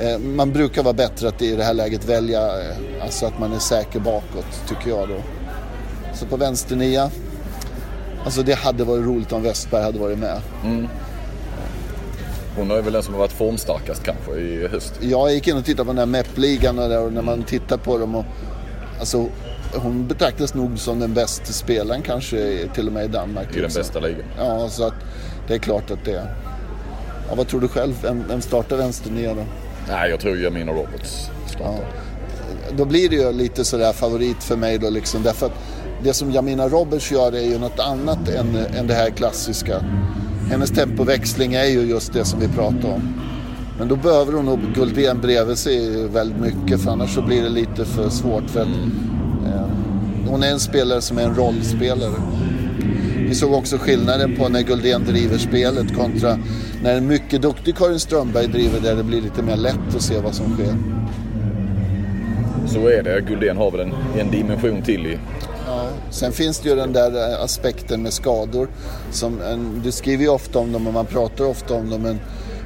Eh, 0.00 0.18
man 0.18 0.52
brukar 0.52 0.82
vara 0.82 0.94
bättre 0.94 1.28
att 1.28 1.42
i 1.42 1.56
det 1.56 1.64
här 1.64 1.74
läget 1.74 2.04
välja, 2.04 2.40
eh, 2.40 2.76
alltså 3.02 3.26
att 3.26 3.38
man 3.40 3.52
är 3.52 3.58
säker 3.58 4.00
bakåt, 4.00 4.62
tycker 4.68 4.90
jag 4.90 5.08
då. 5.08 5.16
Så 6.14 6.26
på 6.26 6.36
vänsternia, 6.36 7.10
alltså 8.24 8.42
det 8.42 8.54
hade 8.54 8.84
varit 8.84 9.04
roligt 9.04 9.32
om 9.32 9.42
Westberg 9.42 9.82
hade 9.82 9.98
varit 9.98 10.18
med. 10.18 10.40
Mm. 10.64 10.88
Hon 12.56 12.70
är 12.70 12.82
väl 12.82 12.92
den 12.92 13.02
som 13.02 13.14
har 13.14 13.18
varit 13.18 13.32
formstarkast 13.32 14.02
kanske 14.02 14.32
i 14.32 14.68
höst? 14.68 14.94
Ja, 15.00 15.08
jag 15.08 15.32
gick 15.32 15.48
in 15.48 15.56
och 15.56 15.64
tittade 15.64 15.84
på 15.84 15.92
den 15.92 15.98
här 15.98 16.06
MEP-ligan 16.06 16.78
och, 16.78 17.04
och 17.04 17.12
när 17.12 17.22
man 17.22 17.42
tittar 17.42 17.76
på 17.76 17.98
dem 17.98 18.14
och 18.14 18.24
alltså 19.00 19.28
hon 19.74 20.06
betraktas 20.06 20.54
nog 20.54 20.78
som 20.78 20.98
den 20.98 21.14
bästa 21.14 21.52
spelaren 21.52 22.02
kanske 22.02 22.68
till 22.74 22.86
och 22.86 22.92
med 22.92 23.04
i 23.04 23.08
Danmark. 23.08 23.56
I 23.56 23.60
den 23.60 23.70
bästa 23.74 24.00
ligan? 24.00 24.24
Ja, 24.38 24.68
så 24.68 24.84
att 24.84 24.94
det 25.48 25.54
är 25.54 25.58
klart 25.58 25.90
att 25.90 26.04
det 26.04 26.12
är. 26.12 26.34
Ja, 27.28 27.34
vad 27.34 27.48
tror 27.48 27.60
du 27.60 27.68
själv? 27.68 27.94
Vem, 28.02 28.24
vem 28.28 28.40
startar 28.40 28.76
vänsternia 28.76 29.34
då? 29.34 29.44
Nej, 29.88 30.10
jag 30.10 30.20
tror 30.20 30.36
Jamina 30.36 30.72
Roberts 30.72 31.30
startar. 31.46 31.72
Ja. 31.72 32.72
Då 32.76 32.84
blir 32.84 33.08
det 33.08 33.16
ju 33.16 33.32
lite 33.32 33.64
sådär 33.64 33.92
favorit 33.92 34.42
för 34.42 34.56
mig 34.56 34.78
då 34.78 34.90
liksom. 34.90 35.22
Därför 35.22 35.46
att 35.46 35.52
det 36.02 36.12
som 36.12 36.30
Jamina 36.30 36.68
Roberts 36.68 37.12
gör 37.12 37.32
är 37.32 37.44
ju 37.44 37.58
något 37.58 37.78
annat 37.78 38.28
än, 38.28 38.56
än 38.56 38.86
det 38.86 38.94
här 38.94 39.10
klassiska. 39.10 39.84
Hennes 40.50 40.70
tempoväxling 40.70 41.54
är 41.54 41.64
ju 41.64 41.80
just 41.80 42.12
det 42.12 42.24
som 42.24 42.40
vi 42.40 42.48
pratar 42.48 42.88
om. 42.88 43.20
Men 43.78 43.88
då 43.88 43.96
behöver 43.96 44.32
hon 44.32 44.44
nog 44.44 44.60
Guldén 44.74 45.20
bredvid 45.20 45.58
sig 45.58 46.08
väldigt 46.08 46.40
mycket 46.40 46.80
för 46.80 46.90
annars 46.90 47.14
så 47.14 47.22
blir 47.22 47.42
det 47.42 47.48
lite 47.48 47.84
för 47.84 48.08
svårt. 48.08 48.50
För 48.50 48.60
att, 48.60 48.68
eh, 49.46 49.66
hon 50.28 50.42
är 50.42 50.50
en 50.50 50.60
spelare 50.60 51.00
som 51.00 51.18
är 51.18 51.22
en 51.22 51.34
rollspelare. 51.34 52.14
Vi 53.28 53.34
såg 53.34 53.52
också 53.52 53.78
skillnaden 53.78 54.36
på 54.36 54.48
när 54.48 54.62
Guldén 54.62 55.04
driver 55.04 55.38
spelet 55.38 55.96
kontra 55.96 56.38
när 56.82 56.96
en 56.96 57.06
mycket 57.06 57.42
duktig 57.42 57.76
Karin 57.76 58.00
Strömberg 58.00 58.46
driver 58.46 58.80
där 58.80 58.96
det 58.96 59.04
blir 59.04 59.20
lite 59.20 59.42
mer 59.42 59.56
lätt 59.56 59.94
att 59.96 60.02
se 60.02 60.18
vad 60.20 60.34
som 60.34 60.54
sker. 60.54 60.74
Så 62.66 62.88
är 62.88 63.02
det. 63.02 63.20
Guldén 63.20 63.56
har 63.56 63.70
väl 63.70 63.80
en, 63.80 63.94
en 64.18 64.30
dimension 64.30 64.82
till 64.82 65.06
i 65.06 65.18
Ja. 65.66 65.88
Sen 66.10 66.32
finns 66.32 66.60
det 66.60 66.68
ju 66.68 66.74
den 66.76 66.92
där 66.92 67.32
eh, 67.32 67.44
aspekten 67.44 68.02
med 68.02 68.12
skador. 68.12 68.68
Som 69.10 69.40
en, 69.40 69.80
du 69.84 69.92
skriver 69.92 70.24
ju 70.24 70.30
ofta 70.30 70.58
om 70.58 70.72
dem 70.72 70.86
och 70.86 70.92
man 70.92 71.06
pratar 71.06 71.44
ofta 71.44 71.74
om 71.74 71.90
dem. 71.90 72.02
Men, 72.02 72.20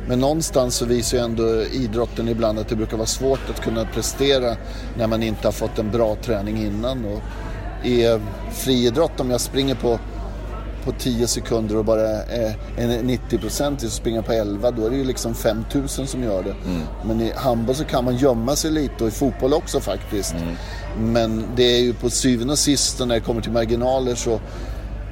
men 0.09 0.21
någonstans 0.21 0.75
så 0.75 0.85
visar 0.85 1.19
ju 1.19 1.25
ändå 1.25 1.63
idrotten 1.63 2.29
ibland 2.29 2.59
att 2.59 2.69
det 2.69 2.77
brukar 2.77 2.97
vara 2.97 3.07
svårt 3.07 3.51
att 3.51 3.61
kunna 3.61 3.85
prestera 3.85 4.57
när 4.99 5.07
man 5.07 5.23
inte 5.23 5.47
har 5.47 5.53
fått 5.53 5.79
en 5.79 5.91
bra 5.91 6.17
träning 6.23 6.67
innan. 6.67 7.05
Och 7.05 7.21
I 7.87 8.07
eh, 8.07 8.19
friidrott, 8.53 9.21
om 9.21 9.31
jag 9.31 9.41
springer 9.41 9.75
på 9.75 9.99
på 10.85 10.93
10 10.93 11.27
sekunder 11.27 11.77
och 11.77 11.85
bara 11.85 12.09
är 12.23 12.55
en 12.77 12.91
90 12.91 13.39
procent 13.39 13.83
och 13.83 13.91
springer 13.91 14.23
på 14.23 14.33
11 14.33 14.71
då 14.71 14.87
är 14.87 14.91
det 14.91 14.97
ju 14.97 15.05
liksom 15.05 15.35
5000 15.35 16.07
som 16.07 16.23
gör 16.23 16.43
det. 16.43 16.55
Mm. 16.71 16.83
Men 17.07 17.21
i 17.21 17.33
handboll 17.37 17.75
så 17.75 17.85
kan 17.85 18.05
man 18.05 18.17
gömma 18.17 18.57
sig 18.57 18.71
lite 18.71 19.05
och 19.05 19.09
i 19.09 19.13
fotboll 19.13 19.55
också 19.55 19.81
faktiskt. 19.81 20.35
Mm. 20.35 21.13
Men 21.13 21.45
det 21.57 21.63
är 21.63 21.81
ju 21.81 21.95
på 21.95 22.11
syvende 22.11 22.53
och 22.53 22.59
sist 22.59 22.99
när 22.99 23.07
det 23.07 23.21
kommer 23.21 23.41
till 23.41 23.53
marginaler 23.53 24.15
så 24.15 24.41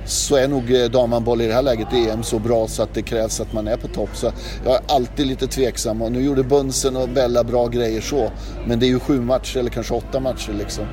så 0.08 0.36
är 0.36 0.48
nog 0.48 0.74
eh, 0.74 0.90
damhandboll 0.90 1.40
i 1.40 1.46
det 1.46 1.54
här 1.54 1.62
läget 1.62 1.92
i 1.92 2.08
EM 2.08 2.22
så 2.22 2.38
bra 2.38 2.68
så 2.68 2.82
att 2.82 2.94
det 2.94 3.02
krävs 3.02 3.40
att 3.40 3.52
man 3.52 3.68
är 3.68 3.76
på 3.76 3.88
topp. 3.88 4.10
Så 4.14 4.32
jag 4.64 4.74
är 4.74 4.80
alltid 4.86 5.26
lite 5.26 5.46
tveksam 5.46 6.02
och 6.02 6.12
nu 6.12 6.22
gjorde 6.22 6.42
Bunsen 6.42 6.96
och 6.96 7.08
Bella 7.08 7.44
bra 7.44 7.66
grejer 7.66 8.00
så. 8.00 8.30
Men 8.66 8.78
det 8.80 8.86
är 8.86 8.88
ju 8.88 9.00
sju 9.00 9.20
matcher 9.20 9.58
eller 9.58 9.70
kanske 9.70 9.94
åtta 9.94 10.20
matcher 10.20 10.52
liksom. 10.58 10.84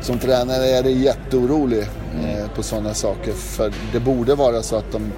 Som 0.00 0.18
tränare 0.18 0.66
är 0.66 0.82
det 0.82 0.90
jätteorolig 0.90 1.84
eh, 2.24 2.48
på 2.54 2.62
sådana 2.62 2.94
saker. 2.94 3.32
För 3.32 3.72
det 3.92 4.00
borde 4.00 4.34
vara 4.34 4.62
så 4.62 4.76
att, 4.76 4.92
de, 4.92 5.12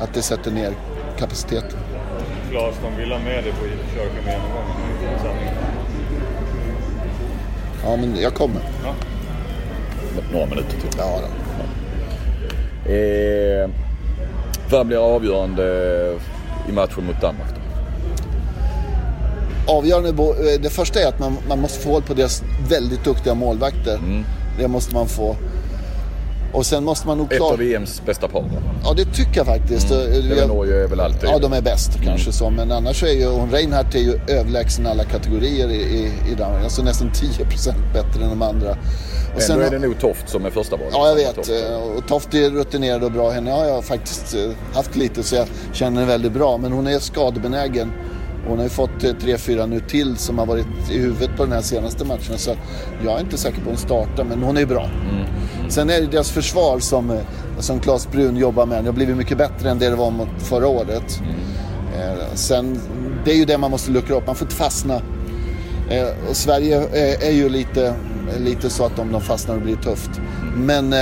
att 0.00 0.14
det 0.14 0.22
sätter 0.22 0.50
ner 0.50 0.72
kapaciteten. 1.18 1.78
Claes, 2.50 2.74
de 2.82 2.96
vill 2.96 3.12
ha 3.12 3.18
med 3.18 3.44
dig 3.44 3.52
på 3.52 3.66
köket 3.96 4.24
med 4.24 4.34
en 4.34 4.40
gång. 4.40 4.82
Ja, 7.84 7.96
men 7.96 8.16
jag 8.20 8.34
kommer. 8.34 8.60
Ja. 8.84 8.94
Några 10.32 10.46
minuter 10.46 10.70
till. 10.70 10.90
Ja, 10.98 11.20
då. 11.20 11.28
Ja. 12.88 12.92
Eh, 12.92 13.70
vad 14.70 14.86
blir 14.86 15.14
avgörande 15.14 15.64
i 16.68 16.72
matchen 16.72 17.06
mot 17.06 17.20
Danmark 17.20 17.48
då? 17.54 17.60
Avgörande, 19.72 20.08
eh, 20.08 20.60
det 20.60 20.70
första 20.70 21.00
är 21.00 21.08
att 21.08 21.18
man, 21.18 21.36
man 21.48 21.60
måste 21.60 21.80
få 21.80 21.90
håll 21.90 22.02
på 22.02 22.14
deras 22.14 22.42
väldigt 22.68 23.04
duktiga 23.04 23.34
målvakter. 23.34 23.94
Mm. 23.94 24.24
Det 24.58 24.68
måste 24.68 24.94
man 24.94 25.08
få. 25.08 25.36
Och 26.52 26.66
sen 26.66 26.84
måste 26.84 27.06
man 27.06 27.18
nog 27.18 27.30
klara... 27.30 27.54
Ett 27.54 27.60
av 27.60 27.66
VMs 27.66 28.02
bästa 28.06 28.28
par 28.28 28.44
Ja 28.84 28.92
det 28.96 29.04
tycker 29.04 29.36
jag 29.36 29.46
faktiskt. 29.46 29.90
Mm. 29.90 30.38
Jag... 30.38 30.48
Norge 30.48 30.84
är 30.84 30.88
väl 30.88 31.00
alltid... 31.00 31.28
Ja 31.28 31.38
de 31.38 31.52
är 31.52 31.62
bäst 31.62 31.94
mm. 31.94 32.08
kanske 32.08 32.32
så. 32.32 32.50
Men 32.50 32.72
annars 32.72 33.02
är 33.02 33.12
ju 33.12 33.26
hon 33.26 33.50
Reinhardt 33.50 33.94
är 33.94 33.98
ju 33.98 34.20
överlägsen 34.28 34.86
alla 34.86 35.04
kategorier 35.04 35.68
i, 35.68 35.82
i, 35.82 36.12
i 36.32 36.34
Danmark. 36.34 36.64
Alltså 36.64 36.82
nästan 36.82 37.10
10% 37.10 37.74
bättre 37.92 38.24
än 38.24 38.30
de 38.30 38.42
andra. 38.42 38.70
Och 38.70 38.76
Ändå 39.32 39.40
sen, 39.40 39.60
är 39.60 39.70
det 39.70 39.78
nog 39.78 40.00
Toft 40.00 40.28
som 40.28 40.46
är 40.46 40.50
första 40.50 40.76
valet. 40.76 40.92
Ja 40.92 41.08
jag 41.08 41.14
vet. 41.14 41.34
Toft. 41.34 41.50
Och 41.96 42.06
Toft 42.08 42.34
är 42.34 42.50
rutinerad 42.50 43.04
och 43.04 43.12
bra. 43.12 43.30
Henne 43.30 43.50
har 43.50 43.64
jag 43.64 43.84
faktiskt 43.84 44.34
eh, 44.34 44.50
haft 44.74 44.96
lite 44.96 45.22
så 45.22 45.34
jag 45.34 45.46
känner 45.72 46.00
henne 46.00 46.12
väldigt 46.12 46.32
bra. 46.32 46.56
Men 46.56 46.72
hon 46.72 46.86
är 46.86 46.98
skadebenägen. 46.98 47.92
Hon 48.46 48.56
har 48.56 48.64
ju 48.64 48.70
fått 48.70 49.04
eh, 49.04 49.12
tre, 49.20 49.38
fyra 49.38 49.66
nu 49.66 49.80
till 49.80 50.16
som 50.16 50.38
har 50.38 50.46
varit 50.46 50.90
i 50.90 50.98
huvudet 50.98 51.36
på 51.36 51.44
den 51.44 51.52
här 51.52 51.60
senaste 51.60 52.04
matchen. 52.04 52.38
Så 52.38 52.54
jag 53.04 53.16
är 53.16 53.20
inte 53.20 53.38
säker 53.38 53.56
på 53.56 53.62
att 53.62 53.66
hon 53.66 53.76
startar, 53.76 54.24
men 54.24 54.42
hon 54.42 54.56
är 54.56 54.66
bra. 54.66 54.84
Mm. 55.10 55.70
Sen 55.70 55.90
är 55.90 56.00
det 56.00 56.06
deras 56.06 56.30
försvar 56.30 56.78
som, 56.78 57.10
eh, 57.10 57.20
som 57.58 57.80
Claes 57.80 58.10
Brun 58.10 58.36
jobbar 58.36 58.66
med. 58.66 58.84
Det 58.84 58.88
har 58.88 58.94
blivit 58.94 59.16
mycket 59.16 59.38
bättre 59.38 59.70
än 59.70 59.78
det 59.78 59.90
det 59.90 59.96
var 59.96 60.10
mot 60.10 60.28
förra 60.38 60.68
året. 60.68 61.20
Mm. 61.20 62.18
Eh, 62.18 62.24
sen, 62.34 62.80
det 63.24 63.30
är 63.30 63.36
ju 63.36 63.44
det 63.44 63.58
man 63.58 63.70
måste 63.70 63.90
luckra 63.90 64.16
upp. 64.16 64.26
Man 64.26 64.36
får 64.36 64.44
inte 64.44 64.56
fastna. 64.56 65.00
och 66.28 66.36
Sverige 66.36 66.88
är, 67.20 67.30
ju 67.30 67.48
lite, 67.48 67.94
lite 68.38 68.70
så 68.70 68.84
att 68.84 68.98
om 68.98 69.12
de 69.12 69.20
fastnar 69.20 69.54
det 69.54 69.60
blir 69.60 69.76
tufft. 69.76 70.10
Men 70.56 70.94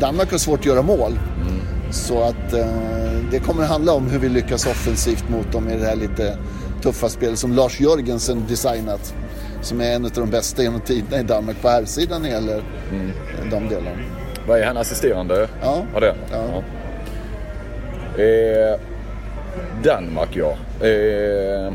Danmark 0.00 0.30
har 0.30 0.38
svårt 0.38 0.60
att 0.60 0.66
göra 0.66 0.82
mål. 0.82 1.10
Mm. 1.10 1.92
Så 1.92 2.22
att 2.22 2.50
det 3.30 3.38
kommer 3.38 3.64
handla 3.64 3.92
om 3.92 4.06
hur 4.06 4.18
vi 4.18 4.28
lyckas 4.28 4.66
offensivt 4.66 5.28
mot 5.28 5.52
dem 5.52 5.68
i 5.68 5.76
det 5.76 5.86
här 5.86 5.96
lite 5.96 6.38
tuffa 6.80 7.08
spel 7.08 7.36
som 7.36 7.52
Lars 7.52 7.80
Jörgensen 7.80 8.44
designat. 8.48 9.14
Som 9.62 9.80
är 9.80 9.94
en 9.94 10.04
av 10.04 10.10
de 10.10 10.30
bästa 10.30 10.62
genom 10.62 10.80
tiderna 10.80 11.20
i 11.20 11.22
Danmark 11.22 11.62
på 11.62 11.68
här 11.68 11.84
sidan 11.84 12.22
när 12.22 12.28
det 12.28 12.34
gäller 12.34 12.62
mm. 12.92 13.10
de 13.50 13.68
delarna. 13.68 13.98
Vad 14.46 14.60
är 14.60 14.66
han 14.66 14.76
assisterande? 14.76 15.48
Ja. 15.62 15.82
ja, 15.94 16.00
det 16.00 16.14
ja. 16.30 16.44
ja. 18.16 18.22
Eh, 18.22 18.80
Danmark 19.84 20.36
ja. 20.36 20.50
Eh, 20.86 21.72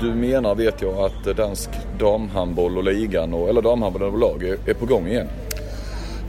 du 0.00 0.14
menar 0.14 0.54
vet 0.54 0.82
jag 0.82 0.94
att 0.94 1.36
dansk 1.36 1.70
damhandboll 1.98 2.78
och 2.78 2.84
ligan, 2.84 3.34
och, 3.34 3.48
eller 3.48 3.62
damhandboll 3.62 4.02
överlag 4.02 4.42
är, 4.42 4.56
är 4.66 4.74
på 4.74 4.86
gång 4.86 5.06
igen? 5.08 5.28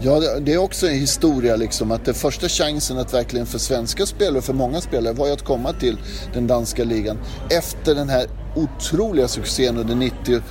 Ja, 0.03 0.19
det 0.39 0.53
är 0.53 0.57
också 0.57 0.87
en 0.87 0.93
historia 0.93 1.55
liksom 1.55 1.91
att 1.91 2.05
den 2.05 2.13
första 2.13 2.49
chansen 2.49 2.97
att 2.97 3.13
verkligen 3.13 3.45
för 3.45 3.59
svenska 3.59 4.05
spelare, 4.05 4.41
för 4.41 4.53
många 4.53 4.81
spelare, 4.81 5.13
var 5.13 5.27
ju 5.27 5.33
att 5.33 5.45
komma 5.45 5.73
till 5.73 5.97
den 6.33 6.47
danska 6.47 6.83
ligan 6.83 7.17
efter 7.49 7.95
den 7.95 8.09
här 8.09 8.27
otroliga 8.55 9.27
succén 9.27 9.77
under 9.77 9.95
90 9.95 10.41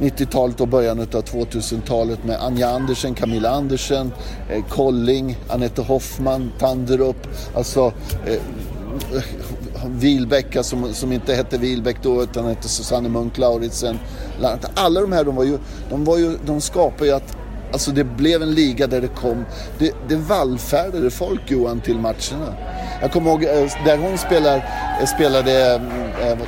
90-talet 0.00 0.60
och 0.60 0.68
början 0.68 1.00
av 1.00 1.06
2000-talet 1.06 2.24
med 2.24 2.42
Anja 2.42 2.68
Andersen, 2.68 3.14
Camilla 3.14 3.50
Andersen, 3.50 4.12
eh, 4.50 4.64
Colling, 4.68 5.36
Anette 5.48 5.82
Hoffman, 5.82 6.52
Tanderup, 6.58 7.28
alltså 7.54 7.92
eh, 8.26 8.40
som, 10.62 10.94
som 10.94 11.12
inte 11.12 11.34
hette 11.34 11.58
Wilbäck 11.58 11.96
då 12.02 12.22
utan 12.22 12.46
hette 12.46 12.68
Susanne 12.68 13.08
Munk 13.08 13.38
Lauritsen. 13.38 13.98
Alla 14.74 15.00
de 15.00 15.12
här 15.12 15.24
de 15.24 15.36
var 15.36 15.44
ju, 15.44 15.58
de, 15.90 16.04
var 16.04 16.18
ju, 16.18 16.36
de 16.46 16.60
skapade 16.60 17.06
ju 17.06 17.16
att 17.16 17.36
Alltså 17.72 17.90
det 17.90 18.04
blev 18.04 18.42
en 18.42 18.54
liga 18.54 18.86
där 18.86 19.00
det 19.00 19.08
kom, 19.08 19.44
det, 19.78 19.94
det 20.08 20.16
vallfärdade 20.16 21.10
folk 21.10 21.50
Johan 21.50 21.80
till 21.80 21.98
matcherna. 21.98 22.54
Jag 23.00 23.12
kommer 23.12 23.30
ihåg 23.30 23.44
eh, 23.44 23.72
där 23.84 23.96
hon 23.96 24.18
spelar, 24.18 24.56
eh, 25.00 25.06
spelade 25.06 25.74
äh, 26.22 26.38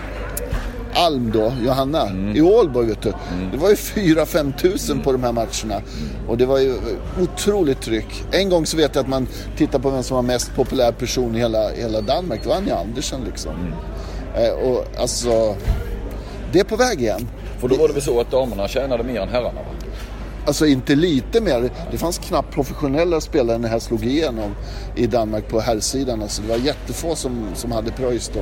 Alm 0.94 1.30
då, 1.34 1.52
Johanna, 1.64 2.06
mm. 2.06 2.36
i 2.36 2.40
Ålborg 2.40 2.86
vet 2.86 3.02
du. 3.02 3.08
Mm. 3.08 3.50
Det 3.52 3.56
var 3.56 3.68
ju 3.68 3.74
4-5 3.74 4.58
tusen 4.58 5.00
på 5.00 5.12
de 5.12 5.22
här 5.22 5.32
matcherna. 5.32 5.82
Och 6.28 6.38
det 6.38 6.46
var 6.46 6.58
ju 6.58 6.74
otroligt 7.22 7.80
tryck. 7.80 8.24
En 8.30 8.48
gång 8.48 8.66
så 8.66 8.76
vet 8.76 8.94
jag 8.94 9.02
att 9.02 9.08
man 9.08 9.26
tittade 9.56 9.82
på 9.82 9.90
vem 9.90 10.02
som 10.02 10.14
var 10.14 10.22
mest 10.22 10.54
populär 10.54 10.92
person 10.92 11.36
i 11.36 11.38
hela, 11.38 11.70
hela 11.70 12.00
Danmark. 12.00 12.42
Det 12.42 12.48
var 12.48 12.56
Anja 12.56 12.76
Andersen 12.76 13.20
liksom. 13.24 13.52
Mm. 13.54 13.72
Eh, 14.44 14.52
och 14.52 14.84
alltså, 14.98 15.56
det 16.52 16.60
är 16.60 16.64
på 16.64 16.76
väg 16.76 17.00
igen. 17.00 17.28
För 17.58 17.68
då 17.68 17.76
var 17.76 17.88
det 17.88 17.94
väl 17.94 18.02
så 18.02 18.20
att 18.20 18.30
damerna 18.30 18.68
tjänade 18.68 19.04
mer 19.04 19.20
än 19.20 19.28
herrarna 19.28 19.60
va? 19.62 19.83
Alltså 20.46 20.66
inte 20.66 20.94
lite 20.94 21.40
mer. 21.40 21.70
Det 21.90 21.98
fanns 21.98 22.18
knappt 22.18 22.54
professionella 22.54 23.20
spelare 23.20 23.58
när 23.58 23.68
det 23.68 23.72
här 23.72 23.78
slog 23.78 24.04
igenom 24.04 24.54
i 24.96 25.06
Danmark 25.06 25.48
på 25.48 25.60
herrsidan. 25.60 26.22
Alltså 26.22 26.42
det 26.42 26.48
var 26.48 26.56
jättefå 26.56 27.14
som, 27.14 27.46
som 27.54 27.72
hade 27.72 27.90
pröjs 27.90 28.30
då. 28.34 28.40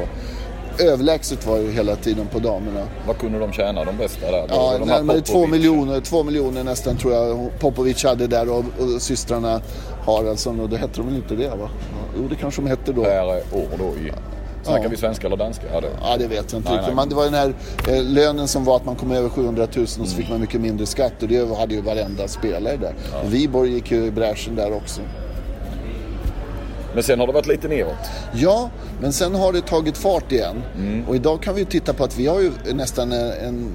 Överlägset 0.85 1.47
var 1.47 1.59
ju 1.59 1.71
hela 1.71 1.97
tiden 1.97 2.27
på 2.27 2.39
damerna. 2.39 2.87
Vad 3.07 3.19
kunde 3.19 3.39
de 3.39 3.53
tjäna, 3.53 3.85
de 3.85 3.97
bästa 3.97 4.31
där? 4.31 4.47
Ja, 4.49 4.77
de 4.79 4.89
närmare 4.89 5.21
två 5.21 5.47
miljoner, 5.47 6.01
två 6.01 6.23
miljoner 6.23 6.65
nästan 6.65 6.97
tror 6.97 7.15
jag 7.15 7.51
Popovic 7.59 8.05
hade 8.05 8.27
där 8.27 8.49
och, 8.49 8.65
och 8.79 9.03
systrarna 9.03 9.61
Haraldsson 10.07 10.61
och 10.61 10.69
det 10.69 10.77
hette 10.77 10.97
de 10.97 11.07
väl 11.07 11.17
inte 11.17 11.35
det 11.35 11.49
va? 11.49 11.71
Jo, 12.17 12.29
det 12.29 12.37
kanske 12.37 12.63
de 12.63 12.69
hette 12.69 12.93
då. 12.93 13.05
Per 13.05 13.27
år 13.27 13.69
då 13.79 13.85
i 13.85 14.13
Snackar 14.63 14.83
ja. 14.83 14.89
vi 14.89 14.97
svenska 14.97 15.27
eller 15.27 15.37
danska? 15.37 15.67
Ja, 15.73 15.81
det, 15.81 15.89
ja, 16.03 16.17
det 16.19 16.27
vet 16.27 16.53
jag 16.53 16.59
inte 16.59 16.73
riktigt. 16.77 16.95
Men 16.95 17.09
det 17.09 17.15
var 17.15 17.25
den 17.25 17.35
här 17.35 17.55
eh, 17.89 18.03
lönen 18.03 18.49
som 18.49 18.65
var 18.65 18.77
att 18.77 18.85
man 18.85 18.97
kom 18.97 19.13
över 19.13 19.29
700 19.29 19.67
000 19.75 19.83
och 19.83 19.89
så 19.89 20.01
mm. 20.01 20.11
fick 20.11 20.29
man 20.29 20.41
mycket 20.41 20.61
mindre 20.61 20.87
skatt. 20.87 21.23
Och 21.23 21.29
det 21.29 21.57
hade 21.57 21.75
ju 21.75 21.81
varenda 21.81 22.29
spelare 22.29 22.77
där. 22.77 22.95
Ja. 23.13 23.19
Viborg 23.27 23.73
gick 23.73 23.91
ju 23.91 24.05
i 24.05 24.11
bräschen 24.11 24.57
där 24.57 24.73
också. 24.73 25.01
Men 26.95 27.03
sen 27.03 27.21
har 27.21 27.27
det 27.27 27.33
varit 27.33 27.47
lite 27.47 27.69
neråt? 27.69 28.11
Ja, 28.35 28.71
men 29.01 29.13
sen 29.13 29.35
har 29.35 29.53
det 29.53 29.61
tagit 29.61 29.99
fart 29.99 30.33
igen. 30.33 30.63
Mm. 30.79 31.09
Och 31.09 31.17
idag 31.17 31.43
kan 31.43 31.55
vi 31.55 31.65
titta 31.65 31.93
på 31.93 32.05
att 32.05 32.19
vi 32.19 32.27
har 32.27 32.41
ju 32.41 32.51
nästan 32.75 33.13
en, 33.13 33.73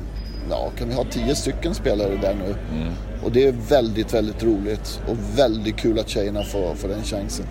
ja, 0.49 0.71
kan 0.77 0.89
vi 0.89 0.95
ha 0.95 1.03
tio 1.11 1.35
stycken 1.35 1.75
spelare 1.75 2.19
där 2.21 2.33
nu. 2.33 2.55
Mm. 2.81 2.93
Och 3.23 3.31
det 3.31 3.47
är 3.47 3.51
väldigt, 3.69 4.13
väldigt 4.13 4.43
roligt 4.43 5.01
och 5.07 5.17
väldigt 5.35 5.77
kul 5.77 5.99
att 5.99 6.09
tjejerna 6.09 6.43
får, 6.43 6.75
får 6.75 6.87
den 6.87 7.03
chansen. 7.03 7.45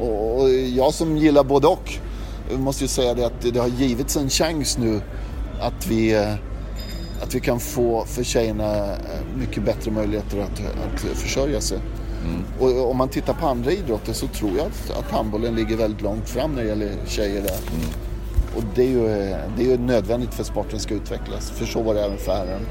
Och, 0.00 0.40
och 0.40 0.50
jag 0.50 0.94
som 0.94 1.16
gillar 1.16 1.44
både 1.44 1.66
och 1.66 1.90
måste 2.58 2.84
ju 2.84 2.88
säga 2.88 3.14
det 3.14 3.26
att 3.26 3.40
det 3.52 3.58
har 3.58 3.68
givits 3.68 4.16
en 4.16 4.30
chans 4.30 4.78
nu 4.78 5.00
att 5.60 5.86
vi, 5.86 6.14
eh, 6.14 6.34
att 7.22 7.34
vi 7.34 7.40
kan 7.40 7.60
få 7.60 8.04
för 8.04 8.24
tjejerna 8.24 8.76
eh, 8.86 9.36
mycket 9.36 9.64
bättre 9.64 9.90
möjligheter 9.90 10.38
att, 10.38 10.60
att 10.60 11.00
försörja 11.00 11.60
sig. 11.60 11.78
Mm. 12.24 12.44
Och 12.58 12.90
om 12.90 12.96
man 12.96 13.08
tittar 13.08 13.34
på 13.34 13.46
andra 13.46 13.72
idrotter 13.72 14.12
så 14.12 14.26
tror 14.26 14.50
jag 14.56 14.66
att, 14.66 14.98
att 14.98 15.10
handbollen 15.10 15.54
ligger 15.54 15.76
väldigt 15.76 16.02
långt 16.02 16.28
fram 16.28 16.52
när 16.52 16.62
det 16.62 16.68
gäller 16.68 16.92
tjejer 17.06 17.42
där. 17.42 17.58
Mm. 17.74 17.86
Och 18.56 18.62
det 18.74 18.82
är, 18.82 18.88
ju, 18.88 19.08
det 19.56 19.62
är 19.62 19.66
ju 19.66 19.78
nödvändigt 19.78 20.34
för 20.34 20.42
att 20.42 20.46
sporten 20.46 20.80
ska 20.80 20.94
utvecklas. 20.94 21.50
För 21.50 21.66
så 21.66 21.82
var 21.82 21.94
det 21.94 22.04
även 22.04 22.18
för 22.18 22.32
herren. 22.32 22.66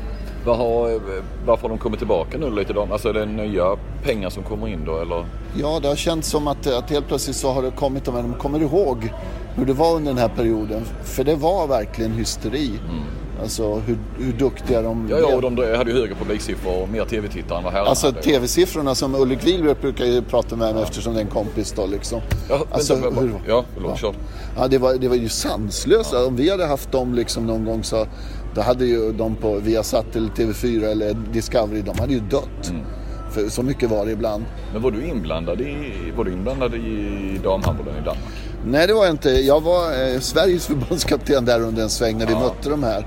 Var 0.50 0.56
har, 0.56 1.02
varför 1.46 1.62
har 1.62 1.70
de 1.70 1.78
kommit 1.78 2.00
tillbaka 2.00 2.38
nu 2.38 2.52
lite 2.52 2.74
då? 2.74 2.88
Alltså 2.92 3.10
är 3.10 3.14
det 3.14 3.26
nya 3.26 3.78
pengar 4.04 4.30
som 4.30 4.44
kommer 4.44 4.68
in 4.68 4.86
då 4.86 4.98
eller? 4.98 5.26
Ja, 5.58 5.80
det 5.82 5.88
har 5.88 5.96
känts 5.96 6.30
som 6.30 6.48
att, 6.48 6.68
att 6.68 6.90
helt 6.90 7.08
plötsligt 7.08 7.36
så 7.36 7.52
har 7.52 7.62
det 7.62 7.72
kommit, 7.72 8.14
men 8.14 8.32
de 8.32 8.34
kommer 8.34 8.60
ihåg 8.60 9.14
hur 9.56 9.66
det 9.66 9.74
var 9.74 9.96
under 9.96 10.12
den 10.12 10.18
här 10.18 10.30
perioden. 10.36 10.86
För 11.04 11.24
det 11.24 11.36
var 11.36 11.68
verkligen 11.68 12.12
hysteri. 12.12 12.68
Mm. 12.68 13.04
Alltså 13.42 13.76
hur, 13.76 13.98
hur 14.18 14.34
duktiga 14.34 14.82
de 14.82 15.08
Ja, 15.10 15.18
ja 15.20 15.36
och 15.36 15.42
de 15.42 15.58
hade 15.78 15.92
ju 15.92 15.98
högre 15.98 16.16
publiksiffror 16.16 16.82
och 16.82 16.90
mer 16.90 17.06
tv-tittare 17.06 17.58
än 17.58 17.64
vad 17.64 17.74
herrarna 17.74 17.90
Alltså 17.90 18.12
tv-siffrorna 18.12 18.96
som 18.96 19.16
Ulrik 19.16 19.48
Wilbert 19.48 19.82
brukar 19.82 20.06
ju 20.06 20.22
prata 20.22 20.56
med 20.56 20.74
mig 20.74 20.82
ja. 20.82 20.88
eftersom 20.88 21.14
det 21.14 21.20
är 21.20 21.26
en 21.26 21.32
kompis 21.32 21.72
då 21.72 21.86
liksom. 21.86 22.22
Ja, 22.50 22.60
alltså, 22.72 22.96
vänta, 22.96 23.22
hur, 23.22 23.34
ja, 23.48 23.66
förlåt, 23.74 24.00
ja. 24.02 24.14
ja 24.58 24.68
det, 24.68 24.78
var, 24.78 24.94
det 24.94 25.08
var 25.08 25.16
ju 25.16 25.30
sanslöst. 25.30 26.14
Ja. 26.14 26.26
Om 26.26 26.36
vi 26.36 26.50
hade 26.50 26.66
haft 26.66 26.92
dem 26.92 27.14
liksom 27.14 27.46
någon 27.46 27.66
gång 27.66 27.84
så 27.84 28.06
då 28.56 28.62
hade 28.62 28.86
ju 28.86 29.12
de 29.12 29.36
på 29.36 29.56
Viasat 29.56 30.16
eller 30.16 30.30
TV4 30.30 30.86
eller 30.86 31.14
Discovery, 31.14 31.82
de 31.82 32.00
hade 32.00 32.14
ju 32.14 32.20
dött. 32.20 32.70
Mm. 32.70 32.82
För 33.32 33.50
så 33.50 33.64
mycket 33.64 33.90
var 33.90 34.06
det 34.06 34.12
ibland. 34.12 34.46
Men 34.74 34.82
var 34.82 34.92
du 34.92 35.06
inblandad 35.06 35.62
i, 35.62 35.94
var 36.18 36.24
du 36.24 36.32
inblandad 36.32 36.76
i 36.76 37.40
damhandbollen 37.44 37.96
i 37.96 38.06
Danmark? 38.06 38.26
Nej 38.66 38.88
det 38.88 38.94
var 38.94 39.06
jag 39.06 39.14
inte. 39.14 39.30
Jag 39.30 39.62
var 39.62 40.14
eh, 40.14 40.20
Sveriges 40.20 40.68
förbundskapten 40.68 41.46
där 41.46 41.62
under 41.62 41.84
en 41.84 41.90
sväng 41.90 42.18
när 42.18 42.28
vi 42.28 42.34
mötte 42.34 42.70
de 42.70 42.84
här. 42.84 43.06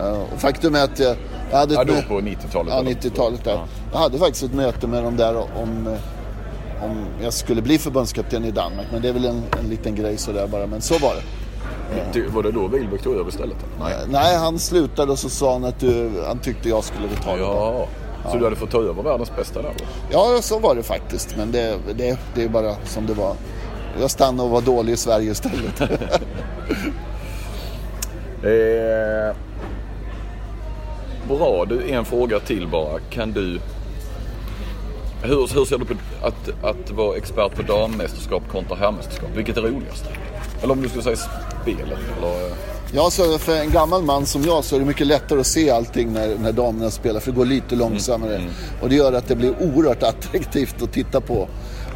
Uh, 0.00 0.38
faktum 0.38 0.74
är 0.74 0.84
att 0.84 0.98
jag, 0.98 1.16
jag 1.50 1.58
hade... 1.58 1.74
Ja, 1.74 1.84
då 1.84 1.94
på 2.08 2.20
90-talet? 2.20 2.74
Ja, 2.74 2.82
90-talet 2.82 3.44
där. 3.44 3.52
Ja. 3.52 3.66
Jag 3.92 3.98
hade 3.98 4.18
faktiskt 4.18 4.44
ett 4.44 4.54
möte 4.54 4.86
med 4.86 5.04
dem 5.04 5.16
där 5.16 5.36
om, 5.36 5.86
eh, 5.86 6.84
om 6.84 7.06
jag 7.22 7.32
skulle 7.32 7.62
bli 7.62 7.78
förbundskapten 7.78 8.44
i 8.44 8.50
Danmark. 8.50 8.86
Men 8.92 9.02
det 9.02 9.08
är 9.08 9.12
väl 9.12 9.24
en, 9.24 9.42
en 9.60 9.70
liten 9.70 9.94
grej 9.94 10.16
sådär 10.16 10.46
bara. 10.46 10.66
Men 10.66 10.80
så 10.80 10.98
var 10.98 11.14
det. 11.14 11.22
Var 12.28 12.42
det 12.42 12.52
då 12.52 12.68
Wilbäck 12.68 13.02
tog 13.02 13.14
över 13.14 13.28
istället? 13.28 13.56
Nej. 13.80 13.94
Nej, 14.08 14.36
han 14.36 14.58
slutade 14.58 15.12
och 15.12 15.18
så 15.18 15.28
sa 15.28 15.52
han 15.52 15.64
att 15.64 15.80
du, 15.80 16.10
han 16.26 16.38
tyckte 16.38 16.68
jag 16.68 16.84
skulle 16.84 17.08
ta 17.24 17.36
det. 17.36 17.42
Ja. 17.42 17.86
Så 18.30 18.36
du 18.36 18.44
hade 18.44 18.56
fått 18.56 18.70
ta 18.70 18.82
över 18.82 19.02
världens 19.02 19.36
bästa 19.36 19.62
där? 19.62 19.72
Ja, 20.10 20.38
så 20.42 20.58
var 20.58 20.74
det 20.74 20.82
faktiskt. 20.82 21.36
Men 21.36 21.52
det, 21.52 21.76
det, 21.96 22.18
det 22.34 22.42
är 22.42 22.48
bara 22.48 22.74
som 22.84 23.06
det 23.06 23.14
var. 23.14 23.34
Jag 24.00 24.10
stannade 24.10 24.42
och 24.42 24.50
var 24.50 24.60
dålig 24.60 24.92
i 24.92 24.96
Sverige 24.96 25.30
istället. 25.30 25.80
eh, 28.42 29.36
bra, 31.28 31.64
du, 31.64 31.90
en 31.90 32.04
fråga 32.04 32.40
till 32.40 32.68
bara. 32.68 32.98
Kan 33.10 33.32
du... 33.32 33.60
Hur, 35.22 35.54
hur 35.54 35.64
ser 35.64 35.78
du 35.78 35.84
på 35.84 35.94
att, 36.22 36.64
att 36.64 36.90
vara 36.90 37.16
expert 37.16 37.54
på 37.54 37.62
dammästerskap 37.62 38.42
kontra 38.48 38.76
herrmästerskap? 38.76 39.30
Vilket 39.34 39.56
är 39.56 39.62
roligast? 39.62 40.04
Eller 40.62 40.72
om 40.72 40.82
du 40.82 40.88
skulle 40.88 41.04
säga 41.04 41.16
spelet? 41.62 41.98
Eller... 42.18 42.52
Ja, 42.92 43.10
så 43.10 43.38
för 43.38 43.60
en 43.60 43.70
gammal 43.70 44.02
man 44.02 44.26
som 44.26 44.42
jag 44.42 44.64
så 44.64 44.76
är 44.76 44.80
det 44.80 44.86
mycket 44.86 45.06
lättare 45.06 45.40
att 45.40 45.46
se 45.46 45.70
allting 45.70 46.12
när, 46.12 46.38
när 46.38 46.52
damerna 46.52 46.90
spelar. 46.90 47.20
För 47.20 47.30
det 47.30 47.36
går 47.36 47.44
lite 47.44 47.76
långsammare. 47.76 48.34
Mm. 48.34 48.42
Mm. 48.42 48.54
Och 48.80 48.88
det 48.88 48.94
gör 48.94 49.12
att 49.12 49.28
det 49.28 49.36
blir 49.36 49.54
oerhört 49.62 50.02
attraktivt 50.02 50.82
att 50.82 50.92
titta 50.92 51.20
på. 51.20 51.48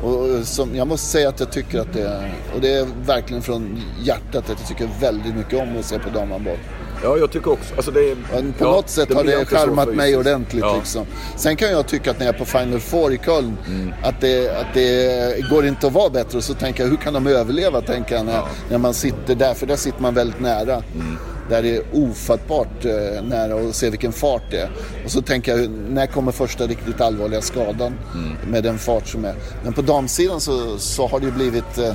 Och 0.02 0.46
som, 0.46 0.76
jag 0.76 0.88
måste 0.88 1.06
säga 1.06 1.28
att 1.28 1.40
jag 1.40 1.52
tycker 1.52 1.80
att 1.80 1.92
det 1.92 2.02
är, 2.02 2.34
och 2.54 2.60
det 2.60 2.72
är 2.72 2.86
verkligen 3.06 3.42
från 3.42 3.82
hjärtat 4.02 4.50
att 4.50 4.58
jag 4.60 4.68
tycker 4.68 4.88
väldigt 5.00 5.36
mycket 5.36 5.62
om 5.62 5.78
att 5.78 5.84
se 5.84 5.98
på 5.98 6.10
damhandboll. 6.10 6.58
Ja, 7.04 7.16
jag 7.18 7.30
tycker 7.30 7.52
också. 7.52 7.74
Alltså 7.74 7.90
det, 7.90 8.14
på 8.58 8.64
ja, 8.64 8.70
något 8.70 8.88
sätt 8.88 9.08
det 9.08 9.14
har 9.14 9.24
det 9.24 9.44
charmat 9.44 9.94
mig 9.94 10.16
ordentligt. 10.16 10.64
Ja. 10.64 10.76
Liksom. 10.76 11.06
Sen 11.36 11.56
kan 11.56 11.70
jag 11.70 11.86
tycka 11.86 12.10
att 12.10 12.18
när 12.18 12.26
jag 12.26 12.34
är 12.34 12.38
på 12.38 12.44
Final 12.44 12.80
Four 12.80 13.12
i 13.12 13.18
Köln, 13.18 13.56
mm. 13.66 13.94
att, 14.02 14.20
det, 14.20 14.60
att 14.60 14.74
det 14.74 15.50
går 15.50 15.66
inte 15.66 15.86
att 15.86 15.92
vara 15.92 16.10
bättre. 16.10 16.38
Och 16.38 16.44
så 16.44 16.54
tänker 16.54 16.82
jag, 16.82 16.90
hur 16.90 16.96
kan 16.96 17.12
de 17.12 17.26
överleva? 17.26 17.80
Tänker 17.80 18.14
jag, 18.14 18.26
när, 18.26 18.32
ja. 18.32 18.48
när 18.70 18.78
man 18.78 18.94
sitter 18.94 19.34
där, 19.34 19.54
för 19.54 19.66
där 19.66 19.76
sitter 19.76 20.02
man 20.02 20.14
väldigt 20.14 20.40
nära. 20.40 20.74
Mm. 20.74 21.18
Där 21.48 21.62
det 21.62 21.76
är 21.76 21.82
ofattbart 21.92 22.84
eh, 22.84 23.22
nära 23.22 23.54
och 23.54 23.74
se 23.74 23.90
vilken 23.90 24.12
fart 24.12 24.42
det 24.50 24.58
är. 24.58 24.70
Och 25.04 25.10
så 25.10 25.22
tänker 25.22 25.56
jag, 25.56 25.70
när 25.70 26.06
kommer 26.06 26.32
första 26.32 26.66
riktigt 26.66 27.00
allvarliga 27.00 27.40
skadan 27.40 27.98
mm. 28.14 28.50
med 28.50 28.62
den 28.62 28.78
fart 28.78 29.08
som 29.08 29.24
är. 29.24 29.34
Men 29.64 29.72
på 29.72 29.82
damsidan 29.82 30.40
så, 30.40 30.78
så 30.78 31.06
har 31.06 31.20
det 31.20 31.26
ju 31.26 31.32
blivit, 31.32 31.78
eh, 31.78 31.92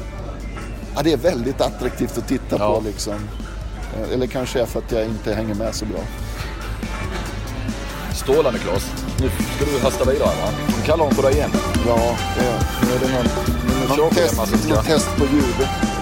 ja 0.95 1.01
det 1.03 1.13
är 1.13 1.17
väldigt 1.17 1.61
attraktivt 1.61 2.17
att 2.17 2.27
titta 2.27 2.55
ja. 2.59 2.75
på 2.75 2.85
liksom. 2.85 3.13
Eh, 3.95 4.13
eller 4.13 4.27
kanske 4.27 4.61
är 4.61 4.65
för 4.65 4.79
att 4.79 4.91
jag 4.91 5.05
inte 5.05 5.33
hänger 5.33 5.55
med 5.55 5.75
så 5.75 5.85
bra. 5.85 5.99
Strålande 8.13 8.59
Claes. 8.59 8.91
Nu 9.19 9.29
ska 9.29 9.65
du 9.65 9.79
hasta 9.83 10.11
vidare 10.11 10.29
va? 10.29 10.51
Nu 10.67 10.85
kallar 10.85 11.05
de 11.05 11.15
på 11.15 11.21
dig 11.21 11.33
igen. 11.33 11.51
Ja, 11.87 12.17
det 12.35 12.45
är, 12.45 12.99
det 12.99 13.05
är 13.05 13.11
någon, 13.11 13.25
någon, 13.89 13.97
någon, 13.97 14.09
test, 14.09 14.69
någon 14.69 14.83
test 14.83 15.07
på 15.17 15.25
ljudet. 15.25 15.98